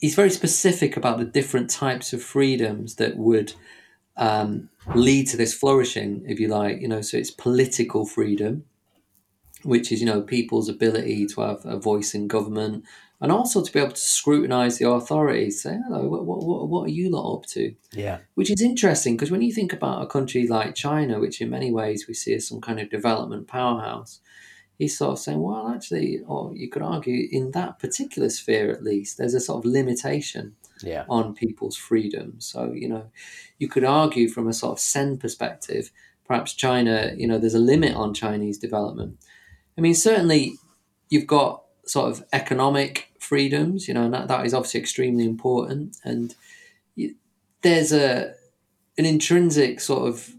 he's 0.01 0.15
very 0.15 0.31
specific 0.31 0.97
about 0.97 1.19
the 1.19 1.25
different 1.25 1.71
types 1.71 2.13
of 2.13 2.23
freedoms 2.23 2.97
that 2.97 3.17
would 3.17 3.53
um, 4.17 4.69
lead 4.95 5.29
to 5.29 5.37
this 5.37 5.55
flourishing, 5.55 6.25
if 6.27 6.41
you 6.41 6.49
like. 6.49 6.81
You 6.81 6.89
know, 6.89 7.01
so 7.01 7.17
it's 7.17 7.31
political 7.31 8.07
freedom, 8.07 8.65
which 9.63 9.93
is 9.93 10.01
you 10.01 10.07
know 10.07 10.23
people's 10.23 10.69
ability 10.69 11.27
to 11.27 11.41
have 11.43 11.65
a 11.65 11.79
voice 11.79 12.15
in 12.15 12.29
government, 12.29 12.85
and 13.21 13.33
also 13.33 13.63
to 13.63 13.73
be 13.73 13.79
able 13.79 13.93
to 13.93 14.01
scrutinise 14.01 14.79
the 14.79 14.89
authorities. 14.89 15.63
Say, 15.63 15.79
hello, 15.87 16.09
what, 16.09 16.25
what, 16.25 16.69
what 16.69 16.87
are 16.87 16.93
you 16.93 17.11
lot 17.11 17.39
up 17.39 17.47
to? 17.47 17.75
Yeah, 17.93 18.19
Which 18.35 18.51
is 18.51 18.61
interesting 18.61 19.17
because 19.17 19.31
when 19.31 19.43
you 19.43 19.53
think 19.53 19.73
about 19.73 20.03
a 20.03 20.07
country 20.07 20.47
like 20.47 20.75
China, 20.75 21.19
which 21.19 21.41
in 21.41 21.51
many 21.51 21.71
ways 21.71 22.07
we 22.07 22.15
see 22.15 22.35
as 22.35 22.47
some 22.47 22.61
kind 22.61 22.79
of 22.79 22.91
development 22.91 23.49
powerhouse, 23.49 24.21
he's 24.79 24.97
sort 24.97 25.13
of 25.13 25.19
saying, 25.19 25.41
well, 25.41 25.73
actually, 25.75 26.21
or 26.27 26.55
you 26.55 26.69
could 26.69 26.83
argue 26.83 27.29
in 27.31 27.53
that 27.53 27.79
particular 27.79 28.29
sphere 28.29 28.71
at 28.71 28.85
least, 28.85 29.17
there's 29.17 29.35
a 29.35 29.41
sort 29.41 29.65
of 29.65 29.71
limitation 29.71 30.55
yeah, 30.83 31.05
on 31.09 31.35
people's 31.35 31.77
freedom. 31.77 32.35
So, 32.39 32.73
you 32.73 32.89
know, 32.89 33.11
you 33.59 33.69
could 33.69 33.85
argue 33.85 34.29
from 34.29 34.47
a 34.47 34.53
sort 34.53 34.73
of 34.73 34.81
Sen 34.81 35.17
perspective, 35.17 35.91
perhaps 36.27 36.53
China, 36.53 37.13
you 37.17 37.27
know, 37.27 37.39
there's 37.39 37.55
a 37.55 37.59
limit 37.59 37.95
on 37.95 38.13
Chinese 38.13 38.59
development. 38.59 39.19
I 39.79 39.81
mean, 39.81 39.95
certainly 39.95 40.59
you've 41.09 41.27
got 41.27 41.63
sort 41.87 42.11
of 42.11 42.25
economic 42.33 43.13
freedoms, 43.19 43.89
you 43.89 43.95
know, 43.95 44.05
and 44.05 44.15
that, 44.15 44.29
that 44.29 44.45
is 44.45 44.55
obviously 44.55 44.81
extremely 44.81 45.25
important. 45.25 45.97
And 46.05 46.35
there's 47.63 47.93
a 47.93 48.35
an 48.99 49.05
intrinsic 49.05 49.81
sort 49.81 50.09
of 50.09 50.31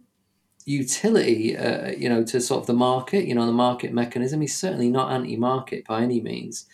utility, 0.66 1.56
uh, 1.56 1.92
you 1.92 2.10
know, 2.10 2.24
to 2.24 2.42
sort 2.42 2.62
of 2.62 2.68
the 2.68 2.74
market, 2.74 3.26
you 3.26 3.36
know, 3.36 3.46
the 3.46 3.52
market 3.52 3.94
mechanism. 3.94 4.42
He's 4.42 4.58
certainly 4.58 4.90
not 4.90 5.12
anti-market 5.12 5.86
by 5.86 6.02
any 6.02 6.20
means, 6.22 6.66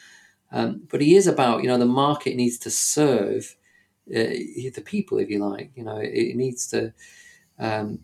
um, 0.51 0.83
but 0.89 1.01
he 1.01 1.15
is 1.15 1.27
about, 1.27 1.61
you 1.61 1.67
know, 1.67 1.77
the 1.77 1.85
market 1.85 2.35
needs 2.35 2.57
to 2.59 2.69
serve 2.69 3.55
uh, 4.09 4.33
the 4.75 4.83
people, 4.83 5.19
if 5.19 5.29
you 5.29 5.39
like. 5.39 5.71
You 5.75 5.83
know, 5.83 5.97
it, 5.97 6.13
it 6.13 6.35
needs 6.35 6.67
to 6.67 6.93
um, 7.59 7.99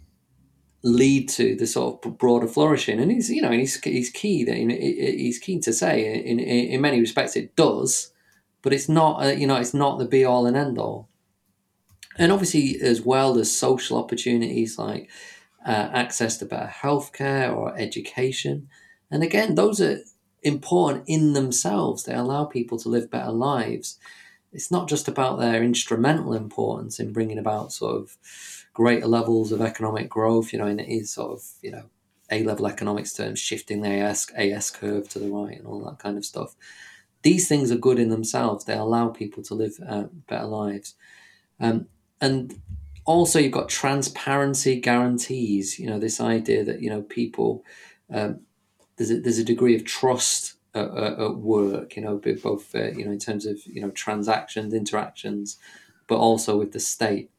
lead 0.82 1.28
to 1.28 1.56
the 1.56 1.68
sort 1.68 2.06
of 2.06 2.18
broader 2.18 2.48
flourishing. 2.48 3.00
And 3.00 3.12
he's, 3.12 3.30
you 3.30 3.42
know, 3.42 3.52
he's, 3.52 3.82
he's 3.84 4.10
key 4.10 4.44
that 4.46 4.56
he's 4.56 5.40
keen 5.40 5.62
to 5.62 5.74
say 5.74 6.24
in, 6.24 6.40
in, 6.40 6.82
many 6.82 7.00
respects 7.00 7.36
it 7.36 7.56
does, 7.56 8.14
but 8.62 8.74
it's 8.74 8.88
not, 8.88 9.24
uh, 9.24 9.30
you 9.30 9.46
know, 9.46 9.58
it's 9.58 9.74
not 9.74 10.00
the 10.00 10.06
be 10.06 10.24
all 10.24 10.46
and 10.46 10.56
end 10.56 10.78
all. 10.78 11.10
And 12.18 12.32
obviously, 12.32 12.80
as 12.82 13.02
well, 13.02 13.34
there's 13.34 13.52
social 13.52 13.98
opportunities 13.98 14.78
like 14.78 15.10
uh, 15.66 15.90
access 15.94 16.38
to 16.38 16.46
better 16.46 16.72
healthcare 16.72 17.56
or 17.56 17.78
education. 17.78 18.70
And 19.12 19.24
again, 19.24 19.56
those 19.56 19.82
are 19.82 20.00
important 20.44 21.06
in 21.08 21.34
themselves. 21.34 22.04
They 22.04 22.14
allow 22.14 22.46
people 22.46 22.78
to 22.80 22.90
live 22.90 23.12
better 23.12 23.32
lives. 23.32 23.98
It's 24.52 24.72
not 24.72 24.90
just 24.90 25.08
about 25.08 25.40
their 25.40 25.64
instrumental 25.64 26.34
importance 26.34 27.00
in 27.00 27.14
bringing 27.14 27.38
about 27.38 27.72
sort 27.72 27.98
of 27.98 28.18
greater 28.80 29.08
levels 29.08 29.52
of 29.52 29.60
economic 29.60 30.08
growth, 30.08 30.54
you 30.54 30.58
know, 30.58 30.66
and 30.66 30.80
it 30.80 30.88
is 30.88 31.12
sort 31.12 31.34
of, 31.34 31.44
you 31.62 31.70
know, 31.70 31.84
A 32.32 32.44
level 32.44 32.66
economics 32.66 33.12
terms, 33.12 33.38
shifting 33.38 33.82
the 33.82 33.90
AS, 33.90 34.32
AS 34.38 34.72
curve 34.72 35.10
to 35.10 35.20
the 35.20 35.28
right 35.30 35.58
and 35.58 35.68
all 35.68 35.84
that 35.84 36.00
kind 36.00 36.18
of 36.18 36.24
stuff. 36.24 36.56
These 37.22 37.50
things 37.50 37.74
are 37.74 37.88
good 37.88 38.00
in 38.00 38.08
themselves. 38.08 38.64
They 38.64 38.78
allow 38.78 39.10
people 39.10 39.44
to 39.44 39.54
live 39.54 39.74
uh, 39.86 40.06
better 40.30 40.46
lives. 40.46 40.96
Um, 41.60 41.88
and 42.22 42.62
also 43.04 43.38
you've 43.38 43.52
got 43.52 43.68
transparency 43.68 44.80
guarantees 44.80 45.80
you 45.80 45.88
know 45.88 46.00
this 46.00 46.22
idea 46.22 46.64
that 46.64 46.82
you 46.82 46.90
know 46.90 47.02
people 47.02 47.66
um, 48.14 48.42
there's 48.96 49.12
a, 49.12 49.20
there's 49.20 49.40
a 49.40 49.44
degree 49.44 49.76
of 49.76 49.84
trust 49.84 50.54
at, 50.74 50.90
at 50.96 51.36
work 51.36 51.96
you 51.96 52.04
know 52.04 52.22
both 52.44 52.76
uh, 52.76 52.92
you 52.92 53.04
know 53.04 53.12
in 53.12 53.20
terms 53.20 53.46
of 53.46 53.58
you 53.66 53.82
know 53.82 53.90
transactions 53.92 54.74
interactions 54.74 55.58
but 56.08 56.18
also 56.18 56.58
with 56.58 56.72
the 56.72 56.80
state 56.80 57.30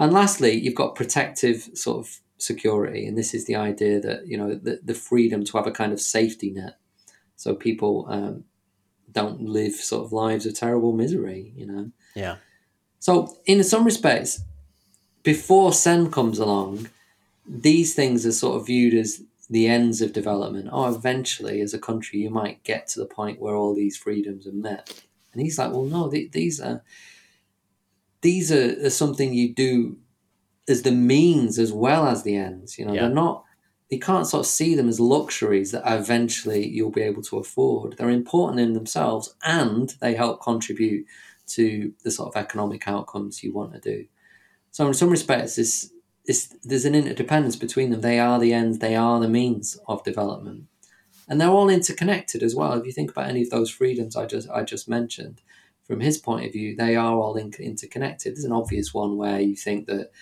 and 0.00 0.12
lastly 0.12 0.52
you've 0.52 0.74
got 0.74 0.96
protective 0.96 1.68
sort 1.74 1.98
of 1.98 2.18
security 2.38 3.06
and 3.06 3.16
this 3.16 3.34
is 3.34 3.46
the 3.46 3.54
idea 3.54 4.00
that 4.00 4.26
you 4.26 4.36
know 4.36 4.54
the, 4.54 4.80
the 4.82 4.94
freedom 4.94 5.44
to 5.44 5.56
have 5.56 5.66
a 5.66 5.70
kind 5.70 5.92
of 5.92 6.00
safety 6.00 6.50
net 6.50 6.76
so 7.36 7.54
people 7.54 8.06
um, 8.08 8.44
don't 9.12 9.40
live 9.40 9.74
sort 9.74 10.04
of 10.04 10.12
lives 10.12 10.46
of 10.46 10.54
terrible 10.54 10.92
misery 10.92 11.52
you 11.54 11.66
know 11.66 11.90
yeah. 12.14 12.36
so, 12.98 13.36
in 13.46 13.62
some 13.64 13.84
respects, 13.84 14.42
before 15.22 15.72
Sen 15.72 16.10
comes 16.10 16.38
along, 16.38 16.88
these 17.46 17.94
things 17.94 18.26
are 18.26 18.32
sort 18.32 18.60
of 18.60 18.66
viewed 18.66 18.94
as 18.94 19.22
the 19.48 19.66
ends 19.66 20.00
of 20.00 20.12
development. 20.12 20.68
Oh, 20.72 20.94
eventually, 20.94 21.60
as 21.60 21.74
a 21.74 21.78
country, 21.78 22.20
you 22.20 22.30
might 22.30 22.62
get 22.62 22.86
to 22.88 23.00
the 23.00 23.06
point 23.06 23.40
where 23.40 23.54
all 23.54 23.74
these 23.74 23.96
freedoms 23.96 24.46
are 24.46 24.52
met. 24.52 25.02
And 25.32 25.42
he's 25.42 25.58
like, 25.58 25.72
well, 25.72 25.84
no, 25.84 26.10
th- 26.10 26.32
these 26.32 26.60
are 26.60 26.82
these 28.22 28.52
are, 28.52 28.86
are, 28.86 28.90
something 28.90 29.32
you 29.32 29.54
do 29.54 29.96
as 30.68 30.82
the 30.82 30.92
means 30.92 31.58
as 31.58 31.72
well 31.72 32.06
as 32.06 32.22
the 32.22 32.36
ends. 32.36 32.78
You 32.78 32.86
know, 32.86 32.92
Yeah. 32.94 33.02
they're 33.02 33.10
not. 33.14 33.44
You 33.88 33.98
can't 33.98 34.26
sort 34.26 34.46
of 34.46 34.46
see 34.46 34.76
them 34.76 34.88
as 34.88 35.00
luxuries 35.00 35.72
that 35.72 35.82
eventually 35.84 36.64
you'll 36.68 36.90
be 36.92 37.02
able 37.02 37.22
to 37.22 37.38
afford. 37.38 37.96
They're 37.96 38.08
important 38.08 38.60
in 38.60 38.72
themselves, 38.74 39.34
and 39.42 39.92
they 40.00 40.14
help 40.14 40.42
contribute 40.42 41.06
to 41.48 41.92
the 42.04 42.10
sort 42.12 42.28
of 42.28 42.40
economic 42.40 42.86
outcomes 42.86 43.42
you 43.42 43.52
want 43.52 43.72
to 43.74 43.80
do. 43.80 44.06
So 44.70 44.86
in 44.86 44.94
some 44.94 45.10
respects, 45.10 45.58
it's, 45.58 45.90
it's, 46.24 46.54
there's 46.62 46.84
an 46.84 46.94
interdependence 46.94 47.56
between 47.56 47.90
them. 47.90 48.02
They 48.02 48.20
are 48.20 48.38
the 48.38 48.52
ends, 48.52 48.78
they 48.78 48.94
are 48.94 49.18
the 49.18 49.28
means 49.28 49.76
of 49.88 50.04
development, 50.04 50.66
and 51.28 51.40
they're 51.40 51.48
all 51.48 51.68
interconnected 51.68 52.44
as 52.44 52.54
well. 52.54 52.74
If 52.74 52.86
you 52.86 52.92
think 52.92 53.10
about 53.10 53.28
any 53.28 53.42
of 53.42 53.50
those 53.50 53.70
freedoms 53.70 54.14
I 54.14 54.26
just 54.26 54.48
I 54.50 54.62
just 54.62 54.88
mentioned, 54.88 55.40
from 55.90 55.98
his 55.98 56.18
point 56.18 56.46
of 56.46 56.52
view, 56.52 56.76
they 56.76 56.94
are 56.94 57.16
all 57.16 57.34
in, 57.34 57.52
interconnected. 57.58 58.36
There's 58.36 58.44
an 58.44 58.52
obvious 58.52 58.94
one 58.94 59.16
where 59.16 59.40
you 59.40 59.56
think 59.56 59.88
that 59.88 60.12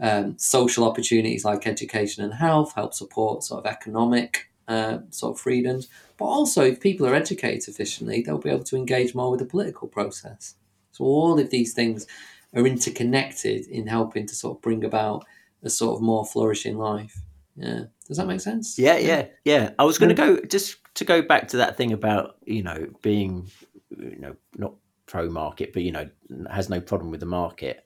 um, 0.00 0.36
social 0.36 0.84
opportunities 0.84 1.44
like 1.44 1.64
education 1.64 2.24
and 2.24 2.34
health 2.34 2.74
help 2.74 2.92
support 2.92 3.44
sort 3.44 3.64
of 3.64 3.70
economic 3.70 4.48
uh, 4.66 4.98
sort 5.10 5.36
of 5.36 5.40
freedoms, 5.40 5.86
but 6.16 6.24
also 6.24 6.64
if 6.64 6.80
people 6.80 7.06
are 7.06 7.14
educated 7.14 7.62
sufficiently, 7.62 8.20
they'll 8.20 8.38
be 8.38 8.50
able 8.50 8.64
to 8.64 8.74
engage 8.74 9.14
more 9.14 9.30
with 9.30 9.38
the 9.38 9.46
political 9.46 9.86
process. 9.86 10.56
So 10.90 11.04
all 11.04 11.38
of 11.38 11.50
these 11.50 11.72
things 11.72 12.08
are 12.52 12.66
interconnected 12.66 13.68
in 13.68 13.86
helping 13.86 14.26
to 14.26 14.34
sort 14.34 14.58
of 14.58 14.62
bring 14.62 14.82
about 14.82 15.24
a 15.62 15.70
sort 15.70 15.94
of 15.94 16.02
more 16.02 16.26
flourishing 16.26 16.78
life. 16.78 17.22
Yeah, 17.54 17.84
does 18.08 18.16
that 18.16 18.26
make 18.26 18.40
sense? 18.40 18.76
Yeah, 18.76 18.98
yeah, 18.98 19.26
yeah. 19.44 19.70
I 19.78 19.84
was 19.84 19.98
going 19.98 20.08
to 20.08 20.16
go 20.16 20.40
just 20.40 20.78
to 20.94 21.04
go 21.04 21.22
back 21.22 21.46
to 21.48 21.58
that 21.58 21.76
thing 21.76 21.92
about 21.92 22.38
you 22.44 22.64
know 22.64 22.88
being 23.02 23.48
you 23.96 24.18
know 24.18 24.34
not 24.56 24.74
pro 25.06 25.28
market, 25.30 25.72
but 25.72 25.82
you 25.82 25.92
know 25.92 26.08
has 26.50 26.68
no 26.68 26.80
problem 26.80 27.10
with 27.10 27.20
the 27.20 27.26
market. 27.26 27.84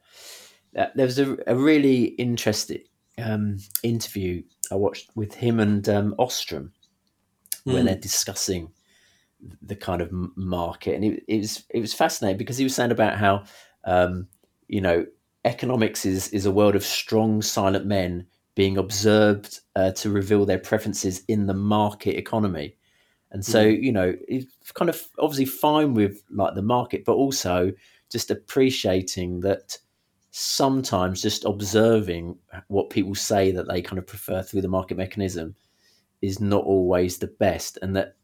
Uh, 0.77 0.87
there 0.95 1.07
was 1.07 1.19
a, 1.19 1.37
a 1.47 1.57
really 1.57 2.05
interesting 2.05 2.83
um, 3.19 3.59
interview 3.83 4.43
I 4.71 4.77
watched 4.77 5.11
with 5.15 5.35
him 5.35 5.61
and 5.61 5.89
um, 5.89 6.15
Ostrom, 6.19 6.73
where 7.65 7.83
Mm. 7.83 7.87
they're 7.87 7.97
discussing 7.97 8.71
the 9.63 9.77
kind 9.77 10.03
of 10.03 10.11
market, 10.37 10.95
and 10.95 11.05
it, 11.05 11.25
it 11.29 11.39
was 11.39 11.65
it 11.71 11.81
was 11.81 11.95
fascinating 11.95 12.39
because 12.39 12.59
he 12.59 12.65
was 12.65 12.75
saying 12.75 12.93
about 12.93 13.17
how 13.17 13.45
um, 13.85 14.29
you 14.69 14.81
know 14.81 15.07
economics 15.45 16.05
is 16.05 16.29
is 16.29 16.47
a 16.47 16.51
world 16.51 16.77
of 16.77 16.85
strong, 16.85 17.43
silent 17.43 17.87
men 17.87 18.27
being 18.55 18.77
observed 18.77 19.61
uh, 19.77 19.91
to 19.93 20.11
reveal 20.11 20.45
their 20.45 20.59
preferences 20.59 21.23
in 21.29 21.47
the 21.47 21.55
market 21.55 22.17
economy. 22.17 22.77
And 23.33 23.45
so, 23.45 23.63
you 23.63 23.93
know, 23.93 24.15
it's 24.27 24.73
kind 24.73 24.89
of 24.89 25.01
obviously 25.19 25.45
fine 25.45 25.95
with 25.95 26.23
like 26.31 26.55
the 26.55 26.63
market, 26.63 27.05
but 27.05 27.13
also 27.13 27.73
just 28.11 28.31
appreciating 28.31 29.41
that 29.41 29.79
sometimes 30.33 31.23
just 31.23 31.45
observing 31.45 32.37
what 32.69 32.91
people 32.91 33.15
say 33.15 33.53
that 33.53 33.69
they 33.69 33.83
kind 33.83 33.99
of 33.99 34.07
prefer 34.07 34.43
through 34.43 34.63
the 34.63 34.69
market 34.69 34.97
mechanism 34.97 35.55
is 36.23 36.41
not 36.41 36.65
always 36.65 37.19
the 37.19 37.29
best. 37.29 37.79
And 37.83 37.95
that, 37.97 38.17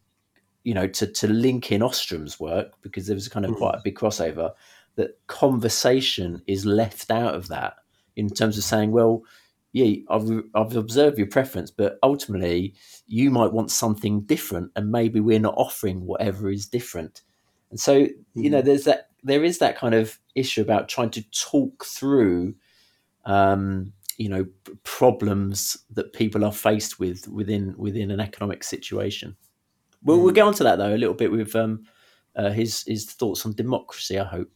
you 0.63 0.73
know, 0.73 0.87
to, 0.87 1.07
to 1.07 1.27
link 1.27 1.71
in 1.71 1.81
Ostrom's 1.81 2.39
work, 2.39 2.73
because 2.81 3.07
there 3.07 3.15
was 3.15 3.29
kind 3.29 3.45
of 3.45 3.51
Mhm. 3.51 3.57
quite 3.57 3.75
a 3.75 3.81
big 3.83 3.95
crossover, 3.95 4.51
that 4.95 5.17
conversation 5.27 6.41
is 6.47 6.65
left 6.65 7.11
out 7.11 7.33
of 7.33 7.47
that 7.47 7.75
in 8.17 8.29
terms 8.29 8.57
of 8.57 8.63
saying, 8.65 8.91
well, 8.91 9.23
yeah, 9.77 9.91
I've, 10.13 10.29
I've 10.59 10.75
observed 10.75 11.17
your 11.17 11.27
preference, 11.37 11.71
but 11.71 11.97
ultimately 12.01 12.73
you 13.07 13.31
might 13.31 13.53
want 13.53 13.71
something 13.71 14.21
different, 14.25 14.71
and 14.75 14.91
maybe 14.91 15.19
we're 15.19 15.39
not 15.47 15.57
offering 15.57 16.05
whatever 16.05 16.49
is 16.49 16.67
different. 16.67 17.21
And 17.71 17.79
so, 17.79 17.93
you 18.33 18.49
know, 18.49 18.61
there's 18.61 18.85
that, 18.85 19.09
there 19.23 19.43
is 19.43 19.57
that 19.59 19.77
kind 19.77 19.93
of 19.95 20.19
issue 20.35 20.61
about 20.61 20.89
trying 20.89 21.11
to 21.11 21.23
talk 21.31 21.85
through, 21.85 22.55
um, 23.25 23.93
you 24.17 24.29
know, 24.29 24.45
problems 24.83 25.77
that 25.95 26.13
people 26.13 26.43
are 26.45 26.53
faced 26.53 26.99
with 26.99 27.27
within 27.27 27.75
within 27.77 28.11
an 28.11 28.19
economic 28.19 28.63
situation. 28.63 29.35
We'll, 30.03 30.19
we'll 30.21 30.31
Mm. 30.31 30.35
get 30.35 30.47
onto 30.47 30.63
that 30.63 30.77
though 30.77 30.95
a 30.95 30.97
little 31.03 31.15
bit 31.15 31.31
with 31.31 31.55
um, 31.55 31.83
uh, 32.35 32.51
his 32.51 32.83
his 32.87 33.05
thoughts 33.19 33.45
on 33.45 33.53
democracy. 33.53 34.17
I 34.17 34.23
hope. 34.25 34.51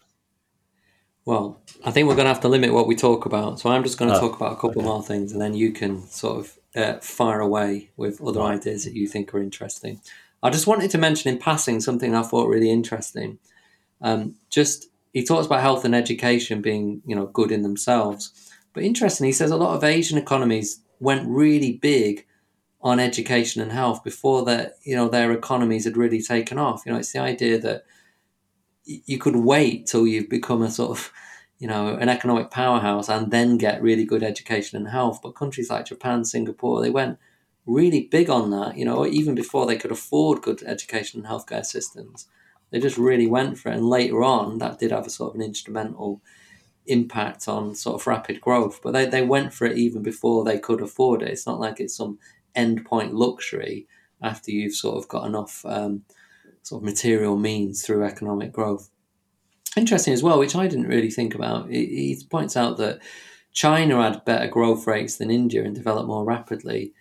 Well, 1.25 1.61
I 1.85 1.91
think 1.91 2.07
we're 2.07 2.15
going 2.15 2.25
to 2.25 2.33
have 2.33 2.41
to 2.41 2.47
limit 2.49 2.73
what 2.73 2.87
we 2.87 2.95
talk 2.95 3.25
about. 3.25 3.59
So 3.59 3.69
I'm 3.69 3.83
just 3.83 3.97
going 3.97 4.11
to 4.11 4.17
Oh, 4.17 4.19
talk 4.19 4.35
about 4.35 4.53
a 4.53 4.55
couple 4.55 4.81
okay. 4.81 4.87
more 4.87 5.03
things, 5.03 5.31
and 5.31 5.41
then 5.41 5.53
you 5.53 5.71
can 5.71 6.07
sort 6.07 6.39
of 6.39 6.57
uh, 6.75 6.99
fire 6.99 7.39
away 7.39 7.89
with 7.97 8.21
other 8.21 8.41
ideas 8.41 8.85
that 8.85 8.93
you 8.93 9.07
think 9.07 9.33
are 9.33 9.41
interesting. 9.41 10.01
I 10.43 10.49
just 10.49 10.65
wanted 10.67 10.89
to 10.91 10.97
mention 10.97 11.31
in 11.31 11.39
passing 11.39 11.79
something 11.79 12.15
I 12.15 12.23
thought 12.23 12.47
really 12.47 12.71
interesting. 12.71 13.37
Um, 14.01 14.35
just 14.49 14.87
he 15.13 15.23
talks 15.23 15.45
about 15.45 15.61
health 15.61 15.85
and 15.85 15.93
education 15.93 16.61
being 16.61 17.01
you 17.05 17.15
know 17.15 17.27
good 17.27 17.51
in 17.51 17.61
themselves, 17.61 18.31
but 18.73 18.83
interestingly, 18.83 19.29
He 19.29 19.33
says 19.33 19.51
a 19.51 19.57
lot 19.57 19.75
of 19.75 19.83
Asian 19.83 20.17
economies 20.17 20.79
went 20.99 21.27
really 21.27 21.73
big 21.73 22.25
on 22.81 22.99
education 22.99 23.61
and 23.61 23.71
health 23.71 24.03
before 24.03 24.43
that 24.45 24.77
you 24.83 24.95
know 24.95 25.07
their 25.07 25.31
economies 25.31 25.85
had 25.85 25.97
really 25.97 26.21
taken 26.21 26.57
off. 26.57 26.81
You 26.85 26.93
know, 26.93 26.97
it's 26.97 27.11
the 27.11 27.19
idea 27.19 27.59
that 27.59 27.83
you 28.85 29.17
could 29.17 29.35
wait 29.35 29.85
till 29.85 30.07
you've 30.07 30.29
become 30.29 30.61
a 30.61 30.69
sort 30.71 30.91
of 30.91 31.11
you 31.59 31.67
know 31.67 31.95
an 31.95 32.09
economic 32.09 32.49
powerhouse 32.49 33.09
and 33.09 33.31
then 33.31 33.57
get 33.57 33.81
really 33.81 34.05
good 34.05 34.23
education 34.23 34.77
and 34.77 34.87
health. 34.89 35.19
But 35.21 35.35
countries 35.35 35.69
like 35.69 35.85
Japan, 35.85 36.25
Singapore, 36.25 36.81
they 36.81 36.89
went 36.89 37.17
really 37.65 38.07
big 38.11 38.29
on 38.29 38.49
that. 38.51 38.77
You 38.77 38.85
know, 38.85 39.05
even 39.05 39.35
before 39.35 39.65
they 39.65 39.77
could 39.77 39.91
afford 39.91 40.41
good 40.41 40.63
education 40.63 41.21
and 41.21 41.29
healthcare 41.29 41.65
systems, 41.65 42.27
they 42.71 42.79
just 42.79 42.97
really 42.97 43.27
went 43.27 43.57
for 43.57 43.69
it. 43.69 43.75
And 43.75 43.87
later 43.87 44.23
on, 44.23 44.57
that 44.57 44.79
did 44.79 44.91
have 44.91 45.05
a 45.05 45.09
sort 45.09 45.31
of 45.31 45.35
an 45.35 45.45
instrumental 45.45 46.21
impact 46.87 47.47
on 47.47 47.75
sort 47.75 48.01
of 48.01 48.07
rapid 48.07 48.41
growth. 48.41 48.81
But 48.81 48.91
they, 48.93 49.05
they 49.05 49.21
went 49.21 49.53
for 49.53 49.65
it 49.65 49.77
even 49.77 50.01
before 50.01 50.43
they 50.43 50.57
could 50.57 50.81
afford 50.81 51.21
it. 51.21 51.29
It's 51.29 51.45
not 51.45 51.59
like 51.59 51.79
it's 51.79 51.95
some 51.95 52.17
endpoint 52.55 53.13
luxury 53.13 53.87
after 54.21 54.51
you've 54.51 54.75
sort 54.75 54.97
of 54.97 55.07
got 55.07 55.25
enough 55.25 55.63
um, 55.65 56.03
sort 56.63 56.81
of 56.81 56.85
material 56.85 57.37
means 57.37 57.85
through 57.85 58.03
economic 58.03 58.51
growth. 58.51 58.89
Interesting 59.77 60.13
as 60.13 60.23
well, 60.23 60.39
which 60.39 60.55
I 60.55 60.67
didn't 60.67 60.87
really 60.87 61.09
think 61.09 61.33
about. 61.33 61.69
He, 61.69 61.85
he 61.85 62.25
points 62.29 62.57
out 62.57 62.77
that 62.77 62.99
China 63.53 64.01
had 64.01 64.25
better 64.25 64.47
growth 64.47 64.87
rates 64.87 65.17
than 65.17 65.31
India 65.31 65.63
and 65.63 65.75
developed 65.75 66.07
more 66.07 66.25
rapidly, 66.25 66.93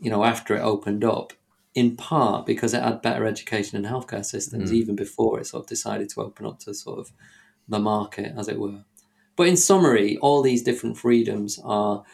you 0.00 0.10
know, 0.10 0.24
after 0.24 0.56
it 0.56 0.60
opened 0.60 1.04
up, 1.04 1.32
in 1.74 1.96
part 1.96 2.46
because 2.46 2.74
it 2.74 2.82
had 2.82 3.02
better 3.02 3.26
education 3.26 3.76
and 3.76 3.86
healthcare 3.86 4.24
systems 4.24 4.70
mm. 4.70 4.74
even 4.74 4.96
before 4.96 5.38
it 5.38 5.46
sort 5.46 5.64
of 5.64 5.68
decided 5.68 6.08
to 6.08 6.22
open 6.22 6.46
up 6.46 6.58
to 6.60 6.74
sort 6.74 6.98
of 6.98 7.12
the 7.68 7.78
market, 7.78 8.32
as 8.36 8.48
it 8.48 8.58
were. 8.58 8.84
But 9.36 9.48
in 9.48 9.56
summary, 9.56 10.16
all 10.18 10.42
these 10.42 10.62
different 10.62 10.96
freedoms 10.96 11.60
are 11.62 12.04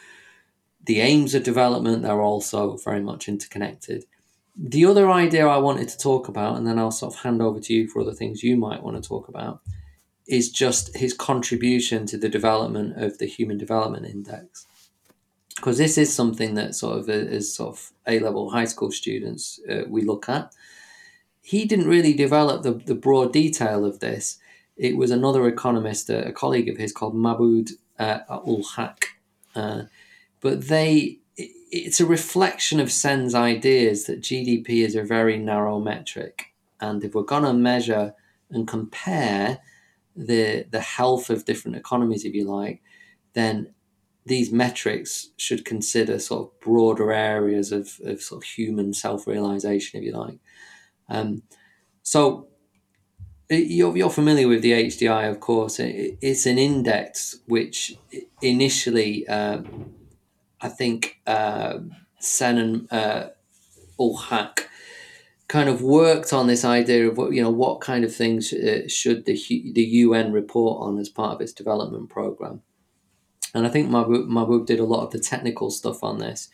the 0.84 1.00
aims 1.00 1.34
of 1.34 1.44
development, 1.44 2.03
they're 2.03 2.20
also 2.20 2.76
very 2.78 3.00
much 3.00 3.28
interconnected. 3.28 4.05
The 4.55 4.84
other 4.84 5.11
idea 5.11 5.46
I 5.46 5.57
wanted 5.59 5.88
to 5.88 5.98
talk 5.98 6.28
about, 6.28 6.57
and 6.57 6.66
then 6.66 6.78
I'll 6.78 6.90
sort 6.90 7.14
of 7.14 7.20
hand 7.20 7.40
over 7.40 7.59
to 7.59 7.72
you 7.72 7.88
for 7.88 8.03
other 8.03 8.12
things 8.12 8.42
you 8.42 8.57
might 8.57 8.82
want 8.82 9.03
to 9.03 9.09
talk 9.09 9.28
about, 9.28 9.61
is 10.26 10.50
just 10.50 10.96
his 10.96 11.14
contribution 11.14 12.07
to 12.07 12.18
the 12.18 12.28
development 12.28 13.03
of 13.03 13.18
the 13.18 13.26
Human 13.26 13.59
Development 13.59 14.07
Index. 14.07 14.66
Because 15.57 15.78
this 15.78 15.98
is 15.98 16.14
something 16.14 16.55
that 16.55 16.74
sort 16.74 16.98
of 16.98 17.09
as 17.09 17.55
sort 17.55 17.76
of 17.76 17.92
A 18.07 18.18
level 18.20 18.50
high 18.50 18.64
school 18.64 18.90
students 18.90 19.61
uh, 19.68 19.82
we 19.88 20.03
look 20.03 20.28
at. 20.28 20.53
He 21.40 21.64
didn't 21.64 21.88
really 21.88 22.14
develop 22.14 22.62
the, 22.62 22.72
the 22.72 22.94
broad 22.94 23.32
detail 23.32 23.84
of 23.84 24.00
this. 24.00 24.38
It 24.76 24.96
was 24.96 25.11
another 25.11 25.46
economist, 25.46 26.09
a, 26.09 26.28
a 26.28 26.32
colleague 26.32 26.68
of 26.68 26.76
his 26.76 26.92
called 26.92 27.14
Mahmoud 27.14 27.70
uh, 27.98 28.20
ul 28.28 28.62
Haq. 28.76 29.07
Uh, 29.55 29.84
but 30.40 30.68
they 30.68 31.18
it's 31.37 32.01
a 32.01 32.07
reflection 32.07 32.80
of 32.80 32.93
Sen's 32.93 33.35
ideas 33.35 34.05
that 34.05 34.20
GDP 34.20 34.85
is 34.85 34.95
a 34.95 35.03
very 35.03 35.39
narrow 35.39 35.80
metric. 35.80 36.47
And 36.80 37.03
if 37.03 37.14
we're 37.14 37.22
going 37.22 37.45
to 37.45 37.55
measure 37.55 38.14
and 38.51 38.68
compare 38.68 39.61
the, 40.14 40.66
the 40.70 40.80
health 40.80 41.30
of 41.30 41.45
different 41.45 41.76
economies, 41.76 42.24
if 42.24 42.35
you 42.35 42.45
like, 42.45 42.83
then 43.33 43.72
these 44.26 44.53
metrics 44.53 45.30
should 45.37 45.64
consider 45.64 46.18
sort 46.18 46.49
of 46.49 46.61
broader 46.61 47.11
areas 47.11 47.72
of, 47.72 47.99
of 48.05 48.20
sort 48.20 48.45
of 48.45 48.49
human 48.49 48.93
self 48.93 49.26
realization, 49.26 49.99
if 49.99 50.05
you 50.05 50.12
like. 50.12 50.39
Um, 51.09 51.43
so 52.03 52.49
you're, 53.49 53.97
you're 53.97 54.11
familiar 54.11 54.49
with 54.49 54.62
the 54.62 54.72
HDI, 54.72 55.30
of 55.30 55.41
course. 55.41 55.80
It, 55.80 56.18
it's 56.20 56.47
an 56.47 56.59
index 56.59 57.39
which 57.47 57.97
initially. 58.43 59.26
Uh, 59.26 59.62
I 60.62 60.68
think 60.68 61.20
uh, 61.26 61.78
Sen 62.18 62.58
and 62.58 62.92
uh, 62.92 63.28
ul 63.98 64.16
Haq 64.16 64.68
kind 65.48 65.68
of 65.68 65.82
worked 65.82 66.32
on 66.32 66.46
this 66.46 66.64
idea 66.64 67.08
of 67.08 67.18
what 67.18 67.32
you 67.32 67.42
know 67.42 67.50
what 67.50 67.80
kind 67.80 68.04
of 68.04 68.14
things 68.14 68.52
uh, 68.52 68.88
should 68.88 69.26
the 69.26 69.34
the 69.74 69.82
UN 69.82 70.32
report 70.32 70.82
on 70.82 70.98
as 70.98 71.08
part 71.08 71.34
of 71.34 71.40
its 71.40 71.52
development 71.52 72.08
program. 72.08 72.62
And 73.54 73.66
I 73.66 73.68
think 73.68 73.90
Mahbub, 73.90 74.28
Mahbub 74.28 74.64
did 74.64 74.80
a 74.80 74.84
lot 74.84 75.04
of 75.04 75.10
the 75.10 75.18
technical 75.18 75.70
stuff 75.70 76.02
on 76.02 76.18
this, 76.18 76.48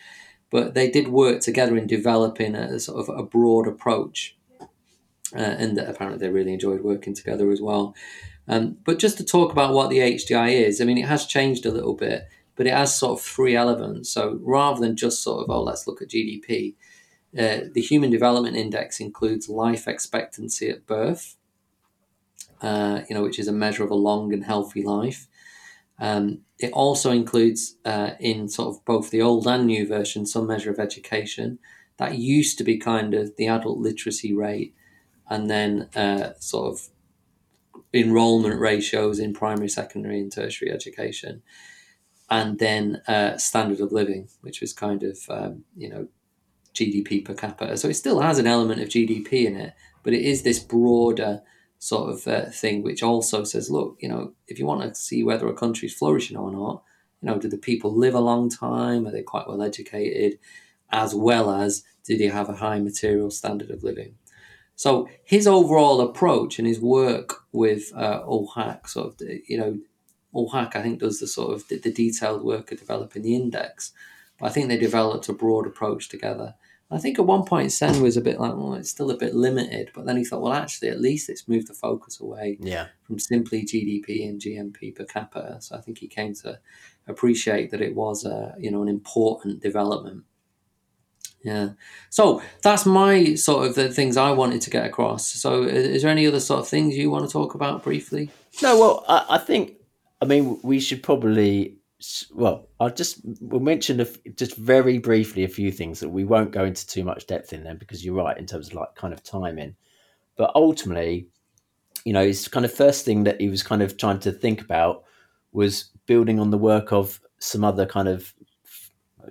but 0.50 0.74
they 0.74 0.90
did 0.90 1.08
work 1.08 1.40
together 1.40 1.76
in 1.76 1.86
developing 1.86 2.56
a 2.56 2.80
sort 2.80 2.98
of 2.98 3.16
a 3.16 3.22
broad 3.22 3.68
approach, 3.68 4.36
uh, 4.60 5.38
and 5.62 5.78
apparently 5.78 6.18
they 6.18 6.32
really 6.32 6.54
enjoyed 6.54 6.80
working 6.80 7.14
together 7.14 7.52
as 7.52 7.60
well. 7.60 7.94
Um, 8.48 8.78
but 8.84 8.98
just 8.98 9.18
to 9.18 9.24
talk 9.24 9.52
about 9.52 9.74
what 9.74 9.90
the 9.90 9.98
HDI 9.98 10.52
is, 10.66 10.80
I 10.80 10.84
mean, 10.84 10.98
it 10.98 11.06
has 11.06 11.26
changed 11.26 11.66
a 11.66 11.70
little 11.70 11.94
bit 11.94 12.26
but 12.58 12.66
it 12.66 12.74
has 12.74 12.94
sort 12.94 13.18
of 13.18 13.24
three 13.24 13.54
elements. 13.54 14.10
So 14.10 14.40
rather 14.42 14.80
than 14.80 14.96
just 14.96 15.22
sort 15.22 15.44
of, 15.44 15.48
oh, 15.48 15.62
let's 15.62 15.86
look 15.86 16.02
at 16.02 16.08
GDP, 16.08 16.74
uh, 17.38 17.68
the 17.72 17.80
Human 17.80 18.10
Development 18.10 18.56
Index 18.56 18.98
includes 18.98 19.48
life 19.48 19.86
expectancy 19.86 20.68
at 20.68 20.84
birth, 20.84 21.36
uh, 22.60 23.02
you 23.08 23.14
know, 23.14 23.22
which 23.22 23.38
is 23.38 23.46
a 23.46 23.52
measure 23.52 23.84
of 23.84 23.92
a 23.92 23.94
long 23.94 24.32
and 24.32 24.44
healthy 24.44 24.82
life. 24.82 25.28
Um, 26.00 26.40
it 26.58 26.72
also 26.72 27.12
includes, 27.12 27.76
uh, 27.84 28.10
in 28.18 28.48
sort 28.48 28.74
of 28.74 28.84
both 28.84 29.10
the 29.10 29.22
old 29.22 29.46
and 29.46 29.64
new 29.64 29.86
version, 29.86 30.26
some 30.26 30.48
measure 30.48 30.72
of 30.72 30.80
education. 30.80 31.60
That 31.98 32.18
used 32.18 32.58
to 32.58 32.64
be 32.64 32.76
kind 32.76 33.14
of 33.14 33.36
the 33.36 33.46
adult 33.46 33.78
literacy 33.78 34.34
rate, 34.34 34.74
and 35.30 35.48
then 35.48 35.90
uh, 35.94 36.32
sort 36.40 36.72
of 36.72 36.88
enrollment 37.94 38.58
ratios 38.58 39.20
in 39.20 39.32
primary, 39.32 39.68
secondary, 39.68 40.18
and 40.18 40.32
tertiary 40.32 40.72
education 40.72 41.42
and 42.30 42.58
then 42.58 43.02
uh, 43.08 43.36
standard 43.38 43.80
of 43.80 43.92
living, 43.92 44.28
which 44.42 44.60
was 44.60 44.72
kind 44.72 45.02
of 45.02 45.18
um, 45.28 45.64
you 45.76 45.88
know 45.88 46.08
GDP 46.74 47.24
per 47.24 47.34
capita. 47.34 47.76
So 47.76 47.88
it 47.88 47.94
still 47.94 48.20
has 48.20 48.38
an 48.38 48.46
element 48.46 48.80
of 48.80 48.88
GDP 48.88 49.46
in 49.46 49.56
it, 49.56 49.74
but 50.02 50.12
it 50.12 50.22
is 50.22 50.42
this 50.42 50.58
broader 50.58 51.42
sort 51.78 52.10
of 52.10 52.26
uh, 52.26 52.50
thing, 52.50 52.82
which 52.82 53.02
also 53.02 53.44
says, 53.44 53.70
look, 53.70 53.96
you 54.00 54.08
know, 54.08 54.32
if 54.46 54.58
you 54.58 54.66
want 54.66 54.82
to 54.82 55.00
see 55.00 55.22
whether 55.22 55.48
a 55.48 55.54
country 55.54 55.86
is 55.86 55.94
flourishing 55.94 56.36
or 56.36 56.50
not, 56.50 56.82
you 57.20 57.28
know, 57.28 57.38
do 57.38 57.48
the 57.48 57.58
people 57.58 57.94
live 57.94 58.14
a 58.14 58.20
long 58.20 58.48
time? 58.48 59.06
Are 59.06 59.10
they 59.10 59.22
quite 59.22 59.48
well 59.48 59.62
educated? 59.62 60.38
As 60.90 61.14
well 61.14 61.50
as 61.50 61.84
do 62.04 62.16
they 62.16 62.26
have 62.26 62.48
a 62.48 62.56
high 62.56 62.78
material 62.78 63.30
standard 63.30 63.70
of 63.70 63.82
living? 63.82 64.14
So 64.74 65.08
his 65.24 65.46
overall 65.46 66.00
approach 66.00 66.58
and 66.58 66.68
his 66.68 66.80
work 66.80 67.42
with 67.52 67.92
uh, 67.96 68.22
ul 68.24 68.52
Haq, 68.54 68.88
sort 68.88 69.20
of, 69.20 69.28
you 69.46 69.58
know, 69.58 69.78
ul 70.34 70.50
Haq, 70.50 70.76
I 70.76 70.82
think, 70.82 71.00
does 71.00 71.20
the 71.20 71.26
sort 71.26 71.54
of 71.54 71.68
the, 71.68 71.78
the, 71.78 71.92
detailed 71.92 72.42
work 72.42 72.70
of 72.72 72.78
developing 72.78 73.22
the 73.22 73.34
index. 73.34 73.92
But 74.38 74.46
I 74.46 74.48
think 74.50 74.68
they 74.68 74.76
developed 74.76 75.28
a 75.28 75.32
broad 75.32 75.66
approach 75.66 76.08
together. 76.08 76.54
I 76.90 76.98
think 76.98 77.18
at 77.18 77.26
one 77.26 77.44
point 77.44 77.72
Sen 77.72 78.00
was 78.00 78.16
a 78.16 78.22
bit 78.22 78.40
like, 78.40 78.56
well, 78.56 78.74
it's 78.74 78.90
still 78.90 79.10
a 79.10 79.16
bit 79.16 79.34
limited. 79.34 79.90
But 79.94 80.06
then 80.06 80.16
he 80.16 80.24
thought, 80.24 80.40
well, 80.40 80.54
actually, 80.54 80.88
at 80.88 81.00
least 81.00 81.28
it's 81.28 81.48
moved 81.48 81.68
the 81.68 81.74
focus 81.74 82.18
away 82.18 82.56
yeah. 82.60 82.86
from 83.02 83.18
simply 83.18 83.62
GDP 83.62 84.26
and 84.26 84.40
GNP 84.40 84.96
per 84.96 85.04
capita. 85.04 85.58
So 85.60 85.76
I 85.76 85.80
think 85.80 85.98
he 85.98 86.08
came 86.08 86.34
to 86.36 86.58
appreciate 87.06 87.70
that 87.70 87.82
it 87.82 87.94
was, 87.94 88.24
a, 88.24 88.54
you 88.58 88.70
know, 88.70 88.82
an 88.82 88.88
important 88.88 89.60
development. 89.60 90.24
Yeah. 91.44 91.70
So 92.10 92.42
that's 92.62 92.86
my 92.86 93.34
sort 93.34 93.66
of 93.66 93.74
the 93.74 93.90
things 93.90 94.16
I 94.16 94.30
wanted 94.32 94.62
to 94.62 94.70
get 94.70 94.86
across. 94.86 95.28
So 95.28 95.62
is 95.62 96.02
there 96.02 96.10
any 96.10 96.26
other 96.26 96.40
sort 96.40 96.60
of 96.60 96.68
things 96.68 96.96
you 96.96 97.10
want 97.10 97.26
to 97.26 97.32
talk 97.32 97.54
about 97.54 97.84
briefly? 97.84 98.30
No, 98.62 98.78
well, 98.78 99.04
I, 99.08 99.36
I 99.36 99.38
think 99.38 99.77
I 100.20 100.24
mean, 100.24 100.58
we 100.62 100.80
should 100.80 101.02
probably. 101.02 101.76
Well, 102.32 102.68
I'll 102.78 102.90
just 102.90 103.20
we'll 103.40 103.60
mention 103.60 104.00
a, 104.00 104.06
just 104.36 104.56
very 104.56 104.98
briefly 104.98 105.42
a 105.42 105.48
few 105.48 105.72
things 105.72 105.98
that 106.00 106.10
we 106.10 106.24
won't 106.24 106.52
go 106.52 106.64
into 106.64 106.86
too 106.86 107.02
much 107.02 107.26
depth 107.26 107.52
in 107.52 107.64
them 107.64 107.76
because 107.76 108.04
you're 108.04 108.14
right 108.14 108.38
in 108.38 108.46
terms 108.46 108.68
of 108.68 108.74
like 108.74 108.94
kind 108.94 109.12
of 109.12 109.22
timing. 109.24 109.74
But 110.36 110.52
ultimately, 110.54 111.26
you 112.04 112.12
know, 112.12 112.24
his 112.24 112.46
kind 112.46 112.64
of 112.64 112.72
first 112.72 113.04
thing 113.04 113.24
that 113.24 113.40
he 113.40 113.48
was 113.48 113.64
kind 113.64 113.82
of 113.82 113.96
trying 113.96 114.20
to 114.20 114.30
think 114.30 114.60
about 114.60 115.02
was 115.52 115.90
building 116.06 116.38
on 116.38 116.50
the 116.50 116.58
work 116.58 116.92
of 116.92 117.20
some 117.40 117.64
other 117.64 117.84
kind 117.84 118.06
of 118.06 118.32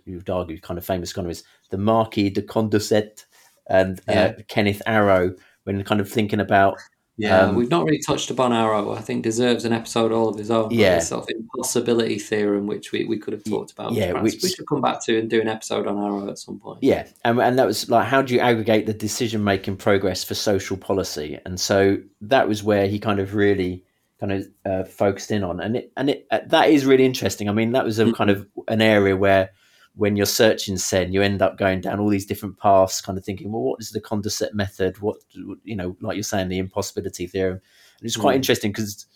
you'd 0.06 0.30
argue 0.30 0.60
kind 0.60 0.78
of 0.78 0.86
famous 0.86 1.12
economists, 1.12 1.48
the 1.70 1.78
Marquis 1.78 2.30
de 2.30 2.42
Condorcet 2.42 3.26
and 3.70 4.02
uh. 4.08 4.34
Kenneth 4.48 4.82
Arrow, 4.86 5.36
when 5.64 5.84
kind 5.84 6.02
of 6.02 6.10
thinking 6.10 6.40
about 6.40 6.78
yeah, 7.18 7.41
um, 7.41 7.55
we've 7.55 7.70
not 7.70 7.84
really 7.84 7.97
touched 7.97 8.30
upon 8.30 8.53
Arrow. 8.53 8.93
I 8.93 9.01
think 9.01 9.24
deserves 9.24 9.65
an 9.65 9.74
episode 9.74 10.11
all 10.11 10.30
of 10.30 10.38
his 10.38 10.51
own. 10.51 10.70
Yeah, 10.70 10.99
sort 10.99 11.24
of 11.24 11.30
impossibility 11.36 12.20
theorem, 12.20 12.68
which 12.68 12.91
we, 12.91 13.05
we 13.05 13.18
could 13.18 13.34
have 13.34 13.43
talked 13.43 13.72
about. 13.72 13.93
Yeah, 13.93 14.22
which, 14.22 14.41
we 14.43 14.49
should 14.49 14.68
come 14.68 14.82
back 14.82 15.03
to 15.05 15.18
and 15.18 15.28
do 15.28 15.41
an 15.41 15.47
episode 15.47 15.88
on 15.88 15.97
Arrow 15.97 16.30
at 16.30 16.38
some 16.38 16.59
point. 16.59 16.84
Yeah, 16.84 17.07
and 17.26 17.39
and 17.39 17.57
that 17.57 17.65
was 17.65 17.89
like, 17.89 18.07
how 18.07 18.22
do 18.22 18.36
you 18.36 18.39
aggregate 18.39 18.86
the 18.86 18.93
decision 18.93 19.43
making 19.43 19.78
progress 19.78 20.24
for 20.24 20.36
social 20.36 20.78
policy? 20.78 21.39
And 21.43 21.59
so 21.59 21.97
that 22.22 22.47
was 22.47 22.61
where 22.61 22.88
he 22.88 22.99
kind 22.99 23.20
of 23.20 23.34
really 23.34 23.84
kind 24.20 24.32
of 24.32 24.47
uh, 24.63 24.84
focused 24.84 25.32
in 25.32 25.43
on, 25.43 25.59
and 25.59 25.76
it 25.76 25.91
and 25.97 26.11
it 26.11 26.28
uh, 26.30 26.41
that 26.47 26.70
is 26.70 26.86
really 26.86 27.05
interesting. 27.05 27.49
I 27.49 27.51
mean, 27.51 27.72
that 27.72 27.84
was 27.84 27.97
a 27.97 28.05
mm-hmm. 28.05 28.13
kind 28.13 28.30
of 28.30 28.47
an 28.68 28.84
area 28.84 29.18
where 29.18 29.49
when 29.98 30.16
you're 30.16 30.26
searching 30.28 30.78
Sen, 30.78 31.12
you 31.12 31.22
end 31.24 31.41
up 31.41 31.58
going 31.58 31.82
down 31.82 32.00
all 32.00 32.08
these 32.10 32.26
different 32.26 32.58
paths, 32.60 33.02
kind 33.02 33.18
of 33.18 33.26
thinking, 33.26 33.52
well, 33.52 33.64
what 33.64 33.82
is 33.82 33.91
the 33.91 34.00
Condorcet 34.00 34.54
method? 34.54 35.00
What 35.00 35.18
you 35.64 35.76
know, 35.76 35.98
like 36.02 36.16
you're 36.16 36.24
saying, 36.24 36.50
the 36.50 36.60
impossibility 36.60 37.26
theorem. 37.28 37.62
And 38.00 38.06
it's 38.06 38.16
quite 38.16 38.34
Mm. 38.34 38.38
interesting 38.38 38.72
because 38.72 39.08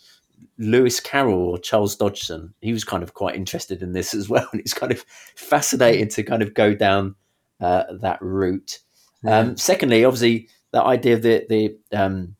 Lewis 0.58 0.98
Carroll 0.98 1.50
or 1.50 1.58
Charles 1.58 1.94
Dodgson, 1.94 2.52
he 2.60 2.72
was 2.72 2.82
kind 2.82 3.04
of 3.04 3.14
quite 3.14 3.36
interested 3.36 3.80
in 3.80 3.92
this 3.92 4.12
as 4.20 4.28
well, 4.28 4.48
and 4.52 4.60
it's 4.60 4.74
kind 4.74 4.92
of 4.92 5.04
fascinating 5.36 6.08
to 6.08 6.22
kind 6.24 6.42
of 6.42 6.52
go 6.52 6.74
down 6.74 7.14
uh, 7.60 7.84
that 8.00 8.20
route. 8.20 8.80
Um, 9.24 9.56
secondly, 9.56 10.04
obviously, 10.04 10.48
that 10.72 10.82
idea 10.84 11.14
of 11.14 11.22
the 11.22 11.46
the 11.48 11.78
um, 11.96 12.34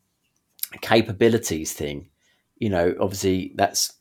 capabilities 0.80 1.72
thing, 1.72 2.08
you 2.58 2.70
know, 2.70 2.94
obviously 3.00 3.52
that's 3.54 3.92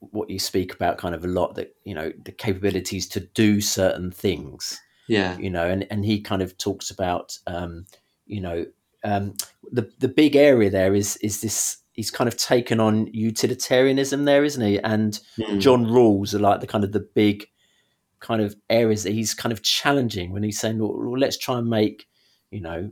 what 0.00 0.30
you 0.30 0.38
speak 0.38 0.74
about 0.74 0.98
kind 0.98 1.14
of 1.14 1.24
a 1.24 1.28
lot. 1.28 1.54
That 1.54 1.74
you 1.84 1.94
know, 1.94 2.12
the 2.24 2.32
capabilities 2.32 3.08
to 3.08 3.20
do 3.20 3.60
certain 3.60 4.10
things, 4.10 4.80
yeah, 5.08 5.36
you 5.38 5.50
know, 5.50 5.66
and 5.66 5.86
and 5.90 6.04
he 6.04 6.20
kind 6.20 6.42
of 6.42 6.56
talks 6.58 6.90
about, 6.90 7.38
um, 7.46 7.86
you 8.26 8.40
know, 8.40 8.66
um, 9.04 9.34
the 9.70 9.90
the 9.98 10.08
big 10.08 10.36
area 10.36 10.70
there 10.70 10.94
is 10.94 11.16
is 11.18 11.40
this. 11.40 11.78
He's 11.92 12.10
kind 12.10 12.28
of 12.28 12.36
taken 12.36 12.78
on 12.78 13.06
utilitarianism 13.06 14.26
there, 14.26 14.44
isn't 14.44 14.62
he? 14.62 14.78
And 14.80 15.18
Mm. 15.38 15.60
John 15.60 15.86
Rawls 15.86 16.34
are 16.34 16.38
like 16.38 16.60
the 16.60 16.66
kind 16.66 16.84
of 16.84 16.92
the 16.92 17.00
big 17.14 17.46
kind 18.20 18.42
of 18.42 18.54
areas 18.68 19.02
that 19.04 19.12
he's 19.12 19.32
kind 19.32 19.50
of 19.52 19.62
challenging 19.62 20.30
when 20.30 20.42
he's 20.42 20.60
saying, 20.60 20.78
well, 20.78 20.92
well, 20.94 21.18
let's 21.18 21.38
try 21.38 21.56
and 21.56 21.70
make, 21.70 22.06
you 22.50 22.60
know, 22.60 22.90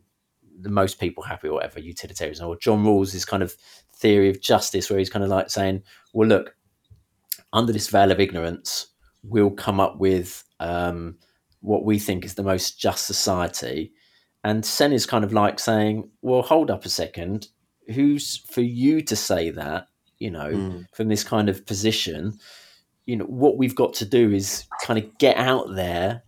the 0.60 0.70
most 0.70 0.98
people 0.98 1.22
happy 1.22 1.48
or 1.48 1.54
whatever, 1.54 1.80
utilitarianism. 1.80 2.46
Or 2.46 2.56
John 2.56 2.84
Rawls' 2.84 3.14
is 3.14 3.24
kind 3.26 3.42
of 3.42 3.54
theory 3.94 4.30
of 4.30 4.40
justice, 4.40 4.88
where 4.88 4.98
he's 4.98 5.10
kind 5.10 5.24
of 5.24 5.30
like 5.30 5.50
saying, 5.50 5.82
well, 6.14 6.28
look, 6.28 6.56
under 7.54 7.72
this 7.72 7.88
veil 7.88 8.10
of 8.12 8.20
ignorance, 8.20 8.88
we'll 9.22 9.50
come 9.50 9.80
up 9.80 9.98
with 9.98 10.44
um, 10.60 11.16
what 11.60 11.84
we 11.84 11.98
think 11.98 12.24
is 12.24 12.34
the 12.34 12.42
most 12.42 12.78
just 12.78 13.06
society. 13.06 13.92
And 14.42 14.64
Sen 14.66 14.92
is 14.92 15.06
kind 15.06 15.24
of 15.24 15.32
like 15.32 15.58
saying, 15.58 16.10
well, 16.20 16.42
hold 16.42 16.70
up 16.70 16.84
a 16.84 16.90
second. 16.90 17.48
Who's 17.94 18.36
for 18.50 18.60
you 18.60 19.00
to 19.02 19.16
say 19.16 19.48
that, 19.50 19.86
you 20.18 20.30
know, 20.30 20.50
Mm. 20.50 20.84
from 20.92 21.08
this 21.08 21.24
kind 21.24 21.48
of 21.48 21.64
position? 21.64 22.38
You 23.06 23.16
know, 23.16 23.24
what 23.24 23.56
we've 23.56 23.74
got 23.74 23.94
to 23.94 24.04
do 24.04 24.32
is 24.32 24.66
kind 24.82 24.98
of 24.98 25.16
get 25.18 25.36
out 25.38 25.74
there 25.74 26.22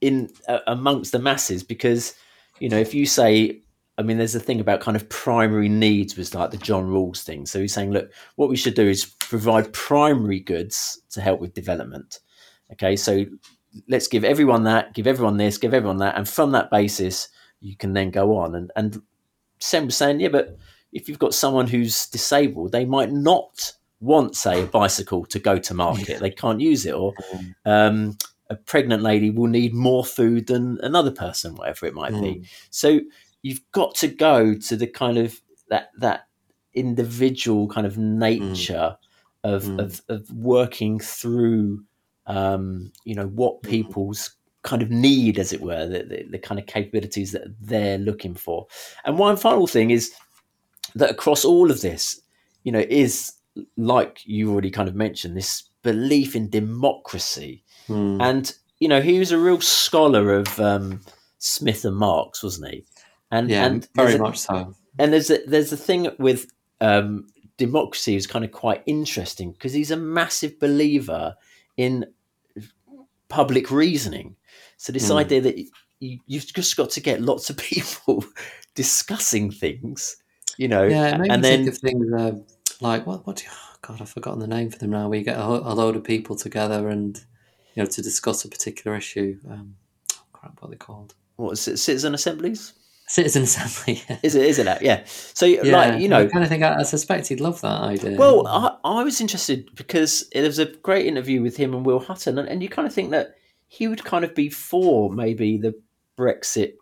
in 0.00 0.30
uh, 0.48 0.60
amongst 0.66 1.12
the 1.12 1.18
masses 1.18 1.62
because, 1.62 2.14
you 2.58 2.68
know, 2.68 2.78
if 2.78 2.94
you 2.94 3.06
say, 3.06 3.60
I 3.96 4.02
mean, 4.02 4.18
there's 4.18 4.34
a 4.34 4.40
thing 4.40 4.60
about 4.60 4.80
kind 4.80 4.96
of 4.96 5.08
primary 5.08 5.68
needs 5.68 6.16
was 6.16 6.34
like 6.34 6.50
the 6.50 6.56
John 6.56 6.86
Rawls 6.86 7.22
thing. 7.22 7.46
So 7.46 7.60
he's 7.60 7.72
saying, 7.72 7.92
look, 7.92 8.10
what 8.36 8.48
we 8.48 8.56
should 8.56 8.74
do 8.74 8.88
is 8.88 9.04
provide 9.04 9.72
primary 9.72 10.40
goods 10.40 11.00
to 11.10 11.20
help 11.20 11.40
with 11.40 11.54
development. 11.54 12.18
Okay, 12.72 12.96
so 12.96 13.24
let's 13.88 14.08
give 14.08 14.24
everyone 14.24 14.64
that, 14.64 14.94
give 14.94 15.06
everyone 15.06 15.36
this, 15.36 15.58
give 15.58 15.74
everyone 15.74 15.98
that, 15.98 16.16
and 16.16 16.28
from 16.28 16.52
that 16.52 16.70
basis, 16.70 17.28
you 17.60 17.76
can 17.76 17.92
then 17.92 18.10
go 18.10 18.36
on. 18.36 18.54
And 18.54 18.72
and 18.74 19.00
Sen 19.60 19.86
was 19.86 19.96
saying, 19.96 20.20
yeah, 20.20 20.28
but 20.28 20.58
if 20.92 21.08
you've 21.08 21.18
got 21.18 21.34
someone 21.34 21.66
who's 21.66 22.06
disabled, 22.08 22.72
they 22.72 22.84
might 22.84 23.12
not 23.12 23.72
want, 24.00 24.36
say, 24.36 24.62
a 24.62 24.66
bicycle 24.66 25.24
to 25.26 25.38
go 25.38 25.58
to 25.58 25.74
market. 25.74 26.20
They 26.20 26.30
can't 26.30 26.60
use 26.60 26.84
it, 26.84 26.94
or 26.94 27.14
Mm. 27.32 27.54
um, 27.64 28.18
a 28.50 28.56
pregnant 28.56 29.02
lady 29.02 29.30
will 29.30 29.48
need 29.48 29.72
more 29.72 30.04
food 30.04 30.46
than 30.48 30.78
another 30.82 31.10
person, 31.10 31.54
whatever 31.54 31.86
it 31.86 31.94
might 31.94 32.12
be. 32.12 32.40
Mm. 32.40 32.46
So 32.70 33.00
you've 33.44 33.60
got 33.72 33.94
to 33.94 34.08
go 34.08 34.54
to 34.54 34.74
the 34.76 34.86
kind 35.02 35.18
of 35.18 35.38
that 35.68 35.90
that 35.98 36.20
individual 36.74 37.68
kind 37.68 37.86
of 37.86 37.96
nature 37.98 38.96
of, 39.44 39.62
Mm. 39.64 39.78
of 39.84 40.00
of 40.08 40.30
working 40.32 40.98
through 40.98 41.84
um, 42.26 42.90
you 43.04 43.14
know 43.14 43.26
what 43.26 43.62
Mm. 43.62 43.68
people's 43.68 44.22
kind 44.62 44.80
of 44.80 44.90
need, 44.90 45.38
as 45.38 45.52
it 45.52 45.60
were, 45.60 45.86
the, 45.86 46.02
the, 46.04 46.22
the 46.30 46.38
kind 46.38 46.58
of 46.58 46.64
capabilities 46.66 47.32
that 47.32 47.42
they're 47.60 47.98
looking 47.98 48.34
for. 48.34 48.66
And 49.04 49.18
one 49.18 49.36
final 49.36 49.66
thing 49.66 49.90
is 49.90 50.10
that 50.94 51.10
across 51.10 51.44
all 51.44 51.70
of 51.70 51.82
this, 51.82 52.22
you 52.62 52.72
know, 52.72 52.84
is 52.88 53.32
like 53.76 54.22
you 54.24 54.50
already 54.50 54.70
kind 54.70 54.88
of 54.88 54.94
mentioned 54.94 55.36
this 55.36 55.64
belief 55.82 56.34
in 56.34 56.48
democracy 56.50 57.62
Mm. 57.88 58.16
and 58.22 58.54
you 58.80 58.88
know 58.88 59.02
he 59.02 59.18
was 59.18 59.30
a 59.32 59.38
real 59.38 59.60
scholar 59.60 60.32
of 60.40 60.58
um, 60.58 61.00
Smith 61.38 61.84
and 61.84 61.96
Marx, 61.96 62.42
wasn't 62.42 62.70
he? 62.72 62.84
And 63.34 63.50
yeah, 63.50 63.64
and 63.66 63.88
very 63.96 64.14
a- 64.14 64.18
much 64.18 64.38
so. 64.38 64.74
and 64.98 65.12
there's 65.12 65.30
a, 65.30 65.38
there's 65.46 65.72
a 65.72 65.76
thing 65.76 66.08
with 66.18 66.46
um, 66.80 67.26
democracy 67.56 68.14
is 68.16 68.26
kind 68.26 68.44
of 68.44 68.52
quite 68.52 68.82
interesting 68.86 69.52
because 69.52 69.72
he's 69.72 69.90
a 69.90 69.96
massive 69.96 70.58
believer 70.60 71.34
in 71.76 72.06
public 73.28 73.70
reasoning. 73.70 74.36
So 74.76 74.92
this 74.92 75.10
Mm. 75.10 75.16
idea 75.16 75.40
that 75.40 75.58
you, 76.00 76.20
you've 76.26 76.52
just 76.54 76.76
got 76.76 76.90
to 76.90 77.00
get 77.00 77.20
lots 77.22 77.50
of 77.50 77.56
people 77.72 78.24
discussing 78.74 79.50
things, 79.50 80.16
you 80.56 80.68
know, 80.68 80.84
Yeah, 80.84 81.20
and 81.28 81.42
then 81.42 81.64
think 81.64 81.68
of 81.68 81.78
things 81.78 82.12
uh, 82.12 82.32
like 82.80 83.06
what? 83.06 83.26
What? 83.26 83.36
Do 83.36 83.44
you, 83.44 83.50
oh 83.52 83.76
God, 83.82 84.00
I've 84.00 84.10
forgotten 84.10 84.40
the 84.40 84.46
name 84.46 84.70
for 84.70 84.78
them 84.78 84.90
now. 84.90 85.08
Where 85.08 85.18
you 85.18 85.24
get 85.24 85.38
a, 85.38 85.44
a 85.44 85.74
load 85.74 85.96
of 85.96 86.04
people 86.04 86.36
together 86.36 86.88
and 86.88 87.16
you 87.74 87.82
know 87.82 87.88
to 87.88 88.02
discuss 88.02 88.44
a 88.44 88.48
particular 88.48 88.96
issue. 88.96 89.38
Um, 89.50 89.76
oh, 90.12 90.22
crap, 90.32 90.60
what 90.60 90.68
are 90.68 90.70
they 90.70 90.76
called? 90.76 91.14
what 91.36 91.52
is 91.52 91.66
it, 91.66 91.78
citizen 91.78 92.14
assemblies? 92.14 92.74
Citizen 93.06 93.42
assembly. 93.48 94.02
Is 94.22 94.34
it? 94.34 94.46
Is 94.46 94.58
it 94.58 94.64
that? 94.64 94.82
Yeah. 94.82 95.02
So 95.06 95.46
Yeah, 95.46 95.76
like 95.76 96.00
you 96.00 96.08
know, 96.08 96.20
I 96.22 96.26
kind 96.26 96.42
of 96.42 96.48
think 96.48 96.62
I, 96.62 96.78
I 96.78 96.82
suspect 96.84 97.28
he'd 97.28 97.40
love 97.40 97.60
that 97.60 97.80
idea. 97.82 98.16
Well, 98.16 98.46
I, 98.46 98.76
I 98.84 99.02
was 99.04 99.20
interested 99.20 99.68
because 99.74 100.28
there 100.32 100.42
was 100.42 100.58
a 100.58 100.66
great 100.66 101.06
interview 101.06 101.42
with 101.42 101.56
him 101.56 101.74
and 101.74 101.84
Will 101.84 102.00
Hutton, 102.00 102.38
and, 102.38 102.48
and 102.48 102.62
you 102.62 102.68
kind 102.68 102.86
of 102.88 102.94
think 102.94 103.10
that 103.10 103.34
he 103.68 103.88
would 103.88 104.04
kind 104.04 104.24
of 104.24 104.34
be 104.34 104.48
for 104.48 105.12
maybe 105.12 105.58
the 105.58 105.74
Brexit 106.16 106.74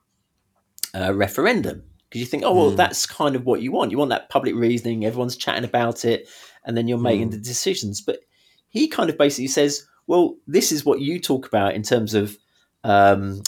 uh, 0.95 1.12
referendum 1.14 1.83
because 2.09 2.20
you 2.20 2.27
think, 2.27 2.43
oh 2.45 2.55
well, 2.55 2.70
Mm. 2.73 2.77
that's 2.77 3.07
kind 3.07 3.35
of 3.35 3.47
what 3.47 3.62
you 3.62 3.73
want. 3.73 3.91
You 3.91 3.99
want 3.99 4.11
that 4.11 4.29
public 4.29 4.55
reasoning, 4.55 5.05
everyone's 5.05 5.37
chatting 5.37 5.64
about 5.64 6.05
it, 6.05 6.29
and 6.64 6.77
then 6.77 6.87
you're 6.87 6.99
making 6.99 7.29
Mm. 7.29 7.33
the 7.33 7.39
decisions. 7.39 8.01
But 8.01 8.20
he 8.68 8.87
kind 8.89 9.09
of 9.11 9.16
basically 9.18 9.49
says, 9.49 9.87
well, 10.07 10.37
this 10.47 10.70
is 10.73 10.85
what 10.85 11.01
you 11.01 11.18
talk 11.18 11.47
about 11.47 11.75
in 11.75 11.83
terms 11.83 12.12
of 12.14 12.37
um, 12.85 13.43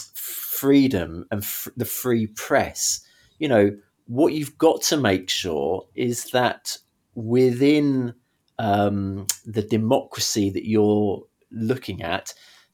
freedom 0.55 1.25
and 1.31 1.45
the 1.75 1.85
free 1.85 2.27
press. 2.27 3.01
You 3.39 3.49
know, 3.49 3.77
what 4.07 4.33
you've 4.33 4.57
got 4.57 4.81
to 4.83 4.97
make 4.97 5.29
sure 5.29 5.85
is 5.95 6.25
that 6.31 6.77
within 7.15 8.13
um, 8.59 9.27
the 9.45 9.61
democracy 9.61 10.49
that 10.51 10.67
you're 10.67 11.23
looking 11.51 12.01
at, 12.03 12.33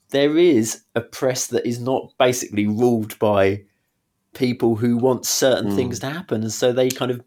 there 0.09 0.37
is 0.37 0.83
a 0.95 1.01
press 1.01 1.47
that 1.47 1.65
is 1.65 1.79
not 1.79 2.11
basically 2.19 2.67
ruled 2.67 3.17
by 3.19 3.63
people 4.33 4.75
who 4.75 4.97
want 4.97 5.25
certain 5.25 5.69
Mm. 5.69 5.75
things 5.75 5.99
to 5.99 6.09
happen. 6.09 6.41
And 6.41 6.51
so 6.51 6.71
they 6.71 6.89
kind 6.89 7.11
of 7.11 7.21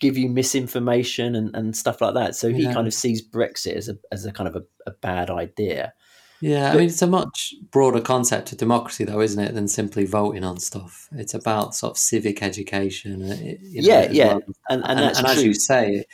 give 0.00 0.16
you 0.16 0.28
misinformation 0.28 1.34
and, 1.34 1.54
and 1.54 1.76
stuff 1.76 2.00
like 2.00 2.14
that. 2.14 2.34
So 2.34 2.50
he 2.50 2.64
Yeah. 2.64 2.72
kind 2.74 2.86
of 2.86 2.94
sees 2.94 3.26
Brexit 3.26 3.74
as 3.74 3.88
a, 3.88 3.96
as 4.10 4.24
a 4.24 4.32
kind 4.32 4.48
of 4.48 4.56
a, 4.56 4.62
a 4.86 4.92
bad 4.92 5.30
idea. 5.30 5.92
Yeah, 6.40 6.72
I 6.72 6.76
mean, 6.76 6.86
it's 6.88 7.00
a 7.02 7.06
much 7.06 7.54
broader 7.70 8.00
concept 8.00 8.52
of 8.52 8.58
democracy, 8.58 9.04
though, 9.04 9.20
isn't 9.20 9.42
it, 9.42 9.54
than 9.54 9.68
simply 9.68 10.04
voting 10.04 10.44
on 10.44 10.58
stuff? 10.60 11.08
It's 11.12 11.32
about 11.34 11.74
sort 11.74 11.92
of 11.92 11.98
civic 11.98 12.42
education. 12.42 13.22
uh, 13.22 13.34
you 13.36 13.80
know, 13.82 13.88
Yeah, 13.88 14.10
yeah, 14.10 14.26
well. 14.34 14.40
And, 14.68 14.84
and, 14.84 15.00
And, 15.00 15.16
and 15.16 15.26
as 15.26 15.42
you 15.42 15.54
say, 15.54 16.04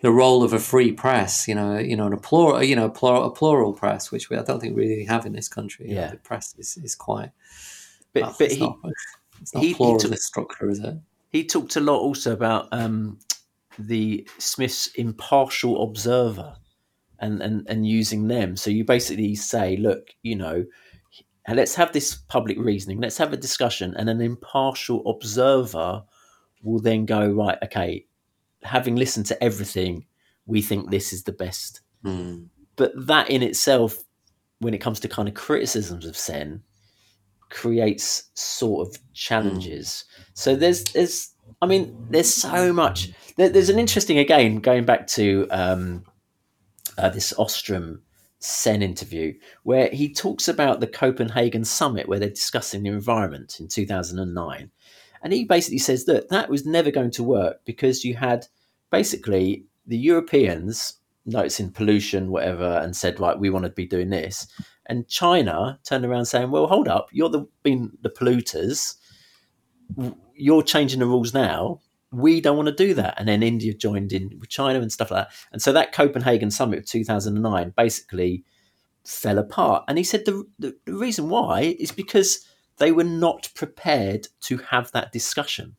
the 0.00 0.12
role 0.12 0.42
of 0.44 0.52
a 0.52 0.58
free 0.60 0.92
press, 0.92 1.48
you 1.48 1.54
know, 1.56 1.76
you 1.78 1.96
know, 1.96 2.04
and 2.06 2.14
a 2.14 2.18
plural, 2.18 2.62
you 2.62 2.76
know, 2.76 2.84
a 2.86 2.90
plural, 2.90 3.24
a 3.24 3.30
plural 3.30 3.72
press, 3.72 4.10
which 4.12 4.30
we 4.30 4.36
I 4.36 4.42
don't 4.44 4.60
think 4.60 4.76
we 4.76 4.86
really 4.88 5.04
have 5.06 5.26
in 5.26 5.32
this 5.32 5.48
country. 5.48 5.88
You 5.88 5.94
know, 5.96 6.00
Yeah. 6.02 6.10
the 6.12 6.16
press 6.18 6.54
is, 6.58 6.76
is 6.76 6.94
quite. 6.94 7.30
but 8.12 8.22
well, 8.22 8.36
but 8.38 8.44
it's 8.46 8.54
he, 8.54 8.60
not, 8.60 8.78
it's 9.40 9.54
not 9.54 9.60
he- 9.62 9.68
he 9.70 9.74
pluralist 9.74 10.02
took- 10.10 10.18
structure, 10.18 10.70
is 10.70 10.78
it? 10.78 10.94
he 11.30 11.44
talked 11.44 11.74
a 11.76 11.80
lot 11.80 11.98
also 11.98 12.32
about 12.32 12.68
um, 12.72 13.18
the 13.78 14.26
Smith's 14.38 14.88
impartial 14.88 15.82
observer 15.82 16.54
and, 17.22 17.40
and, 17.40 17.66
and 17.68 17.86
using 17.86 18.28
them. 18.28 18.56
So 18.56 18.70
you 18.70 18.84
basically 18.84 19.34
say, 19.36 19.76
look, 19.76 20.10
you 20.22 20.36
know, 20.36 20.66
let's 21.48 21.74
have 21.76 21.92
this 21.92 22.14
public 22.14 22.58
reasoning, 22.58 23.00
let's 23.00 23.16
have 23.16 23.32
a 23.32 23.36
discussion, 23.38 23.94
and 23.96 24.10
an 24.10 24.20
impartial 24.20 25.08
observer 25.08 26.02
will 26.62 26.80
then 26.80 27.06
go, 27.06 27.30
right, 27.30 27.58
okay, 27.64 28.06
having 28.62 28.96
listened 28.96 29.26
to 29.26 29.42
everything, 29.42 30.04
we 30.46 30.60
think 30.60 30.90
this 30.90 31.12
is 31.12 31.22
the 31.22 31.32
best. 31.32 31.80
Mm. 32.04 32.48
But 32.76 32.92
that 33.06 33.30
in 33.30 33.42
itself, 33.42 34.02
when 34.58 34.74
it 34.74 34.78
comes 34.78 35.00
to 35.00 35.08
kind 35.08 35.28
of 35.28 35.34
criticisms 35.34 36.04
of 36.06 36.16
Sen, 36.16 36.62
creates 37.50 38.30
sort 38.34 38.88
of 38.88 38.98
challenges. 39.12 40.04
So 40.34 40.56
there's 40.56 40.84
there's 40.84 41.34
I 41.60 41.66
mean 41.66 42.06
there's 42.10 42.32
so 42.32 42.72
much. 42.72 43.10
There, 43.36 43.48
there's 43.48 43.68
an 43.68 43.78
interesting 43.78 44.18
again 44.18 44.56
going 44.56 44.84
back 44.84 45.06
to 45.08 45.46
um, 45.50 46.04
uh, 46.98 47.08
this 47.08 47.32
Ostrom 47.38 48.02
Sen 48.38 48.82
interview 48.82 49.34
where 49.62 49.88
he 49.88 50.12
talks 50.12 50.48
about 50.48 50.80
the 50.80 50.86
Copenhagen 50.86 51.64
summit 51.64 52.08
where 52.08 52.18
they're 52.18 52.28
discussing 52.28 52.82
the 52.82 52.90
environment 52.90 53.60
in 53.60 53.68
2009, 53.68 54.70
and 55.22 55.32
he 55.32 55.44
basically 55.44 55.78
says 55.78 56.04
that 56.06 56.28
that 56.30 56.50
was 56.50 56.66
never 56.66 56.90
going 56.90 57.12
to 57.12 57.22
work 57.22 57.60
because 57.64 58.04
you 58.04 58.16
had 58.16 58.46
basically 58.90 59.64
the 59.86 59.96
Europeans 59.96 60.94
noticing 61.24 61.70
pollution, 61.70 62.30
whatever, 62.30 62.80
and 62.82 62.96
said, 62.96 63.20
right, 63.20 63.38
we 63.38 63.50
want 63.50 63.64
to 63.64 63.70
be 63.70 63.86
doing 63.86 64.10
this. 64.10 64.46
And 64.86 65.08
China 65.08 65.78
turned 65.84 66.04
around 66.04 66.26
saying, 66.26 66.50
well, 66.50 66.66
hold 66.66 66.88
up, 66.88 67.08
you're 67.12 67.28
the 67.28 67.46
being 67.62 67.92
the 68.02 68.10
polluters. 68.10 68.96
You're 70.34 70.62
changing 70.62 71.00
the 71.00 71.06
rules 71.06 71.32
now. 71.32 71.80
We 72.12 72.40
don't 72.40 72.56
want 72.56 72.68
to 72.68 72.74
do 72.74 72.94
that. 72.94 73.14
And 73.16 73.26
then 73.26 73.42
India 73.42 73.72
joined 73.74 74.12
in 74.12 74.38
with 74.38 74.50
China 74.50 74.80
and 74.80 74.92
stuff 74.92 75.10
like 75.10 75.28
that. 75.28 75.34
And 75.52 75.62
so 75.62 75.72
that 75.72 75.92
Copenhagen 75.92 76.50
summit 76.50 76.80
of 76.80 76.86
2009 76.86 77.72
basically 77.76 78.44
fell 79.04 79.38
apart. 79.38 79.84
And 79.88 79.98
he 79.98 80.04
said 80.04 80.24
the, 80.24 80.44
the, 80.58 80.76
the 80.84 80.94
reason 80.94 81.28
why 81.28 81.76
is 81.78 81.90
because 81.90 82.46
they 82.78 82.92
were 82.92 83.04
not 83.04 83.50
prepared 83.54 84.28
to 84.42 84.58
have 84.58 84.92
that 84.92 85.12
discussion. 85.12 85.76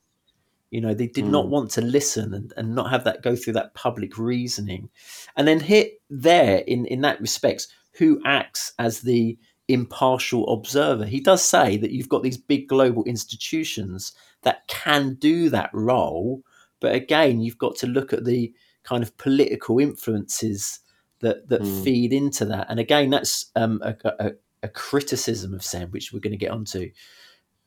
You 0.71 0.81
know, 0.81 0.93
they 0.93 1.07
did 1.07 1.25
mm. 1.25 1.29
not 1.29 1.49
want 1.49 1.69
to 1.71 1.81
listen 1.81 2.34
and, 2.34 2.51
and 2.57 2.73
not 2.73 2.89
have 2.89 3.03
that 3.03 3.21
go 3.21 3.36
through 3.36 3.53
that 3.53 3.75
public 3.75 4.17
reasoning. 4.17 4.89
And 5.36 5.47
then 5.47 5.59
here, 5.59 5.86
there, 6.09 6.63
in, 6.65 6.86
in 6.88 7.01
that 7.01 7.21
respect, 7.21 7.67
who 7.97 8.19
acts 8.25 8.73
as 8.79 9.01
the 9.01 9.38
impartial 9.67 10.51
observer? 10.51 11.05
He 11.05 11.19
does 11.19 11.43
say 11.43 11.77
that 11.77 11.91
you've 11.91 12.09
got 12.09 12.23
these 12.23 12.38
big 12.38 12.67
global 12.67 13.03
institutions 13.03 14.13
that 14.44 14.68
can 14.68 15.16
do 15.16 15.50
that 15.50 15.70
role. 15.74 16.41
But 16.80 16.96
again, 16.96 17.41
you've 17.41 17.58
got 17.58 17.76
to 17.78 17.88
look 17.88 18.14
at 18.14 18.26
the 18.26 18.54
kind 18.84 19.04
of 19.04 19.18
political 19.18 19.80
influences 19.80 20.80
that 21.20 21.50
that 21.50 21.62
mm. 21.62 21.84
feed 21.84 22.14
into 22.14 22.46
that. 22.46 22.68
And 22.70 22.80
again, 22.80 23.10
that's 23.10 23.52
um, 23.56 23.82
a, 23.84 23.96
a, 24.04 24.32
a, 24.64 24.68
criticism 24.68 25.54
of 25.54 25.64
Sen, 25.64 25.89
which 25.89 26.12
we're 26.12 26.20
going 26.20 26.32
to 26.32 26.38
get 26.38 26.52
onto, 26.52 26.91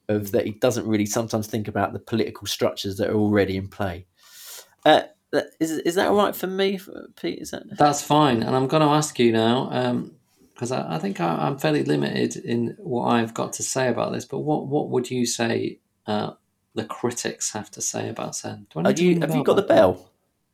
of 0.09 0.33
that 0.33 0.47
he 0.47 0.53
doesn't 0.53 0.87
really 0.87 1.07
sometimes 1.07 1.47
think 1.47 1.67
about 1.67 1.93
the 1.93 1.99
political 1.99 2.47
structures 2.47 2.99
that 2.99 3.11
are 3.11 3.17
already 3.17 3.57
in 3.57 3.69
play. 3.69 4.07
Uh, 4.85 5.03
is 5.59 5.73
is 5.73 5.97
that 5.97 6.09
all 6.09 6.17
right 6.17 6.37
for 6.37 6.47
me, 6.47 6.79
Pete? 7.21 7.41
Is 7.41 7.51
that 7.51 7.65
that's 7.77 8.03
fine? 8.03 8.43
And 8.43 8.55
I'm 8.55 8.69
going 8.69 8.83
to 8.83 8.89
ask 8.89 9.19
you 9.19 9.33
now 9.33 10.05
because 10.55 10.73
um, 10.73 10.87
I, 10.87 10.97
I, 10.97 10.99
think 10.99 11.21
I, 11.21 11.47
am 11.47 11.59
fairly 11.59 11.83
limited 11.83 12.37
in 12.37 12.77
what 12.79 13.07
I've 13.07 13.35
got 13.35 13.55
to 13.55 13.63
say 13.63 13.89
about 13.89 14.13
this. 14.13 14.25
But 14.25 14.41
what 14.41 14.67
what 14.69 14.91
would 14.91 15.11
you 15.11 15.27
say 15.27 15.81
uh, 16.07 16.33
the 16.77 16.85
critics 16.85 17.53
have 17.53 17.71
to 17.73 17.81
say 17.81 18.09
about 18.09 18.37
Sen? 18.37 18.67
Do 18.73 19.05
you, 19.05 19.19
have 19.21 19.35
you 19.35 19.43
got 19.43 19.57
the 19.57 19.63
bell? 19.63 20.13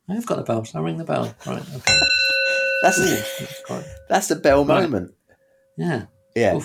I've 0.09 0.25
got 0.25 0.37
the 0.37 0.43
bell. 0.43 0.65
I'll 0.73 0.81
ring 0.81 0.97
the 0.97 1.03
bell. 1.03 1.35
Right. 1.45 1.61
Okay. 1.61 1.99
That's 2.81 2.99
Ooh, 2.99 3.81
that's 4.09 4.29
a 4.29 4.35
bell 4.35 4.65
right. 4.65 4.81
moment. 4.81 5.13
Yeah. 5.77 6.07
Yeah. 6.35 6.59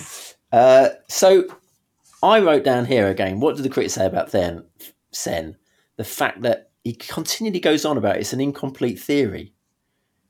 Uh, 0.51 0.89
so 1.07 1.45
I 2.21 2.41
wrote 2.41 2.65
down 2.65 2.83
here 2.83 3.07
again. 3.07 3.39
What 3.39 3.55
do 3.55 3.61
the 3.61 3.69
critics 3.69 3.93
say 3.93 4.05
about 4.05 4.29
Sen? 4.29 4.65
Sen, 5.13 5.55
the 5.95 6.03
fact 6.03 6.41
that 6.41 6.71
he 6.83 6.91
continually 6.91 7.61
goes 7.61 7.85
on 7.85 7.97
about 7.97 8.17
it's 8.17 8.33
an 8.33 8.41
incomplete 8.41 8.99
theory, 8.99 9.53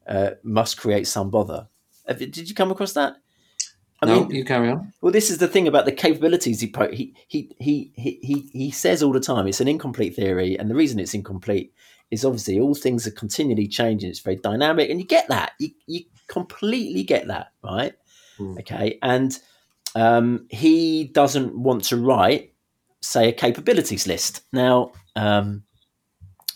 uh, 0.08 0.32
must 0.44 0.78
create 0.78 1.08
some 1.08 1.32
bother. 1.32 1.68
Did 2.08 2.38
you 2.48 2.54
come 2.54 2.70
across 2.70 2.94
that? 2.94 3.16
I 4.02 4.06
no, 4.06 4.22
mean, 4.22 4.32
you 4.32 4.45
carry 4.45 4.70
on. 4.70 4.93
Well, 5.02 5.12
this 5.12 5.30
is 5.30 5.39
the 5.39 5.47
thing 5.47 5.68
about 5.68 5.86
the 5.86 5.91
capabilities 5.91 6.62
he, 6.62 6.68
pro- 6.68 6.91
he 6.91 7.16
he 7.28 7.54
he 7.60 7.91
he 7.95 8.50
he 8.54 8.72
says 8.72 9.04
all 9.04 9.12
the 9.12 9.20
time. 9.20 9.47
It's 9.47 9.62
an 9.62 9.68
incomplete 9.68 10.16
theory, 10.16 10.58
and 10.58 10.70
the 10.70 10.76
reason 10.76 11.00
it's 11.00 11.14
incomplete 11.14 11.74
is 12.12 12.24
obviously 12.24 12.60
all 12.60 12.76
things 12.76 13.06
are 13.06 13.12
continually 13.12 13.68
changing. 13.68 14.10
It's 14.10 14.20
very 14.20 14.38
dynamic, 14.38 14.89
and 14.89 15.00
you 15.00 15.06
get 15.06 15.28
that. 15.28 15.52
You 15.60 15.72
you 15.86 16.02
completely 16.28 17.04
get 17.04 17.28
that, 17.28 17.52
right? 17.64 17.93
Mm. 18.39 18.60
Okay, 18.60 18.97
and 19.02 19.38
um, 19.95 20.47
he 20.50 21.06
doesn't 21.06 21.58
want 21.58 21.84
to 21.86 21.97
write, 21.97 22.54
say, 23.02 23.30
a 23.30 23.34
capabilities 23.34 24.08
list. 24.08 24.43
Now, 24.54 24.93
um, 25.16 25.64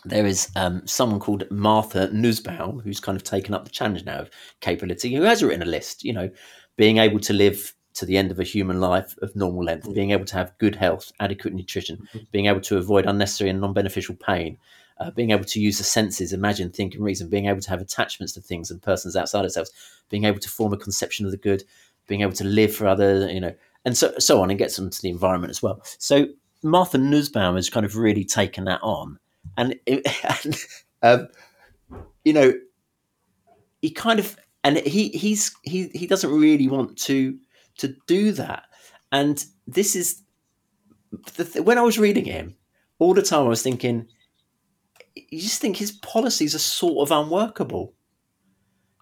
there 0.06 0.26
is 0.26 0.50
um, 0.56 0.86
someone 0.86 1.20
called 1.20 1.50
Martha 1.50 2.10
Nussbaum 2.12 2.80
who's 2.80 3.00
kind 3.00 3.16
of 3.16 3.24
taken 3.24 3.54
up 3.54 3.64
the 3.66 3.72
challenge 3.72 4.06
now 4.06 4.20
of 4.20 4.30
capability, 4.62 5.14
who 5.14 5.24
has 5.24 5.44
written 5.44 5.62
a 5.62 5.70
list. 5.70 6.04
You 6.04 6.14
know, 6.14 6.30
being 6.76 6.98
able 6.98 7.20
to 7.20 7.34
live 7.34 7.74
to 7.96 8.06
the 8.06 8.18
end 8.18 8.32
of 8.32 8.40
a 8.40 8.44
human 8.44 8.80
life 8.80 9.16
of 9.22 9.36
normal 9.36 9.64
length, 9.64 9.88
mm. 9.88 9.94
being 9.94 10.12
able 10.12 10.26
to 10.26 10.36
have 10.36 10.58
good 10.58 10.76
health, 10.76 11.12
adequate 11.20 11.54
nutrition, 11.54 11.98
mm-hmm. 11.98 12.20
being 12.32 12.48
able 12.48 12.62
to 12.62 12.78
avoid 12.78 13.06
unnecessary 13.06 13.50
and 13.50 13.62
non-beneficial 13.62 14.16
pain, 14.16 14.58
uh, 15.00 15.12
being 15.12 15.32
able 15.32 15.44
to 15.44 15.60
use 15.60 15.78
the 15.78 15.84
senses, 15.84 16.34
imagine, 16.34 16.72
think, 16.72 16.96
and 16.96 17.04
reason, 17.04 17.30
being 17.30 17.46
able 17.46 17.62
to 17.62 17.70
have 17.70 17.82
attachments 17.82 18.34
to 18.34 18.42
things 18.42 18.72
and 18.72 18.82
persons 18.82 19.16
outside 19.16 19.44
ourselves, 19.44 19.72
being 20.10 20.24
able 20.24 20.40
to 20.40 20.50
form 20.50 20.74
a 20.74 20.78
conception 20.78 21.26
of 21.26 21.32
the 21.32 21.38
good, 21.38 21.64
being 22.08 22.22
able 22.22 22.34
to 22.34 22.44
live 22.44 22.74
for 22.74 22.88
other, 22.88 23.32
you 23.32 23.40
know, 23.40 23.54
and 23.86 23.98
so 23.98 24.14
so 24.18 24.42
on, 24.42 24.50
and 24.50 24.60
gets 24.60 24.80
into 24.80 25.02
the 25.02 25.10
environment 25.10 25.52
as 25.52 25.62
well. 25.62 25.82
So 25.98 26.28
Martha 26.64 26.98
Nussbaum 26.98 27.56
has 27.56 27.70
kind 27.70 27.86
of 27.86 27.98
really 27.98 28.24
taken 28.24 28.66
that 28.66 28.80
on, 28.82 29.20
and, 29.58 29.76
and 29.88 30.58
um, 31.02 31.28
you 32.24 32.34
know, 32.34 32.54
he 33.82 33.92
kind 33.92 34.20
of 34.20 34.38
and 34.64 34.78
he 34.78 35.10
he's 35.10 35.56
he 35.64 35.90
he 35.94 36.08
doesn't 36.08 36.32
really 36.32 36.68
want 36.68 36.98
to 37.00 37.38
to 37.78 37.96
do 38.08 38.32
that, 38.34 38.64
and 39.12 39.46
this 39.68 39.96
is 39.96 40.24
the 41.36 41.46
th- 41.46 41.66
when 41.66 41.78
I 41.78 41.82
was 41.82 42.00
reading 42.00 42.26
him 42.26 42.56
all 43.00 43.14
the 43.14 43.22
time, 43.22 43.46
I 43.46 43.50
was 43.50 43.62
thinking 43.62 44.08
you 45.16 45.40
just 45.40 45.62
think 45.62 45.78
his 45.78 45.92
policies 45.92 46.56
are 46.56 46.60
sort 46.60 47.08
of 47.08 47.12
unworkable. 47.12 47.94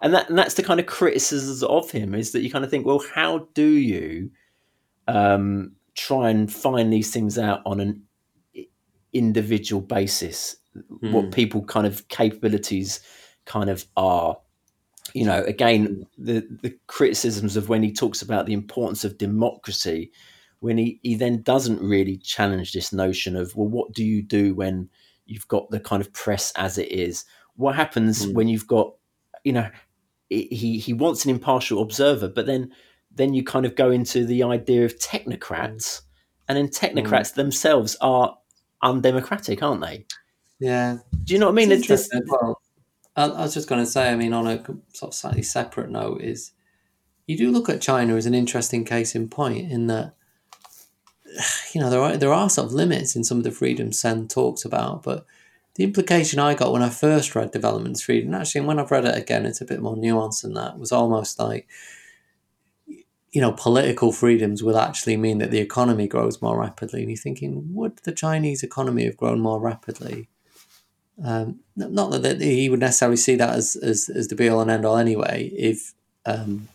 And 0.02 0.14
that 0.14 0.30
and 0.30 0.38
that's 0.38 0.56
the 0.56 0.64
kind 0.64 0.80
of 0.80 0.88
criticisms 0.88 1.64
of 1.64 1.92
him 1.92 2.16
is 2.16 2.32
that 2.32 2.42
you 2.42 2.50
kind 2.50 2.66
of 2.66 2.72
think, 2.72 2.86
well, 2.86 3.04
how 3.14 3.48
do 3.54 3.68
you 3.68 4.32
um, 5.08 5.74
try 5.96 6.30
and 6.30 6.52
find 6.52 6.92
these 6.92 7.12
things 7.12 7.38
out 7.38 7.62
on 7.66 7.80
an 7.80 8.02
individual 9.14 9.82
basis? 9.82 10.56
Mm. 10.76 11.12
What 11.12 11.26
hmm. 11.26 11.32
people 11.32 11.64
kind 11.66 11.86
of 11.86 12.08
capabilities 12.08 13.02
kind 13.46 13.70
of 13.70 13.86
are. 13.96 14.38
You 15.14 15.26
know, 15.26 15.44
again, 15.44 16.06
the 16.18 16.48
the 16.62 16.78
criticisms 16.88 17.58
of 17.58 17.70
when 17.70 17.84
he 17.84 17.92
talks 17.92 18.22
about 18.22 18.46
the 18.46 18.54
importance 18.54 19.04
of 19.04 19.18
democracy, 19.18 20.12
when 20.60 20.78
he, 20.78 21.00
he 21.04 21.16
then 21.16 21.42
doesn't 21.42 21.82
really 21.82 22.18
challenge 22.18 22.74
this 22.74 22.94
notion 22.94 23.36
of 23.36 23.56
well, 23.56 23.68
what 23.68 23.94
do 23.94 24.04
you 24.04 24.22
do 24.22 24.54
when 24.56 24.90
you've 25.32 25.48
got 25.48 25.70
the 25.70 25.80
kind 25.80 26.02
of 26.02 26.12
press 26.14 26.52
as 26.56 26.78
it 26.78 26.92
is. 26.92 27.26
What 27.56 27.76
happens 27.76 28.26
mm. 28.26 28.34
when 28.34 28.48
you've 28.48 28.68
got, 28.68 28.94
you 29.44 29.54
know, 29.54 29.70
he 30.30 30.80
he 30.80 30.94
wants 30.94 31.26
an 31.26 31.32
impartial 31.32 31.82
observer, 31.82 32.28
but 32.28 32.46
then 32.46 32.72
then 33.14 33.34
you 33.34 33.44
kind 33.44 33.66
of 33.66 33.76
go 33.76 33.92
into 33.92 34.26
the 34.26 34.44
idea 34.44 34.86
of 34.86 34.98
technocrats, 34.98 36.02
and 36.48 36.58
then 36.58 36.68
technocrats 36.68 37.32
mm. 37.32 37.36
themselves 37.36 37.98
are 38.02 38.38
undemocratic, 38.82 39.62
aren't 39.62 39.82
they? 39.82 40.06
Yeah. 40.60 41.00
Do 41.24 41.34
you 41.34 41.40
know 41.40 41.48
what 41.48 41.54
I 41.54 41.56
mean? 41.56 41.72
It's, 41.72 41.90
it's 41.90 42.10
well, 42.28 42.62
I, 43.22 43.42
was 43.42 43.54
just 43.54 43.70
going 43.70 43.84
to 43.84 43.90
say. 43.90 44.10
I 44.10 44.16
mean, 44.16 44.34
on 44.34 44.48
a 44.48 44.64
sort 44.94 45.12
of 45.12 45.14
slightly 45.14 45.44
separate 45.44 45.90
note, 45.90 46.22
is 46.22 46.52
you 47.28 47.38
do 47.38 47.52
look 47.52 47.70
at 47.70 47.82
China 47.82 48.16
as 48.16 48.26
an 48.26 48.34
interesting 48.34 48.86
case 48.86 49.16
in 49.16 49.30
point 49.30 49.72
in 49.72 49.88
that 49.88 50.16
you 51.74 51.82
know, 51.82 51.90
there 51.90 52.02
are 52.02 52.18
there 52.18 52.34
are 52.34 52.50
sort 52.50 52.68
of 52.68 52.74
limits 52.74 53.16
in 53.16 53.24
some 53.24 53.38
of 53.38 53.44
the 53.44 53.52
freedoms 53.52 54.00
Sen 54.00 54.28
talks 54.28 54.66
about, 54.66 55.04
but 55.04 55.26
the 55.76 55.84
implication 55.84 56.40
I 56.40 56.54
got 56.54 56.74
when 56.74 56.84
I 56.84 56.90
first 56.90 57.34
read 57.34 57.52
Development 57.52 57.96
as 57.96 58.02
Freedom, 58.02 58.34
actually, 58.34 58.60
and 58.60 58.68
when 58.68 58.80
I've 58.80 58.92
read 58.92 59.06
it 59.06 59.18
again, 59.18 59.46
it's 59.46 59.62
a 59.62 59.66
bit 59.66 59.82
more 59.82 59.96
nuanced 59.96 60.42
than 60.42 60.54
that. 60.56 60.78
Was 60.78 60.92
almost 60.92 61.40
like, 61.40 61.70
you 62.88 63.40
know, 63.40 63.54
political 63.54 64.12
freedoms 64.12 64.64
will 64.64 64.78
actually 64.78 65.16
mean 65.16 65.38
that 65.38 65.52
the 65.52 65.60
economy 65.60 66.08
grows 66.08 66.42
more 66.42 66.60
rapidly. 66.60 67.02
And 67.02 67.10
you're 67.10 67.18
thinking, 67.18 67.74
would 67.74 67.98
the 68.04 68.12
Chinese 68.12 68.64
economy 68.64 69.06
have 69.06 69.16
grown 69.16 69.40
more 69.40 69.62
rapidly? 69.62 70.28
Um, 71.24 71.60
not 71.76 72.10
that 72.24 72.42
he 72.42 72.70
would 72.70 72.80
necessarily 72.80 73.18
see 73.18 73.36
that 73.36 73.56
as, 73.56 73.76
as, 73.76 74.10
as 74.10 74.28
the 74.28 74.36
be 74.36 74.50
all 74.50 74.62
and 74.62 74.72
end 74.72 74.86
all 74.86 74.98
anyway, 74.98 75.52
if, 75.56 75.94
um, 76.26 76.68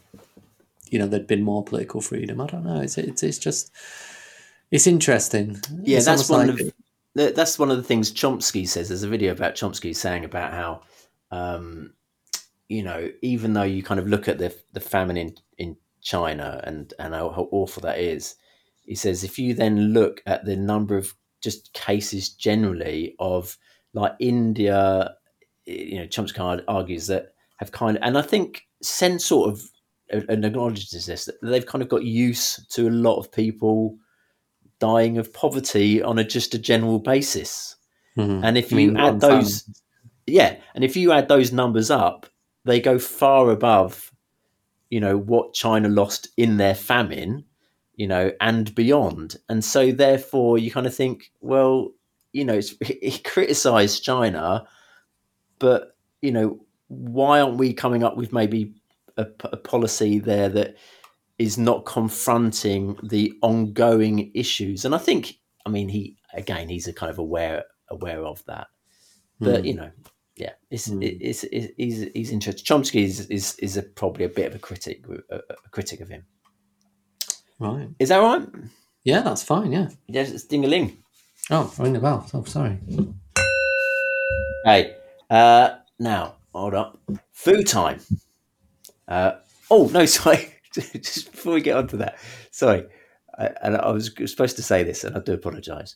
you 0.89 0.99
know, 0.99 1.07
there'd 1.07 1.27
been 1.27 1.43
more 1.43 1.65
political 1.65 2.01
freedom. 2.01 2.41
I 2.41 2.47
don't 2.47 2.65
know. 2.65 2.81
It's, 2.81 2.97
it's, 2.97 3.23
it's 3.23 3.39
just 3.39 3.73
it's 4.71 4.87
interesting. 4.87 5.61
Yeah, 5.83 5.99
it's 5.99 6.07
that's 6.07 6.29
one 6.29 6.49
like... 6.49 6.61
of 6.61 7.35
that's 7.35 7.59
one 7.59 7.71
of 7.71 7.77
the 7.77 7.83
things 7.83 8.13
Chomsky 8.13 8.69
says. 8.69 8.89
There's 8.89 9.03
a 9.03 9.09
video 9.09 9.33
about 9.33 9.55
Chomsky 9.55 9.95
saying 9.97 10.25
about 10.25 10.53
how, 10.53 10.83
um, 11.31 11.95
you 12.69 12.83
know, 12.83 13.11
even 13.23 13.55
though 13.55 13.63
you 13.63 13.83
kind 13.83 13.99
of 13.99 14.07
look 14.07 14.29
at 14.29 14.39
the 14.39 14.55
the 14.73 14.81
famine 14.81 15.17
in 15.17 15.35
in 15.59 15.77
China 16.03 16.61
and 16.65 16.93
and 16.99 17.15
how, 17.15 17.31
how 17.31 17.49
awful 17.51 17.81
that 17.83 17.99
is, 17.99 18.37
he 18.85 18.95
says 18.95 19.25
if 19.25 19.39
you 19.39 19.55
then 19.55 19.93
look 19.93 20.23
at 20.27 20.45
the 20.45 20.57
number 20.57 20.97
of 20.97 21.15
just 21.41 21.73
cases 21.73 22.29
generally 22.29 23.15
of 23.19 23.57
like 23.97 24.15
India, 24.19 25.15
you 25.65 25.99
know, 25.99 26.07
Chomsky 26.07 26.63
argues 26.69 27.07
that 27.07 27.33
have 27.57 27.73
kind 27.73 27.97
of, 27.97 28.03
and 28.03 28.19
I 28.19 28.23
think 28.23 28.67
Sen 28.83 29.19
sort 29.19 29.51
of 29.51 29.63
and 30.11 30.45
acknowledges 30.45 31.07
this 31.07 31.25
that 31.25 31.35
they've 31.43 31.67
kind 31.67 31.83
of 31.83 31.89
got 31.89 32.05
used 32.05 32.71
to 32.75 32.89
a 32.89 32.91
lot 32.91 33.19
of 33.19 33.33
people 33.33 33.97
dying 34.79 35.19
of 35.19 35.33
poverty 35.33 36.03
on 36.03 36.19
a 36.19 36.25
just 36.25 36.55
a 36.55 36.59
general 36.59 36.99
basis. 36.99 37.77
Mm-hmm. 38.17 38.45
And 38.45 38.59
if 38.59 38.71
you 38.71 38.79
I 38.79 38.87
mean, 38.87 38.97
add 38.99 39.21
those, 39.21 39.63
time. 39.63 39.75
yeah, 40.27 40.57
and 40.75 40.85
if 40.85 40.97
you 40.97 41.13
add 41.13 41.29
those 41.29 41.53
numbers 41.53 41.91
up, 41.91 42.27
they 42.65 42.81
go 42.81 42.99
far 42.99 43.51
above, 43.51 44.13
you 44.91 45.01
know, 45.01 45.17
what 45.17 45.55
China 45.55 45.89
lost 45.89 46.29
in 46.37 46.59
their 46.59 46.75
famine, 46.75 47.45
you 47.95 48.07
know, 48.07 48.31
and 48.41 48.75
beyond. 48.75 49.37
And 49.49 49.65
so, 49.65 49.91
therefore, 49.91 50.59
you 50.59 50.71
kind 50.71 50.87
of 50.87 50.95
think, 50.95 51.33
well, 51.41 51.93
you 52.37 52.45
know, 52.45 52.61
he 52.85 53.19
criticised 53.19 54.05
China, 54.05 54.65
but 55.59 55.97
you 56.23 56.33
know, 56.33 56.61
why 56.89 57.41
aren't 57.41 57.59
we 57.59 57.73
coming 57.73 58.05
up 58.05 58.17
with 58.17 58.33
maybe 58.33 58.75
a 59.19 59.25
policy 59.57 60.19
there 60.19 60.51
that 60.51 60.77
is 61.39 61.57
not 61.57 61.87
confronting 61.87 62.99
the 63.03 63.33
ongoing 63.43 64.31
issues? 64.35 64.85
And 64.85 64.95
I 64.95 64.99
think, 64.99 65.39
I 65.65 65.71
mean, 65.71 65.89
he 65.89 66.17
again, 66.35 66.69
he's 66.69 66.87
a 66.89 66.93
kind 66.93 67.11
of 67.11 67.19
aware 67.19 67.65
aware 67.89 68.25
of 68.25 68.45
that. 68.47 68.67
But 69.41 69.61
Hmm. 69.61 69.67
you 69.67 69.75
know, 69.75 69.91
yeah, 70.37 70.53
it's, 70.71 70.89
it, 70.89 71.17
it's, 71.21 71.45
it's 71.45 71.73
he's 71.77 72.07
he's 72.15 72.31
interested. 72.31 72.67
Chomsky 72.67 73.05
is 73.05 73.27
is, 73.29 73.55
is 73.59 73.77
a, 73.77 73.83
probably 73.83 74.25
a 74.25 74.29
bit 74.29 74.49
of 74.49 74.55
a 74.55 74.59
critic 74.59 75.05
a, 75.31 75.37
a 75.37 75.69
critic 75.71 76.01
of 76.01 76.09
him. 76.09 76.25
Right. 77.59 77.89
Is 77.99 78.11
that 78.11 78.19
right? 78.19 78.47
Yeah, 79.05 79.23
that's 79.23 79.43
fine. 79.43 79.73
Yeah. 79.73 79.89
Yes, 80.09 80.31
it's 80.31 80.45
ding 80.45 80.65
a 80.65 80.69
ling. 80.69 81.03
Oh, 81.51 81.73
ring 81.79 81.93
the 81.93 82.01
bell. 82.01 82.29
Oh, 82.35 82.45
sorry. 82.45 82.79
Hey, 84.65 84.97
uh, 85.31 85.77
now 85.99 86.35
hold 86.53 86.75
up. 86.75 86.99
Food 87.33 87.67
time. 87.67 88.01
Uh, 89.07 89.33
oh 89.71 89.89
no, 89.93 90.05
sorry. 90.07 90.53
Just 90.75 91.31
before 91.31 91.55
we 91.55 91.61
get 91.61 91.77
on 91.77 91.87
to 91.89 91.97
that, 91.99 92.19
sorry. 92.51 92.87
I, 93.39 93.51
and 93.63 93.77
I 93.77 93.91
was 93.91 94.11
supposed 94.27 94.57
to 94.57 94.63
say 94.63 94.83
this, 94.83 95.05
and 95.05 95.17
I 95.17 95.21
do 95.21 95.35
apologise. 95.35 95.95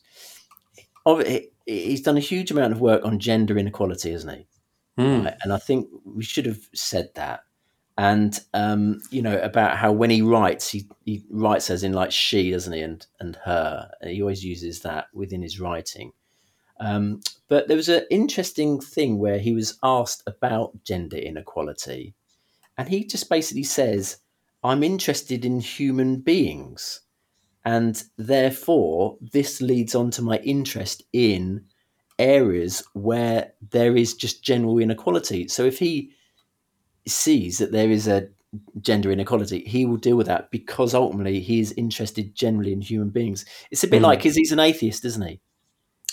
He's 1.65 2.01
done 2.01 2.17
a 2.17 2.21
huge 2.21 2.51
amount 2.51 2.73
of 2.73 2.81
work 2.81 3.03
on 3.03 3.19
gender 3.19 3.57
inequality, 3.57 4.11
hasn't 4.11 4.37
he? 4.37 4.47
Hmm. 4.97 5.23
Right, 5.25 5.35
And 5.43 5.51
I 5.53 5.57
think 5.57 5.87
we 6.05 6.23
should 6.23 6.45
have 6.45 6.59
said 6.73 7.09
that. 7.15 7.41
And 8.01 8.39
um, 8.55 8.99
you 9.11 9.21
know 9.21 9.37
about 9.41 9.77
how 9.77 9.91
when 9.91 10.09
he 10.09 10.23
writes, 10.23 10.67
he, 10.71 10.87
he 11.05 11.23
writes 11.29 11.69
as 11.69 11.83
in 11.83 11.93
like 11.93 12.11
she, 12.11 12.49
doesn't 12.49 12.73
he, 12.73 12.81
and 12.81 13.05
and 13.19 13.35
her. 13.45 13.91
He 14.01 14.23
always 14.23 14.43
uses 14.43 14.79
that 14.79 15.05
within 15.13 15.43
his 15.43 15.59
writing. 15.59 16.11
Um, 16.79 17.21
but 17.47 17.67
there 17.67 17.77
was 17.77 17.89
an 17.89 18.07
interesting 18.09 18.81
thing 18.81 19.19
where 19.19 19.37
he 19.37 19.53
was 19.53 19.77
asked 19.83 20.23
about 20.25 20.83
gender 20.83 21.17
inequality, 21.17 22.15
and 22.75 22.89
he 22.89 23.05
just 23.05 23.29
basically 23.29 23.65
says, 23.65 24.17
"I'm 24.63 24.81
interested 24.81 25.45
in 25.45 25.59
human 25.59 26.21
beings." 26.21 27.01
And 27.63 28.03
therefore, 28.17 29.19
this 29.21 29.61
leads 29.61 29.93
on 29.93 30.09
to 30.11 30.23
my 30.23 30.39
interest 30.39 31.03
in 31.13 31.65
areas 32.17 32.83
where 32.93 33.53
there 33.69 33.95
is 33.95 34.15
just 34.15 34.43
general 34.43 34.79
inequality. 34.79 35.47
So 35.49 35.65
if 35.65 35.77
he 35.77 36.13
sees 37.05 37.57
that 37.59 37.71
there 37.71 37.89
is 37.89 38.07
a 38.07 38.27
gender 38.81 39.11
inequality, 39.11 39.63
he 39.65 39.85
will 39.85 39.97
deal 39.97 40.17
with 40.17 40.27
that 40.27 40.51
because 40.51 40.93
ultimately 40.93 41.39
he 41.39 41.59
is 41.59 41.71
interested 41.73 42.35
generally 42.35 42.73
in 42.73 42.81
human 42.81 43.09
beings. 43.09 43.45
It's 43.71 43.83
a 43.83 43.87
bit 43.87 44.01
Mm. 44.01 44.05
like 44.05 44.19
because 44.19 44.35
he's 44.35 44.51
an 44.51 44.59
atheist, 44.59 45.05
isn't 45.05 45.25
he? 45.27 45.39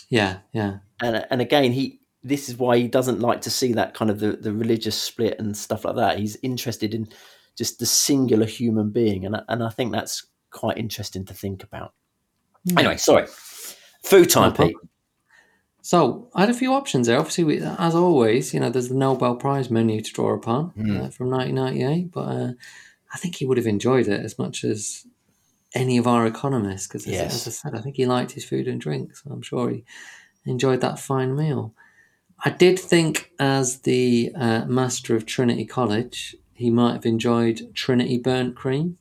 Yeah. 0.09 0.39
Yeah. 0.53 0.79
And 1.03 1.27
and 1.31 1.41
again, 1.41 1.73
he 1.73 2.01
this 2.25 2.49
is 2.49 2.57
why 2.57 2.77
he 2.79 2.89
doesn't 2.89 3.21
like 3.21 3.41
to 3.43 3.51
see 3.51 3.73
that 3.75 3.95
kind 3.95 4.11
of 4.11 4.19
the, 4.21 4.33
the 4.33 4.53
religious 4.53 5.01
split 5.01 5.39
and 5.39 5.57
stuff 5.57 5.85
like 5.85 5.97
that. 5.97 6.19
He's 6.19 6.37
interested 6.43 6.95
in 6.95 7.09
just 7.57 7.79
the 7.79 7.87
singular 7.87 8.47
human 8.47 8.91
being, 8.91 9.25
and 9.27 9.37
I- 9.37 9.43
and 9.49 9.63
I 9.63 9.71
think 9.71 9.93
that's 9.93 10.27
quite 10.51 10.79
interesting 10.79 11.25
to 11.27 11.35
think 11.35 11.63
about. 11.63 11.93
Hmm. 12.71 12.79
Anyway, 12.79 12.97
sorry. 12.97 13.27
Food 14.05 14.31
time, 14.31 14.55
No. 14.59 14.67
Pete. 14.67 14.77
So 15.89 16.29
I 16.35 16.41
had 16.43 16.51
a 16.51 16.55
few 16.63 16.75
options 16.75 17.07
there. 17.07 17.19
Obviously, 17.19 17.45
we, 17.45 17.63
as 17.63 17.95
always, 17.95 18.53
you 18.53 18.61
know, 18.61 18.69
there's 18.69 18.91
the 18.91 18.95
Nobel 18.95 19.37
Prize 19.37 19.71
menu 19.71 20.03
to 20.03 20.13
draw 20.13 20.35
upon 20.35 20.73
Mm. 20.73 21.07
uh, 21.07 21.09
from 21.09 21.31
1998. 21.31 22.13
But 22.13 22.21
uh, 22.29 22.53
I 23.15 23.17
think 23.17 23.37
he 23.37 23.47
would 23.47 23.57
have 23.57 23.67
enjoyed 23.67 24.07
it 24.07 24.23
as 24.23 24.39
much 24.39 24.65
as 24.65 25.07
any 25.75 25.97
of 25.97 26.07
our 26.07 26.27
economists, 26.27 26.87
because 26.89 27.07
as, 27.07 27.13
Yes. 27.15 27.35
as 27.35 27.49
I 27.49 27.51
said, 27.53 27.75
I 27.75 27.81
think 27.81 27.97
he 27.97 28.05
liked 28.05 28.33
his 28.33 28.45
food 28.45 28.69
and 28.69 28.79
drink. 28.79 29.17
So 29.17 29.31
I'm 29.31 29.41
sure 29.41 29.71
he 29.71 29.83
enjoyed 30.45 30.83
that 30.83 30.99
fine 30.99 31.35
meal. 31.35 31.73
I 32.45 32.51
did 32.51 32.79
think, 32.79 33.33
as 33.39 33.79
the 33.79 34.31
uh, 34.37 34.67
master 34.67 35.17
of 35.17 35.25
Trinity 35.25 35.65
College, 35.65 36.37
he 36.53 36.69
might 36.69 36.93
have 36.93 37.07
enjoyed 37.07 37.75
Trinity 37.75 38.19
burnt 38.19 38.57
cream. 38.57 38.99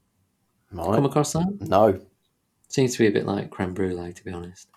Come 0.74 1.04
across 1.04 1.34
that? 1.34 1.58
No. 1.60 2.00
Seems 2.70 2.94
to 2.94 3.00
be 3.00 3.08
a 3.08 3.12
bit 3.12 3.26
like 3.26 3.50
creme 3.50 3.74
brulee, 3.74 4.14
to 4.14 4.24
be 4.24 4.32
honest. 4.32 4.70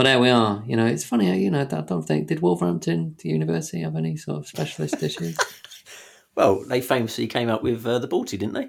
But 0.00 0.04
there 0.04 0.18
we 0.18 0.30
are. 0.30 0.64
You 0.66 0.76
know, 0.76 0.86
it's 0.86 1.04
funny. 1.04 1.44
You 1.44 1.50
know, 1.50 1.60
I 1.60 1.64
don't 1.82 2.00
think 2.00 2.28
did 2.28 2.40
Wolverhampton 2.40 3.16
University 3.22 3.82
have 3.82 3.96
any 3.96 4.16
sort 4.16 4.38
of 4.38 4.46
specialist 4.46 4.98
dishes? 4.98 5.36
Well, 6.34 6.64
they 6.66 6.80
famously 6.80 7.26
came 7.26 7.50
up 7.50 7.62
with 7.62 7.84
uh, 7.84 7.98
the 7.98 8.08
Balti, 8.08 8.38
didn't 8.38 8.54
they? 8.54 8.68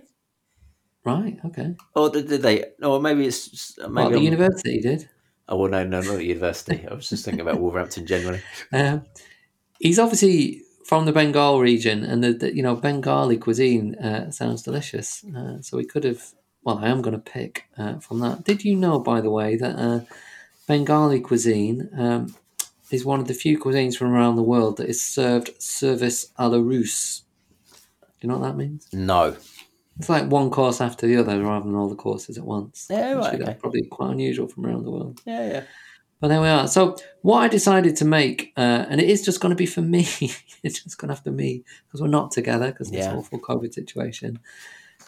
Right. 1.06 1.38
Okay. 1.46 1.76
Or 1.96 2.10
did, 2.10 2.28
did 2.28 2.42
they? 2.42 2.66
No, 2.80 3.00
maybe 3.00 3.28
it's 3.28 3.78
maybe. 3.78 3.94
Well, 3.94 4.10
the 4.10 4.16
I'm- 4.16 4.24
university 4.26 4.82
did. 4.82 5.08
oh 5.48 5.56
well, 5.56 5.72
no, 5.72 5.86
no, 5.86 6.02
not 6.02 6.16
at 6.16 6.26
university. 6.26 6.86
I 6.86 6.94
was 6.94 7.08
just 7.08 7.24
thinking 7.24 7.40
about 7.40 7.62
Wolverhampton 7.62 8.06
generally. 8.06 8.42
Um, 8.74 9.04
he's 9.80 10.00
obviously 10.00 10.64
from 10.86 11.06
the 11.06 11.14
Bengal 11.14 11.62
region, 11.62 12.04
and 12.04 12.22
the, 12.22 12.34
the 12.34 12.54
you 12.54 12.62
know 12.64 12.76
Bengali 12.76 13.38
cuisine 13.38 13.96
uh, 13.96 14.32
sounds 14.32 14.64
delicious. 14.64 15.24
Uh, 15.24 15.62
so 15.62 15.78
we 15.78 15.86
could 15.86 16.04
have. 16.04 16.34
Well, 16.64 16.80
I 16.80 16.90
am 16.90 17.02
going 17.02 17.16
to 17.16 17.32
pick 17.32 17.68
uh, 17.78 18.00
from 18.00 18.20
that. 18.20 18.44
Did 18.44 18.66
you 18.66 18.76
know, 18.76 19.00
by 19.00 19.22
the 19.22 19.32
way, 19.32 19.56
that 19.56 19.76
uh, 19.78 20.02
Bengali 20.72 21.20
cuisine 21.20 21.90
um, 21.98 22.34
is 22.92 23.04
one 23.04 23.20
of 23.20 23.28
the 23.28 23.34
few 23.34 23.60
cuisines 23.60 23.98
from 23.98 24.14
around 24.14 24.38
the 24.38 24.42
world 24.42 24.78
that 24.78 24.88
is 24.88 25.02
served 25.02 25.62
service 25.62 26.32
à 26.40 26.50
la 26.50 26.60
Russe? 26.60 27.24
Do 28.00 28.08
you 28.22 28.30
know 28.30 28.38
what 28.38 28.48
that 28.48 28.56
means? 28.56 28.88
No. 28.94 29.36
It's 30.00 30.08
like 30.08 30.32
one 30.32 30.50
course 30.50 30.80
after 30.80 31.08
the 31.08 31.18
other, 31.18 31.44
rather 31.44 31.66
than 31.66 31.76
all 31.76 31.90
the 31.90 31.96
courses 31.96 32.38
at 32.38 32.46
once. 32.46 32.88
Yeah, 32.90 33.12
right, 33.12 33.26
Actually, 33.26 33.36
okay. 33.36 33.44
That's 33.48 33.60
probably 33.60 33.82
quite 33.82 34.12
unusual 34.12 34.48
from 34.48 34.66
around 34.66 34.86
the 34.86 34.92
world. 34.92 35.22
Yeah, 35.26 35.46
yeah. 35.46 35.64
But 36.22 36.30
there 36.30 36.40
we 36.40 36.48
are. 36.48 36.70
So 36.70 36.96
what 37.22 37.40
I 37.40 37.50
decided 37.50 37.98
to 37.98 38.06
make, 38.06 38.54
uh, 38.56 38.86
and 38.88 39.02
it 39.02 39.10
is 39.10 39.26
just 39.26 39.42
going 39.42 39.50
to 39.50 39.58
be 39.58 39.66
for 39.66 39.82
me. 39.82 40.08
it's 40.64 40.82
just 40.82 40.98
going 40.98 41.10
to 41.10 41.16
have 41.16 41.24
to 41.26 41.32
be 41.32 41.66
because 41.86 42.02
we're 42.02 42.08
not 42.08 42.32
together 42.32 42.72
because 42.72 42.88
of 42.88 42.94
this 42.94 43.08
awful 43.08 43.42
COVID 43.42 43.74
situation. 43.74 44.40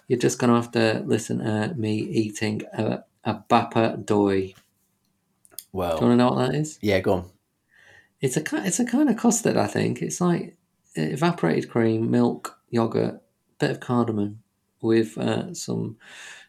You're 0.10 0.20
just 0.20 0.40
going 0.40 0.50
to 0.50 0.58
have 0.58 0.72
to 0.72 1.04
listen 1.06 1.40
to 1.40 1.74
me 1.78 2.00
eating 2.00 2.64
a, 2.74 3.06
a 3.24 3.36
bapa 3.50 4.06
doi. 4.06 4.56
Do 5.74 5.80
you 5.80 6.08
want 6.08 6.14
to 6.14 6.16
know 6.16 6.32
what 6.32 6.52
that 6.52 6.56
is? 6.56 6.78
yeah, 6.82 7.00
go 7.00 7.14
on. 7.14 7.30
It's 8.22 8.38
a 8.38 8.44
it's 8.66 8.80
a 8.80 8.86
kind 8.86 9.10
of 9.10 9.18
custard. 9.18 9.58
I 9.58 9.68
think 9.68 10.02
it's 10.02 10.22
like 10.22 10.56
evaporated 10.96 11.70
cream, 11.70 12.10
milk, 12.10 12.58
yogurt, 12.70 13.22
bit 13.60 13.72
of 13.72 13.80
cardamom 13.80 14.40
with 14.82 15.18
uh, 15.18 15.54
some 15.54 15.98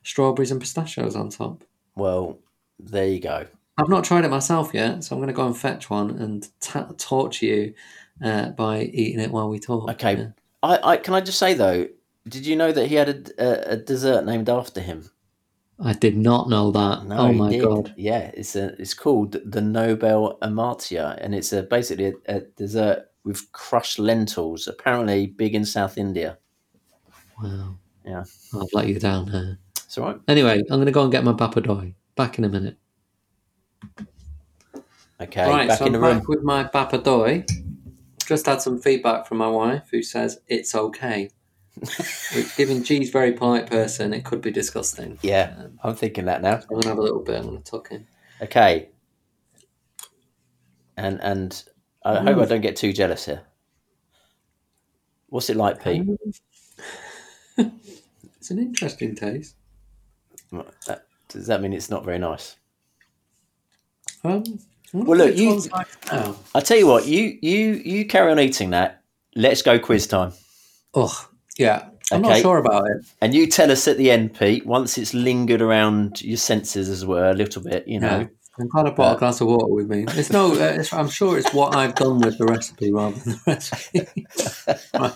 strawberries 0.02 0.50
and 0.50 0.60
pistachios 0.60 1.16
on 1.16 1.30
top. 1.30 1.64
Well, 1.96 2.38
there 2.78 3.06
you 3.06 3.20
go. 3.20 3.46
I've 3.76 3.88
not 3.88 4.04
tried 4.04 4.24
it 4.24 4.30
myself 4.30 4.72
yet, 4.72 5.02
so 5.02 5.16
I'm 5.16 5.20
going 5.20 5.28
to 5.28 5.34
go 5.34 5.46
and 5.46 5.56
fetch 5.56 5.90
one 5.90 6.10
and 6.10 6.48
ta 6.60 6.92
torture 6.96 7.46
you 7.46 7.74
uh, 8.22 8.50
by 8.50 8.82
eating 8.82 9.20
it 9.20 9.32
while 9.32 9.48
we 9.48 9.58
talk. 9.58 9.90
Okay. 9.90 10.16
Yeah. 10.16 10.28
I, 10.62 10.92
I 10.92 10.96
can 10.96 11.14
I 11.14 11.20
just 11.20 11.38
say 11.38 11.54
though, 11.54 11.88
did 12.28 12.46
you 12.46 12.56
know 12.56 12.72
that 12.72 12.86
he 12.86 12.94
had 12.94 13.08
a, 13.08 13.44
a, 13.44 13.72
a 13.72 13.76
dessert 13.76 14.24
named 14.24 14.48
after 14.48 14.80
him? 14.80 15.10
I 15.80 15.92
did 15.92 16.16
not 16.16 16.48
know 16.48 16.70
that. 16.70 17.06
No, 17.06 17.16
oh 17.16 17.32
my 17.32 17.50
did. 17.50 17.62
god! 17.62 17.94
Yeah, 17.96 18.30
it's 18.34 18.54
a, 18.54 18.80
it's 18.80 18.94
called 18.94 19.36
the 19.44 19.60
Nobel 19.60 20.38
Amartya, 20.40 21.18
and 21.20 21.34
it's 21.34 21.52
a 21.52 21.64
basically 21.64 22.06
a, 22.06 22.36
a 22.36 22.40
dessert 22.56 23.06
with 23.24 23.50
crushed 23.52 23.98
lentils. 23.98 24.68
Apparently, 24.68 25.26
big 25.26 25.54
in 25.54 25.64
South 25.64 25.98
India. 25.98 26.38
Wow. 27.42 27.76
Yeah. 28.04 28.24
I've 28.54 28.68
let 28.72 28.86
you 28.86 29.00
down 29.00 29.26
here. 29.28 29.58
It's 29.76 29.98
all 29.98 30.06
right. 30.06 30.20
Anyway, 30.28 30.58
I'm 30.58 30.76
going 30.76 30.86
to 30.86 30.92
go 30.92 31.02
and 31.02 31.12
get 31.12 31.24
my 31.24 31.32
bapadoi. 31.32 31.94
Back 32.16 32.38
in 32.38 32.44
a 32.44 32.48
minute. 32.48 32.76
Okay, 35.20 35.48
right, 35.48 35.68
back 35.68 35.78
so 35.78 35.86
in 35.86 35.94
I'm 35.94 36.02
room. 36.02 36.18
back 36.18 36.28
with 36.28 36.42
my 36.42 36.64
bapadoi. 36.64 37.48
Just 38.26 38.46
had 38.46 38.60
some 38.60 38.80
feedback 38.80 39.26
from 39.26 39.38
my 39.38 39.48
wife 39.48 39.88
who 39.90 40.02
says 40.02 40.40
it's 40.48 40.74
okay. 40.74 41.30
Which, 41.76 42.56
Given 42.56 42.82
a 42.82 43.10
very 43.10 43.32
polite 43.32 43.68
person, 43.68 44.14
it 44.14 44.24
could 44.24 44.40
be 44.40 44.50
disgusting. 44.50 45.18
Yeah, 45.22 45.54
Um, 45.58 45.78
I'm 45.82 45.94
thinking 45.94 46.24
that 46.26 46.40
now. 46.42 46.56
I'm 46.56 46.68
going 46.68 46.82
to 46.82 46.88
have 46.88 46.98
a 46.98 47.02
little 47.02 47.20
bit. 47.22 47.36
I'm 47.36 47.46
to 47.62 47.70
tuck 47.70 47.90
in. 47.90 48.06
Okay. 48.40 48.88
And 50.96 51.20
and 51.22 51.64
I 52.04 52.20
hope 52.22 52.38
I 52.38 52.44
don't 52.44 52.60
get 52.60 52.76
too 52.76 52.92
jealous 52.92 53.24
here. 53.26 53.42
What's 55.28 55.50
it 55.50 55.56
like, 55.56 55.82
Pete? 55.82 56.04
it's 57.58 58.50
an 58.50 58.58
interesting 58.58 59.14
taste. 59.16 59.56
That- 60.86 61.06
Does 61.28 61.48
that 61.48 61.60
mean 61.60 61.72
it's 61.72 61.90
not 61.90 62.04
very 62.04 62.18
nice? 62.18 62.56
Um, 64.22 64.44
Well, 64.92 65.18
look, 65.18 65.36
you- 65.36 65.58
like. 65.72 65.88
I 66.54 66.60
tell 66.60 66.78
you 66.78 66.86
what, 66.86 67.06
you 67.06 67.36
you 67.42 67.72
you 67.84 68.06
carry 68.06 68.30
on 68.30 68.38
eating 68.38 68.70
that. 68.70 69.02
Let's 69.34 69.62
go 69.62 69.80
quiz 69.80 70.06
time, 70.06 70.32
Oh, 70.94 71.28
yeah. 71.58 71.88
I'm 72.12 72.20
Okay. 72.22 72.28
not 72.34 72.40
sure 72.42 72.58
about 72.58 72.86
it. 72.90 73.04
and 73.22 73.34
you 73.34 73.46
tell 73.46 73.70
us 73.70 73.88
at 73.88 73.96
the 73.96 74.10
end, 74.10 74.34
Pete. 74.38 74.66
Once 74.66 74.98
it's 74.98 75.14
lingered 75.14 75.62
around 75.62 76.20
your 76.22 76.36
senses 76.36 76.88
as 76.90 77.04
well 77.06 77.32
a 77.32 77.34
little 77.34 77.62
bit, 77.62 77.88
you 77.88 77.98
know. 77.98 78.20
Yeah. 78.20 78.26
I'm 78.58 78.68
glad 78.68 78.86
I 78.86 78.90
brought 78.90 79.12
Uh, 79.12 79.16
a 79.16 79.18
glass 79.18 79.40
of 79.40 79.48
water 79.48 79.66
with 79.72 79.88
me. 79.88 80.04
It's 80.10 80.30
no, 80.30 80.52
uh, 80.52 80.56
it's, 80.78 80.92
I'm 80.92 81.08
sure 81.08 81.38
it's 81.38 81.52
what 81.54 81.74
I've 81.74 81.94
done 81.96 82.20
with 82.20 82.36
the 82.38 82.44
recipe 82.44 82.92
rather 82.92 83.18
than 83.18 83.32
the 83.32 83.40
recipe. 83.46 84.26
right. 84.94 85.14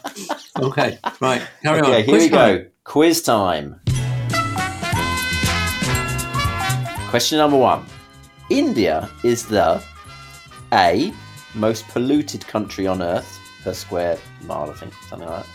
Okay, 0.58 0.98
right. 1.20 1.42
Carry 1.62 1.80
Okay, 1.82 1.88
on. 1.98 2.02
here 2.02 2.04
Quiz 2.04 2.22
we 2.24 2.28
time. 2.30 2.58
go. 2.58 2.66
Quiz 2.84 3.22
time. 3.22 3.80
Question 7.10 7.38
number 7.38 7.56
one. 7.58 7.84
India 8.50 9.08
is 9.24 9.46
the 9.46 9.82
A, 10.72 11.12
most 11.54 11.86
polluted 11.88 12.46
country 12.46 12.86
on 12.86 13.02
earth, 13.02 13.38
per 13.62 13.72
square 13.74 14.18
mile, 14.46 14.70
I 14.70 14.74
think, 14.74 14.92
something 15.08 15.28
like 15.28 15.44
that. 15.44 15.48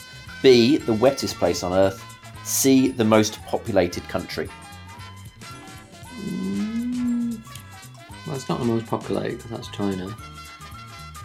B, 0.44 0.78
the 0.78 0.94
wettest 0.94 1.36
place 1.36 1.64
on 1.64 1.74
Earth. 1.74 2.03
C, 2.44 2.90
the 2.90 3.06
most 3.06 3.41
populated 3.44 4.03
country. 4.10 4.49
Mm, 6.20 7.40
well, 8.28 8.36
it's 8.36 8.49
not 8.49 8.60
the 8.60 8.65
most 8.65 8.86
populated 8.86 9.38
because 9.38 9.52
that's 9.52 9.68
China. 9.70 10.15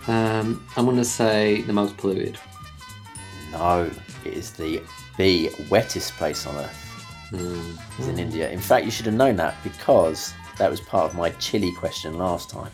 Um, 0.07 0.65
I'm 0.77 0.85
going 0.85 0.97
to 0.97 1.05
say 1.05 1.63
the 1.63 1.73
most 1.73 1.97
polluted. 1.97 2.39
No, 3.53 3.91
it 4.25 4.33
is 4.33 4.53
the 4.53 4.83
B, 5.17 5.51
wettest 5.69 6.13
place 6.13 6.47
on 6.47 6.57
Earth. 6.57 6.85
Mm. 7.33 8.01
Is 8.01 8.09
in 8.09 8.19
India. 8.19 8.49
In 8.51 8.61
fact, 8.61 8.85
you 8.87 8.91
should 8.91 9.05
have 9.07 9.15
known 9.17 9.37
that 9.37 9.55
because 9.63 10.33
that 10.59 10.71
was 10.71 10.81
part 10.81 11.11
of 11.11 11.17
my 11.17 11.31
chili 11.31 11.73
question 11.75 12.17
last 12.17 12.49
time. 12.51 12.71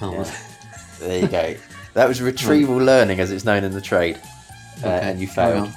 Oh, 0.00 0.12
Yeah. 0.12 0.36
There 0.98 1.20
you 1.20 1.28
go. 1.28 1.54
that 1.94 2.08
was 2.08 2.20
retrieval 2.32 2.76
learning, 2.78 3.20
as 3.20 3.30
it's 3.30 3.44
known 3.44 3.62
in 3.62 3.72
the 3.72 3.80
trade, 3.80 4.18
uh, 4.84 4.88
and 4.88 5.20
you 5.20 5.26
failed. 5.26 5.70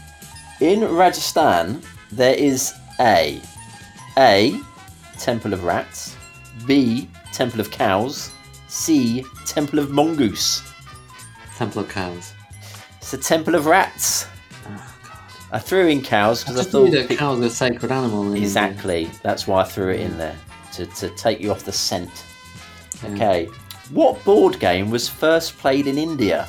In 0.59 0.81
Rajasthan, 0.81 1.81
there 2.11 2.35
is 2.35 2.73
A. 2.99 3.41
A. 4.17 4.59
Temple 5.17 5.53
of 5.53 5.63
Rats. 5.63 6.15
B. 6.65 7.09
Temple 7.33 7.59
of 7.59 7.71
Cows. 7.71 8.31
C. 8.67 9.25
Temple 9.45 9.79
of 9.79 9.91
Mongoose. 9.91 10.61
Temple 11.57 11.81
of 11.83 11.89
Cows. 11.89 12.33
It's 12.97 13.11
the 13.11 13.17
Temple 13.17 13.55
of 13.55 13.65
Rats. 13.65 14.27
Oh, 14.65 14.95
God. 15.03 15.19
I 15.51 15.59
threw 15.59 15.87
in 15.87 16.01
cows 16.01 16.43
because 16.43 16.57
I, 16.57 16.61
I 16.61 16.63
thought 16.63 16.91
that 16.91 17.09
cows 17.17 17.39
are 17.39 17.45
a 17.45 17.49
sacred 17.49 17.91
animal. 17.91 18.21
in 18.21 18.27
India. 18.29 18.43
exactly 18.43 19.09
that's 19.23 19.47
why 19.47 19.61
I 19.61 19.63
threw 19.63 19.89
it 19.89 19.99
in 19.99 20.17
there 20.17 20.37
to, 20.73 20.85
to 20.85 21.09
take 21.09 21.41
you 21.41 21.51
off 21.51 21.63
the 21.63 21.71
scent. 21.71 22.25
Yeah. 23.03 23.09
Okay, 23.11 23.45
what 23.91 24.23
board 24.23 24.59
game 24.59 24.89
was 24.89 25.09
first 25.09 25.57
played 25.57 25.87
in 25.87 25.97
India? 25.97 26.47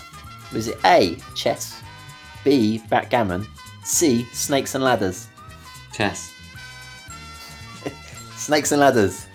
Was 0.52 0.68
it 0.68 0.78
A. 0.84 1.16
Chess, 1.34 1.81
B. 2.44 2.82
Backgammon, 2.89 3.47
C. 3.85 4.24
Snakes 4.32 4.74
and 4.74 4.85
Ladders? 4.85 5.28
Chess. 5.93 6.32
Snakes 8.36 8.73
and 8.73 8.81
Ladders. 8.81 9.27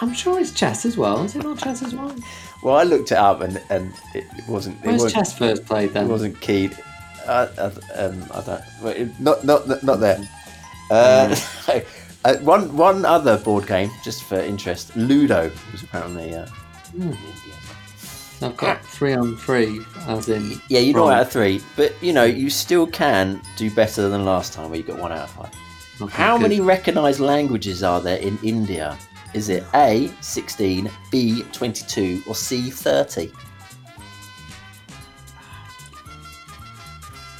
I'm 0.00 0.12
sure 0.12 0.40
it's 0.40 0.52
chess 0.52 0.84
as 0.84 0.96
well. 0.96 1.22
Is 1.24 1.36
it 1.36 1.42
not 1.44 1.58
chess 1.58 1.82
as 1.82 1.94
well? 1.94 2.14
Well, 2.62 2.76
I 2.76 2.82
looked 2.82 3.12
it 3.12 3.18
up 3.18 3.40
and, 3.42 3.62
and 3.70 3.92
it 4.14 4.24
wasn't. 4.48 4.76
It 4.78 4.86
Where's 4.86 5.02
wasn't, 5.02 5.24
chess 5.24 5.38
first 5.38 5.66
played 5.66 5.92
then? 5.92 6.06
It 6.06 6.10
wasn't 6.10 6.40
keyed. 6.40 6.76
Uh, 7.26 7.48
uh, 7.56 7.70
um, 7.94 8.24
I 8.32 8.40
don't. 8.42 8.62
well, 8.82 9.10
Not 9.20 9.44
not 9.44 9.82
not 9.84 10.00
there. 10.00 10.18
Uh, 10.90 11.34
uh, 12.24 12.34
one 12.38 12.76
one 12.76 13.04
other 13.04 13.38
board 13.38 13.66
game, 13.66 13.90
just 14.02 14.24
for 14.24 14.36
interest, 14.40 14.96
Ludo 14.96 15.50
was 15.72 15.82
apparently. 15.82 16.34
Uh, 16.34 16.46
Hmm. 16.94 17.10
In 18.44 18.50
India. 18.50 18.70
I've 18.70 18.78
got 18.80 18.84
three 18.84 19.14
on 19.14 19.36
three, 19.36 19.80
as 20.06 20.28
in. 20.28 20.60
Yeah, 20.68 20.80
you're 20.80 20.96
not 20.96 21.12
out 21.12 21.22
of 21.22 21.32
three, 21.32 21.60
but 21.76 21.94
you 22.02 22.12
know 22.12 22.24
you 22.24 22.50
still 22.50 22.86
can 22.86 23.40
do 23.56 23.70
better 23.70 24.08
than 24.08 24.24
last 24.24 24.52
time, 24.52 24.70
where 24.70 24.78
you 24.78 24.84
got 24.84 24.98
one 24.98 25.12
out 25.12 25.24
of 25.24 25.30
five. 25.30 25.50
Okay, 26.00 26.12
How 26.12 26.36
good. 26.36 26.42
many 26.42 26.60
recognised 26.60 27.20
languages 27.20 27.82
are 27.82 28.00
there 28.00 28.18
in 28.18 28.38
India? 28.42 28.98
Is 29.32 29.48
it 29.48 29.64
A 29.74 30.10
sixteen, 30.20 30.90
B 31.10 31.42
twenty 31.52 31.84
two, 31.86 32.22
or 32.26 32.34
C 32.34 32.70
thirty? 32.70 33.32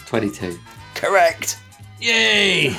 22. 0.06 0.60
Correct. 0.94 1.58
Yay! 2.00 2.76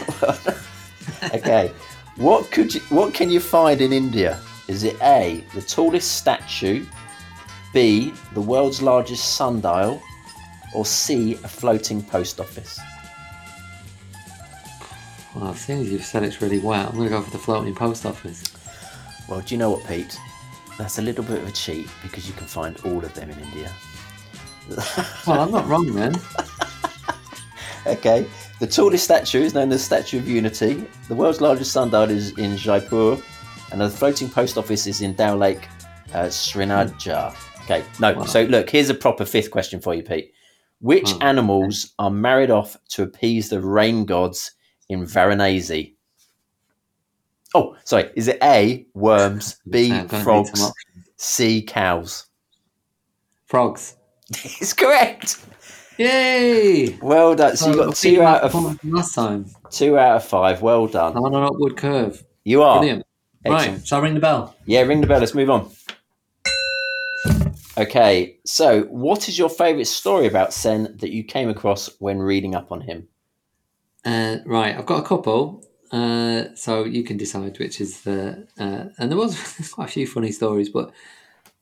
okay. 1.34 1.70
What 2.16 2.50
could 2.50 2.74
you, 2.74 2.80
what 2.88 3.14
can 3.14 3.30
you 3.30 3.42
find 3.42 3.82
in 3.82 3.92
India? 3.92 4.40
Is 4.70 4.84
it 4.84 4.96
A 5.02 5.44
the 5.54 5.62
tallest 5.62 6.16
statue, 6.16 6.86
B 7.76 8.14
the 8.34 8.40
world's 8.40 8.82
largest 8.82 9.36
sundial, 9.36 10.02
or 10.74 10.86
C 10.86 11.34
a 11.34 11.38
floating 11.48 12.02
post 12.02 12.40
office? 12.40 12.80
Well, 15.36 15.54
seeing 15.54 15.82
as 15.82 15.92
you've 15.92 16.06
said 16.06 16.24
it's 16.24 16.42
really 16.42 16.60
wet, 16.60 16.88
I'm 16.88 16.96
going 16.96 17.04
to 17.04 17.10
go 17.10 17.22
for 17.22 17.32
the 17.32 17.38
floating 17.38 17.76
post 17.76 18.06
office. 18.06 18.46
Well, 19.28 19.42
do 19.42 19.54
you 19.54 19.60
know 19.60 19.72
what, 19.72 19.86
Pete? 19.86 20.18
That's 20.78 21.00
a 21.00 21.02
little 21.02 21.26
bit 21.26 21.40
of 21.40 21.50
a 21.50 21.52
cheat 21.52 21.90
because 22.02 22.26
you 22.26 22.34
can 22.36 22.48
find 22.48 22.80
all 22.86 23.04
of 23.04 23.14
them 23.14 23.30
in 23.30 23.40
India. 23.40 23.72
Well, 25.28 25.42
I'm 25.42 25.52
not 25.52 25.68
wrong 25.68 25.94
then. 25.94 26.16
okay. 27.86 28.26
The 28.62 28.68
tallest 28.68 29.04
statue 29.04 29.42
is 29.42 29.54
known 29.54 29.72
as 29.74 29.84
Statue 29.84 30.20
of 30.20 30.30
Unity. 30.30 30.86
The 31.10 31.16
world's 31.16 31.42
largest 31.42 31.74
sundial 31.74 32.10
is 32.10 32.32
in 32.38 32.56
Jaipur, 32.56 33.22
and 33.74 33.82
the 33.82 33.90
floating 33.90 34.30
post 34.30 34.58
office 34.58 34.88
is 34.88 35.02
in 35.02 35.14
Dal 35.14 35.36
Lake, 35.36 35.68
uh, 36.14 36.30
Srinagar. 36.30 37.34
Okay. 37.66 37.84
No. 38.00 38.14
Wow. 38.14 38.24
So 38.26 38.44
look, 38.44 38.70
here's 38.70 38.90
a 38.90 38.94
proper 38.94 39.26
fifth 39.26 39.52
question 39.52 39.80
for 39.82 39.94
you, 39.94 40.04
Pete. 40.04 40.32
Which 40.82 41.14
Oh, 41.14 41.20
animals 41.22 41.94
are 42.00 42.12
married 42.12 42.52
off 42.52 42.78
to 42.90 43.04
appease 43.04 43.50
the 43.50 43.62
rain 43.62 44.06
gods 44.06 44.52
in 44.90 45.04
Varanasi? 45.06 45.94
Oh, 47.56 47.76
sorry. 47.86 48.10
Is 48.16 48.28
it 48.28 48.38
A 48.44 48.86
worms, 48.94 49.58
B 49.70 49.92
I'm 49.92 50.08
gonna 50.08 50.18
need 50.20 50.24
frogs. 50.24 50.72
C 51.18 51.62
cows? 51.62 52.26
Frogs. 53.48 53.96
It's 54.32 54.74
correct. 54.74 55.38
Yay! 55.98 56.98
Well 57.02 57.36
done. 57.36 57.56
So 57.56 57.68
you 57.72 57.82
Oh, 57.82 57.86
got 57.86 57.96
two 57.96 58.22
out 58.22 58.42
of 58.42 58.54
of 58.56 58.84
last 58.84 59.16
time. 59.16 59.46
two 59.72 59.98
out 59.98 60.18
of 60.18 60.26
five. 60.26 60.62
Well 60.62 60.88
done. 60.88 61.16
I'm 61.16 61.24
on 61.24 61.34
an 61.36 61.44
upward 61.44 61.78
curve. 61.78 62.22
You 62.44 62.64
are. 62.64 62.80
Brilliant. 62.80 63.06
Excellent. 63.46 63.78
Right, 63.78 63.88
shall 63.88 64.00
I 64.00 64.02
ring 64.04 64.14
the 64.16 64.20
bell? 64.20 64.56
Yeah, 64.66 64.82
ring 64.82 65.00
the 65.00 65.08
bell. 65.08 65.20
Let's 65.20 65.34
move 65.34 65.50
on. 65.50 65.72
Okay, 67.78 68.38
so 68.46 68.84
what 68.84 69.28
is 69.28 69.38
your 69.38 69.50
favourite 69.50 69.88
story 69.88 70.28
about 70.28 70.54
Sen 70.54 70.96
that 71.00 71.12
you 71.12 71.26
came 71.26 71.50
across 71.50 71.90
when 72.00 72.20
reading 72.20 72.56
up 72.56 72.72
on 72.72 72.82
him? 72.82 73.10
Uh, 74.06 74.38
right, 74.46 74.78
I've 74.78 74.86
got 74.86 75.04
a 75.04 75.08
couple, 75.08 75.66
uh, 75.92 76.56
so 76.56 76.86
you 76.86 77.04
can 77.04 77.18
decide 77.18 77.60
which 77.60 77.82
is 77.82 78.02
the. 78.02 78.48
Uh, 78.58 78.86
and 78.98 79.12
there 79.12 79.18
was 79.18 79.72
quite 79.74 79.90
a 79.90 79.92
few 79.92 80.08
funny 80.08 80.32
stories, 80.32 80.70
but 80.70 80.94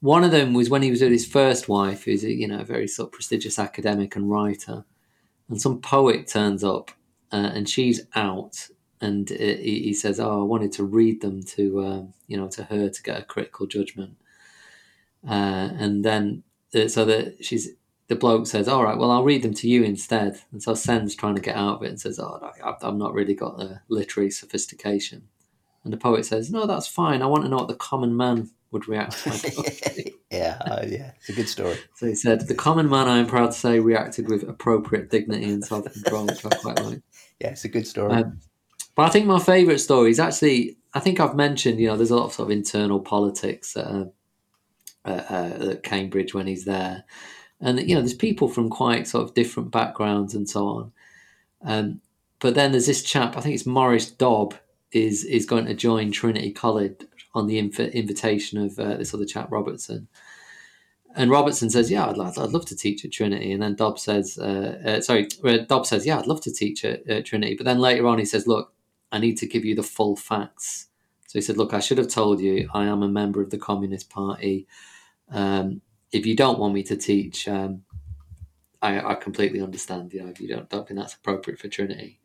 one 0.01 0.23
of 0.23 0.31
them 0.31 0.53
was 0.53 0.69
when 0.69 0.83
he 0.83 0.91
was 0.91 1.01
with 1.01 1.11
his 1.11 1.25
first 1.25 1.67
wife, 1.67 2.03
who's 2.03 2.23
a, 2.23 2.31
you 2.31 2.47
know 2.47 2.59
a 2.59 2.65
very 2.65 2.87
sort 2.87 3.07
of 3.07 3.13
prestigious 3.13 3.57
academic 3.57 4.15
and 4.15 4.29
writer, 4.29 4.85
and 5.49 5.59
some 5.59 5.81
poet 5.81 6.27
turns 6.27 6.63
up, 6.63 6.91
uh, 7.31 7.51
and 7.55 7.67
she's 7.67 8.01
out, 8.13 8.67
and 9.01 9.31
uh, 9.31 9.35
he, 9.35 9.81
he 9.83 9.93
says, 9.93 10.19
"Oh, 10.19 10.41
I 10.41 10.43
wanted 10.43 10.73
to 10.73 10.83
read 10.83 11.21
them 11.21 11.41
to 11.43 11.83
um, 11.83 12.13
you 12.27 12.37
know 12.37 12.49
to 12.49 12.65
her 12.65 12.89
to 12.89 13.03
get 13.03 13.19
a 13.19 13.23
critical 13.23 13.65
judgment," 13.65 14.17
uh, 15.27 15.69
and 15.77 16.03
then 16.03 16.43
uh, 16.75 16.87
so 16.87 17.05
that 17.05 17.43
she's 17.43 17.69
the 18.07 18.15
bloke 18.15 18.47
says, 18.47 18.67
"All 18.67 18.83
right, 18.83 18.97
well, 18.97 19.11
I'll 19.11 19.23
read 19.23 19.43
them 19.43 19.53
to 19.55 19.67
you 19.67 19.83
instead." 19.83 20.39
And 20.51 20.61
so 20.61 20.73
Sen's 20.73 21.15
trying 21.15 21.35
to 21.35 21.41
get 21.41 21.55
out 21.55 21.77
of 21.77 21.83
it 21.83 21.89
and 21.89 21.99
says, 21.99 22.19
"Oh, 22.19 22.39
no, 22.41 22.51
I've, 22.63 22.83
I've 22.83 22.95
not 22.95 23.13
really 23.13 23.33
got 23.33 23.57
the 23.57 23.81
literary 23.89 24.31
sophistication." 24.31 25.27
And 25.83 25.93
the 25.93 25.97
poet 25.97 26.25
says, 26.25 26.51
"No, 26.51 26.65
that's 26.65 26.87
fine. 26.87 27.21
I 27.21 27.27
want 27.27 27.43
to 27.43 27.49
know 27.49 27.57
what 27.57 27.67
the 27.67 27.75
common 27.75 28.15
man 28.15 28.51
would 28.71 28.87
react 28.87 29.13
to 29.23 29.29
my 29.29 29.39
yeah, 30.31 30.57
uh, 30.61 30.85
yeah, 30.87 31.11
it's 31.17 31.29
a 31.29 31.33
good 31.33 31.49
story. 31.49 31.77
so 31.95 32.07
he 32.07 32.15
said, 32.15 32.47
"The 32.47 32.55
common 32.55 32.89
man, 32.89 33.07
I 33.07 33.19
am 33.19 33.27
proud 33.27 33.51
to 33.51 33.57
say, 33.57 33.79
reacted 33.79 34.29
with 34.29 34.43
appropriate 34.43 35.09
dignity 35.09 35.51
and 35.51 35.63
self-control, 35.63 36.27
which 36.27 36.45
I 36.45 36.49
quite 36.49 36.83
like." 36.83 37.01
Yeah, 37.39 37.49
it's 37.49 37.65
a 37.65 37.69
good 37.69 37.87
story. 37.87 38.13
Um, 38.13 38.39
but 38.95 39.03
I 39.03 39.09
think 39.09 39.25
my 39.25 39.39
favourite 39.39 39.79
story 39.79 40.11
is 40.11 40.19
actually, 40.19 40.77
I 40.93 40.99
think 40.99 41.19
I've 41.19 41.35
mentioned, 41.35 41.79
you 41.79 41.87
know, 41.87 41.97
there's 41.97 42.11
a 42.11 42.15
lot 42.15 42.25
of 42.25 42.33
sort 42.33 42.47
of 42.47 42.51
internal 42.51 42.99
politics 42.99 43.75
uh, 45.05 45.23
uh, 45.29 45.69
at 45.71 45.83
Cambridge 45.83 46.33
when 46.33 46.47
he's 46.47 46.65
there. 46.65 47.03
And, 47.59 47.79
you 47.79 47.95
know, 47.95 48.01
there's 48.01 48.13
people 48.13 48.47
from 48.47 48.69
quite 48.69 49.07
sort 49.07 49.23
of 49.23 49.33
different 49.33 49.71
backgrounds 49.71 50.35
and 50.35 50.49
so 50.49 50.67
on. 50.67 50.91
Um, 51.65 52.01
but 52.39 52.55
then 52.55 52.71
there's 52.71 52.87
this 52.87 53.03
chap, 53.03 53.37
I 53.37 53.41
think 53.41 53.55
it's 53.55 53.65
Maurice 53.65 54.11
Dobb, 54.11 54.55
is, 54.91 55.23
is 55.23 55.45
going 55.45 55.65
to 55.65 55.73
join 55.73 56.11
Trinity 56.11 56.51
College 56.51 57.05
on 57.33 57.47
the 57.47 57.61
inv- 57.61 57.93
invitation 57.93 58.59
of 58.59 58.77
uh, 58.77 58.97
this 58.97 59.13
other 59.13 59.25
chap, 59.25 59.51
Robertson. 59.51 60.07
And 61.15 61.29
Robertson 61.29 61.69
says, 61.69 61.91
"Yeah, 61.91 62.07
I'd, 62.07 62.19
I'd 62.19 62.49
love 62.49 62.65
to 62.65 62.75
teach 62.75 63.05
at 63.05 63.11
Trinity." 63.11 63.51
And 63.51 63.61
then 63.61 63.75
Dobb 63.75 63.99
says, 63.99 64.37
uh, 64.39 64.79
uh, 64.83 65.01
"Sorry, 65.01 65.27
uh, 65.43 65.57
Dobb 65.67 65.85
says, 65.85 66.05
yeah, 66.05 66.17
I'd 66.17 66.27
love 66.27 66.41
to 66.41 66.51
teach 66.51 66.83
at, 66.83 67.07
at 67.07 67.25
Trinity." 67.25 67.55
But 67.55 67.65
then 67.65 67.79
later 67.79 68.07
on, 68.07 68.19
he 68.19 68.25
says, 68.25 68.47
"Look, 68.47 68.73
I 69.11 69.19
need 69.19 69.37
to 69.37 69.47
give 69.47 69.63
you 69.63 69.75
the 69.75 69.83
full 69.83 70.15
facts." 70.15 70.87
So 71.27 71.37
he 71.37 71.41
said, 71.41 71.57
"Look, 71.57 71.73
I 71.73 71.79
should 71.79 71.99
have 71.99 72.07
told 72.07 72.39
you 72.39 72.67
I 72.73 72.85
am 72.85 73.03
a 73.03 73.07
member 73.07 73.41
of 73.41 73.51
the 73.51 73.57
Communist 73.59 74.09
Party. 74.09 74.67
Um, 75.31 75.81
if 76.11 76.25
you 76.25 76.35
don't 76.35 76.59
want 76.59 76.73
me 76.73 76.83
to 76.83 76.95
teach, 76.95 77.47
um, 77.47 77.83
I, 78.81 78.99
I 79.11 79.15
completely 79.15 79.61
understand. 79.61 80.13
You 80.13 80.23
know, 80.23 80.29
if 80.29 80.39
you 80.39 80.47
don't, 80.47 80.69
don't 80.69 80.87
think 80.87 80.99
that's 80.99 81.15
appropriate 81.15 81.59
for 81.59 81.67
Trinity." 81.67 82.19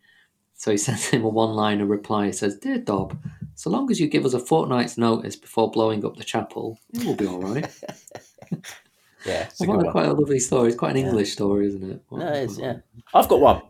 So 0.54 0.70
he 0.72 0.76
sends 0.86 1.06
him 1.06 1.24
a 1.24 1.28
one-liner 1.28 1.86
reply. 1.86 2.26
He 2.26 2.32
says, 2.32 2.56
"Dear 2.58 2.78
Dobb, 2.78 3.18
so 3.54 3.70
long 3.70 3.90
as 3.90 4.00
you 4.00 4.08
give 4.08 4.24
us 4.26 4.34
a 4.34 4.40
fortnight's 4.40 4.98
notice 4.98 5.36
before 5.36 5.70
blowing 5.70 6.04
up 6.04 6.16
the 6.16 6.24
chapel, 6.24 6.78
it 6.92 7.04
will 7.04 7.14
be 7.16 7.26
all 7.26 7.40
right." 7.40 7.66
yeah, 9.26 9.44
it's 9.44 9.60
a 9.60 9.64
I 9.64 9.66
find 9.66 9.82
one. 9.82 9.90
quite 9.92 10.06
a 10.06 10.12
lovely 10.12 10.38
story. 10.40 10.68
It's 10.68 10.76
quite 10.78 10.92
an 10.92 10.98
Yeah. 11.02 11.08
English 11.08 11.32
story, 11.32 11.66
isn't 11.68 11.90
it? 11.90 12.02
No, 12.10 12.26
it's, 12.28 12.58
yeah. 12.58 12.78
I've 13.14 13.28
got 13.28 13.40
one. 13.40 13.62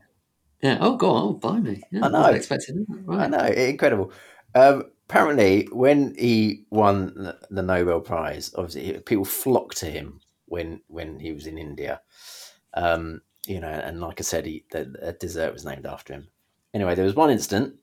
Yeah. 0.62 0.78
Oh, 0.80 0.96
go 0.96 1.10
on. 1.10 1.40
Oh, 1.42 1.52
me. 1.54 1.80
Yeah, 1.92 2.06
I 2.06 2.08
know. 2.08 2.18
wasn't 2.18 2.36
expecting 2.36 2.76
that. 2.88 3.02
Right. 3.04 3.20
I 3.20 3.26
know, 3.28 3.44
incredible. 3.46 4.12
Um, 4.54 4.84
apparently, 5.08 5.68
when 5.72 6.14
he 6.18 6.66
won 6.70 7.14
the- 7.50 7.62
Nobel 7.62 8.00
Prize, 8.00 8.52
obviously 8.56 9.00
people 9.00 9.24
flocked 9.24 9.78
to 9.78 9.86
him 9.86 10.20
when 10.46 10.80
when 10.88 11.18
he 11.18 11.32
was 11.32 11.46
in 11.46 11.58
India. 11.58 12.00
Um, 12.74 13.22
you 13.46 13.60
know, 13.60 13.68
and 13.68 14.00
like 14.00 14.20
I 14.20 14.22
said, 14.22 14.44
he, 14.44 14.64
the, 14.70 14.94
a 15.00 15.12
dessert 15.12 15.52
was 15.52 15.64
named 15.64 15.86
after 15.86 16.12
him. 16.12 16.28
Anyway, 16.74 16.94
there 16.94 17.04
was 17.04 17.14
one 17.14 17.30
instant 17.30 17.76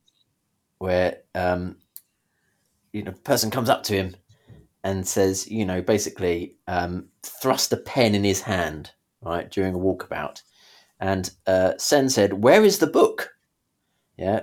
where 0.77 1.17
um, 1.33 1.77
you 2.93 3.03
know, 3.03 3.11
a 3.11 3.15
person 3.15 3.49
comes 3.49 3.69
up 3.69 3.83
to 3.83 3.93
him 3.93 4.15
and 4.83 5.07
says, 5.07 5.49
you 5.49 5.65
know, 5.65 5.81
basically 5.81 6.55
um, 6.67 7.07
thrust 7.23 7.73
a 7.73 7.77
pen 7.77 8.13
in 8.13 8.23
his 8.23 8.41
hand, 8.41 8.91
right, 9.21 9.49
during 9.49 9.73
a 9.73 9.79
walkabout. 9.79 10.41
And 10.99 11.29
uh, 11.47 11.73
Sen 11.77 12.07
said, 12.09 12.43
"Where 12.43 12.63
is 12.63 12.79
the 12.79 12.87
book?" 12.87 13.31
Yeah, 14.17 14.41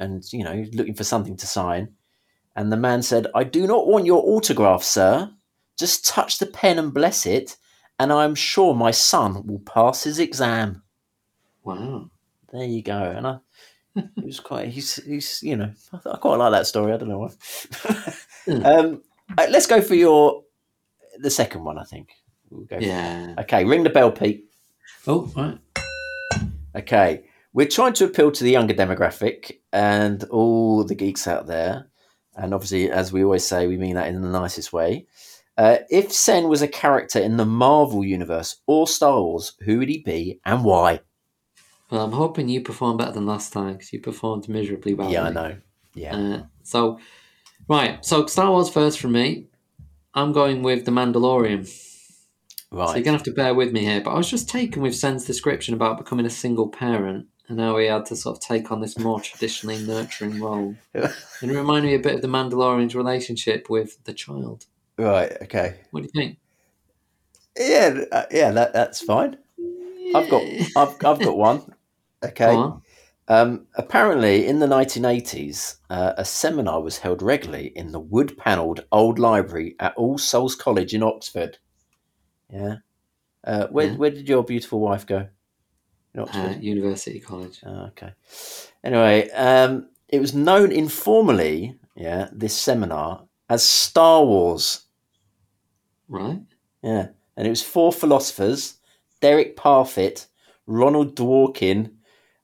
and 0.00 0.22
you 0.32 0.44
know, 0.44 0.66
looking 0.72 0.94
for 0.94 1.04
something 1.04 1.36
to 1.36 1.46
sign. 1.46 1.94
And 2.56 2.72
the 2.72 2.76
man 2.76 3.02
said, 3.02 3.26
"I 3.34 3.44
do 3.44 3.66
not 3.66 3.86
want 3.86 4.06
your 4.06 4.22
autograph, 4.22 4.82
sir. 4.82 5.30
Just 5.78 6.06
touch 6.06 6.38
the 6.38 6.46
pen 6.46 6.78
and 6.78 6.94
bless 6.94 7.26
it, 7.26 7.56
and 7.98 8.12
I 8.12 8.24
am 8.24 8.34
sure 8.34 8.74
my 8.74 8.90
son 8.90 9.46
will 9.46 9.60
pass 9.60 10.04
his 10.04 10.18
exam." 10.18 10.82
Wow. 11.64 12.10
There 12.52 12.64
you 12.64 12.82
go. 12.82 12.96
And 12.96 13.26
I, 13.26 13.38
it 13.96 14.24
was 14.24 14.40
quite. 14.40 14.68
He's, 14.68 14.96
he's, 15.04 15.42
you 15.42 15.56
know, 15.56 15.72
I, 15.92 16.16
quite 16.18 16.36
like 16.36 16.52
that 16.52 16.66
story. 16.66 16.92
I 16.92 16.96
don't 16.96 17.08
know 17.08 17.18
why. 17.18 18.62
um, 18.64 19.02
uh, 19.36 19.46
let's 19.50 19.66
go 19.66 19.80
for 19.80 19.94
your 19.94 20.44
the 21.18 21.30
second 21.30 21.64
one. 21.64 21.78
I 21.78 21.84
think. 21.84 22.10
We'll 22.50 22.64
go 22.64 22.78
Yeah. 22.78 23.34
Okay, 23.38 23.64
ring 23.64 23.82
the 23.82 23.90
bell, 23.90 24.12
Pete. 24.12 24.48
Oh, 25.06 25.30
right. 25.36 25.58
Okay, 26.76 27.24
we're 27.52 27.66
trying 27.66 27.92
to 27.94 28.04
appeal 28.04 28.30
to 28.32 28.44
the 28.44 28.50
younger 28.50 28.74
demographic 28.74 29.58
and 29.72 30.22
all 30.24 30.84
the 30.84 30.94
geeks 30.94 31.26
out 31.26 31.46
there. 31.46 31.88
And 32.36 32.52
obviously, 32.54 32.90
as 32.90 33.12
we 33.12 33.24
always 33.24 33.44
say, 33.44 33.66
we 33.66 33.76
mean 33.76 33.94
that 33.94 34.08
in 34.08 34.20
the 34.20 34.28
nicest 34.28 34.72
way. 34.72 35.06
Uh, 35.56 35.78
if 35.88 36.12
Sen 36.12 36.48
was 36.48 36.62
a 36.62 36.68
character 36.68 37.20
in 37.20 37.36
the 37.36 37.44
Marvel 37.44 38.04
universe 38.04 38.56
or 38.66 38.88
Star 38.88 39.20
Wars, 39.20 39.52
who 39.60 39.78
would 39.78 39.88
he 39.88 39.98
be 39.98 40.40
and 40.44 40.64
why? 40.64 41.00
Well, 41.90 42.04
I'm 42.04 42.12
hoping 42.12 42.48
you 42.48 42.60
perform 42.60 42.96
better 42.96 43.12
than 43.12 43.26
last 43.26 43.52
time 43.52 43.74
because 43.74 43.92
you 43.92 44.00
performed 44.00 44.48
miserably 44.48 44.94
well. 44.94 45.12
Yeah, 45.12 45.24
I 45.24 45.30
know. 45.30 45.56
Yeah. 45.94 46.16
Uh, 46.16 46.42
so, 46.64 46.98
right. 47.68 48.04
So, 48.04 48.26
Star 48.26 48.50
Wars 48.50 48.68
first 48.68 48.98
for 48.98 49.08
me. 49.08 49.46
I'm 50.12 50.32
going 50.32 50.62
with 50.62 50.84
The 50.84 50.90
Mandalorian. 50.90 51.70
Right. 52.72 52.88
So, 52.88 52.94
you're 52.94 53.04
going 53.04 53.04
to 53.04 53.12
have 53.12 53.22
to 53.24 53.32
bear 53.32 53.54
with 53.54 53.72
me 53.72 53.84
here. 53.84 54.00
But 54.00 54.10
I 54.10 54.16
was 54.16 54.30
just 54.30 54.48
taken 54.48 54.82
with 54.82 54.96
Sen's 54.96 55.24
description 55.24 55.74
about 55.74 55.98
becoming 55.98 56.26
a 56.26 56.30
single 56.30 56.68
parent 56.68 57.28
and 57.48 57.60
how 57.60 57.76
he 57.76 57.86
had 57.86 58.06
to 58.06 58.16
sort 58.16 58.36
of 58.36 58.42
take 58.42 58.72
on 58.72 58.80
this 58.80 58.98
more 58.98 59.20
traditionally 59.20 59.84
nurturing 59.84 60.40
role. 60.40 60.74
And 60.94 61.50
it 61.50 61.56
reminded 61.56 61.88
me 61.88 61.94
a 61.94 61.98
bit 61.98 62.14
of 62.16 62.22
The 62.22 62.28
Mandalorian's 62.28 62.94
relationship 62.94 63.68
with 63.68 64.02
the 64.04 64.14
child. 64.14 64.66
Right. 64.96 65.32
Okay. 65.42 65.80
What 65.90 66.02
do 66.02 66.10
you 66.12 66.20
think? 66.20 66.38
Yeah. 67.58 68.04
Uh, 68.10 68.24
yeah. 68.30 68.50
That, 68.50 68.72
that's 68.72 69.02
fine. 69.02 69.36
I've 70.14 70.30
got. 70.30 70.42
I've, 70.76 70.94
I've 71.04 71.18
got 71.24 71.36
one. 71.36 71.74
Okay. 72.24 72.46
Go 72.46 72.58
on. 72.58 72.82
Um, 73.26 73.66
apparently, 73.74 74.46
in 74.46 74.58
the 74.58 74.66
1980s, 74.66 75.76
uh, 75.88 76.12
a 76.18 76.24
seminar 76.24 76.82
was 76.82 76.98
held 76.98 77.22
regularly 77.22 77.72
in 77.74 77.92
the 77.92 78.00
wood 78.00 78.36
panelled 78.36 78.84
old 78.92 79.18
library 79.18 79.76
at 79.80 79.94
All 79.96 80.18
Souls 80.18 80.54
College 80.54 80.92
in 80.94 81.02
Oxford. 81.02 81.58
Yeah. 82.52 82.76
Uh, 83.42 83.66
where, 83.68 83.86
Yeah. 83.86 83.96
where 83.96 84.10
did 84.10 84.28
your 84.28 84.44
beautiful 84.44 84.78
wife 84.80 85.06
go? 85.06 85.28
In 86.14 86.22
Uh, 86.22 86.58
University 86.60 87.18
College. 87.20 87.60
Oh, 87.66 87.86
okay. 87.86 88.12
Anyway, 88.84 89.30
um, 89.30 89.88
it 90.08 90.20
was 90.20 90.34
known 90.34 90.70
informally, 90.70 91.76
yeah, 91.96 92.28
this 92.32 92.56
seminar 92.56 93.24
as 93.48 93.64
Star 93.64 94.24
Wars. 94.24 94.82
Right? 96.08 96.40
Yeah. 96.82 97.08
And 97.36 97.46
it 97.46 97.50
was 97.50 97.62
four 97.62 97.92
philosophers 97.92 98.78
Derek 99.20 99.56
Parfit, 99.56 100.26
Ronald 100.66 101.16
Dworkin, 101.16 101.92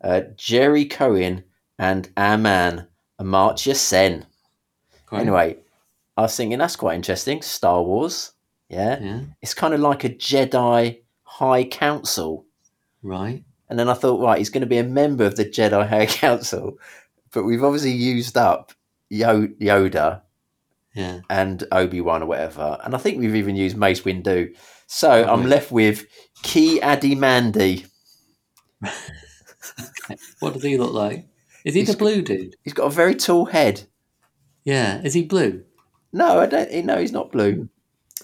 uh, 0.03 0.23
Jerry 0.37 0.87
Cohen, 0.87 1.45
and 1.79 2.09
our 2.17 2.39
man, 2.39 2.89
Amartya 3.21 3.77
Sen. 3.77 4.27
Great. 5.07 5.21
Anyway, 5.21 5.59
I 6.17 6.23
was 6.23 6.37
thinking 6.37 6.59
that's 6.59 6.77
quite 6.77 6.97
interesting. 6.97 7.43
Star 7.43 7.83
Wars. 7.83 8.33
Yeah. 8.69 8.99
Yeah. 9.01 9.21
It's 9.43 9.55
kind 9.55 9.75
of 9.75 9.81
like 9.81 10.05
a 10.05 10.09
Jedi 10.11 11.03
High 11.23 11.65
Council. 11.65 12.47
Right. 13.03 13.45
And 13.71 13.79
then 13.79 13.89
I 13.89 13.95
thought, 13.95 14.21
right, 14.21 14.37
he's 14.39 14.51
going 14.51 14.61
to 14.63 14.67
be 14.67 14.77
a 14.79 14.85
member 14.85 15.25
of 15.25 15.37
the 15.37 15.45
Jedi 15.47 15.89
High 15.89 16.07
Council. 16.25 16.77
But 17.33 17.45
we've 17.45 17.65
obviously 17.65 17.93
used 17.93 18.37
up 18.37 18.73
Yo- 19.09 19.47
Yoda 19.61 20.23
Yeah. 20.95 21.21
and 21.31 21.65
Obi 21.73 22.01
Wan 22.01 22.23
or 22.23 22.27
whatever. 22.27 22.79
And 22.85 22.95
I 22.95 22.99
think 22.99 23.19
we've 23.19 23.37
even 23.37 23.57
used 23.57 23.77
Mace 23.77 24.03
Windu. 24.03 24.55
So 24.89 25.11
I'm 25.11 25.47
left 25.47 25.71
with 25.71 26.05
Ki-Adi-Mundi. 26.43 27.87
What 30.41 30.55
does 30.55 30.63
he 30.63 30.79
look 30.79 30.93
like? 30.93 31.27
Is 31.65 31.75
he 31.75 31.81
He's 31.81 31.91
the 31.91 31.97
blue 31.97 32.23
dude? 32.23 32.57
He's 32.65 32.73
got 32.73 32.87
a 32.87 32.91
very 32.91 33.15
tall 33.15 33.45
head. 33.47 33.83
Yeah. 34.65 35.01
Is 35.03 35.15
he 35.15 35.23
blue? 35.23 35.63
No, 36.13 36.41
I 36.41 36.47
don't. 36.47 36.85
No, 36.87 36.99
he's 36.99 37.13
not 37.13 37.31
blue. 37.31 37.69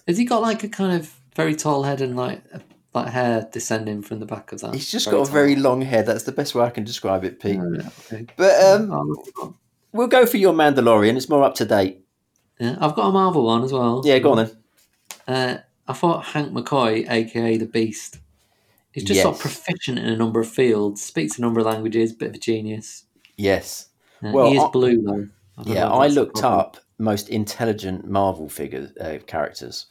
Has 0.09 0.19
he 0.19 0.25
got 0.25 0.43
like 0.43 0.65
a 0.65 0.69
kind 0.69 0.99
of 0.99 1.15
very 1.35 1.55
tall 1.55 1.83
head 1.85 2.01
and 2.01 2.17
like 2.17 2.43
a- 2.53 2.63
like 2.97 3.13
hair 3.13 3.49
descending 3.53 4.03
from 4.03 4.19
the 4.21 4.27
back 4.27 4.51
of 4.53 4.61
that? 4.61 4.75
He's 4.75 4.91
just 4.91 5.11
got 5.11 5.29
a 5.29 5.31
very 5.31 5.55
long 5.57 5.83
head. 5.83 6.07
That's 6.07 6.25
the 6.25 6.33
best 6.33 6.55
way 6.55 6.65
I 6.65 6.71
can 6.71 6.85
describe 6.85 7.25
it, 7.25 7.39
Pete. 7.41 7.55
Yeah, 7.57 7.89
okay. 8.13 8.27
But 8.37 8.63
um, 8.65 8.93
I'll 8.93 9.07
look 9.07 9.27
it 9.27 9.35
up. 9.43 9.55
we'll 9.93 10.07
go 10.09 10.27
for 10.27 10.37
your 10.39 10.53
Mandalorian. 10.53 11.17
It's 11.17 11.29
more 11.29 11.45
up 11.45 11.55
to 11.57 11.65
date. 11.65 12.05
Yeah, 12.59 12.77
I've 12.81 12.95
got 12.95 13.09
a 13.09 13.13
Marvel 13.13 13.45
one 13.45 13.63
as 13.63 13.73
well. 13.73 14.03
Yeah, 14.05 14.19
go 14.19 14.33
on 14.33 14.37
then. 14.39 14.57
Uh, 15.29 15.59
I 15.87 15.93
thought 15.93 16.25
Hank 16.25 16.53
McCoy, 16.53 17.09
aka 17.09 17.57
the 17.59 17.67
Beast, 17.67 18.19
he's 18.93 19.05
just 19.05 19.23
sort 19.23 19.37
of 19.37 19.41
proficient 19.41 19.99
in 19.99 20.07
a 20.07 20.17
number 20.17 20.41
of 20.41 20.49
fields, 20.49 21.03
speaks 21.03 21.39
a 21.39 21.41
number 21.41 21.61
of 21.61 21.67
languages, 21.67 22.13
bit 22.13 22.31
of 22.31 22.35
a 22.35 22.39
genius. 22.39 23.05
Yes. 23.37 23.89
Uh, 24.23 24.31
Well, 24.33 24.51
he 24.51 24.57
is 24.57 24.63
I- 24.65 24.69
blue 24.71 25.03
though. 25.03 25.29
I 25.59 25.63
Yeah, 25.73 25.89
I 25.89 26.09
looked 26.09 26.43
up 26.43 26.77
most 26.99 27.29
intelligent 27.29 28.09
Marvel 28.09 28.49
figures 28.49 28.91
uh, 28.99 29.19
characters. 29.27 29.87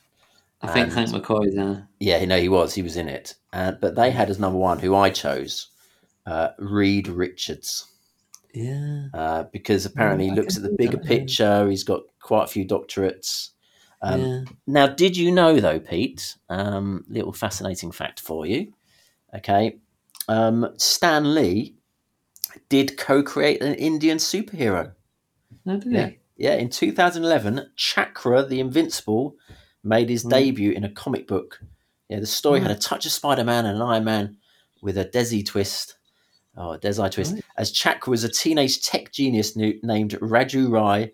I 0.70 0.74
think 0.74 0.94
Hank 0.94 1.10
McCoy 1.10 1.48
is 1.48 1.56
there. 1.56 1.88
Yeah, 2.00 2.24
no, 2.26 2.40
he 2.40 2.50
was. 2.50 2.74
He 2.74 2.82
was 2.82 2.98
in 2.98 3.08
it. 3.08 3.36
Uh, 3.54 3.74
but 3.74 3.96
they 3.96 4.12
had 4.12 4.30
as 4.30 4.40
number 4.40 4.58
one, 4.60 4.80
who 4.80 4.96
I 4.96 5.10
chose, 5.10 5.70
uh, 6.26 6.50
Reed 6.60 7.08
Richards, 7.08 7.92
Yeah. 8.54 9.08
uh, 9.14 9.44
because 9.52 9.86
apparently 9.86 10.28
Oh, 10.30 10.34
he 10.34 10.36
looks 10.40 10.58
at 10.58 10.64
the 10.64 10.76
bigger 10.78 11.00
yeah. 11.02 11.08
picture. 11.08 11.70
He's 11.70 11.84
got 11.84 12.02
quite 12.22 12.44
a 12.46 12.48
few 12.48 12.66
doctorates. 12.66 13.50
Um, 14.02 14.22
yeah. 14.22 14.44
Now, 14.68 14.88
did 14.88 15.16
you 15.18 15.32
know 15.32 15.60
though, 15.60 15.80
Pete? 15.80 16.36
Um, 16.50 17.06
little 17.08 17.34
fascinating 17.34 17.92
fact 17.92 18.20
for 18.20 18.46
you. 18.46 18.74
Okay, 19.34 19.78
um, 20.28 20.74
Stan 20.78 21.34
Lee 21.36 21.76
did 22.70 22.98
co-create 22.98 23.62
an 23.62 23.74
Indian 23.76 24.18
superhero. 24.18 24.94
No, 25.66 25.78
did 25.78 25.92
Yeah. 25.92 26.08
he? 26.08 26.18
Yeah, 26.38 26.56
in 26.56 26.70
2011, 26.70 27.72
Chakra 27.76 28.46
the 28.46 28.60
Invincible 28.60 29.36
made 29.86 30.10
his 30.10 30.24
Hmm. 30.24 30.30
debut 30.30 30.72
in 30.72 30.84
a 30.84 30.90
comic 30.90 31.28
book. 31.28 31.62
Yeah, 32.10 32.20
the 32.20 32.26
story 32.26 32.60
had 32.60 32.72
a 32.72 32.76
touch 32.76 33.06
of 33.06 33.12
Spider 33.12 33.44
Man 33.44 33.66
and 33.66 33.78
an 33.78 33.82
Iron 33.82 34.04
Man 34.04 34.38
with 34.82 34.98
a 34.98 35.06
Desi 35.06 35.46
twist. 35.46 35.96
Oh, 36.58 36.78
Desi 36.82 37.10
twist. 37.12 37.34
Right. 37.34 37.44
As 37.58 37.72
Chakra 37.72 38.12
was 38.12 38.24
a 38.24 38.30
teenage 38.30 38.82
tech 38.82 39.12
genius 39.12 39.56
nu- 39.56 39.80
named 39.84 40.12
Raju 40.22 40.70
Rai, 40.72 41.12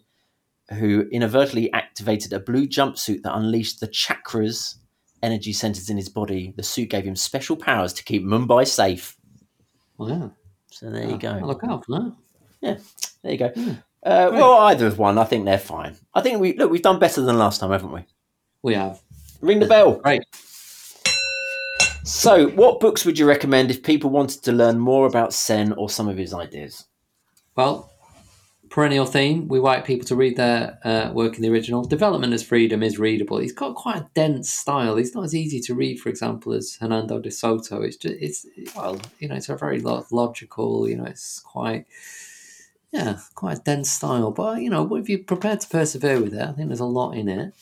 who 0.77 1.07
inadvertently 1.11 1.71
activated 1.73 2.33
a 2.33 2.39
blue 2.39 2.67
jumpsuit 2.67 3.23
that 3.23 3.35
unleashed 3.35 3.79
the 3.79 3.87
chakras 3.87 4.75
energy 5.23 5.53
centers 5.53 5.89
in 5.89 5.97
his 5.97 6.09
body. 6.09 6.53
The 6.57 6.63
suit 6.63 6.89
gave 6.89 7.03
him 7.05 7.15
special 7.15 7.55
powers 7.55 7.93
to 7.93 8.03
keep 8.03 8.23
Mumbai 8.23 8.67
safe. 8.67 9.15
Wow. 9.97 10.31
So 10.71 10.89
there 10.89 11.03
you 11.03 11.11
I'll 11.11 11.17
go. 11.17 11.39
look 11.45 11.63
out 11.63 11.85
for 11.85 12.13
that. 12.61 12.81
There 13.23 13.31
you 13.31 13.37
go. 13.37 13.49
Hmm. 13.49 13.71
Uh, 14.03 14.29
well, 14.33 14.57
either 14.59 14.87
of 14.87 14.97
one, 14.97 15.17
I 15.19 15.23
think 15.25 15.45
they're 15.45 15.59
fine. 15.59 15.95
I 16.13 16.21
think 16.21 16.39
we 16.41 16.55
look. 16.57 16.71
We've 16.71 16.81
done 16.81 16.97
better 16.99 17.21
than 17.21 17.37
last 17.37 17.59
time, 17.59 17.69
haven't 17.71 17.91
we? 17.91 18.03
We 18.63 18.75
have. 18.75 19.01
Ring 19.41 19.59
the 19.59 19.65
bell. 19.65 19.93
Great. 19.93 20.23
So, 22.03 22.49
what 22.49 22.79
books 22.79 23.05
would 23.05 23.17
you 23.17 23.27
recommend 23.27 23.71
if 23.71 23.83
people 23.83 24.09
wanted 24.09 24.43
to 24.43 24.51
learn 24.51 24.79
more 24.79 25.07
about 25.07 25.33
Sen 25.33 25.73
or 25.73 25.89
some 25.89 26.07
of 26.07 26.17
his 26.17 26.33
ideas? 26.33 26.85
Well, 27.55 27.91
perennial 28.69 29.05
theme. 29.05 29.47
We 29.47 29.59
like 29.59 29.85
people 29.85 30.07
to 30.07 30.15
read 30.15 30.37
their 30.37 30.79
uh, 30.83 31.11
work 31.13 31.35
in 31.35 31.41
the 31.41 31.49
original. 31.49 31.83
Development 31.83 32.33
as 32.33 32.43
Freedom 32.43 32.81
is 32.81 32.97
readable. 32.97 33.37
He's 33.37 33.51
got 33.51 33.75
quite 33.75 33.97
a 33.97 34.09
dense 34.15 34.49
style. 34.49 34.95
He's 34.95 35.13
not 35.13 35.25
as 35.25 35.35
easy 35.35 35.59
to 35.61 35.75
read, 35.75 35.99
for 35.99 36.09
example, 36.09 36.53
as 36.53 36.77
Hernando 36.79 37.19
de 37.19 37.29
Soto. 37.29 37.81
It's 37.81 37.97
just, 37.97 38.15
it's 38.19 38.45
well, 38.75 38.99
you 39.19 39.27
know, 39.27 39.35
it's 39.35 39.49
a 39.49 39.55
very 39.55 39.79
lo- 39.79 40.05
logical. 40.11 40.87
You 40.87 40.97
know, 40.97 41.05
it's 41.05 41.39
quite, 41.39 41.85
yeah, 42.91 43.19
quite 43.35 43.57
a 43.59 43.61
dense 43.61 43.91
style. 43.91 44.31
But 44.31 44.61
you 44.61 44.69
know, 44.69 44.95
if 44.95 45.09
you're 45.09 45.19
prepared 45.19 45.61
to 45.61 45.67
persevere 45.67 46.21
with 46.21 46.33
it, 46.33 46.41
I 46.41 46.51
think 46.53 46.69
there's 46.69 46.79
a 46.79 46.85
lot 46.85 47.11
in 47.11 47.29
it. 47.29 47.53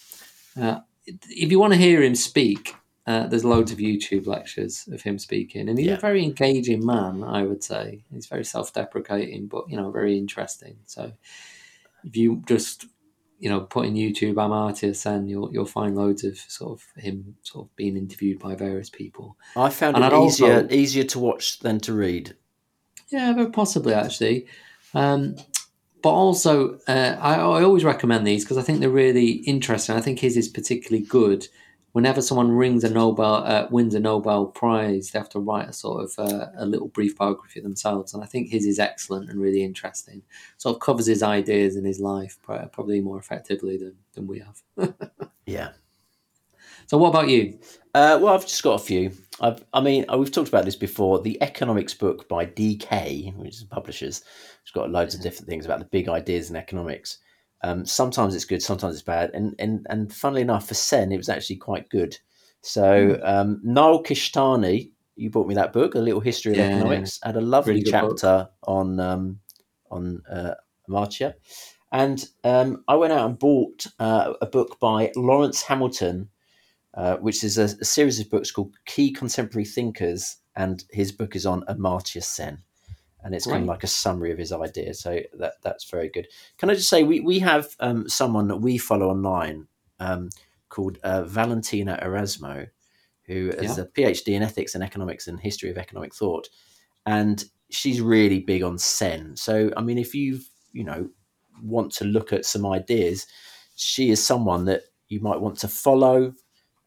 Uh, 0.60 0.80
if 1.30 1.52
you 1.52 1.60
want 1.60 1.74
to 1.74 1.80
hear 1.80 2.02
him 2.02 2.16
speak, 2.16 2.76
uh, 3.08 3.28
there's 3.28 3.46
loads 3.46 3.72
of 3.72 3.80
YouTube 3.80 4.28
lectures 4.28 4.88
of 4.92 5.02
him 5.02 5.18
speaking, 5.18 5.68
and 5.70 5.78
he's 5.80 5.88
Yeah. 5.88 5.96
a 5.96 6.00
very 6.00 6.24
engaging 6.24 6.86
man. 6.86 7.24
I 7.24 7.44
would 7.44 7.64
say 7.64 8.04
he's 8.14 8.28
very 8.28 8.46
self-deprecating, 8.46 9.48
but 9.48 9.70
you 9.70 9.78
know, 9.78 9.90
very 9.92 10.18
interesting. 10.18 10.78
So, 10.86 11.12
if 12.04 12.16
you 12.16 12.44
just 12.48 12.86
you 13.42 13.50
know, 13.50 13.62
put 13.62 13.86
in 13.86 13.94
YouTube 13.94 14.34
Amartya 14.34 14.94
Sen, 14.94 15.30
you'll 15.30 15.50
you'll 15.54 15.66
find 15.66 15.96
loads 15.96 16.26
of 16.26 16.38
sort 16.38 16.74
of 16.74 17.02
him 17.02 17.38
sort 17.42 17.68
of 17.68 17.76
being 17.78 17.96
interviewed 17.96 18.38
by 18.38 18.54
various 18.54 18.90
people. 18.90 19.38
I 19.56 19.70
found 19.70 19.96
And 19.96 20.04
it 20.04 20.12
I'd 20.12 20.26
easier 20.26 20.54
also- 20.64 20.68
easier 20.76 21.04
to 21.06 21.20
watch 21.20 21.60
than 21.60 21.80
to 21.82 21.94
read. 21.94 22.36
Yeah, 23.10 23.32
very 23.34 23.50
possibly 23.50 23.94
actually. 23.94 24.46
Um, 24.94 25.38
but 26.02 26.12
also, 26.12 26.80
uh, 26.88 27.18
I, 27.20 27.36
I 27.36 27.64
always 27.64 27.84
recommend 27.84 28.26
these 28.26 28.44
because 28.44 28.58
I 28.58 28.62
think 28.62 28.80
they're 28.80 28.90
really 28.90 29.32
interesting. 29.32 29.96
I 29.96 30.02
think 30.02 30.20
his 30.20 30.38
is 30.38 30.48
particularly 30.48 31.06
good. 31.06 31.48
Whenever 31.92 32.22
someone 32.22 32.52
rings 32.52 32.84
a 32.84 32.90
Nobel, 32.90 33.44
uh, 33.46 33.68
wins 33.72 33.96
a 33.96 34.00
Nobel 34.00 34.46
Prize, 34.46 35.12
they 35.12 35.20
have 35.20 35.30
to 35.30 35.40
write 35.40 35.70
a 35.70 35.74
sort 35.74 36.04
of 36.04 36.14
uh, 36.20 36.48
a 36.58 36.66
little 36.66 36.88
brief 36.88 37.18
biography 37.18 37.60
of 37.60 37.64
themselves, 37.64 38.14
and 38.14 38.24
I 38.24 38.28
think 38.28 38.50
his 38.50 38.66
is 38.66 38.80
excellent 38.80 39.30
and 39.30 39.42
really 39.42 39.64
interesting. 39.64 40.22
Sort 40.58 40.76
of 40.76 40.82
covers 40.82 41.08
his 41.08 41.24
ideas 41.24 41.76
and 41.76 41.86
his 41.86 42.00
life 42.00 42.38
probably 42.44 43.02
more 43.02 43.18
effectively 43.18 43.78
than, 43.78 43.96
than 44.14 44.28
we 44.28 44.40
have. 44.40 44.62
Yeah. 45.46 45.72
so, 46.86 47.00
what 47.00 47.10
about 47.10 47.28
you? 47.28 47.58
Uh, 47.96 48.20
well, 48.22 48.36
I've 48.36 48.46
just 48.46 48.62
got 48.62 48.80
a 48.80 48.84
few. 48.84 49.12
I've, 49.42 49.64
I 49.74 49.82
mean, 49.82 50.06
uh, 50.12 50.18
we've 50.18 50.32
talked 50.32 50.50
about 50.50 50.66
this 50.66 50.76
before. 50.76 51.22
The 51.22 51.42
economics 51.42 51.94
book 51.94 52.28
by 52.28 52.46
DK, 52.46 53.36
which 53.36 53.56
is 53.56 53.62
the 53.62 53.68
publishers, 53.68 54.24
it's 54.62 54.72
got 54.72 54.92
loads 54.92 55.16
of 55.16 55.22
different 55.22 55.48
things 55.48 55.66
about 55.66 55.80
the 55.80 55.86
big 55.86 56.10
ideas 56.10 56.50
in 56.50 56.56
economics. 56.56 57.20
Um, 57.64 57.86
sometimes 57.86 58.36
it's 58.36 58.46
good, 58.46 58.62
sometimes 58.62 58.96
it's 58.96 59.04
bad, 59.04 59.32
and 59.34 59.54
and 59.60 59.86
and 59.90 60.14
funnily 60.14 60.42
enough, 60.42 60.68
for 60.68 60.74
Sen, 60.76 61.12
it 61.12 61.18
was 61.18 61.30
actually 61.30 61.58
quite 61.58 61.90
good. 61.90 62.18
So 62.62 63.20
um, 63.24 63.60
Niall 63.64 64.04
Kishtainy, 64.04 64.92
you 65.16 65.30
bought 65.30 65.48
me 65.48 65.56
that 65.56 65.74
book, 65.74 65.96
A 65.96 66.00
Little 66.00 66.22
History 66.22 66.54
of 66.54 66.58
Yeah, 66.58 66.70
Economics, 66.70 67.20
had 67.24 67.36
a 67.36 67.42
lovely 67.42 67.74
Really 67.74 67.84
good 67.84 68.00
book. 68.00 68.20
chapter 68.22 68.50
on 68.64 69.00
um, 69.00 69.40
on 69.92 70.22
uh, 70.32 70.56
Amartya. 70.90 71.34
And 71.92 72.24
um, 72.44 72.84
I 72.88 72.96
went 72.96 73.14
out 73.14 73.28
and 73.28 73.40
bought 73.40 73.88
uh, 74.00 74.34
a 74.42 74.46
book 74.46 74.80
by 74.80 75.12
Lawrence 75.16 75.64
Hamilton, 75.64 76.30
uh, 76.94 77.18
which 77.18 77.44
is 77.44 77.58
a, 77.58 77.66
a 77.66 77.86
series 77.86 78.20
of 78.20 78.30
books 78.30 78.52
called 78.52 78.76
Key 78.86 79.12
Contemporary 79.12 79.66
Thinkers, 79.66 80.38
and 80.56 80.84
his 80.92 81.12
book 81.12 81.36
is 81.36 81.46
on 81.46 81.64
Amartya 81.68 82.24
Sen, 82.24 82.64
and 83.24 83.36
it's 83.36 83.46
kind 83.46 83.64
of 83.64 83.68
like 83.68 83.84
a 83.84 83.88
summary 83.88 84.32
of 84.32 84.38
his 84.38 84.52
ideas. 84.52 85.00
So 85.02 85.20
that 85.38 85.54
that's 85.64 85.90
very 85.90 86.10
good. 86.10 86.28
Can 86.58 86.70
I 86.70 86.74
just 86.76 86.90
say 86.90 87.04
we 87.04 87.20
we 87.20 87.40
have 87.40 87.76
um, 87.80 88.10
someone 88.10 88.48
that 88.48 88.58
we 88.58 88.78
follow 88.78 89.10
online 89.10 89.68
um, 90.00 90.30
called 90.70 90.98
uh, 91.04 91.24
Valentina 91.24 92.00
Erasmo, 92.02 92.68
who 93.24 93.50
is 93.50 93.78
Yeah. 93.78 93.84
a 93.84 93.88
PhD 93.88 94.34
in 94.34 94.44
ethics 94.44 94.76
and 94.76 94.84
economics 94.84 95.28
and 95.28 95.40
history 95.40 95.70
of 95.70 95.78
economic 95.78 96.14
thought, 96.16 96.50
and 97.06 97.46
she's 97.70 98.02
really 98.02 98.40
big 98.40 98.64
on 98.64 98.78
Sen. 98.78 99.36
So 99.36 99.72
I 99.78 99.82
mean, 99.82 99.98
if 99.98 100.16
you 100.16 100.40
you 100.74 100.84
know 100.84 101.10
want 101.62 101.92
to 101.92 102.06
look 102.06 102.34
at 102.34 102.46
some 102.46 102.66
ideas, 102.66 103.28
she 103.76 104.10
is 104.10 104.26
someone 104.26 104.66
that 104.66 104.84
you 105.08 105.20
might 105.20 105.40
want 105.42 105.58
to 105.60 105.68
follow 105.68 106.34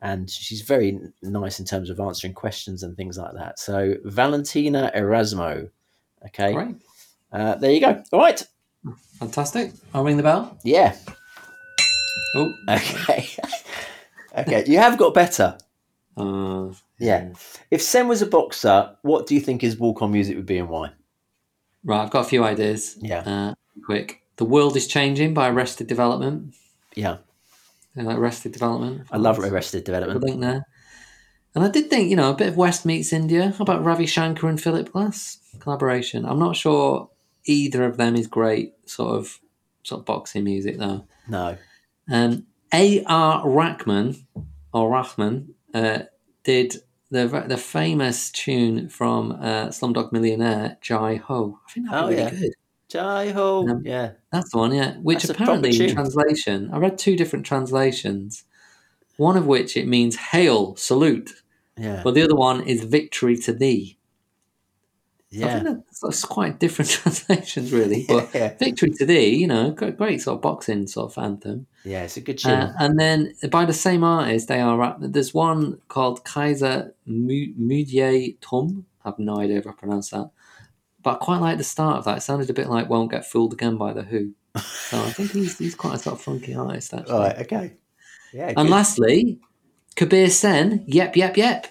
and 0.02 0.28
she's 0.28 0.60
very 0.62 0.98
nice 1.22 1.58
in 1.60 1.64
terms 1.64 1.88
of 1.88 1.98
answering 2.00 2.34
questions 2.34 2.82
and 2.82 2.94
things 2.96 3.16
like 3.16 3.32
that. 3.34 3.58
So 3.58 3.94
Valentina 4.04 4.90
Erasmo, 4.94 5.70
okay, 6.26 6.52
Great, 6.52 6.76
uh, 7.32 7.54
there 7.54 7.70
you 7.70 7.80
go. 7.80 8.02
All 8.12 8.20
right, 8.20 8.42
fantastic. 9.18 9.72
I'll 9.94 10.04
ring 10.04 10.18
the 10.18 10.22
bell. 10.22 10.58
yeah, 10.64 10.96
Oh, 12.34 12.52
okay, 12.68 13.28
okay. 14.38 14.64
You 14.66 14.78
have 14.78 14.98
got 14.98 15.14
better. 15.14 15.56
uh, 16.16 16.68
Yeah. 16.98 17.30
If 17.70 17.82
Sen 17.82 18.08
was 18.08 18.22
a 18.22 18.26
boxer, 18.26 18.96
what 19.02 19.26
do 19.26 19.34
you 19.34 19.40
think 19.40 19.60
his 19.62 19.78
walk-on 19.78 20.12
music 20.12 20.36
would 20.36 20.46
be 20.46 20.58
and 20.58 20.68
why? 20.68 20.90
Right, 21.84 22.02
I've 22.02 22.10
got 22.10 22.20
a 22.26 22.28
few 22.28 22.44
ideas. 22.44 22.96
Yeah, 23.00 23.22
Uh, 23.26 23.54
quick. 23.84 24.22
The 24.36 24.44
World 24.46 24.76
is 24.76 24.86
Changing 24.86 25.34
by 25.34 25.48
Arrested 25.50 25.86
Development. 25.88 26.54
yeah. 26.94 27.18
You 27.96 28.02
like 28.04 28.16
Arrested 28.18 28.52
Development? 28.52 29.06
I 29.10 29.16
love 29.18 29.38
Arrested 29.38 29.82
a 29.82 29.84
Development. 29.84 30.22
link 30.22 30.40
there. 30.40 30.66
And 31.54 31.62
I 31.64 31.68
did 31.68 31.90
think, 31.90 32.08
you 32.08 32.16
know, 32.16 32.30
a 32.30 32.34
bit 32.34 32.48
of 32.48 32.56
West 32.56 32.86
meets 32.86 33.12
India. 33.12 33.50
How 33.56 33.62
about 33.62 33.84
Ravi 33.84 34.06
Shankar 34.06 34.48
and 34.48 34.60
Philip 34.60 34.92
Glass 34.92 35.38
collaboration? 35.60 36.24
I'm 36.24 36.38
not 36.38 36.56
sure 36.56 37.10
either 37.44 37.84
of 37.84 37.98
them 37.98 38.16
is 38.16 38.26
great 38.26 38.72
sort 38.88 39.18
of 39.18 39.38
sort 39.82 40.00
of 40.00 40.06
boxing 40.06 40.44
music 40.44 40.78
though. 40.78 41.04
No, 41.28 41.56
Um, 42.10 42.46
A.R. 42.72 43.44
Rachman 43.44 44.24
or 44.72 44.90
Rachman 44.90 45.48
uh, 45.74 46.04
did 46.44 46.76
the 47.10 47.44
the 47.46 47.58
famous 47.58 48.30
tune 48.30 48.88
from 48.88 49.32
uh, 49.32 49.66
Slumdog 49.68 50.12
Millionaire, 50.12 50.78
Jai 50.80 51.16
Ho. 51.16 51.58
I 51.68 51.72
think 51.72 51.90
that'd 51.90 52.04
Oh, 52.04 52.08
be 52.08 52.14
really 52.14 52.24
yeah. 52.24 52.30
good. 52.40 52.52
Jai 52.92 53.30
Ho. 53.30 53.66
Um, 53.68 53.82
yeah, 53.84 54.12
That's 54.30 54.50
the 54.50 54.58
one, 54.58 54.74
yeah. 54.74 54.94
Which 54.98 55.22
That's 55.22 55.38
apparently 55.38 55.70
in 55.78 55.94
translation, 55.94 56.70
I 56.72 56.78
read 56.78 56.98
two 56.98 57.16
different 57.16 57.46
translations. 57.46 58.44
One 59.16 59.36
of 59.36 59.46
which 59.46 59.76
it 59.76 59.86
means 59.86 60.16
hail, 60.16 60.76
salute, 60.76 61.30
yeah, 61.76 62.02
but 62.04 62.14
the 62.14 62.22
other 62.22 62.34
one 62.34 62.62
is 62.62 62.84
victory 62.84 63.36
to 63.38 63.52
thee. 63.52 63.96
Yeah. 65.30 65.60
that's, 65.60 66.00
that's 66.00 66.24
quite 66.26 66.58
different 66.60 66.90
translations, 66.98 67.72
really. 67.72 68.04
But 68.08 68.34
yeah, 68.34 68.54
victory 68.58 68.90
to 68.90 69.06
thee, 69.06 69.34
you 69.34 69.46
know, 69.46 69.70
great, 69.70 70.20
sort 70.20 70.36
of 70.36 70.42
boxing 70.42 70.86
sort 70.86 71.16
of 71.16 71.22
anthem. 71.24 71.66
yeah. 71.84 72.02
It's 72.02 72.18
a 72.18 72.20
good 72.20 72.38
tune. 72.38 72.52
Uh, 72.52 72.74
and 72.78 72.98
then 73.00 73.32
by 73.50 73.64
the 73.64 73.72
same 73.72 74.04
artist, 74.04 74.48
they 74.48 74.60
are 74.60 74.76
rap- 74.76 74.98
there's 75.00 75.32
one 75.32 75.80
called 75.88 76.24
Kaiser 76.24 76.94
Mu- 77.06 77.54
Mudier 77.58 78.36
Tum. 78.42 78.84
I 79.04 79.08
have 79.08 79.18
no 79.18 79.38
idea 79.38 79.58
if 79.58 79.66
I 79.66 79.72
pronounce 79.72 80.10
that, 80.10 80.30
but 81.02 81.14
I 81.14 81.18
quite 81.18 81.40
like 81.40 81.58
the 81.58 81.64
start 81.64 81.98
of 81.98 82.04
that. 82.04 82.18
It 82.18 82.20
sounded 82.22 82.48
a 82.50 82.54
bit 82.54 82.68
like 82.68 82.88
"Won't 82.88 83.10
Get 83.10 83.26
Fooled 83.26 83.52
Again" 83.52 83.76
by 83.76 83.92
the 83.92 84.02
Who. 84.02 84.32
So 84.56 84.98
I 85.02 85.10
think 85.10 85.30
he's 85.32 85.58
he's 85.58 85.74
quite 85.74 85.94
a 85.94 85.98
sort 85.98 86.14
of 86.16 86.22
funky 86.22 86.54
artist 86.54 86.92
actually. 86.94 87.14
right. 87.18 87.38
Okay. 87.40 87.72
Yeah. 88.32 88.48
And 88.48 88.56
good. 88.56 88.70
lastly, 88.70 89.40
Kabir 89.96 90.28
Sen, 90.30 90.84
yep, 90.86 91.16
yep, 91.16 91.36
yep. 91.36 91.66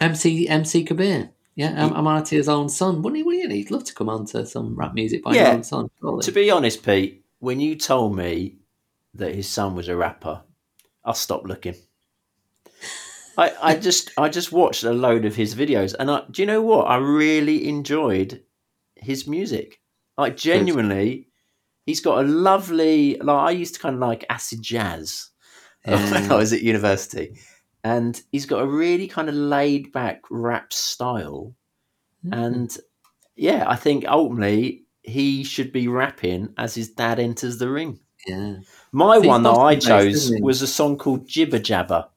MC 0.00 0.48
MC 0.48 0.84
Kabir. 0.84 1.30
Yeah, 1.54 1.72
Am- 1.74 1.94
Amartya's 1.94 2.48
own 2.50 2.68
son. 2.68 3.00
Wouldn't 3.02 3.16
he? 3.16 3.22
Wouldn't 3.22 3.50
he? 3.50 3.58
He'd 3.58 3.70
love 3.70 3.84
to 3.84 3.94
come 3.94 4.08
on 4.10 4.26
to 4.26 4.44
some 4.44 4.76
rap 4.76 4.92
music 4.92 5.24
by 5.24 5.34
Yeah. 5.34 5.46
his 5.46 5.54
own 5.56 5.64
son. 5.64 5.90
surely. 6.00 6.22
To 6.22 6.32
be 6.32 6.50
honest, 6.50 6.84
Pete, 6.84 7.24
when 7.38 7.60
you 7.60 7.76
told 7.76 8.14
me 8.14 8.56
that 9.14 9.34
his 9.34 9.48
son 9.48 9.74
was 9.74 9.88
a 9.88 9.96
rapper, 9.96 10.42
I 11.04 11.12
stopped 11.14 11.46
looking. 11.46 11.76
I, 13.36 13.52
I 13.62 13.76
just 13.76 14.12
I 14.16 14.28
just 14.28 14.52
watched 14.52 14.84
a 14.84 14.92
load 14.92 15.24
of 15.24 15.36
his 15.36 15.54
videos, 15.54 15.94
and 15.98 16.10
I, 16.10 16.22
do 16.30 16.42
you 16.42 16.46
know 16.46 16.62
what? 16.62 16.84
I 16.84 16.96
really 16.96 17.68
enjoyed 17.68 18.42
his 18.94 19.26
music. 19.26 19.80
Like 20.16 20.36
genuinely, 20.36 21.28
he's 21.84 22.00
got 22.00 22.24
a 22.24 22.26
lovely. 22.26 23.18
Like 23.18 23.48
I 23.48 23.50
used 23.50 23.74
to 23.74 23.80
kind 23.80 23.94
of 23.94 24.00
like 24.00 24.24
acid 24.30 24.62
jazz 24.62 25.30
when 25.84 26.32
I 26.32 26.36
was 26.36 26.52
at 26.52 26.62
university, 26.62 27.38
and 27.84 28.20
he's 28.32 28.46
got 28.46 28.62
a 28.62 28.66
really 28.66 29.08
kind 29.08 29.28
of 29.28 29.34
laid 29.34 29.92
back 29.92 30.22
rap 30.30 30.72
style 30.72 31.54
and 32.32 32.76
yeah, 33.36 33.64
I 33.68 33.76
think 33.76 34.04
ultimately 34.06 34.84
he 35.02 35.44
should 35.44 35.72
be 35.72 35.88
rapping 35.88 36.52
as 36.58 36.74
his 36.74 36.90
dad 36.90 37.18
enters 37.18 37.58
the 37.58 37.70
ring. 37.70 38.00
yeah, 38.26 38.56
My 38.92 39.18
one 39.18 39.42
that 39.44 39.50
I 39.50 39.76
chose 39.76 40.32
was 40.40 40.62
a 40.62 40.66
song 40.66 40.98
called 40.98 41.28
Jibber 41.28 41.58
Jabber. 41.58 42.08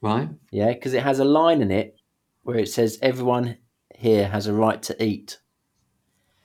Right. 0.00 0.28
Yeah, 0.50 0.72
because 0.72 0.94
it 0.94 1.02
has 1.02 1.18
a 1.18 1.24
line 1.24 1.62
in 1.62 1.70
it 1.70 1.96
where 2.42 2.58
it 2.58 2.68
says, 2.68 2.98
Everyone 3.02 3.56
here 3.94 4.28
has 4.28 4.46
a 4.46 4.52
right 4.52 4.82
to 4.84 5.02
eat. 5.04 5.38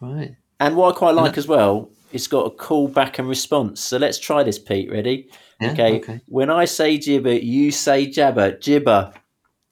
Right. 0.02 0.36
And 0.60 0.76
what 0.76 0.96
I 0.96 0.98
quite 0.98 1.16
like 1.16 1.34
that- 1.34 1.38
as 1.38 1.48
well, 1.48 1.92
it's 2.12 2.28
got 2.28 2.46
a 2.46 2.50
call 2.52 2.88
back 2.88 3.20
and 3.20 3.28
response. 3.28 3.82
So 3.82 3.98
let's 3.98 4.20
try 4.20 4.44
this, 4.44 4.60
Pete. 4.60 4.92
Ready? 4.92 5.30
Yeah, 5.60 5.72
okay. 5.72 5.96
okay. 5.98 6.22
When 6.28 6.50
I 6.50 6.66
say 6.66 6.98
jibber, 6.98 7.34
you 7.34 7.72
say 7.72 8.06
jabber. 8.08 8.58
Jibber. 8.58 9.14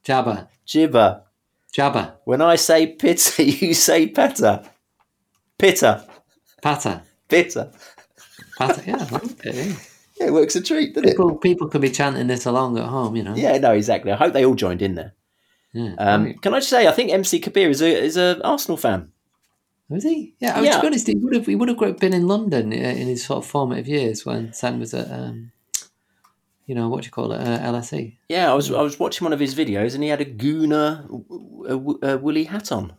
Jabba. 0.06 0.48
Jibber. 0.66 1.24
Jabba. 1.76 2.16
When 2.26 2.42
I 2.42 2.56
say 2.56 2.88
pitter, 2.88 3.44
you 3.44 3.74
say 3.74 4.08
petter. 4.08 4.64
Pitter. 5.58 6.04
Pata. 6.62 7.04
Pitter. 7.30 7.72
Pata. 8.58 8.84
Yeah. 8.86 9.08
Okay. 9.14 9.76
Yeah. 10.22 10.28
It 10.28 10.34
works 10.34 10.56
a 10.56 10.62
treat, 10.62 10.94
doesn't 10.94 11.10
it? 11.10 11.12
People, 11.14 11.36
people 11.38 11.68
could 11.68 11.82
be 11.82 11.90
chanting 11.90 12.28
this 12.28 12.46
along 12.46 12.78
at 12.78 12.86
home, 12.86 13.16
you 13.16 13.24
know. 13.24 13.36
Yeah, 13.36 13.58
no, 13.58 13.74
exactly. 13.74 14.12
I 14.12 14.16
hope 14.16 14.34
they 14.34 14.46
all 14.46 14.56
joined 14.56 14.82
in 14.82 14.96
there. 14.96 15.14
Yeah. 15.74 15.96
Um, 15.98 16.26
right. 16.26 16.42
Can 16.42 16.54
I 16.54 16.58
just 16.58 16.70
say, 16.70 16.88
I 16.88 16.92
think 16.92 17.12
MC 17.12 17.40
Kabir 17.40 17.70
is 17.70 17.82
a 17.82 17.88
is 17.88 18.18
a 18.18 18.40
Arsenal 18.44 18.78
fan. 18.78 19.12
Was 19.90 20.04
he? 20.04 20.36
Yeah. 20.40 20.58
I 20.58 20.62
Yeah. 20.62 20.76
To 20.76 20.82
be 20.82 20.88
honest, 20.88 21.08
he 21.08 21.16
would 21.16 21.34
have. 21.34 21.46
He 21.46 21.56
would 21.56 21.70
have 21.70 22.00
been 22.00 22.14
in 22.14 22.28
London 22.28 22.72
uh, 22.72 22.76
in 22.76 23.08
his 23.08 23.26
sort 23.26 23.44
of 23.44 23.50
formative 23.50 23.88
years 23.88 24.26
when 24.26 24.54
Sen 24.54 24.80
was 24.80 24.94
at, 24.94 25.10
um, 25.12 25.52
you 26.66 26.76
know, 26.76 26.88
what 26.88 27.02
do 27.02 27.08
you 27.08 27.12
call 27.12 27.32
it, 27.32 27.42
uh, 27.42 27.60
LSE. 27.60 28.18
Yeah, 28.30 28.52
I 28.52 28.54
was 28.54 28.72
I 28.72 28.82
was 28.82 29.00
watching 29.00 29.26
one 29.26 29.34
of 29.34 29.40
his 29.40 29.56
videos, 29.56 29.96
and 29.96 30.04
he 30.04 30.10
had 30.10 30.22
a 30.22 30.26
Gooner 30.26 31.06
uh, 31.70 32.14
uh, 32.14 32.18
woolly 32.18 32.44
hat 32.44 32.72
on. 32.72 32.94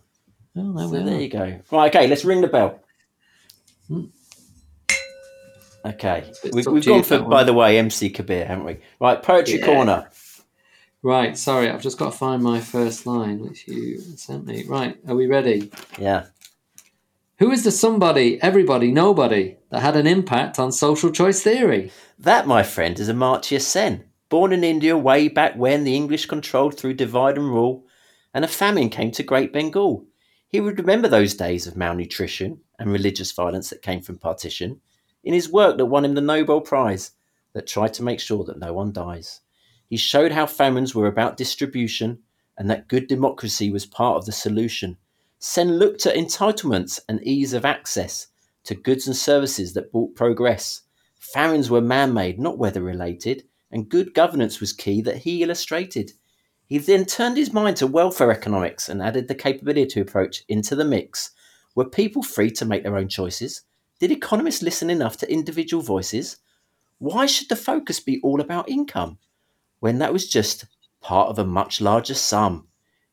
Oh, 0.56 0.72
there 0.72 0.88
So 0.88 1.04
there 1.04 1.20
you 1.20 1.28
go. 1.28 1.60
Right, 1.70 1.94
okay, 1.94 2.06
let's 2.06 2.24
ring 2.24 2.40
the 2.40 2.48
bell. 2.48 2.80
Hmm. 3.88 4.06
Okay, 5.84 6.30
we, 6.52 6.62
we've 6.62 6.86
gone 6.86 7.02
for, 7.02 7.20
by 7.20 7.42
the 7.44 7.52
way, 7.52 7.78
MC 7.78 8.10
Kabir, 8.10 8.44
haven't 8.44 8.64
we? 8.64 8.78
Right, 9.00 9.20
Poetry 9.22 9.58
Yeah. 9.58 9.66
Corner. 9.66 10.10
Right. 11.02 11.36
Sorry, 11.36 11.68
I've 11.68 11.82
just 11.82 11.98
got 11.98 12.12
to 12.12 12.16
find 12.16 12.40
my 12.42 12.60
first 12.60 13.06
line, 13.06 13.40
which 13.40 13.66
you 13.66 13.98
sent 14.16 14.46
me. 14.46 14.64
Right. 14.68 14.96
Are 15.08 15.16
we 15.16 15.26
ready? 15.26 15.72
Yeah, 15.98 16.26
Who 17.38 17.50
is 17.50 17.64
the 17.64 17.72
somebody, 17.72 18.40
everybody, 18.40 18.92
nobody 18.92 19.56
that 19.70 19.80
had 19.82 19.96
an 19.96 20.06
impact 20.06 20.60
on 20.60 20.70
social 20.70 21.10
choice 21.10 21.42
theory? 21.42 21.90
That, 22.20 22.46
my 22.46 22.62
friend, 22.62 23.00
is 23.00 23.08
Amartya 23.08 23.60
Sen, 23.60 24.04
born 24.28 24.52
in 24.52 24.62
India 24.62 24.96
way 24.96 25.26
back 25.26 25.56
when 25.56 25.82
the 25.82 25.96
English 25.96 26.26
controlled 26.26 26.78
through 26.78 26.94
divide 26.94 27.36
and 27.36 27.48
rule, 27.48 27.84
and 28.32 28.44
a 28.44 28.48
famine 28.48 28.88
came 28.88 29.10
to 29.10 29.24
Great 29.24 29.52
Bengal. 29.52 30.06
He 30.46 30.60
would 30.60 30.78
remember 30.78 31.08
those 31.08 31.34
days 31.34 31.66
of 31.66 31.76
malnutrition 31.76 32.60
and 32.78 32.92
religious 32.92 33.32
violence 33.32 33.70
that 33.70 33.82
came 33.82 34.02
from 34.02 34.18
partition 34.18 34.80
in 35.24 35.34
his 35.34 35.50
work 35.50 35.78
that 35.78 35.86
won 35.86 36.04
him 36.04 36.14
the 36.14 36.20
Nobel 36.20 36.60
Prize 36.60 37.12
that 37.52 37.66
tried 37.66 37.94
to 37.94 38.02
make 38.02 38.20
sure 38.20 38.44
that 38.44 38.58
no 38.58 38.72
one 38.72 38.92
dies. 38.92 39.40
He 39.88 39.96
showed 39.96 40.32
how 40.32 40.46
famines 40.46 40.94
were 40.94 41.06
about 41.06 41.36
distribution 41.36 42.20
and 42.56 42.70
that 42.70 42.88
good 42.88 43.06
democracy 43.06 43.70
was 43.70 43.86
part 43.86 44.16
of 44.16 44.26
the 44.26 44.32
solution. 44.32 44.96
Sen 45.38 45.78
looked 45.78 46.06
at 46.06 46.16
entitlements 46.16 47.00
and 47.08 47.22
ease 47.22 47.52
of 47.52 47.64
access 47.64 48.28
to 48.64 48.74
goods 48.74 49.06
and 49.06 49.16
services 49.16 49.74
that 49.74 49.90
brought 49.92 50.14
progress. 50.14 50.82
Famines 51.18 51.70
were 51.70 51.80
man 51.80 52.14
made, 52.14 52.38
not 52.38 52.58
weather 52.58 52.82
related, 52.82 53.44
and 53.70 53.88
good 53.88 54.14
governance 54.14 54.60
was 54.60 54.72
key 54.72 55.00
that 55.02 55.18
he 55.18 55.42
illustrated. 55.42 56.12
He 56.66 56.78
then 56.78 57.04
turned 57.04 57.36
his 57.36 57.52
mind 57.52 57.76
to 57.78 57.86
welfare 57.86 58.30
economics 58.30 58.88
and 58.88 59.02
added 59.02 59.28
the 59.28 59.34
capability-to 59.34 60.00
approach 60.00 60.44
into 60.48 60.76
the 60.76 60.84
mix. 60.84 61.30
Were 61.74 61.88
people 61.88 62.22
free 62.22 62.50
to 62.52 62.64
make 62.64 62.82
their 62.82 62.96
own 62.96 63.08
choices? 63.08 63.62
Did 64.02 64.10
economists 64.10 64.62
listen 64.62 64.90
enough 64.90 65.16
to 65.18 65.32
individual 65.32 65.80
voices? 65.80 66.38
Why 66.98 67.24
should 67.24 67.48
the 67.48 67.54
focus 67.54 68.00
be 68.00 68.20
all 68.22 68.40
about 68.40 68.68
income 68.68 69.18
when 69.78 69.98
that 69.98 70.12
was 70.12 70.28
just 70.28 70.64
part 71.00 71.28
of 71.28 71.38
a 71.38 71.44
much 71.44 71.80
larger 71.80 72.14
sum? 72.14 72.66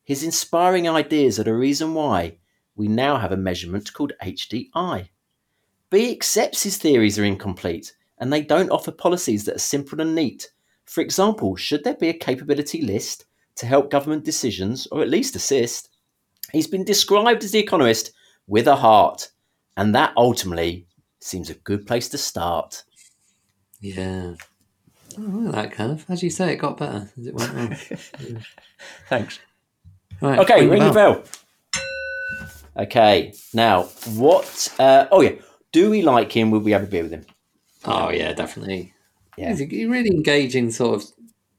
His 0.03 0.23
inspiring 0.23 0.89
ideas 0.89 1.39
are 1.39 1.43
the 1.43 1.53
reason 1.53 1.93
why 1.93 2.39
we 2.75 2.87
now 2.87 3.19
have 3.19 3.31
a 3.31 3.37
measurement 3.37 3.93
called 3.93 4.13
HDI. 4.23 5.09
B 5.91 6.11
accepts 6.11 6.63
his 6.63 6.77
theories 6.77 7.19
are 7.19 7.23
incomplete 7.23 7.93
and 8.17 8.33
they 8.33 8.41
don't 8.41 8.71
offer 8.71 8.91
policies 8.91 9.45
that 9.45 9.57
are 9.57 9.59
simple 9.59 10.01
and 10.01 10.15
neat. 10.15 10.49
For 10.85 11.01
example, 11.01 11.55
should 11.55 11.83
there 11.83 11.97
be 11.97 12.09
a 12.09 12.13
capability 12.13 12.81
list 12.81 13.25
to 13.57 13.67
help 13.67 13.91
government 13.91 14.25
decisions 14.25 14.87
or 14.87 15.03
at 15.03 15.09
least 15.09 15.35
assist? 15.35 15.89
He's 16.51 16.65
been 16.65 16.83
described 16.83 17.43
as 17.43 17.51
the 17.51 17.59
economist 17.59 18.11
with 18.47 18.67
a 18.67 18.77
heart, 18.77 19.29
and 19.79 19.95
that 19.95 20.11
ultimately 20.17 20.85
seems 21.21 21.49
a 21.49 21.53
good 21.53 21.87
place 21.87 22.09
to 22.09 22.17
start. 22.17 22.83
Yeah. 23.79 24.33
I 25.17 25.21
like 25.21 25.51
that 25.53 25.71
kind 25.71 25.91
of. 25.93 26.05
As 26.09 26.21
you 26.21 26.29
say, 26.29 26.51
it 26.53 26.57
got 26.57 26.77
better 26.77 27.09
as 27.17 27.25
it 27.27 27.33
went 27.33 27.55
on. 27.55 27.75
Thanks. 29.09 29.39
Right, 30.21 30.39
Okay, 30.39 30.67
ring 30.67 30.69
the 30.69 30.73
ring 30.73 30.87
the 30.87 30.93
bell. 30.93 31.13
bell. 31.13 31.23
Okay, 32.83 33.33
now 33.53 33.83
what? 34.15 34.73
Uh, 34.77 35.07
oh 35.11 35.21
yeah, 35.21 35.35
do 35.71 35.89
we 35.89 36.01
like 36.01 36.31
him? 36.31 36.51
Will 36.51 36.59
we 36.59 36.71
have 36.71 36.83
a 36.83 36.87
beer 36.87 37.03
with 37.03 37.11
him? 37.11 37.25
Oh 37.85 38.09
yeah, 38.09 38.33
definitely. 38.33 38.93
Yeah. 39.37 39.49
He's 39.51 39.61
a 39.61 39.63
a 39.63 39.85
really 39.87 40.09
engaging 40.09 40.71
sort 40.71 41.01
of 41.01 41.09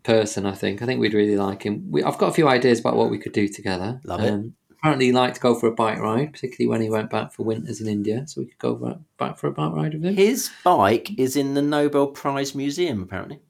person. 0.03 0.45
I 0.45 0.53
think. 0.53 0.83
I 0.83 0.87
think 0.87 1.01
we'd 1.01 1.15
really 1.15 1.37
like 1.37 1.63
him. 1.63 1.91
We, 1.91 2.03
I've 2.05 2.19
got 2.19 2.29
a 2.29 2.35
few 2.35 2.49
ideas 2.49 2.81
about 2.81 2.97
what 2.97 3.11
we 3.11 3.19
could 3.19 3.33
do 3.33 3.49
together. 3.49 4.01
Love 4.05 4.21
it. 4.21 4.31
Um, 4.31 4.55
apparently, 4.81 5.07
he 5.07 5.13
liked 5.13 5.37
to 5.37 5.41
go 5.41 5.55
for 5.55 5.67
a 5.69 5.73
bike 5.73 5.99
ride, 5.99 6.33
particularly 6.33 6.69
when 6.69 6.81
he 6.83 6.91
went 6.91 7.11
back 7.11 7.33
for 7.33 7.45
winters 7.45 7.81
in 7.81 7.87
India. 7.89 8.27
So 8.27 8.41
we 8.41 8.47
could 8.49 8.59
go 8.59 8.75
back, 8.75 8.97
back 9.19 9.39
for 9.39 9.47
a 9.47 9.53
bike 9.53 9.73
ride 9.73 9.95
with 9.95 10.05
him. 10.05 10.17
His 10.17 10.51
bike 10.65 11.19
is 11.19 11.37
in 11.37 11.55
the 11.55 11.63
Nobel 11.63 12.09
Prize 12.09 12.55
Museum, 12.55 13.03
apparently. 13.03 13.41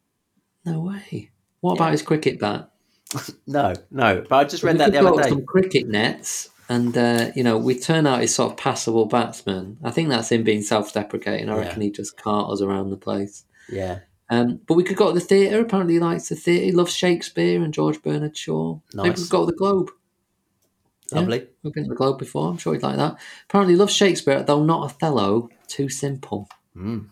No 0.65 0.81
way. 0.81 1.31
What 1.61 1.73
Yeah. 1.77 1.83
about 1.83 1.93
his 1.93 2.03
cricket 2.03 2.39
bat? 2.39 2.71
No, 3.47 3.73
no, 3.91 4.25
but 4.29 4.37
I 4.37 4.45
just 4.45 4.63
read 4.63 4.75
we 4.75 4.79
that 4.79 4.93
the 4.93 4.99
other 5.05 5.23
day. 5.23 5.29
some 5.31 5.45
cricket 5.45 5.89
nets, 5.89 6.49
and 6.69 6.97
uh, 6.97 7.33
you 7.35 7.43
know, 7.43 7.59
we 7.59 7.77
turn 7.79 8.07
out 8.07 8.21
he's 8.21 8.35
sort 8.35 8.53
of 8.53 8.57
passable 8.59 9.07
batsman. 9.07 9.79
I 9.83 9.91
think 9.91 10.09
that's 10.09 10.31
him 10.31 10.45
being 10.45 10.63
self-deprecating. 10.63 11.49
I 11.49 11.55
Yeah. 11.57 11.61
reckon 11.63 11.83
he 11.83 11.91
just 11.91 12.17
cart 12.17 12.51
us 12.53 12.61
around 12.61 12.91
the 12.91 12.97
place. 12.97 13.45
Yeah, 13.69 13.99
Um, 14.31 14.61
but 14.69 14.75
we 14.75 14.85
could 14.85 14.97
go 14.97 15.09
to 15.09 15.15
the 15.19 15.21
theatre. 15.25 15.61
Apparently, 15.61 15.95
he 15.95 16.01
likes 16.01 16.29
the 16.29 16.37
theatre. 16.37 16.65
He 16.67 16.71
loves 16.73 16.93
Shakespeare 16.95 17.61
and 17.61 17.75
George 17.75 18.01
Bernard 18.01 18.37
Shaw. 18.37 18.79
Maybe 18.95 19.03
we 19.03 19.09
Nice. 19.11 19.23
could 19.23 19.31
go 19.31 19.41
to 19.47 19.51
the 19.51 19.59
Globe. 19.59 19.91
Yeah. 21.13 21.21
lovely. 21.21 21.47
We've 21.63 21.73
been 21.73 21.85
to 21.85 21.89
the 21.91 21.95
Globe 21.97 22.19
before. 22.19 22.49
I'm 22.49 22.59
sure 22.59 22.73
he'd 22.75 22.83
like 22.83 22.97
that. 22.97 23.19
Apparently, 23.49 23.75
he 23.75 23.79
loves 23.79 23.95
Shakespeare, 23.95 24.43
though 24.43 24.65
not 24.65 24.83
Othello. 24.85 25.49
Too 25.67 25.89
simple. 25.89 26.49
Mm. 26.77 27.09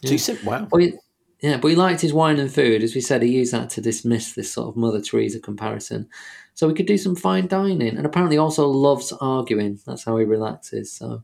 Yeah. 0.00 0.10
Too 0.10 0.18
simple. 0.18 0.50
Wow. 0.50 0.68
But 0.70 0.76
he, 0.78 0.94
yeah, 1.40 1.56
but 1.58 1.68
he 1.68 1.74
liked 1.76 2.00
his 2.00 2.12
wine 2.12 2.38
and 2.38 2.52
food. 2.52 2.82
As 2.82 2.94
we 2.94 3.00
said, 3.00 3.22
he 3.22 3.30
used 3.32 3.52
that 3.52 3.70
to 3.70 3.80
dismiss 3.80 4.32
this 4.32 4.52
sort 4.52 4.68
of 4.68 4.76
Mother 4.76 5.00
Teresa 5.00 5.40
comparison. 5.40 6.08
So 6.54 6.68
we 6.68 6.74
could 6.74 6.86
do 6.86 6.98
some 6.98 7.16
fine 7.16 7.46
dining. 7.46 7.96
And 7.96 8.06
apparently, 8.06 8.38
also 8.38 8.68
loves 8.68 9.12
arguing. 9.20 9.78
That's 9.86 10.04
how 10.04 10.16
he 10.18 10.24
relaxes. 10.24 10.92
So 10.92 11.22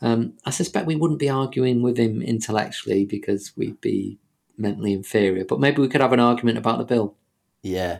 um, 0.00 0.34
I 0.44 0.50
suspect 0.50 0.86
we 0.86 0.96
wouldn't 0.96 1.20
be 1.20 1.28
arguing 1.28 1.82
with 1.82 1.98
him 1.98 2.22
intellectually 2.22 3.04
because 3.04 3.52
we'd 3.56 3.80
be 3.80 4.18
mentally 4.58 4.92
inferior. 4.92 5.44
But 5.44 5.60
maybe 5.60 5.82
we 5.82 5.88
could 5.88 6.00
have 6.00 6.12
an 6.12 6.20
argument 6.20 6.58
about 6.58 6.78
the 6.78 6.84
bill. 6.84 7.14
Yeah, 7.62 7.98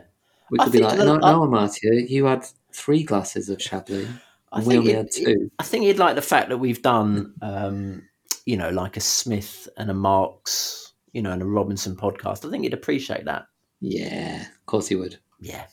We 0.49 0.59
I 0.59 0.63
could 0.63 0.73
be 0.73 0.79
like, 0.79 0.97
no, 0.97 1.15
I- 1.21 1.31
no, 1.33 1.41
Amartya, 1.41 2.09
you 2.09 2.25
had 2.25 2.45
three 2.77 3.03
glasses 3.03 3.49
of 3.49 3.61
Chablis. 3.61 4.07
I 4.51 4.61
we 4.61 4.77
only 4.77 4.93
had 4.93 5.11
two. 5.11 5.51
I 5.59 5.63
think 5.63 5.85
he'd 5.85 5.97
like 5.97 6.15
the 6.15 6.21
fact 6.21 6.49
that 6.49 6.57
we've 6.57 6.81
done, 6.81 7.33
um, 7.41 8.03
you 8.45 8.55
know, 8.55 8.69
like 8.69 8.95
a 8.95 9.01
Smith 9.01 9.67
and 9.77 9.89
a 9.89 9.93
Marks, 9.93 10.93
you 11.11 11.21
know, 11.21 11.31
and 11.31 11.41
a 11.41 11.45
Robinson 11.45 11.95
podcast. 11.95 12.45
I 12.45 12.51
think 12.51 12.63
he'd 12.63 12.73
appreciate 12.73 13.25
that. 13.25 13.47
Yeah, 13.81 14.41
of 14.43 14.65
course 14.65 14.87
he 14.87 14.95
would. 14.95 15.17
Yeah. 15.41 15.65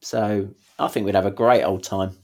So 0.00 0.48
I 0.78 0.88
think 0.88 1.06
we'd 1.06 1.14
have 1.14 1.26
a 1.26 1.30
great 1.30 1.64
old 1.64 1.82
time. 1.82 2.16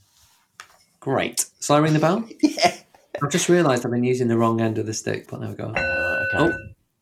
Great. 0.99 1.45
So 1.59 1.75
I 1.75 1.79
ring 1.79 1.93
the 1.93 1.99
bell? 1.99 2.27
Yeah. 2.41 2.75
I've 3.21 3.31
just 3.31 3.49
realised 3.49 3.85
I've 3.85 3.91
been 3.91 4.05
using 4.05 4.29
the 4.29 4.37
wrong 4.37 4.61
end 4.61 4.77
of 4.77 4.85
the 4.85 4.93
stick, 4.93 5.27
but 5.29 5.41
there 5.41 5.49
we 5.49 5.55
go. 5.55 5.65
okay. 5.65 6.37
Oh, 6.37 6.53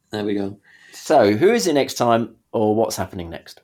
there 0.09 0.23
we 0.23 0.33
go. 0.33 0.57
So 0.91 1.33
who 1.33 1.51
is 1.51 1.67
it 1.67 1.73
next 1.73 1.93
time, 1.93 2.35
or 2.51 2.73
what's 2.75 2.95
happening 2.95 3.29
next? 3.29 3.61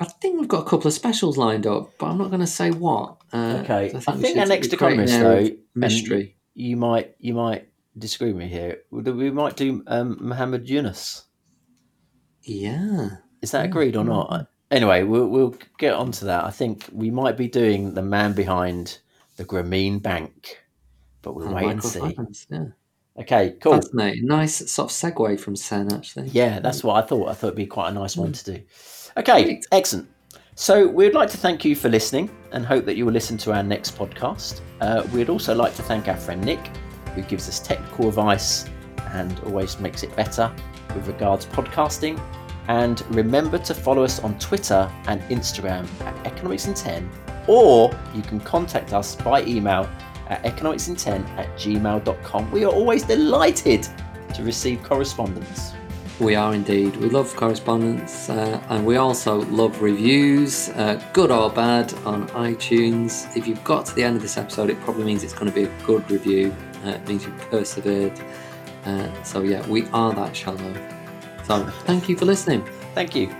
I 0.00 0.04
think 0.06 0.40
we've 0.40 0.48
got 0.48 0.66
a 0.66 0.68
couple 0.68 0.88
of 0.88 0.92
specials 0.92 1.36
lined 1.38 1.66
up, 1.66 1.92
but 1.98 2.06
I'm 2.06 2.18
not 2.18 2.28
going 2.28 2.40
to 2.40 2.46
say 2.46 2.70
what. 2.70 3.16
Uh, 3.32 3.60
Okay. 3.62 3.92
I 3.94 4.12
I 4.12 4.16
think 4.16 4.38
our 4.38 4.46
next 4.46 4.72
economist, 4.72 5.14
an 5.14 5.22
air 5.22 5.38
of 5.38 5.44
though, 5.48 5.56
mystery. 5.74 6.36
You 6.54 6.76
might, 6.76 7.14
you 7.18 7.34
might 7.34 7.68
disagree 7.96 8.32
with 8.32 8.42
me 8.42 8.48
here. 8.48 8.82
We 8.90 9.30
might 9.30 9.56
do 9.56 9.82
um, 9.86 10.18
Muhammad 10.20 10.68
Yunus. 10.68 11.24
Yeah. 12.42 13.08
Is 13.40 13.52
that 13.52 13.60
Yeah, 13.60 13.64
agreed 13.66 13.96
or 13.96 14.04
not? 14.04 14.48
Anyway, 14.70 15.02
we'll 15.04 15.28
we'll 15.28 15.54
get 15.78 15.94
onto 15.94 16.26
that. 16.26 16.44
I 16.44 16.50
think 16.50 16.88
we 16.92 17.10
might 17.10 17.36
be 17.36 17.48
doing 17.48 17.94
the 17.94 18.02
man 18.02 18.32
behind 18.32 18.98
the 19.36 19.44
Grameen 19.44 20.02
Bank, 20.02 20.62
but 21.22 21.34
we'll 21.34 21.46
And 21.46 21.54
wait 21.54 21.70
and 21.70 21.84
see. 21.84 22.16
Yeah. 22.50 22.64
Okay, 23.20 23.56
cool. 23.60 23.74
Fascinating. 23.74 24.26
Nice 24.26 24.70
sort 24.70 24.90
of 24.90 24.96
segue 24.96 25.38
from 25.38 25.54
Sen, 25.54 25.92
actually. 25.92 26.28
Yeah, 26.28 26.58
that's 26.58 26.82
what 26.82 27.02
I 27.02 27.06
thought. 27.06 27.28
I 27.28 27.34
thought 27.34 27.48
it'd 27.48 27.56
be 27.56 27.66
quite 27.66 27.90
a 27.90 27.94
nice 27.94 28.16
one 28.16 28.32
to 28.32 28.44
do. 28.44 28.62
Okay, 29.16 29.60
excellent. 29.70 30.08
So 30.56 30.86
we'd 30.86 31.14
like 31.14 31.30
to 31.30 31.36
thank 31.36 31.64
you 31.64 31.76
for 31.76 31.88
listening 31.88 32.30
and 32.52 32.64
hope 32.64 32.84
that 32.84 32.96
you 32.96 33.04
will 33.04 33.12
listen 33.12 33.36
to 33.38 33.52
our 33.52 33.62
next 33.62 33.96
podcast. 33.96 34.60
Uh, 34.80 35.06
we'd 35.12 35.28
also 35.28 35.54
like 35.54 35.74
to 35.76 35.82
thank 35.82 36.08
our 36.08 36.16
friend 36.16 36.44
Nick, 36.44 36.64
who 37.14 37.22
gives 37.22 37.48
us 37.48 37.60
technical 37.60 38.08
advice 38.08 38.66
and 39.10 39.38
always 39.40 39.78
makes 39.78 40.02
it 40.02 40.14
better 40.16 40.52
with 40.94 41.06
regards 41.06 41.46
podcasting. 41.46 42.20
And 42.66 43.04
remember 43.14 43.58
to 43.58 43.74
follow 43.74 44.02
us 44.02 44.20
on 44.20 44.38
Twitter 44.38 44.90
and 45.06 45.20
Instagram 45.22 45.86
at 46.00 46.26
Economics 46.26 46.66
in 46.66 46.74
10, 46.74 47.10
or 47.46 47.96
you 48.14 48.22
can 48.22 48.40
contact 48.40 48.92
us 48.92 49.14
by 49.14 49.44
email 49.44 49.88
at 50.28 50.42
economicsin10 50.44 51.28
at 51.36 51.48
gmail.com. 51.56 52.50
We 52.50 52.64
are 52.64 52.72
always 52.72 53.04
delighted 53.04 53.86
to 54.34 54.42
receive 54.42 54.82
correspondence. 54.82 55.73
We 56.20 56.36
are 56.36 56.54
indeed. 56.54 56.96
We 56.96 57.08
love 57.08 57.34
correspondence 57.34 58.30
uh, 58.30 58.62
and 58.68 58.86
we 58.86 58.96
also 58.96 59.42
love 59.46 59.82
reviews, 59.82 60.68
uh, 60.70 61.02
good 61.12 61.32
or 61.32 61.50
bad, 61.50 61.92
on 62.06 62.28
iTunes. 62.28 63.36
If 63.36 63.48
you've 63.48 63.64
got 63.64 63.86
to 63.86 63.94
the 63.94 64.04
end 64.04 64.16
of 64.16 64.22
this 64.22 64.36
episode, 64.36 64.70
it 64.70 64.80
probably 64.82 65.04
means 65.04 65.24
it's 65.24 65.34
going 65.34 65.50
to 65.50 65.54
be 65.54 65.64
a 65.64 65.84
good 65.84 66.08
review. 66.08 66.54
Uh, 66.84 66.90
it 66.90 67.08
means 67.08 67.24
you've 67.24 67.36
persevered. 67.50 68.18
Uh, 68.84 69.22
so, 69.24 69.42
yeah, 69.42 69.66
we 69.66 69.88
are 69.88 70.12
that 70.14 70.36
shallow. 70.36 70.74
So, 71.44 71.66
thank 71.84 72.08
you 72.08 72.16
for 72.16 72.26
listening. 72.26 72.64
Thank 72.94 73.16
you. 73.16 73.34